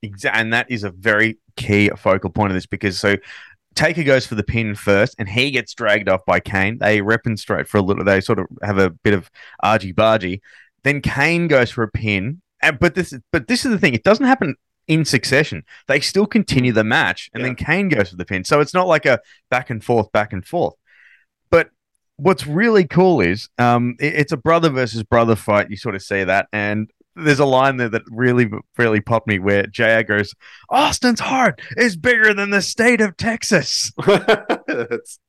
Exa- 0.03 0.32
and 0.34 0.53
that 0.53 0.69
is 0.69 0.84
a 0.84 0.91
very 0.91 1.38
key 1.55 1.89
focal 1.97 2.30
point 2.30 2.51
of 2.51 2.55
this 2.55 2.65
because 2.65 2.99
so 2.99 3.17
Taker 3.76 4.03
goes 4.03 4.26
for 4.26 4.36
the 4.36 4.43
pin 4.43 4.76
first, 4.76 5.15
and 5.17 5.30
he 5.30 5.51
gets 5.51 5.74
dragged 5.74 6.09
off 6.09 6.26
by 6.26 6.39
Kane. 6.39 6.78
They 6.80 7.01
remonstrate 7.01 7.67
for 7.67 7.78
a 7.78 7.82
little. 7.82 8.03
They 8.03 8.22
sort 8.22 8.39
of 8.39 8.47
have 8.63 8.78
a 8.78 8.89
bit 8.89 9.13
of 9.13 9.30
argy 9.63 9.93
bargy. 9.93 10.41
Then 10.84 11.01
Kane 11.01 11.47
goes 11.47 11.72
for 11.72 11.84
a 11.84 11.88
pin, 11.88 12.41
and 12.61 12.80
but 12.80 12.95
this 12.95 13.13
but 13.32 13.47
this 13.47 13.65
is 13.65 13.72
the 13.72 13.78
thing. 13.78 13.93
It 13.93 14.03
doesn't 14.03 14.26
happen 14.26 14.55
in 14.88 15.05
succession. 15.05 15.63
They 15.88 15.99
still 16.01 16.26
continue 16.26 16.74
the 16.74 16.84
match, 16.84 17.30
and 17.34 17.45
then 17.45 17.55
Kane 17.55 17.88
goes 17.88 18.09
for 18.09 18.17
the 18.17 18.26
pin. 18.26 18.43
So 18.43 18.59
it's 18.59 18.74
not 18.74 18.88
like 18.88 19.05
a 19.05 19.19
back 19.49 19.69
and 19.69 19.84
forth, 19.84 20.11
back 20.11 20.34
and 20.34 20.45
forth. 20.45 20.76
What's 22.22 22.45
really 22.45 22.86
cool 22.86 23.19
is 23.22 23.49
um, 23.57 23.95
it- 23.99 24.15
it's 24.15 24.32
a 24.32 24.38
brother 24.38 24.69
versus 24.69 25.03
brother 25.03 25.36
fight. 25.36 25.69
You 25.69 25.78
sort 25.78 25.95
of 25.95 26.01
see 26.03 26.24
that, 26.24 26.47
and 26.53 26.89
there's 27.15 27.39
a 27.39 27.45
line 27.45 27.78
there 27.78 27.89
that 27.89 28.03
really, 28.09 28.49
really 28.78 29.01
popped 29.01 29.28
me 29.28 29.38
where 29.39 29.63
JR 29.67 30.01
goes, 30.01 30.34
Austin's 30.69 31.19
heart 31.19 31.61
is 31.76 31.97
bigger 31.97 32.34
than 32.34 32.51
the 32.51 32.61
state 32.61 33.01
of 33.01 33.17
Texas. 33.17 33.91
That's 34.05 35.19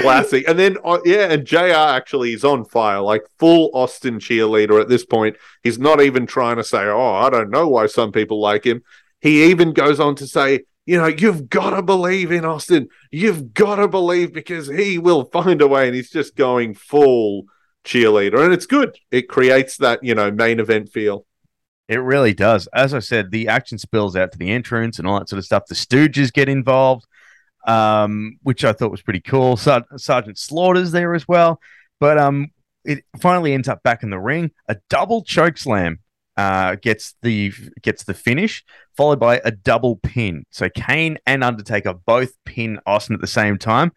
classic. 0.00 0.48
And 0.48 0.58
then, 0.58 0.76
uh, 0.84 0.98
yeah, 1.04 1.30
and 1.30 1.46
JR 1.46 1.66
actually 1.72 2.32
is 2.32 2.44
on 2.44 2.64
fire, 2.64 3.00
like 3.00 3.22
full 3.38 3.70
Austin 3.74 4.18
cheerleader 4.18 4.80
at 4.80 4.88
this 4.88 5.04
point. 5.04 5.36
He's 5.62 5.78
not 5.78 6.00
even 6.00 6.26
trying 6.26 6.56
to 6.56 6.64
say, 6.64 6.84
oh, 6.86 7.14
I 7.14 7.30
don't 7.30 7.50
know 7.50 7.68
why 7.68 7.86
some 7.86 8.10
people 8.12 8.40
like 8.40 8.64
him. 8.64 8.82
He 9.20 9.44
even 9.50 9.72
goes 9.72 10.00
on 10.00 10.16
to 10.16 10.26
say, 10.26 10.62
you 10.84 10.98
know, 10.98 11.06
you've 11.06 11.48
got 11.48 11.70
to 11.70 11.82
believe 11.82 12.32
in 12.32 12.44
Austin. 12.44 12.88
You've 13.10 13.54
got 13.54 13.76
to 13.76 13.88
believe 13.88 14.32
because 14.32 14.68
he 14.68 14.98
will 14.98 15.24
find 15.24 15.62
a 15.62 15.68
way. 15.68 15.86
And 15.86 15.94
he's 15.94 16.10
just 16.10 16.36
going 16.36 16.74
full 16.74 17.44
cheerleader. 17.84 18.44
And 18.44 18.52
it's 18.52 18.66
good. 18.66 18.96
It 19.10 19.28
creates 19.28 19.76
that, 19.78 20.02
you 20.02 20.14
know, 20.14 20.30
main 20.30 20.60
event 20.60 20.90
feel. 20.90 21.26
It 21.88 21.96
really 21.96 22.32
does. 22.32 22.68
As 22.74 22.94
I 22.94 23.00
said, 23.00 23.30
the 23.30 23.48
action 23.48 23.78
spills 23.78 24.16
out 24.16 24.32
to 24.32 24.38
the 24.38 24.50
entrance 24.50 24.98
and 24.98 25.06
all 25.06 25.18
that 25.18 25.28
sort 25.28 25.38
of 25.38 25.44
stuff. 25.44 25.66
The 25.66 25.74
Stooges 25.74 26.32
get 26.32 26.48
involved, 26.48 27.04
um, 27.66 28.38
which 28.42 28.64
I 28.64 28.72
thought 28.72 28.90
was 28.90 29.02
pretty 29.02 29.20
cool. 29.20 29.56
Sar- 29.56 29.84
Sergeant 29.96 30.38
Slaughter's 30.38 30.92
there 30.92 31.14
as 31.14 31.28
well. 31.28 31.60
But 32.00 32.18
um, 32.18 32.48
it 32.84 33.04
finally 33.20 33.52
ends 33.52 33.68
up 33.68 33.82
back 33.82 34.02
in 34.02 34.10
the 34.10 34.18
ring. 34.18 34.50
A 34.68 34.76
double 34.88 35.22
choke 35.22 35.58
slam 35.58 36.00
uh, 36.36 36.76
gets 36.76 37.14
the 37.22 37.52
gets 37.82 38.04
the 38.04 38.14
finish, 38.14 38.64
followed 38.96 39.20
by 39.20 39.40
a 39.44 39.50
double 39.50 39.96
pin. 39.96 40.44
So 40.50 40.68
Kane 40.68 41.18
and 41.26 41.44
Undertaker 41.44 41.94
both 41.94 42.32
pin 42.44 42.78
Austin 42.86 43.14
at 43.14 43.20
the 43.20 43.26
same 43.26 43.58
time, 43.58 43.92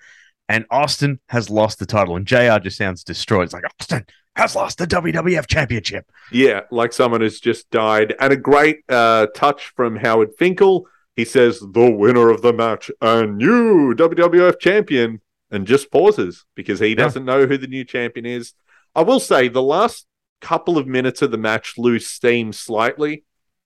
and 0.50 0.66
Austin 0.70 1.20
has 1.30 1.50
lost 1.50 1.80
the 1.80 1.86
title. 1.86 2.16
And 2.16 2.26
Jr. 2.26 2.60
just 2.62 2.78
sounds 2.78 3.04
destroyed. 3.04 3.46
It's 3.46 3.54
like 3.54 3.64
Austin 3.80 4.06
has 4.36 4.56
lost 4.56 4.78
the 4.78 4.88
WWF 4.88 5.48
Championship. 5.48 6.12
Yeah, 6.32 6.62
like 6.72 6.94
someone 6.94 7.22
has 7.22 7.40
just 7.40 7.70
died. 7.70 8.14
And 8.20 8.34
a 8.34 8.38
great 8.38 8.80
uh, 8.90 9.28
touch 9.36 9.72
from 9.76 9.96
Howard 9.96 10.32
Finkel. 10.38 10.88
He 11.16 11.24
says, 11.24 11.62
the 11.62 11.90
winner 11.90 12.30
of 12.30 12.42
the 12.42 12.52
match 12.52 12.92
and 13.02 13.38
new 13.38 13.94
WWF 13.96 14.60
champion, 14.60 15.22
and 15.50 15.66
just 15.66 15.90
pauses 15.90 16.44
because 16.56 16.80
he 16.80 16.96
doesn't 16.96 17.24
know 17.24 17.46
who 17.46 17.58
the 17.58 17.68
new 17.68 17.86
champion 17.86 18.26
is. 18.26 18.54
I 18.94 19.04
will 19.04 19.22
say 19.22 19.48
the 19.48 19.62
last 19.62 20.06
couple 20.42 20.78
of 20.78 20.88
minutes 20.88 21.22
of 21.22 21.32
the 21.32 21.38
match 21.38 21.74
lose 21.78 22.08
steam 22.08 22.54
slightly. 22.54 23.24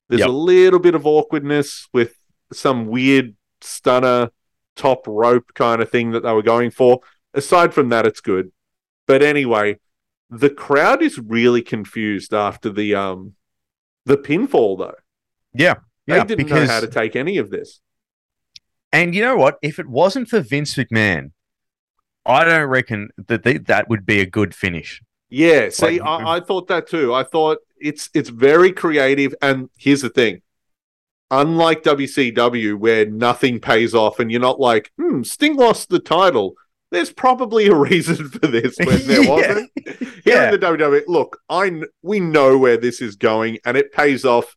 There's 0.07 0.19
Yep. 0.21 0.29
a 0.29 0.31
little 0.31 0.79
bit 0.79 0.95
of 0.95 1.05
awkwardness 1.05 1.87
with 1.93 2.15
some 2.51 2.87
weird 2.87 3.35
stunner 3.61 4.31
top 4.75 5.07
rope 5.07 5.51
kind 5.53 5.81
of 5.81 5.89
thing 5.89 6.11
that 6.11 6.23
they 6.23 6.31
were 6.31 6.41
going 6.41 6.71
for. 6.71 7.01
Aside 7.33 7.73
from 7.73 7.89
that, 7.89 8.07
it's 8.07 8.21
good. 8.21 8.51
But 9.07 9.21
anyway, 9.21 9.79
the 10.29 10.49
crowd 10.49 11.01
is 11.03 11.19
really 11.19 11.61
confused 11.61 12.33
after 12.33 12.69
the 12.69 12.95
um 12.95 13.33
the 14.05 14.17
pinfall 14.17 14.77
though. 14.77 14.95
Yeah, 15.53 15.75
They 16.07 16.15
yeah, 16.15 16.23
didn't 16.23 16.45
because 16.45 16.67
know 16.67 16.73
how 16.73 16.79
to 16.79 16.87
take 16.87 17.15
any 17.15 17.37
of 17.37 17.49
this. 17.49 17.81
And 18.91 19.13
you 19.13 19.21
know 19.21 19.35
what? 19.35 19.57
If 19.61 19.77
it 19.79 19.87
wasn't 19.87 20.29
for 20.29 20.39
Vince 20.41 20.75
McMahon, 20.75 21.31
I 22.25 22.43
don't 22.43 22.67
reckon 22.69 23.09
that 23.27 23.43
they, 23.43 23.57
that 23.57 23.89
would 23.89 24.05
be 24.05 24.19
a 24.19 24.25
good 24.25 24.55
finish. 24.55 25.01
Yeah, 25.29 25.69
see, 25.69 25.99
Like- 25.99 26.01
I, 26.01 26.37
I 26.37 26.39
thought 26.39 26.67
that 26.67 26.87
too. 26.87 27.13
I 27.13 27.23
thought 27.23 27.59
it's 27.79 28.09
it's 28.13 28.29
very 28.29 28.71
creative. 28.71 29.33
And 29.41 29.69
here's 29.77 30.01
the 30.01 30.09
thing: 30.09 30.41
unlike 31.31 31.83
WCW, 31.83 32.75
where 32.77 33.05
nothing 33.05 33.59
pays 33.59 33.93
off, 33.93 34.19
and 34.19 34.31
you're 34.31 34.41
not 34.41 34.59
like, 34.59 34.91
hmm, 34.99 35.21
Sting 35.23 35.55
lost 35.55 35.89
the 35.89 35.99
title. 35.99 36.53
There's 36.91 37.11
probably 37.11 37.67
a 37.67 37.75
reason 37.89 38.29
for 38.29 38.47
this 38.47 38.75
when 38.83 39.05
there 39.05 39.23
Yeah. 39.23 39.29
wasn't. 39.29 39.71
Here 39.85 40.07
Yeah. 40.25 40.45
in 40.51 40.59
the 40.59 40.65
WWE, 40.65 41.03
look, 41.07 41.37
I 41.47 41.83
we 42.01 42.19
know 42.19 42.57
where 42.57 42.77
this 42.77 42.99
is 43.01 43.15
going, 43.15 43.59
and 43.65 43.77
it 43.77 43.91
pays 43.93 44.25
off 44.25 44.55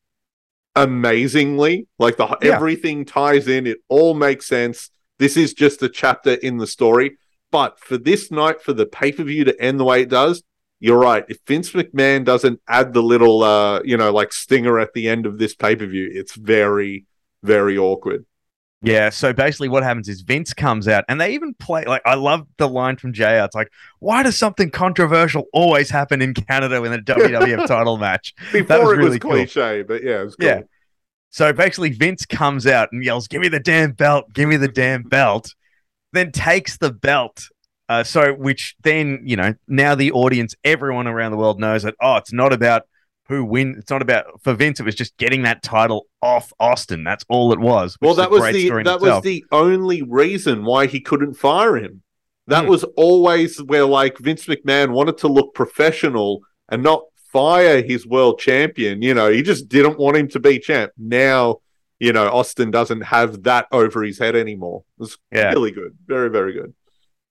amazingly. 0.75 1.87
Like 1.99 2.17
the 2.17 2.27
Yeah. 2.43 2.55
everything 2.55 3.05
ties 3.05 3.49
in, 3.49 3.67
it 3.67 3.79
all 3.89 4.15
makes 4.15 4.47
sense. 4.47 4.91
This 5.19 5.37
is 5.37 5.53
just 5.55 5.83
a 5.83 5.89
chapter 5.89 6.33
in 6.35 6.57
the 6.57 6.67
story. 6.67 7.19
But 7.51 7.79
for 7.79 7.99
this 7.99 8.31
night, 8.31 8.63
for 8.63 8.73
the 8.73 8.87
pay 8.87 9.13
per 9.13 9.23
view 9.25 9.45
to 9.45 9.61
end 9.63 9.79
the 9.79 9.85
way 9.85 10.03
it 10.03 10.09
does, 10.09 10.43
you're 10.83 10.99
right. 10.99 11.25
If 11.29 11.39
Vince 11.47 11.71
McMahon 11.71 12.25
doesn't 12.25 12.61
add 12.67 12.93
the 12.93 13.03
little, 13.05 13.45
uh, 13.45 13.81
you 13.85 13.97
know, 13.97 14.13
like 14.13 14.33
stinger 14.33 14.81
at 14.81 14.93
the 14.95 15.09
end 15.09 15.27
of 15.27 15.39
this 15.39 15.55
pay 15.55 15.77
per 15.77 15.87
view, 15.87 16.11
it's 16.13 16.35
very, 16.35 17.07
very 17.45 17.79
awkward. 17.79 18.27
Yeah, 18.83 19.11
so 19.11 19.33
basically 19.33 19.69
what 19.69 19.85
happens 19.85 20.09
is 20.09 20.23
Vince 20.23 20.53
comes 20.53 20.89
out 20.89 21.05
and 21.09 21.21
they 21.21 21.35
even 21.35 21.55
play 21.55 21.85
like 21.85 22.03
I 22.05 22.17
love 22.17 22.49
the 22.59 22.69
line 22.69 22.97
from 22.97 23.13
JR. 23.13 23.45
It's 23.45 23.55
like, 23.55 23.71
why 24.01 24.25
does 24.25 24.37
something 24.37 24.73
controversial 24.73 25.45
always 25.53 25.89
happen 25.89 26.21
in 26.21 26.35
Canada 26.35 26.83
in 26.83 26.93
a 26.93 26.99
WWF 27.03 27.69
title 27.69 27.97
match? 27.97 28.35
Before 28.51 28.81
was 28.81 28.93
it 28.93 28.97
really 28.97 29.11
was 29.11 29.19
cool. 29.21 29.31
cliche, 29.31 29.83
but 29.83 30.03
yeah, 30.03 30.23
it 30.23 30.25
was 30.25 30.35
cool. 30.35 30.49
Yeah. 30.49 30.61
So 31.31 31.53
basically 31.53 31.91
Vince 31.91 32.27
comes 32.27 32.67
out 32.67 32.89
and 32.91 33.05
yells, 33.05 33.29
Give 33.29 33.41
me 33.41 33.49
the 33.49 33.61
damn 33.61 33.93
belt, 33.93 34.33
give 34.33 34.49
me 34.49 34.57
the 34.57 34.67
damn 34.67 35.05
belt, 35.05 35.55
then 36.13 36.33
takes 36.33 36.77
the 36.77 36.91
belt. 36.91 37.47
Uh, 37.93 38.03
so 38.03 38.33
which 38.33 38.75
then, 38.83 39.21
you 39.25 39.37
know, 39.37 39.53
now 39.69 39.95
the 39.95 40.13
audience, 40.13 40.55
everyone 40.65 41.07
around 41.07 41.31
the 41.31 41.37
world 41.37 41.61
knows 41.61 41.83
that, 41.83 41.95
oh, 42.01 42.17
it's 42.17 42.33
not 42.33 42.51
about 42.53 42.83
who 43.29 43.45
wins. 43.45 43.77
It's 43.77 43.91
not 43.91 44.01
about 44.01 44.25
for 44.43 44.55
Vince, 44.55 44.81
it 44.81 44.85
was 44.85 44.95
just 44.95 45.15
getting 45.19 45.43
that 45.43 45.63
title 45.63 46.07
off 46.23 46.53
Austin. 46.59 47.05
That's 47.05 47.25
all 47.29 47.53
it 47.53 47.61
was. 47.61 47.99
Well, 48.01 48.15
that 48.15 48.31
was 48.31 48.43
the 48.55 48.71
that 48.85 49.01
was 49.01 49.23
the 49.23 49.45
only 49.53 50.01
reason 50.03 50.65
why 50.65 50.87
he 50.87 51.01
couldn't 51.01 51.35
fire 51.35 51.77
him. 51.77 52.03
That 52.47 52.65
Hmm. 52.65 52.71
was 52.71 52.85
always 52.97 53.59
where 53.63 53.85
like 53.85 54.17
Vince 54.19 54.47
McMahon 54.47 54.93
wanted 54.93 55.19
to 55.19 55.29
look 55.29 55.55
professional 55.55 56.41
and 56.71 56.83
not 56.83 57.03
fire 57.33 57.83
his 57.83 58.07
world 58.07 58.39
champion. 58.39 59.03
You 59.03 59.13
know, 59.15 59.31
he 59.31 59.43
just 59.43 59.69
didn't 59.69 59.99
want 59.99 60.17
him 60.17 60.29
to 60.29 60.41
be 60.41 60.59
champ. 60.59 60.93
Now, 60.97 61.59
you 62.01 62.13
know, 62.13 62.27
Austin 62.29 62.71
doesn't 62.71 63.03
have 63.03 63.43
that 63.43 63.67
over 63.71 64.03
his 64.03 64.19
head 64.19 64.35
anymore. 64.35 64.85
It's 64.99 65.19
Yeah. 65.31 65.51
really 65.51 65.71
good. 65.71 65.93
Very, 66.07 66.31
very 66.31 66.53
good. 66.55 66.73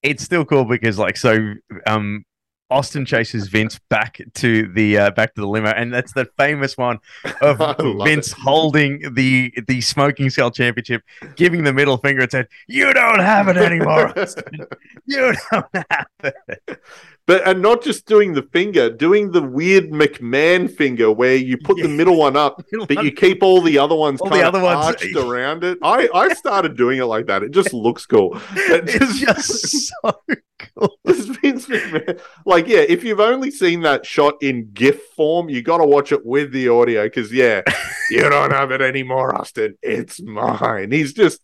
It's 0.03 0.23
still 0.23 0.45
cool 0.45 0.65
because 0.65 0.97
like 0.97 1.17
so 1.17 1.53
um 1.85 2.25
Austin 2.71 3.05
chases 3.05 3.49
Vince 3.49 3.79
back 3.89 4.21
to 4.35 4.71
the 4.73 4.97
uh, 4.97 5.11
back 5.11 5.35
to 5.35 5.41
the 5.41 5.47
limo, 5.47 5.69
and 5.69 5.93
that's 5.93 6.13
the 6.13 6.25
famous 6.37 6.77
one 6.77 6.99
of 7.41 7.57
Vince 8.05 8.29
it. 8.31 8.37
holding 8.39 9.13
the 9.13 9.53
the 9.67 9.81
Smoking 9.81 10.29
Skull 10.29 10.51
championship, 10.51 11.03
giving 11.35 11.65
the 11.65 11.73
middle 11.73 11.97
finger, 11.97 12.21
and 12.21 12.31
said, 12.31 12.47
"You 12.67 12.93
don't 12.93 13.19
have 13.19 13.49
it 13.49 13.57
anymore. 13.57 14.17
Austin. 14.19 14.65
You 15.05 15.35
don't 15.51 15.85
have 15.89 16.07
it." 16.23 16.81
But 17.27 17.47
and 17.47 17.61
not 17.61 17.83
just 17.83 18.07
doing 18.07 18.33
the 18.33 18.41
finger, 18.41 18.89
doing 18.89 19.31
the 19.31 19.41
weird 19.43 19.91
McMahon 19.91 20.69
finger 20.69 21.11
where 21.11 21.35
you 21.35 21.57
put 21.57 21.77
the 21.77 21.87
middle 21.99 22.17
one 22.17 22.35
up, 22.35 22.61
but 22.87 23.03
you 23.03 23.11
keep 23.11 23.43
all 23.43 23.61
the 23.61 23.77
other 23.77 23.95
ones 23.95 24.19
All 24.21 24.29
kind 24.29 24.41
the 24.41 24.47
of 24.47 24.55
other 24.55 24.63
ones- 24.63 24.85
arched 24.85 25.15
around 25.15 25.63
it. 25.63 25.77
I 25.83 26.09
I 26.13 26.33
started 26.33 26.75
doing 26.75 26.99
it 26.99 27.05
like 27.05 27.27
that. 27.27 27.43
It 27.43 27.51
just 27.51 27.73
looks 27.73 28.05
cool. 28.05 28.35
It 28.55 28.83
It's 28.87 29.19
just 29.19 29.89
so 30.03 30.13
cool. 30.59 30.97
Vince 31.05 31.67
McMahon. 31.67 32.19
Like, 32.45 32.67
yeah, 32.67 32.79
if 32.87 33.03
you've 33.03 33.19
only 33.19 33.51
seen 33.51 33.81
that 33.81 34.05
shot 34.05 34.35
in 34.41 34.71
GIF 34.73 35.01
form, 35.15 35.47
you 35.49 35.61
got 35.61 35.77
to 35.77 35.85
watch 35.85 36.11
it 36.11 36.25
with 36.25 36.51
the 36.51 36.67
audio 36.69 37.03
because, 37.05 37.31
yeah, 37.31 37.61
you 38.09 38.21
don't 38.21 38.51
have 38.51 38.71
it 38.71 38.81
anymore, 38.81 39.35
Austin. 39.35 39.77
It's 39.81 40.21
mine. 40.21 40.91
He's 40.91 41.13
just 41.13 41.41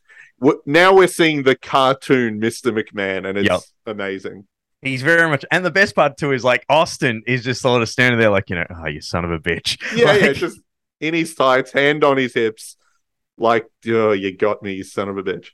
now 0.66 0.94
we're 0.96 1.08
seeing 1.08 1.44
the 1.44 1.56
cartoon 1.56 2.40
Mr. 2.40 2.72
McMahon, 2.72 3.28
and 3.28 3.38
it's 3.38 3.50
Yep. 3.50 3.62
amazing. 3.88 4.46
He's 4.82 5.02
very 5.02 5.28
much, 5.28 5.44
and 5.52 5.66
the 5.66 5.72
best 5.72 5.96
part 5.96 6.18
too 6.18 6.32
is 6.34 6.44
like 6.44 6.64
Austin 6.70 7.24
is 7.26 7.44
just 7.44 7.62
sort 7.62 7.82
of 7.82 7.90
standing 7.90 8.20
there, 8.20 8.30
like 8.30 8.50
you 8.50 8.56
know, 8.58 8.66
oh, 8.70 8.88
you 8.88 9.02
son 9.02 9.26
of 9.26 9.32
a 9.32 9.40
bitch. 9.40 9.78
Yeah, 9.96 10.14
yeah, 10.14 10.28
Like- 10.28 10.36
just 10.36 10.60
in 11.00 11.14
his 11.14 11.34
tights, 11.36 11.72
hand 11.72 12.04
on 12.04 12.18
his 12.18 12.34
hips, 12.34 12.78
like, 13.38 13.68
oh, 13.88 14.12
you 14.12 14.36
got 14.36 14.62
me, 14.64 14.74
you 14.74 14.84
son 14.84 15.10
of 15.10 15.18
a 15.18 15.24
bitch. 15.24 15.50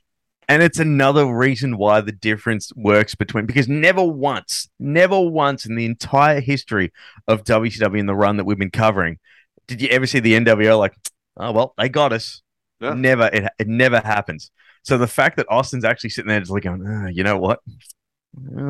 And 0.46 0.62
it's 0.62 0.78
another 0.78 1.26
reason 1.26 1.78
why 1.78 2.02
the 2.02 2.12
difference 2.12 2.70
works 2.76 3.14
between 3.14 3.46
because 3.46 3.66
never 3.66 4.04
once, 4.04 4.68
never 4.78 5.18
once 5.18 5.64
in 5.64 5.74
the 5.74 5.86
entire 5.86 6.40
history 6.40 6.92
of 7.26 7.44
WCW 7.44 7.98
and 8.00 8.08
the 8.08 8.14
run 8.14 8.36
that 8.36 8.44
we've 8.44 8.58
been 8.58 8.70
covering, 8.70 9.18
did 9.66 9.80
you 9.80 9.88
ever 9.88 10.06
see 10.06 10.20
the 10.20 10.34
NWO 10.34 10.78
like, 10.78 10.94
oh 11.38 11.50
well, 11.52 11.74
they 11.78 11.88
got 11.88 12.12
us. 12.12 12.42
Yeah. 12.80 12.92
Never, 12.92 13.30
it, 13.32 13.50
it 13.58 13.68
never 13.68 14.00
happens. 14.00 14.50
So 14.82 14.98
the 14.98 15.06
fact 15.06 15.38
that 15.38 15.46
Austin's 15.48 15.84
actually 15.84 16.10
sitting 16.10 16.28
there 16.28 16.40
just 16.40 16.50
like 16.52 16.64
going, 16.64 16.84
"Ah, 16.86 17.06
you 17.06 17.22
know 17.22 17.38
what, 17.38 17.60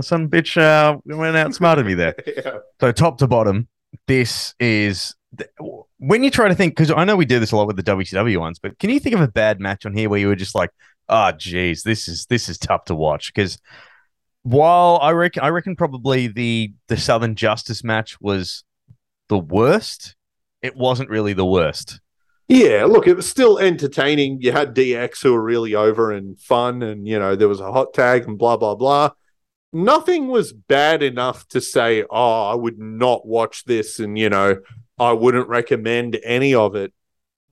some 0.01 0.29
bitch 0.29 0.61
uh, 0.61 0.99
went 1.05 1.37
outsmarted 1.37 1.87
me 1.87 1.95
there. 1.95 2.15
yeah. 2.27 2.59
So 2.81 2.93
top 2.93 3.19
to 3.19 3.27
bottom, 3.27 3.69
this 4.07 4.55
is 4.61 5.15
when 5.99 6.23
you 6.23 6.31
try 6.31 6.49
to 6.49 6.55
think 6.55 6.77
because 6.77 6.91
I 6.91 7.05
know 7.05 7.17
we 7.17 7.25
do 7.25 7.41
this 7.41 7.53
a 7.53 7.57
lot 7.57 7.67
with 7.67 7.77
the 7.77 7.83
WCW 7.83 8.39
ones, 8.39 8.59
but 8.59 8.79
can 8.79 8.91
you 8.91 9.01
think 9.01 9.15
of 9.15 9.21
a 9.21 9.29
bad 9.29 9.61
match 9.61 9.87
on 9.87 9.95
here 9.95 10.09
where 10.09 10.21
you 10.21 10.29
were 10.29 10.37
just 10.37 10.55
like, 10.55 10.71
oh 11.09 11.33
geez, 11.33 11.83
this 11.83 12.09
is 12.09 12.27
this 12.27 12.49
is 12.49 12.59
tough 12.59 12.85
to 12.87 12.95
watch? 12.95 13.33
Because 13.35 13.59
while 14.43 14.99
I 15.01 15.13
reckon 15.13 15.43
I 15.43 15.49
reckon 15.49 15.77
probably 15.77 16.29
the 16.29 16.73
the 16.89 16.97
Southern 16.97 17.35
Justice 17.35 17.83
match 17.83 18.21
was 18.21 18.65
the 19.29 19.39
worst, 19.39 20.17
it 20.63 20.77
wasn't 20.77 21.11
really 21.11 21.33
the 21.33 21.47
worst. 21.47 22.01
Yeah, 22.47 22.85
look, 22.85 23.07
it 23.07 23.15
was 23.15 23.29
still 23.29 23.59
entertaining. 23.59 24.43
You 24.43 24.53
had 24.53 24.75
DX 24.75 25.23
who 25.23 25.33
were 25.33 25.43
really 25.43 25.75
over 25.75 26.13
and 26.13 26.39
fun, 26.39 26.83
and 26.83 27.09
you 27.09 27.19
know, 27.19 27.37
there 27.37 27.49
was 27.49 27.61
a 27.61 27.73
hot 27.73 27.95
tag 27.95 28.29
and 28.29 28.39
blah 28.39 28.57
blah 28.57 28.75
blah. 28.75 29.11
Nothing 29.75 30.29
was 30.29 30.53
bad 30.53 31.03
enough 31.03 31.47
to 31.49 31.61
say, 31.61 32.05
oh, 32.09 32.51
I 32.51 32.55
would 32.55 32.79
not 32.79 33.27
watch 33.27 33.65
this, 33.65 33.99
and 33.99 34.17
you 34.17 34.31
know, 34.31 34.59
I 34.99 35.13
wouldn't 35.13 35.49
recommend 35.49 36.19
any 36.25 36.55
of 36.55 36.75
it. 36.77 36.93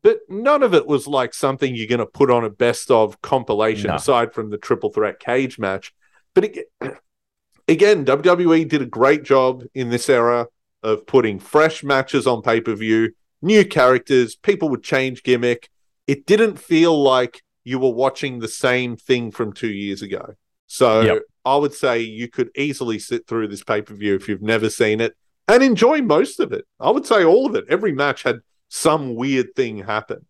But 0.03 0.21
none 0.29 0.63
of 0.63 0.73
it 0.75 0.87
was 0.87 1.07
like 1.07 1.35
something 1.35 1.75
you're 1.75 1.87
going 1.87 1.99
to 1.99 2.07
put 2.07 2.31
on 2.31 2.45
a 2.45 2.51
best 2.51 2.91
of 2.91 3.21
compilation, 3.23 3.89
No. 3.89 3.97
aside 3.97 4.33
from 4.33 4.51
the 4.51 4.59
triple 4.59 4.91
threat 4.91 5.21
cage 5.21 5.59
match. 5.59 5.93
But 6.35 6.45
ag- 6.45 6.65
again, 7.69 8.05
WWE 8.05 8.69
did 8.69 8.83
a 8.83 8.87
great 8.87 9.25
job 9.25 9.65
in 9.75 9.91
this 9.91 10.09
era 10.09 10.47
of 10.83 11.07
putting 11.07 11.39
fresh 11.39 11.85
matches 11.85 12.27
on 12.27 12.43
pay 12.43 12.61
per 12.61 12.75
view 12.75 13.13
new 13.43 13.65
characters, 13.65 14.37
people 14.37 14.69
would 14.69 14.83
change 14.85 15.23
gimmick. 15.25 15.69
It 16.07 16.27
didn't 16.27 16.59
feel 16.59 17.01
like 17.03 17.43
you 17.65 17.79
were 17.79 17.93
watching 17.93 18.39
the 18.39 18.49
same 18.49 18.97
thing 18.97 19.31
from 19.33 19.53
two 19.53 19.71
years 19.71 20.01
ago. 20.01 20.35
So 20.69 21.01
Yep. 21.03 21.23
I 21.45 21.57
would 21.57 21.75
say 21.75 22.01
you 22.01 22.29
could 22.29 22.51
easily 22.57 22.99
sit 22.99 23.27
through 23.27 23.49
this 23.49 23.65
pay 23.65 23.83
per 23.83 23.95
view 23.95 24.15
if 24.15 24.29
you've 24.29 24.43
never 24.43 24.71
seen 24.71 25.01
it 25.01 25.17
and 25.49 25.63
enjoy 25.63 26.03
most 26.03 26.41
of 26.41 26.53
it. 26.53 26.67
I 26.79 26.91
would 26.91 27.07
say 27.07 27.25
all 27.25 27.47
of 27.47 27.55
it. 27.55 27.65
Every 27.69 27.93
match 27.93 28.23
had 28.23 28.41
some 28.69 29.15
weird 29.15 29.55
thing 29.55 29.79
happen. 29.79 30.27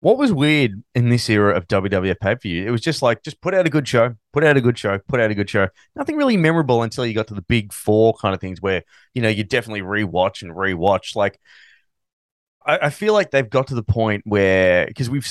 What 0.00 0.18
was 0.18 0.32
weird 0.32 0.82
in 0.94 1.08
this 1.08 1.28
era 1.28 1.56
of 1.56 1.66
WWF 1.66 2.20
pay 2.20 2.34
per 2.34 2.40
view? 2.40 2.66
It 2.66 2.70
was 2.70 2.80
just 2.80 3.02
like, 3.02 3.22
just 3.22 3.40
put 3.40 3.54
out 3.54 3.66
a 3.66 3.70
good 3.70 3.88
show, 3.88 4.14
put 4.32 4.44
out 4.44 4.56
a 4.56 4.60
good 4.60 4.78
show, 4.78 4.98
put 5.08 5.18
out 5.18 5.30
a 5.30 5.34
good 5.34 5.50
show. 5.50 5.68
Nothing 5.96 6.16
really 6.16 6.36
memorable 6.36 6.82
until 6.82 7.04
you 7.04 7.14
got 7.14 7.26
to 7.28 7.34
the 7.34 7.42
big 7.42 7.72
four 7.72 8.14
kind 8.14 8.34
of 8.34 8.40
things 8.40 8.62
where, 8.62 8.84
you 9.14 9.22
know, 9.22 9.28
you 9.28 9.42
definitely 9.42 9.82
rewatch 9.82 10.42
and 10.42 10.52
rewatch. 10.52 11.16
Like, 11.16 11.40
I, 12.64 12.78
I 12.82 12.90
feel 12.90 13.12
like 13.12 13.32
they've 13.32 13.48
got 13.48 13.68
to 13.68 13.74
the 13.74 13.82
point 13.82 14.22
where, 14.24 14.86
because 14.86 15.10
we've, 15.10 15.26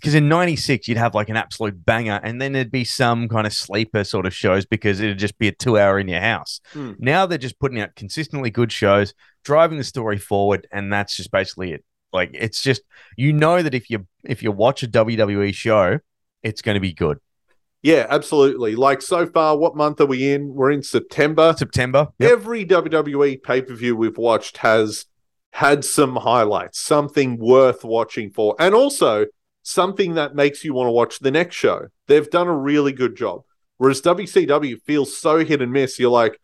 because 0.00 0.14
in 0.14 0.28
96, 0.28 0.88
you'd 0.88 0.96
have 0.96 1.14
like 1.14 1.28
an 1.28 1.36
absolute 1.36 1.84
banger 1.84 2.20
and 2.22 2.40
then 2.40 2.52
there'd 2.52 2.70
be 2.70 2.84
some 2.84 3.28
kind 3.28 3.46
of 3.46 3.52
sleeper 3.52 4.02
sort 4.02 4.24
of 4.24 4.34
shows 4.34 4.64
because 4.64 4.98
it'd 4.98 5.18
just 5.18 5.38
be 5.38 5.48
a 5.48 5.52
two 5.52 5.78
hour 5.78 5.98
in 5.98 6.08
your 6.08 6.20
house. 6.20 6.60
Hmm. 6.72 6.92
Now 6.98 7.26
they're 7.26 7.36
just 7.36 7.58
putting 7.58 7.80
out 7.80 7.94
consistently 7.96 8.50
good 8.50 8.72
shows, 8.72 9.12
driving 9.44 9.76
the 9.76 9.84
story 9.84 10.16
forward, 10.16 10.66
and 10.72 10.90
that's 10.90 11.16
just 11.16 11.30
basically 11.30 11.72
it. 11.72 11.84
Like 12.12 12.30
it's 12.32 12.62
just 12.62 12.82
you 13.16 13.32
know 13.32 13.62
that 13.62 13.74
if 13.74 13.90
you 13.90 14.06
if 14.24 14.42
you 14.42 14.50
watch 14.52 14.82
a 14.82 14.88
WWE 14.88 15.54
show, 15.54 15.98
it's 16.42 16.62
going 16.62 16.74
to 16.74 16.80
be 16.80 16.94
good. 16.94 17.18
Yeah, 17.82 18.06
absolutely. 18.08 18.76
Like 18.76 19.02
so 19.02 19.26
far, 19.26 19.56
what 19.56 19.76
month 19.76 20.00
are 20.00 20.06
we 20.06 20.32
in? 20.32 20.54
We're 20.54 20.70
in 20.70 20.82
September. 20.82 21.54
September, 21.56 22.08
yep. 22.18 22.32
Every 22.32 22.64
WWE 22.64 23.42
pay 23.42 23.62
per 23.62 23.74
view 23.74 23.96
we've 23.96 24.18
watched 24.18 24.58
has 24.58 25.04
had 25.52 25.84
some 25.84 26.16
highlights, 26.16 26.80
something 26.80 27.38
worth 27.38 27.84
watching 27.84 28.30
for, 28.30 28.56
and 28.58 28.74
also 28.74 29.26
something 29.62 30.14
that 30.14 30.34
makes 30.34 30.64
you 30.64 30.74
want 30.74 30.86
to 30.88 30.92
watch 30.92 31.18
the 31.18 31.30
next 31.30 31.56
show. 31.56 31.88
They've 32.06 32.28
done 32.30 32.48
a 32.48 32.56
really 32.56 32.92
good 32.92 33.16
job. 33.16 33.42
Whereas 33.78 34.02
WCW 34.02 34.80
feels 34.82 35.16
so 35.16 35.44
hit 35.44 35.62
and 35.62 35.72
miss. 35.72 35.98
You're 35.98 36.10
like, 36.10 36.38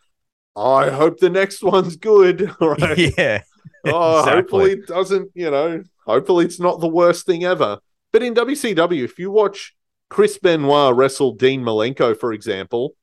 I 0.57 0.91
hope 0.91 1.19
the 1.19 1.31
next 1.31 1.63
one's 1.63 1.97
good. 1.97 2.51
Right? 2.61 3.13
yeah, 3.19 3.43
Oh, 3.85 4.21
Exactly. 4.21 4.33
hopefully 4.37 4.73
it 4.73 4.87
doesn't, 4.87 5.31
you 5.35 5.51
know, 5.51 5.83
hopefully 6.07 6.45
it's 6.47 6.59
not 6.61 6.81
the 6.81 6.89
worst 6.89 7.27
thing 7.27 7.45
ever. 7.45 7.79
But 8.13 8.23
in 8.23 8.35
WCW, 8.35 9.05
if 9.05 9.19
you 9.19 9.31
watch 9.31 9.75
Chris 10.09 10.39
Benoit 10.39 10.95
wrestle 10.95 11.33
Dean 11.35 11.63
Malenko, 11.63 12.19
for 12.19 12.33
example, 12.33 12.95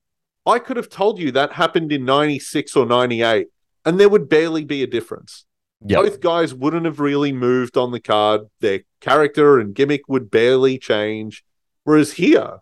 I 0.45 0.57
could 0.59 0.77
have 0.77 0.89
told 0.89 1.19
you 1.19 1.31
that 1.31 1.53
happened 1.53 1.91
in 1.91 2.05
96 2.05 2.75
or 2.75 2.85
98, 2.85 3.47
and 3.85 3.99
there 3.99 4.09
would 4.09 4.29
barely 4.29 4.65
be 4.65 4.81
a 4.83 4.87
difference. 4.87 5.45
Yep. 5.85 6.01
Both 6.01 6.19
guys 6.21 6.53
wouldn't 6.53 6.85
have 6.85 6.99
really 6.99 7.33
moved 7.33 7.77
on 7.77 7.91
the 7.91 7.99
card. 7.99 8.41
Their 8.61 8.81
character 9.01 9.59
and 9.59 9.75
gimmick 9.75 10.07
would 10.07 10.31
barely 10.31 10.77
change. 10.77 11.43
Whereas 11.83 12.13
here, 12.13 12.59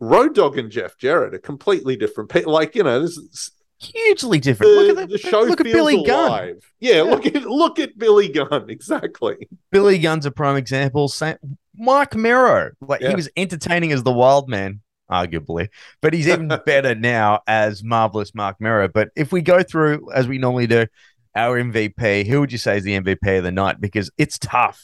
Road 0.00 0.34
Dog 0.34 0.58
and 0.58 0.70
Jeff 0.70 0.96
Jarrett 0.98 1.34
are 1.34 1.38
completely 1.38 1.96
different. 1.96 2.30
pe- 2.30 2.44
Like 2.44 2.74
you 2.76 2.82
know, 2.84 3.00
this 3.00 3.16
is, 3.16 3.50
Hugely 3.80 4.38
different. 4.38 4.70
the, 4.72 4.78
look 4.80 4.98
at 4.98 5.08
the 5.08 5.12
the, 5.14 5.18
show 5.18 5.40
Look 5.40 5.60
at 5.60 5.64
Billy 5.64 6.04
Gunn. 6.04 6.28
alive. 6.28 6.72
Yeah, 6.78 7.02
look 7.02 7.26
at 7.26 7.42
look 7.42 7.80
at 7.80 7.98
Billy 7.98 8.28
Gunn 8.28 8.66
exactly. 8.70 9.48
Billy 9.72 9.98
Gunn's 9.98 10.24
a 10.24 10.30
prime 10.30 10.56
example. 10.56 11.08
Same, 11.08 11.36
Mike 11.74 12.14
Mero, 12.14 12.70
like 12.80 13.00
Yeah. 13.00 13.08
he 13.08 13.16
was 13.16 13.28
entertaining 13.36 13.90
as 13.90 14.04
the 14.04 14.12
Wild 14.12 14.48
Man, 14.48 14.82
arguably, 15.10 15.68
but 16.00 16.14
he's 16.14 16.28
even 16.28 16.46
better 16.64 16.94
now 16.94 17.40
as 17.48 17.82
marvelous 17.82 18.36
Marc 18.36 18.60
Mero. 18.60 18.86
But 18.86 19.08
if 19.16 19.32
we 19.32 19.42
go 19.42 19.64
through 19.64 20.12
as 20.12 20.28
we 20.28 20.38
normally 20.38 20.68
do, 20.68 20.86
our 21.34 21.58
MVP, 21.62 22.26
who 22.26 22.40
would 22.40 22.52
you 22.52 22.58
say 22.58 22.76
is 22.76 22.84
the 22.84 22.98
MVP 22.98 23.38
of 23.38 23.44
the 23.44 23.52
night? 23.52 23.80
Because 23.80 24.10
it's 24.18 24.38
tough. 24.38 24.82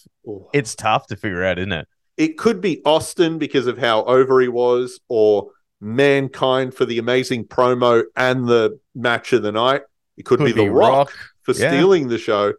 It's 0.52 0.74
tough 0.74 1.06
to 1.08 1.16
figure 1.16 1.44
out, 1.44 1.58
isn't 1.58 1.72
it? 1.72 1.88
it 2.16 2.36
could 2.36 2.60
be 2.60 2.82
Austin 2.84 3.38
because 3.38 3.68
of 3.68 3.78
how 3.78 4.02
over 4.04 4.40
he 4.40 4.48
was, 4.48 4.98
or 5.08 5.50
Mankind 5.80 6.74
for 6.74 6.84
the 6.84 6.98
amazing 6.98 7.44
promo 7.44 8.02
and 8.16 8.48
the 8.48 8.78
match 8.94 9.32
of 9.32 9.42
the 9.42 9.52
night. 9.52 9.82
It 10.16 10.24
could, 10.24 10.40
be, 10.40 10.50
The 10.50 10.68
Rock, 10.68 11.12
for 11.42 11.52
Yeah. 11.52 11.68
stealing 11.70 12.08
the 12.08 12.18
show, 12.18 12.54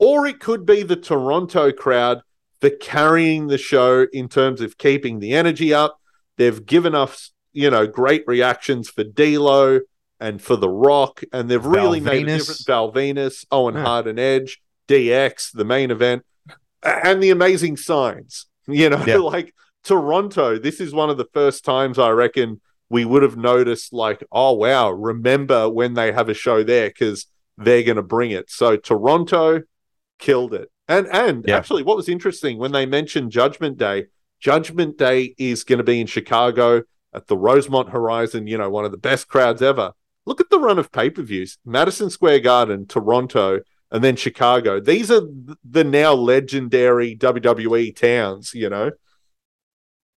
or 0.00 0.26
it 0.26 0.40
could 0.40 0.66
be 0.66 0.82
the 0.82 0.96
Toronto 0.96 1.70
crowd 1.70 2.22
for 2.60 2.70
carrying 2.70 3.46
the 3.46 3.56
show 3.58 4.06
in 4.12 4.28
terms 4.28 4.60
of 4.60 4.78
keeping 4.78 5.20
the 5.20 5.32
energy 5.32 5.72
up. 5.72 6.00
They've 6.36 6.66
given 6.66 6.94
us, 6.96 7.30
you 7.52 7.70
know, 7.70 7.86
great 7.86 8.24
reactions 8.26 8.90
for 8.90 9.04
D'Lo 9.04 9.80
and 10.24 10.40
for 10.40 10.56
The 10.56 10.68
Rock, 10.70 11.22
and 11.34 11.50
they've 11.50 11.64
really 11.64 12.00
made 12.00 12.22
a 12.22 12.38
difference. 12.38 12.64
Val 12.64 12.90
Venis, 12.90 13.44
Owen 13.50 13.74
Yeah. 13.74 13.84
Hart 13.84 14.06
and 14.06 14.18
Edge, 14.18 14.62
DX, 14.88 15.52
the 15.52 15.66
main 15.66 15.90
event, 15.90 16.24
and 16.82 17.22
the 17.22 17.28
amazing 17.30 17.76
signs. 17.76 18.46
You 18.66 18.88
know, 18.88 19.04
Yeah. 19.06 19.16
like 19.34 19.54
Toronto, 19.84 20.58
this 20.58 20.80
is 20.80 20.94
one 20.94 21.10
of 21.10 21.18
the 21.18 21.26
first 21.34 21.62
times 21.64 21.98
I 21.98 22.08
reckon 22.10 22.62
we 22.88 23.04
would 23.04 23.22
have 23.22 23.36
noticed, 23.36 23.92
like, 23.92 24.24
oh, 24.32 24.52
wow, 24.52 24.90
remember 24.90 25.68
when 25.68 25.92
they 25.92 26.10
have 26.12 26.30
a 26.30 26.34
show 26.34 26.62
there 26.62 26.88
because 26.88 27.26
they're 27.58 27.82
going 27.82 27.96
to 27.96 28.02
bring 28.02 28.30
it. 28.30 28.50
So 28.50 28.76
Toronto 28.76 29.62
killed 30.18 30.54
it. 30.54 30.70
And 30.88 31.06
and 31.08 31.44
Yeah. 31.46 31.58
actually, 31.58 31.82
what 31.82 31.96
was 31.96 32.08
interesting 32.08 32.56
when 32.58 32.72
they 32.72 32.86
mentioned 32.86 33.30
Judgment 33.30 33.76
Day, 33.78 34.06
Judgment 34.40 34.96
Day 34.96 35.34
is 35.38 35.64
going 35.64 35.78
to 35.78 35.84
be 35.84 36.00
in 36.00 36.06
Chicago 36.06 36.82
at 37.12 37.26
the 37.26 37.36
Rosemont 37.36 37.90
Horizon, 37.90 38.46
you 38.46 38.56
know, 38.58 38.70
one 38.70 38.84
of 38.86 38.90
the 38.90 38.98
best 38.98 39.28
crowds 39.28 39.60
ever. 39.62 39.92
Look 40.26 40.40
at 40.40 40.50
the 40.50 40.58
run 40.58 40.78
of 40.78 40.92
pay 40.92 41.10
per 41.10 41.22
views 41.22 41.58
Madison 41.64 42.10
Square 42.10 42.40
Garden, 42.40 42.86
Toronto, 42.86 43.60
and 43.90 44.02
then 44.02 44.16
Chicago. 44.16 44.80
These 44.80 45.10
are 45.10 45.22
the 45.68 45.84
now 45.84 46.14
legendary 46.14 47.16
WWE 47.16 47.94
towns, 47.94 48.52
you 48.54 48.68
know? 48.68 48.90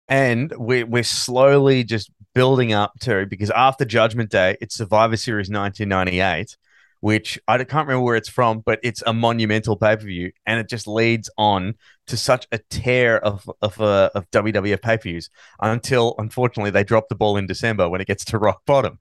And 0.07 0.53
we're, 0.57 0.87
we're 0.87 1.03
slowly 1.03 1.83
just 1.83 2.11
building 2.35 2.73
up 2.73 2.93
to 3.01 3.27
because 3.27 3.51
after 3.51 3.85
Judgment 3.85 4.31
Day, 4.31 4.57
it's 4.61 4.77
Survivor 4.77 5.17
Series 5.17 5.49
1998, 5.49 6.57
which 7.01 7.39
I 7.49 7.59
can't 7.59 7.89
remember 7.89 8.05
where 8.05 8.17
it's 8.17 8.29
from, 8.29 8.61
but 8.61 8.81
it's 8.83 9.03
a 9.07 9.13
monumental 9.15 9.77
pay 9.77 9.97
per 9.97 10.05
view, 10.05 10.33
and 10.47 10.61
it 10.61 10.69
just 10.69 10.87
leads 10.87 11.31
on 11.39 11.75
to 12.07 12.17
such 12.17 12.47
a 12.53 12.59
tear 12.71 13.19
of 13.19 13.51
of 13.63 13.81
uh, 13.81 14.11
of 14.15 14.31
WWF 14.31 14.83
pay 14.83 14.99
per 14.99 15.03
views 15.03 15.31
until 15.61 16.15
unfortunately 16.19 16.71
they 16.71 16.85
drop 16.85 17.09
the 17.09 17.15
ball 17.15 17.37
in 17.37 17.47
December 17.47 17.89
when 17.89 18.01
it 18.01 18.07
gets 18.07 18.25
to 18.27 18.39
rock 18.39 18.63
bottom. 18.67 18.99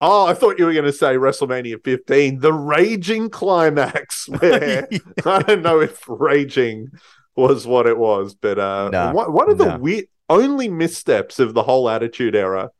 Oh, 0.00 0.26
I 0.26 0.34
thought 0.34 0.58
you 0.58 0.66
were 0.66 0.72
going 0.72 0.84
to 0.84 0.92
say 0.92 1.14
WrestleMania 1.16 1.82
15, 1.82 2.38
the 2.38 2.52
raging 2.52 3.30
climax, 3.30 4.28
where 4.40 4.86
I 5.24 5.42
don't 5.42 5.62
know 5.62 5.80
if 5.80 6.04
raging 6.08 6.88
was 7.34 7.66
what 7.66 7.86
it 7.86 7.98
was, 7.98 8.34
but 8.34 8.58
uh, 8.58 8.90
No, 8.92 9.12
one, 9.12 9.32
one 9.32 9.50
of 9.50 9.58
the 9.58 9.64
no. 9.66 9.78
weird, 9.78 10.04
only 10.28 10.68
missteps 10.68 11.38
of 11.40 11.54
the 11.54 11.62
whole 11.64 11.88
Attitude 11.88 12.36
Era 12.36 12.70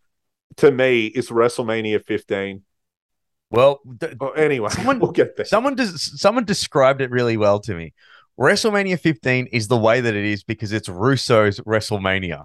to 0.59 0.71
me 0.71 1.07
is 1.07 1.31
WrestleMania 1.31 2.05
15. 2.05 2.63
Well, 3.51 3.81
th- 3.99 4.15
Oh, 4.21 4.31
anyway, 4.31 4.69
Someone- 4.71 4.99
we'll 5.01 5.11
get 5.13 5.35
there. 5.37 5.47
someone 5.47 5.75
does 5.75 6.21
someone 6.21 6.45
described 6.45 7.01
it 7.01 7.11
really 7.11 7.37
well 7.37 7.59
to 7.61 7.75
me. 7.75 7.95
WrestleMania 8.39 9.01
15 9.01 9.47
is 9.47 9.67
the 9.67 9.77
way 9.77 10.01
that 10.01 10.15
it 10.15 10.25
is 10.25 10.45
because 10.45 10.71
it's 10.73 10.89
Russo's 10.89 11.59
WrestleMania. 11.61 12.45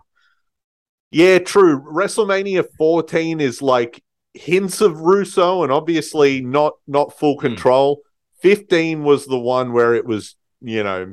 Yeah, 1.11 1.37
true. 1.39 1.79
WrestleMania 1.81 2.65
14 2.77 3.39
is 3.39 3.61
like 3.61 4.01
hints 4.33 4.81
of 4.81 4.99
Russo 5.01 5.63
and 5.63 5.71
obviously 5.71 6.41
not 6.41 6.73
not 6.87 7.17
full 7.17 7.35
Hmm. 7.35 7.47
control. 7.47 8.01
15 8.41 9.03
was 9.03 9.25
the 9.25 9.39
one 9.39 9.71
where 9.73 9.93
it 9.93 10.05
was, 10.05 10.35
you 10.61 10.83
know, 10.83 11.11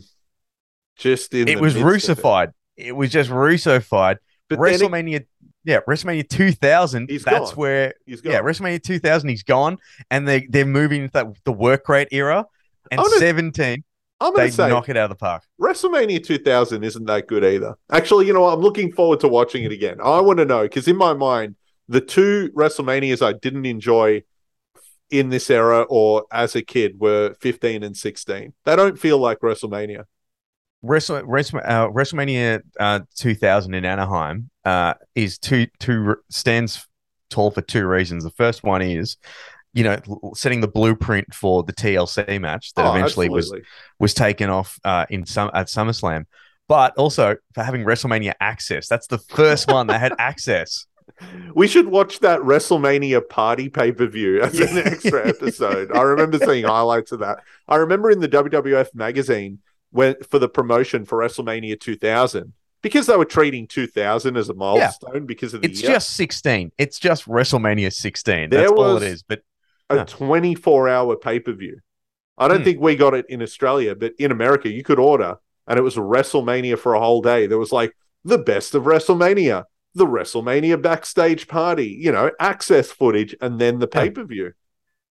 just 0.97 1.33
in 1.35 1.49
it 1.49 1.61
was 1.61 1.77
of 1.77 1.83
it. 1.83 2.51
It. 2.77 2.93
was 2.97 3.11
just 3.11 3.31
Russified. 3.31 4.19
But 4.49 4.59
then 4.61 4.75
it- 4.75 4.81
WrestleMania, 4.81 5.27
yeah, 5.65 5.81
WrestleMania 5.89 6.29
2000. 6.29 7.09
He's 7.11 7.23
that's 7.25 7.51
gone. 7.51 7.57
where, 7.57 7.95
he's 8.07 8.21
gone. 8.21 8.33
yeah, 8.33 8.41
WrestleMania 8.41 8.83
2000. 8.83 9.29
He's 9.29 9.43
gone, 9.43 9.79
and 10.11 10.27
they 10.27 10.47
they're 10.49 10.65
moving 10.67 11.03
into 11.03 11.13
that 11.13 11.27
the 11.45 11.53
work 11.53 11.89
rate 11.89 12.09
era. 12.11 12.47
And. 12.91 13.01
17, 13.07 13.85
I'm 14.23 14.35
going 14.35 14.49
to 14.49 14.53
say 14.53 14.69
knock 14.69 14.89
it 14.89 14.97
out 14.97 15.05
of 15.05 15.11
the 15.11 15.15
park. 15.17 15.45
WrestleMania 15.61 16.25
2000 16.25 16.83
isn't 16.83 17.05
that 17.07 17.27
good 17.29 17.45
either. 17.45 17.75
Actually, 17.93 18.27
you 18.27 18.33
know 18.33 18.41
what? 18.41 18.55
I'm 18.55 18.61
looking 18.61 18.93
forward 18.93 19.21
to 19.21 19.29
watching 19.29 19.63
it 19.65 19.71
again. 19.73 19.99
I 20.03 20.21
want 20.21 20.39
to 20.41 20.45
know 20.45 20.63
because 20.63 20.89
in 20.89 20.97
my 20.97 21.13
mind, 21.15 21.55
the 21.91 22.01
two 22.01 22.51
WrestleManias 22.57 23.21
I 23.21 23.33
didn't 23.35 23.67
enjoy 23.67 24.23
in 25.11 25.29
this 25.29 25.51
era 25.51 25.83
or 25.83 26.25
as 26.33 26.55
a 26.55 26.62
kid 26.62 27.01
were 27.01 27.35
15 27.41 27.83
and 27.83 27.97
16. 27.97 28.53
They 28.65 28.77
don't 28.77 28.97
feel 28.99 29.19
like 29.19 29.41
WrestleMania. 29.41 30.05
Wrestle, 30.83 31.23
Wrestle, 31.25 31.59
uh, 31.65 31.89
WrestleMania 31.89 32.61
uh, 32.79 33.01
2000 33.17 33.75
in 33.75 33.85
Anaheim 33.85 34.51
uh, 34.65 34.95
is 35.15 35.37
two 35.39 35.67
two 35.79 36.15
stands 36.31 36.87
tall 37.29 37.51
for 37.51 37.61
two 37.61 37.87
reasons. 37.87 38.23
The 38.25 38.31
first 38.31 38.62
one 38.62 38.81
is, 38.83 39.17
you 39.75 39.85
know, 39.85 39.99
setting 40.35 40.61
the 40.61 40.69
blueprint 40.69 41.35
for 41.35 41.65
the 41.65 41.73
TLC 41.73 42.41
match 42.41 42.73
that 42.75 42.87
Oh, 42.87 42.95
eventually 42.95 43.29
was 43.29 43.47
absolutely. 43.47 43.67
was 43.99 44.15
taken 44.15 44.49
off 44.49 44.79
uh, 44.85 45.07
in 45.11 45.27
some 45.27 45.51
at 45.53 45.67
SummerSlam, 45.67 46.25
but 46.69 46.97
also 46.97 47.37
for 47.53 47.62
having 47.65 47.85
WrestleMania 47.85 48.35
access. 48.41 48.89
That's 48.89 49.09
the 49.09 49.19
first 49.19 49.71
one 49.71 49.89
that 49.89 50.01
had 50.01 50.12
access. 50.19 50.87
We 51.55 51.66
should 51.66 51.89
watch 51.89 52.20
that 52.20 52.41
WrestleMania 52.41 53.28
party 53.28 53.69
pay 53.69 53.93
per 53.93 54.07
view 54.07 54.41
as 54.43 54.59
an 54.59 54.78
extra 54.78 55.28
episode. 55.28 55.91
I 55.93 56.03
remember 56.03 56.39
seeing 56.39 56.65
highlights 56.65 57.12
of 57.12 57.20
that. 57.20 57.41
I 57.69 57.77
remember 57.77 58.11
in 58.11 58.20
the 58.20 58.28
WWF 58.28 58.95
magazine 58.95 59.59
when 59.91 60.15
for 60.28 60.39
the 60.39 60.49
promotion 60.49 61.05
for 61.05 61.19
WrestleMania 61.19 61.78
2000 61.81 62.53
because 62.82 63.07
they 63.07 63.16
were 63.16 63.24
treating 63.24 63.66
2000 63.66 64.37
as 64.37 64.49
a 64.49 64.55
milestone 64.55 65.27
because 65.27 65.53
of 65.55 65.62
the 65.62 65.69
It's 65.69 65.82
year, 65.82 65.93
just 65.93 66.11
16. 66.16 66.73
It's 66.78 66.99
just 66.99 67.27
WrestleMania 67.27 67.93
16. 67.93 68.51
There 68.51 68.61
That's 68.61 68.73
all 68.73 68.97
it 68.97 69.03
is. 69.03 69.23
But 69.23 69.43
a 69.91 69.97
Yeah. 69.97 70.05
24 70.05 70.89
hour 70.89 71.16
pay 71.16 71.41
per 71.41 71.53
view. 71.53 71.78
I 72.39 72.49
don't 72.49 72.59
Hmm. 72.59 72.65
think 72.65 72.81
we 72.81 72.97
got 72.97 73.12
it 73.15 73.27
in 73.28 73.43
Australia, 73.43 73.95
but 73.95 74.12
in 74.19 74.31
America, 74.31 74.70
you 74.70 74.82
could 74.82 74.99
order 74.99 75.37
and 75.66 75.78
it 75.78 75.82
was 75.82 75.97
WrestleMania 75.97 76.78
for 76.78 76.95
a 76.95 77.01
whole 77.01 77.20
day. 77.20 77.47
There 77.47 77.59
was 77.59 77.73
like 77.73 77.93
the 78.24 78.39
best 78.39 78.74
of 78.74 78.85
WrestleMania, 78.85 79.65
the 79.95 80.07
WrestleMania 80.07 80.81
backstage 80.81 81.49
party, 81.49 81.89
you 82.01 82.12
know, 82.12 82.31
access 82.41 82.91
footage, 82.91 83.35
and 83.41 83.61
then 83.61 83.79
the 83.79 83.87
pay 83.89 84.11
per 84.11 84.25
view. 84.25 84.53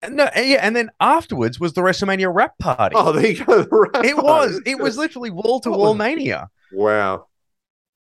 no, 0.08 0.28
yeah, 0.36 0.58
and 0.62 0.76
then 0.76 0.90
afterwards 1.00 1.58
was 1.58 1.72
the 1.72 1.80
WrestleMania 1.80 2.32
rap 2.32 2.56
party. 2.58 2.94
Oh, 2.96 3.12
there 3.12 3.26
you 3.32 3.44
go. 3.44 3.62
the 3.62 4.02
it 4.04 4.16
was. 4.16 4.60
It 4.64 4.78
was 4.78 4.96
literally 4.96 5.30
wall 5.30 5.60
to 5.60 5.70
wall 5.70 5.94
mania. 5.94 6.48
Wow. 6.72 7.26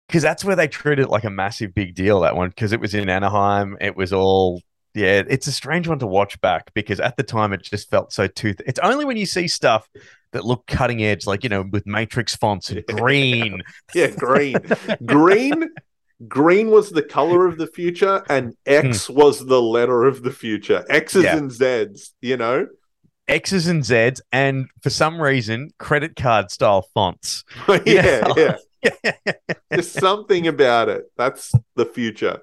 because 0.06 0.22
that's 0.22 0.44
where 0.44 0.54
they 0.56 0.68
treated 0.68 1.04
it 1.04 1.08
like 1.10 1.24
a 1.24 1.30
massive 1.30 1.74
big 1.74 1.94
deal 1.94 2.20
that 2.20 2.36
one 2.36 2.50
because 2.50 2.72
it 2.72 2.80
was 2.80 2.94
in 2.94 3.08
anaheim 3.08 3.78
it 3.80 3.96
was 3.96 4.12
all 4.12 4.60
yeah 4.94 5.22
it's 5.26 5.46
a 5.46 5.52
strange 5.52 5.88
one 5.88 5.98
to 5.98 6.06
watch 6.06 6.38
back 6.42 6.70
because 6.74 7.00
at 7.00 7.16
the 7.16 7.22
time 7.22 7.54
it 7.54 7.62
just 7.62 7.88
felt 7.88 8.12
so 8.12 8.26
tooth 8.26 8.60
it's 8.66 8.78
only 8.80 9.06
when 9.06 9.16
you 9.16 9.24
see 9.24 9.48
stuff 9.48 9.88
that 10.32 10.44
look 10.44 10.66
cutting 10.66 11.02
edge 11.02 11.26
like 11.26 11.42
you 11.44 11.48
know 11.48 11.64
with 11.72 11.86
matrix 11.86 12.36
fonts 12.36 12.68
and 12.68 12.84
green 12.88 13.62
Yeah, 13.94 14.08
green. 14.08 14.58
green. 15.06 15.70
Green 16.28 16.70
was 16.70 16.90
the 16.90 17.02
color 17.02 17.46
of 17.46 17.58
the 17.58 17.66
future, 17.66 18.22
and 18.30 18.54
X 18.66 19.08
was 19.08 19.44
the 19.46 19.60
letter 19.62 20.04
of 20.04 20.22
the 20.22 20.30
future. 20.32 20.84
X's 20.88 21.22
Hmm. 21.22 21.24
Yeah. 21.24 21.36
and 21.36 21.52
Z's, 21.52 22.14
you 22.20 22.36
know? 22.36 22.66
x's 23.28 23.68
and 23.68 23.84
z's 23.84 24.20
and 24.32 24.66
for 24.82 24.90
some 24.90 25.22
reason 25.22 25.70
credit 25.78 26.16
card 26.16 26.50
style 26.50 26.84
fonts 26.92 27.44
yeah, 27.86 28.26
Yeah. 28.36 28.56
yeah. 28.82 29.12
There's 29.70 29.88
something 29.90 30.48
about 30.48 30.88
it. 30.88 31.04
That's 31.16 31.52
the 31.76 31.86
future. 31.86 32.40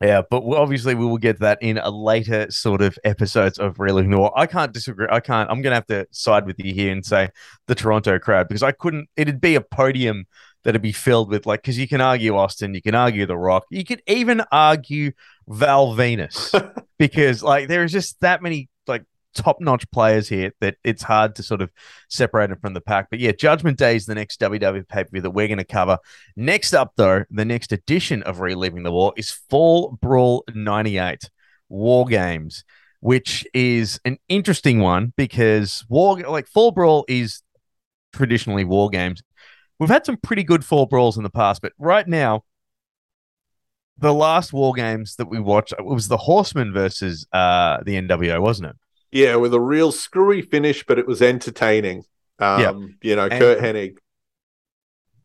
Yeah, 0.00 0.22
but 0.30 0.44
obviously 0.44 0.94
we 0.94 1.04
will 1.04 1.18
get 1.18 1.40
that 1.40 1.58
in 1.60 1.78
a 1.78 1.90
later 1.90 2.48
sort 2.52 2.80
of 2.80 2.96
episodes 3.02 3.58
of 3.58 3.80
Real 3.80 3.98
Ignore. 3.98 4.32
I 4.38 4.46
can't 4.46 4.72
disagree. 4.72 5.08
I 5.10 5.18
can't. 5.18 5.50
I'm 5.50 5.60
going 5.60 5.72
to 5.72 5.74
have 5.74 5.86
to 5.88 6.06
side 6.12 6.46
with 6.46 6.60
you 6.60 6.72
here 6.72 6.92
and 6.92 7.04
say 7.04 7.30
the 7.66 7.74
Toronto 7.74 8.20
crowd 8.20 8.46
because 8.46 8.62
I 8.62 8.70
couldn't. 8.70 9.08
It'd 9.16 9.40
be 9.40 9.56
a 9.56 9.60
podium 9.60 10.26
that'd 10.68 10.82
be 10.82 10.92
filled 10.92 11.30
with 11.30 11.46
like 11.46 11.62
because 11.62 11.78
you 11.78 11.88
can 11.88 12.02
argue 12.02 12.36
Austin, 12.36 12.74
you 12.74 12.82
can 12.82 12.94
argue 12.94 13.24
The 13.24 13.38
Rock, 13.38 13.64
you 13.70 13.86
could 13.86 14.02
even 14.06 14.42
argue 14.52 15.12
Val 15.48 15.94
Venis 15.94 16.52
because 16.98 17.42
like 17.42 17.68
there 17.68 17.84
is 17.84 17.90
just 17.90 18.20
that 18.20 18.42
many 18.42 18.68
like 18.86 19.04
top 19.34 19.62
notch 19.62 19.90
players 19.90 20.28
here 20.28 20.52
that 20.60 20.76
it's 20.84 21.02
hard 21.02 21.36
to 21.36 21.42
sort 21.42 21.62
of 21.62 21.70
separate 22.10 22.50
them 22.50 22.58
from 22.60 22.74
the 22.74 22.82
pack. 22.82 23.06
But 23.08 23.18
yeah, 23.18 23.32
Judgment 23.32 23.78
Day 23.78 23.96
is 23.96 24.04
the 24.04 24.14
next 24.14 24.40
WWE 24.40 24.86
pay 24.86 25.04
per 25.04 25.10
view 25.10 25.22
that 25.22 25.30
we're 25.30 25.48
going 25.48 25.56
to 25.56 25.64
cover. 25.64 25.96
Next 26.36 26.74
up, 26.74 26.92
though, 26.96 27.24
the 27.30 27.46
next 27.46 27.72
edition 27.72 28.22
of 28.24 28.40
Reliving 28.40 28.82
the 28.82 28.92
War 28.92 29.14
is 29.16 29.30
Fall 29.30 29.96
Brawl 30.02 30.44
98 30.52 31.30
War 31.70 32.04
Games, 32.04 32.62
which 33.00 33.46
is 33.54 34.00
an 34.04 34.18
interesting 34.28 34.80
one 34.80 35.14
because 35.16 35.86
War, 35.88 36.18
like 36.18 36.46
Fall 36.46 36.72
Brawl, 36.72 37.06
is 37.08 37.42
traditionally 38.12 38.64
War 38.64 38.90
Games. 38.90 39.22
We've 39.78 39.88
had 39.88 40.04
some 40.06 40.16
pretty 40.16 40.42
good 40.42 40.64
Fall 40.64 40.86
Brawls 40.86 41.16
in 41.16 41.22
the 41.22 41.30
past, 41.30 41.62
but 41.62 41.72
right 41.78 42.06
now, 42.06 42.44
the 43.96 44.12
last 44.14 44.52
war 44.52 44.72
games 44.74 45.16
that 45.16 45.26
we 45.28 45.40
watched 45.40 45.72
it 45.78 45.84
was 45.84 46.08
the 46.08 46.16
Horsemen 46.16 46.72
versus 46.72 47.26
uh 47.32 47.78
the 47.84 47.94
NWO, 48.00 48.40
wasn't 48.40 48.70
it? 48.70 48.76
Yeah, 49.10 49.36
with 49.36 49.54
a 49.54 49.60
real 49.60 49.90
screwy 49.92 50.42
finish, 50.42 50.84
but 50.86 50.98
it 50.98 51.06
was 51.06 51.22
entertaining. 51.22 52.04
Um, 52.38 52.60
Yeah. 52.60 52.72
you 53.10 53.16
know, 53.16 53.26
And- 53.28 53.40
Curt 53.40 53.58
Hennig. 53.60 53.96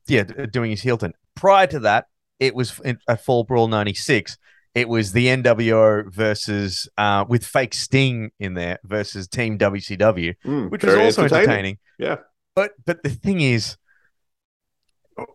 Yeah, 0.08 0.24
doing 0.24 0.72
his 0.72 0.82
heel 0.82 0.98
turn. 0.98 1.14
Prior 1.36 1.68
to 1.68 1.80
that, 1.80 2.08
it 2.40 2.56
was 2.56 2.80
at 3.08 3.24
Fall 3.24 3.44
Brawl 3.44 3.68
'96. 3.68 4.38
It 4.76 4.90
was 4.90 5.12
the 5.14 5.28
NWO 5.28 6.12
versus 6.12 6.90
uh 6.98 7.26
with 7.28 7.46
fake 7.46 7.74
Sting 7.74 8.32
in 8.40 8.54
there 8.56 8.80
versus 8.84 9.28
Team 9.28 9.58
WCW, 9.58 10.34
Mm, 10.46 10.70
which 10.72 10.84
was 10.84 10.96
also 10.96 11.24
entertaining. 11.24 11.78
Yeah. 12.00 12.18
But 12.56 12.72
but 12.86 13.04
the 13.04 13.10
thing 13.10 13.40
is, 13.42 13.78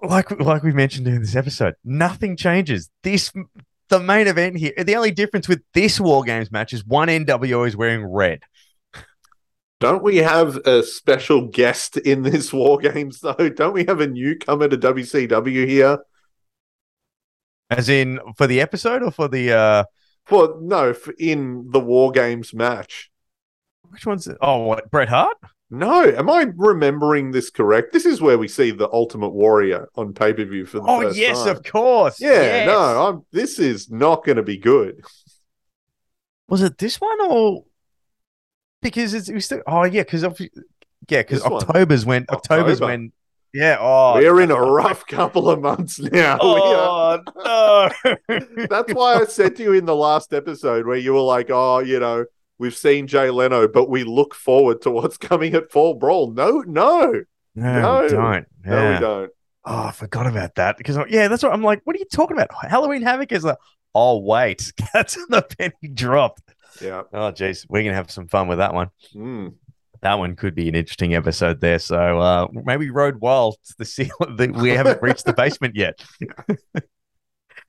like 0.02 0.30
like 0.40 0.62
we 0.62 0.72
mentioned 0.72 1.06
in 1.06 1.20
this 1.20 1.36
episode, 1.36 1.74
nothing 1.84 2.36
changes. 2.36 2.90
This 3.02 3.32
the 3.88 4.00
main 4.00 4.26
event 4.26 4.56
here. 4.56 4.72
The 4.76 4.96
only 4.96 5.10
difference 5.10 5.48
with 5.48 5.62
this 5.74 5.98
War 6.00 6.22
Games 6.22 6.50
match 6.50 6.72
is 6.72 6.84
one 6.84 7.08
NWO 7.08 7.66
is 7.66 7.76
wearing 7.76 8.04
red. 8.04 8.40
Don't 9.80 10.02
we 10.02 10.16
have 10.16 10.56
a 10.66 10.82
special 10.82 11.46
guest 11.46 11.96
in 11.96 12.22
this 12.22 12.52
War 12.52 12.78
Games, 12.78 13.20
though? 13.20 13.48
Don't 13.48 13.72
we 13.72 13.84
have 13.84 14.00
a 14.00 14.08
newcomer 14.08 14.68
to 14.68 14.76
WCW 14.76 15.66
here? 15.68 15.98
As 17.70 17.88
in 17.88 18.18
for 18.36 18.46
the 18.46 18.60
episode 18.60 19.02
or 19.02 19.10
for 19.10 19.28
the 19.28 19.52
uh 19.52 19.84
for 20.24 20.56
no, 20.60 20.90
f- 20.90 21.08
in 21.18 21.68
the 21.70 21.80
War 21.80 22.10
Games 22.12 22.52
match. 22.52 23.10
which 23.90 24.04
one's 24.06 24.26
it? 24.26 24.36
Oh 24.40 24.58
what 24.64 24.90
Bret 24.90 25.08
Hart? 25.08 25.36
No, 25.70 26.02
am 26.04 26.30
I 26.30 26.46
remembering 26.56 27.30
this 27.30 27.50
correct? 27.50 27.92
This 27.92 28.06
is 28.06 28.22
where 28.22 28.38
we 28.38 28.48
see 28.48 28.70
the 28.70 28.88
Ultimate 28.90 29.30
Warrior 29.34 29.88
on 29.96 30.14
pay 30.14 30.32
per 30.32 30.44
view 30.44 30.64
for 30.64 30.78
the 30.80 30.86
Oh 30.88 31.02
first 31.02 31.18
yes, 31.18 31.38
time. 31.44 31.48
of 31.56 31.62
course. 31.62 32.20
Yeah, 32.20 32.30
Yes. 32.30 32.66
no, 32.66 33.06
I'm. 33.06 33.22
This 33.32 33.58
is 33.58 33.90
not 33.90 34.24
going 34.24 34.36
to 34.36 34.42
be 34.42 34.56
good. 34.56 35.02
Was 36.48 36.62
it 36.62 36.78
this 36.78 36.98
one 37.00 37.18
or 37.30 37.64
because 38.80 39.12
it's 39.12 39.28
it 39.28 39.34
was 39.34 39.44
still, 39.44 39.60
oh 39.66 39.84
yeah, 39.84 40.02
because 40.04 40.22
yeah, 40.22 40.28
because 41.08 41.42
This 41.42 41.50
one. 41.50 41.62
October's 41.62 42.06
when 42.06 42.24
October's 42.30 42.80
October. 42.80 42.86
when 42.92 43.12
yeah, 43.52 43.76
oh 43.80 44.14
We're 44.14 44.40
in 44.40 44.50
a 44.50 44.60
rough 44.60 45.06
couple 45.06 45.50
of 45.50 45.60
months 45.60 45.98
now. 45.98 46.38
Oh, 46.40 46.54
we 46.54 46.60
are- 46.74 47.22
Oh 47.44 47.88
no. 48.28 48.66
That's 48.70 48.92
why 48.94 49.14
I 49.16 49.24
said 49.26 49.56
to 49.56 49.62
you 49.62 49.72
in 49.74 49.84
the 49.84 49.96
last 49.96 50.32
episode 50.32 50.86
where 50.86 50.96
you 50.96 51.12
were 51.14 51.20
like, 51.20 51.48
"Oh, 51.50 51.78
you 51.80 51.98
know, 52.00 52.24
we've 52.58 52.76
seen 52.76 53.06
Jay 53.06 53.30
Leno, 53.30 53.68
but 53.68 53.88
we 53.88 54.04
look 54.04 54.34
forward 54.34 54.82
to 54.82 54.90
what's 54.90 55.16
coming 55.18 55.54
at 55.54 55.70
Fall 55.70 55.94
Brawl." 55.94 56.30
No, 56.32 56.60
no, 56.66 57.22
no, 57.54 57.80
No. 57.80 58.02
we 58.02 58.08
don't. 58.08 58.46
no, 58.64 58.92
we 58.92 59.00
don't. 59.00 59.30
Oh, 59.64 59.82
I 59.84 59.92
forgot 59.92 60.26
about 60.26 60.54
that 60.54 60.78
because 60.78 60.96
yeah, 61.10 61.28
that's 61.28 61.42
what 61.42 61.52
I'm 61.52 61.62
like. 61.62 61.80
What 61.84 61.96
are 61.96 61.98
you 61.98 62.06
talking 62.06 62.36
about? 62.36 62.48
Halloween 62.68 63.02
Havoc 63.02 63.32
is 63.32 63.44
like, 63.44 63.58
oh 63.94 64.18
wait, 64.18 64.72
that's 64.94 65.14
the 65.26 65.42
penny 65.58 65.92
dropped. 65.92 66.42
Yeah. 66.80 67.02
Oh 67.12 67.32
jeez, 67.32 67.66
we're 67.68 67.82
gonna 67.82 67.94
have 67.94 68.10
some 68.10 68.28
fun 68.28 68.48
with 68.48 68.58
that 68.58 68.72
one. 68.72 68.88
Mm. 69.14 69.54
That 70.00 70.14
one 70.20 70.36
could 70.36 70.54
be 70.54 70.68
an 70.68 70.76
interesting 70.76 71.14
episode 71.16 71.60
there. 71.60 71.80
So 71.80 72.18
uh, 72.20 72.46
maybe 72.52 72.88
Road 72.88 73.16
Wild, 73.20 73.56
the 73.78 73.84
seal. 73.84 74.10
The, 74.20 74.46
we 74.48 74.70
haven't 74.70 75.02
reached 75.02 75.24
the 75.24 75.32
basement 75.32 75.74
yet. 75.74 76.02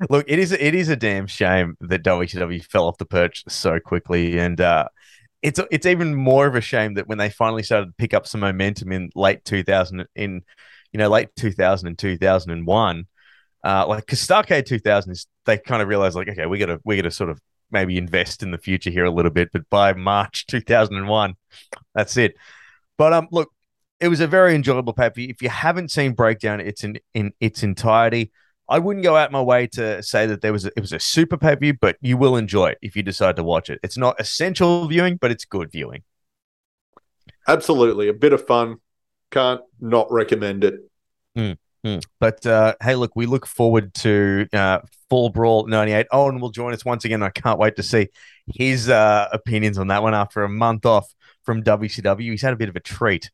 Look, 0.08 0.26
it 0.30 0.40
is 0.40 0.52
it 0.52 0.76
is 0.76 0.90
a 0.90 0.96
damn 0.96 1.28
shame 1.28 1.76
that 1.82 2.04
WCW 2.04 2.64
fell 2.64 2.88
off 2.88 2.98
the 2.98 3.06
perch 3.06 3.44
so 3.50 3.80
quickly, 3.80 4.40
and 4.40 4.60
uh, 4.62 4.88
it's 5.42 5.60
it's 5.72 5.86
even 5.86 6.16
more 6.16 6.48
of 6.48 6.56
a 6.56 6.62
shame 6.62 6.96
that 6.96 7.08
when 7.08 7.18
they 7.18 7.30
finally 7.30 7.64
started 7.64 7.88
to 7.88 7.94
pick 7.98 8.14
up 8.14 8.28
some 8.28 8.42
momentum 8.42 8.92
in 8.92 9.10
late 9.16 9.44
2000 9.46 10.06
in 10.16 10.42
you 10.92 10.98
know 10.98 11.10
late 11.10 11.30
2000 11.36 11.88
and 11.88 11.98
2001 11.98 13.08
uh 13.64 13.86
like 13.88 14.06
because 14.06 14.26
starcade 14.26 14.66
2000 14.66 15.12
is 15.12 15.28
they 15.46 15.58
kind 15.58 15.82
of 15.82 15.88
realized 15.88 16.16
like 16.16 16.28
okay 16.28 16.46
we 16.46 16.58
gotta 16.58 16.80
we 16.84 16.96
gotta 16.96 17.12
sort 17.12 17.30
of 17.30 17.40
maybe 17.72 17.98
invest 17.98 18.42
in 18.42 18.52
the 18.52 18.58
future 18.58 18.90
here 18.90 19.06
a 19.06 19.12
little 19.12 19.32
bit 19.32 19.50
but 19.54 19.70
by 19.70 19.94
march 19.94 20.46
2001 20.48 21.36
that's 21.94 22.18
it. 22.18 22.36
But 22.98 23.14
um 23.14 23.28
look 23.32 23.52
it 24.00 24.08
was 24.08 24.20
a 24.22 24.28
very 24.28 24.56
enjoyable 24.56 24.94
pay 24.94 25.12
if 25.16 25.42
you 25.42 25.50
haven't 25.50 25.92
seen 25.92 26.14
breakdown 26.14 26.60
it's 26.60 26.84
in 26.84 27.00
in 27.14 27.32
its 27.40 27.64
entirety 27.64 28.32
I 28.70 28.80
wouldn't 28.80 29.04
go 29.04 29.16
out 29.16 29.32
my 29.32 29.42
way 29.42 29.68
to 29.68 30.02
say 30.04 30.26
that 30.28 30.42
there 30.42 30.54
was 30.54 30.66
a, 30.66 30.72
it 30.76 30.82
was 30.82 30.94
a 30.94 31.00
super 31.00 31.38
pay 31.38 31.56
per 31.56 31.60
view, 31.60 31.74
but 31.74 31.98
you 32.02 32.18
will 32.18 32.38
enjoy 32.38 32.70
it 32.70 32.78
if 32.82 32.96
you 32.96 33.04
decide 33.04 33.36
to 33.38 33.44
watch 33.44 33.70
it. 33.70 33.80
It's 33.84 33.98
not 33.98 34.20
essential 34.20 34.88
viewing, 34.88 35.18
but 35.18 35.32
it's 35.32 35.46
good 35.46 35.72
viewing. 35.72 36.04
Absolutely, 37.48 38.08
a 38.08 38.14
bit 38.14 38.34
of 38.34 38.46
fun. 38.46 38.78
Can't 39.32 39.62
not 39.80 40.12
recommend 40.12 40.64
it. 40.64 40.80
Hmm. 41.84 42.00
But 42.20 42.46
uh, 42.46 42.76
hey, 42.82 42.96
look, 42.96 43.16
we 43.16 43.26
look 43.26 43.46
forward 43.46 43.94
to 43.96 44.48
uh, 44.52 44.80
Fall 45.10 45.30
Brawl 45.30 45.66
98. 45.68 46.08
Owen 46.12 46.40
will 46.40 46.50
join 46.50 46.74
us 46.74 46.84
once 46.84 47.06
again. 47.06 47.24
I 47.24 47.30
can't 47.30 47.60
wait 47.60 47.78
to 47.78 47.84
see 47.84 48.10
his 48.54 48.90
uh, 48.90 49.30
opinions 49.32 49.78
on 49.78 49.88
that 49.88 50.04
one 50.04 50.14
after 50.14 50.44
a 50.44 50.50
month 50.50 50.86
off 50.86 51.14
from 51.44 51.64
WCW. 51.64 52.32
He's 52.32 52.42
had 52.42 52.54
a 52.54 52.58
bit 52.58 52.70
of 52.70 52.76
a 52.76 52.82
treat. 52.82 53.32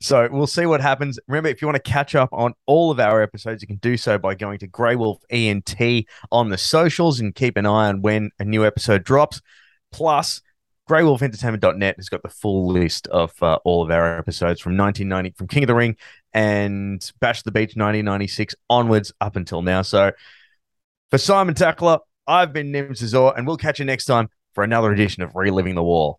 So 0.00 0.28
we'll 0.30 0.46
see 0.46 0.66
what 0.66 0.80
happens. 0.80 1.18
Remember, 1.26 1.48
if 1.48 1.60
you 1.60 1.66
want 1.66 1.82
to 1.82 1.90
catch 1.90 2.14
up 2.14 2.28
on 2.32 2.54
all 2.66 2.90
of 2.90 3.00
our 3.00 3.20
episodes, 3.20 3.62
you 3.62 3.68
can 3.68 3.76
do 3.76 3.96
so 3.96 4.16
by 4.16 4.34
going 4.34 4.58
to 4.60 4.66
Grey 4.68 4.94
Wolf 4.94 5.18
ENT 5.30 6.06
on 6.30 6.50
the 6.50 6.58
socials 6.58 7.18
and 7.18 7.34
keep 7.34 7.56
an 7.56 7.66
eye 7.66 7.88
on 7.88 8.00
when 8.02 8.30
a 8.38 8.44
new 8.44 8.64
episode 8.64 9.02
drops. 9.02 9.40
Plus, 9.90 10.40
greywolfentertainment.net 10.88 11.96
has 11.96 12.08
got 12.08 12.22
the 12.22 12.28
full 12.28 12.68
list 12.68 13.08
of 13.08 13.32
uh, 13.42 13.58
all 13.64 13.82
of 13.82 13.90
our 13.90 14.18
episodes 14.18 14.60
from 14.60 14.76
1990, 14.76 15.36
from 15.36 15.48
King 15.48 15.64
of 15.64 15.68
the 15.68 15.74
Ring 15.74 15.96
and 16.32 17.12
Bash 17.20 17.42
the 17.42 17.50
Beach 17.50 17.74
1996 17.74 18.54
onwards 18.70 19.12
up 19.20 19.34
until 19.34 19.62
now. 19.62 19.82
So 19.82 20.12
for 21.10 21.18
Simon 21.18 21.54
Tackler, 21.54 21.98
I've 22.26 22.52
been 22.52 22.70
Nim 22.70 22.94
Cesar, 22.94 23.32
and 23.36 23.46
we'll 23.46 23.56
catch 23.56 23.78
you 23.78 23.84
next 23.84 24.04
time 24.04 24.28
for 24.54 24.62
another 24.62 24.92
edition 24.92 25.22
of 25.22 25.34
Reliving 25.34 25.74
the 25.74 25.82
War. 25.82 26.18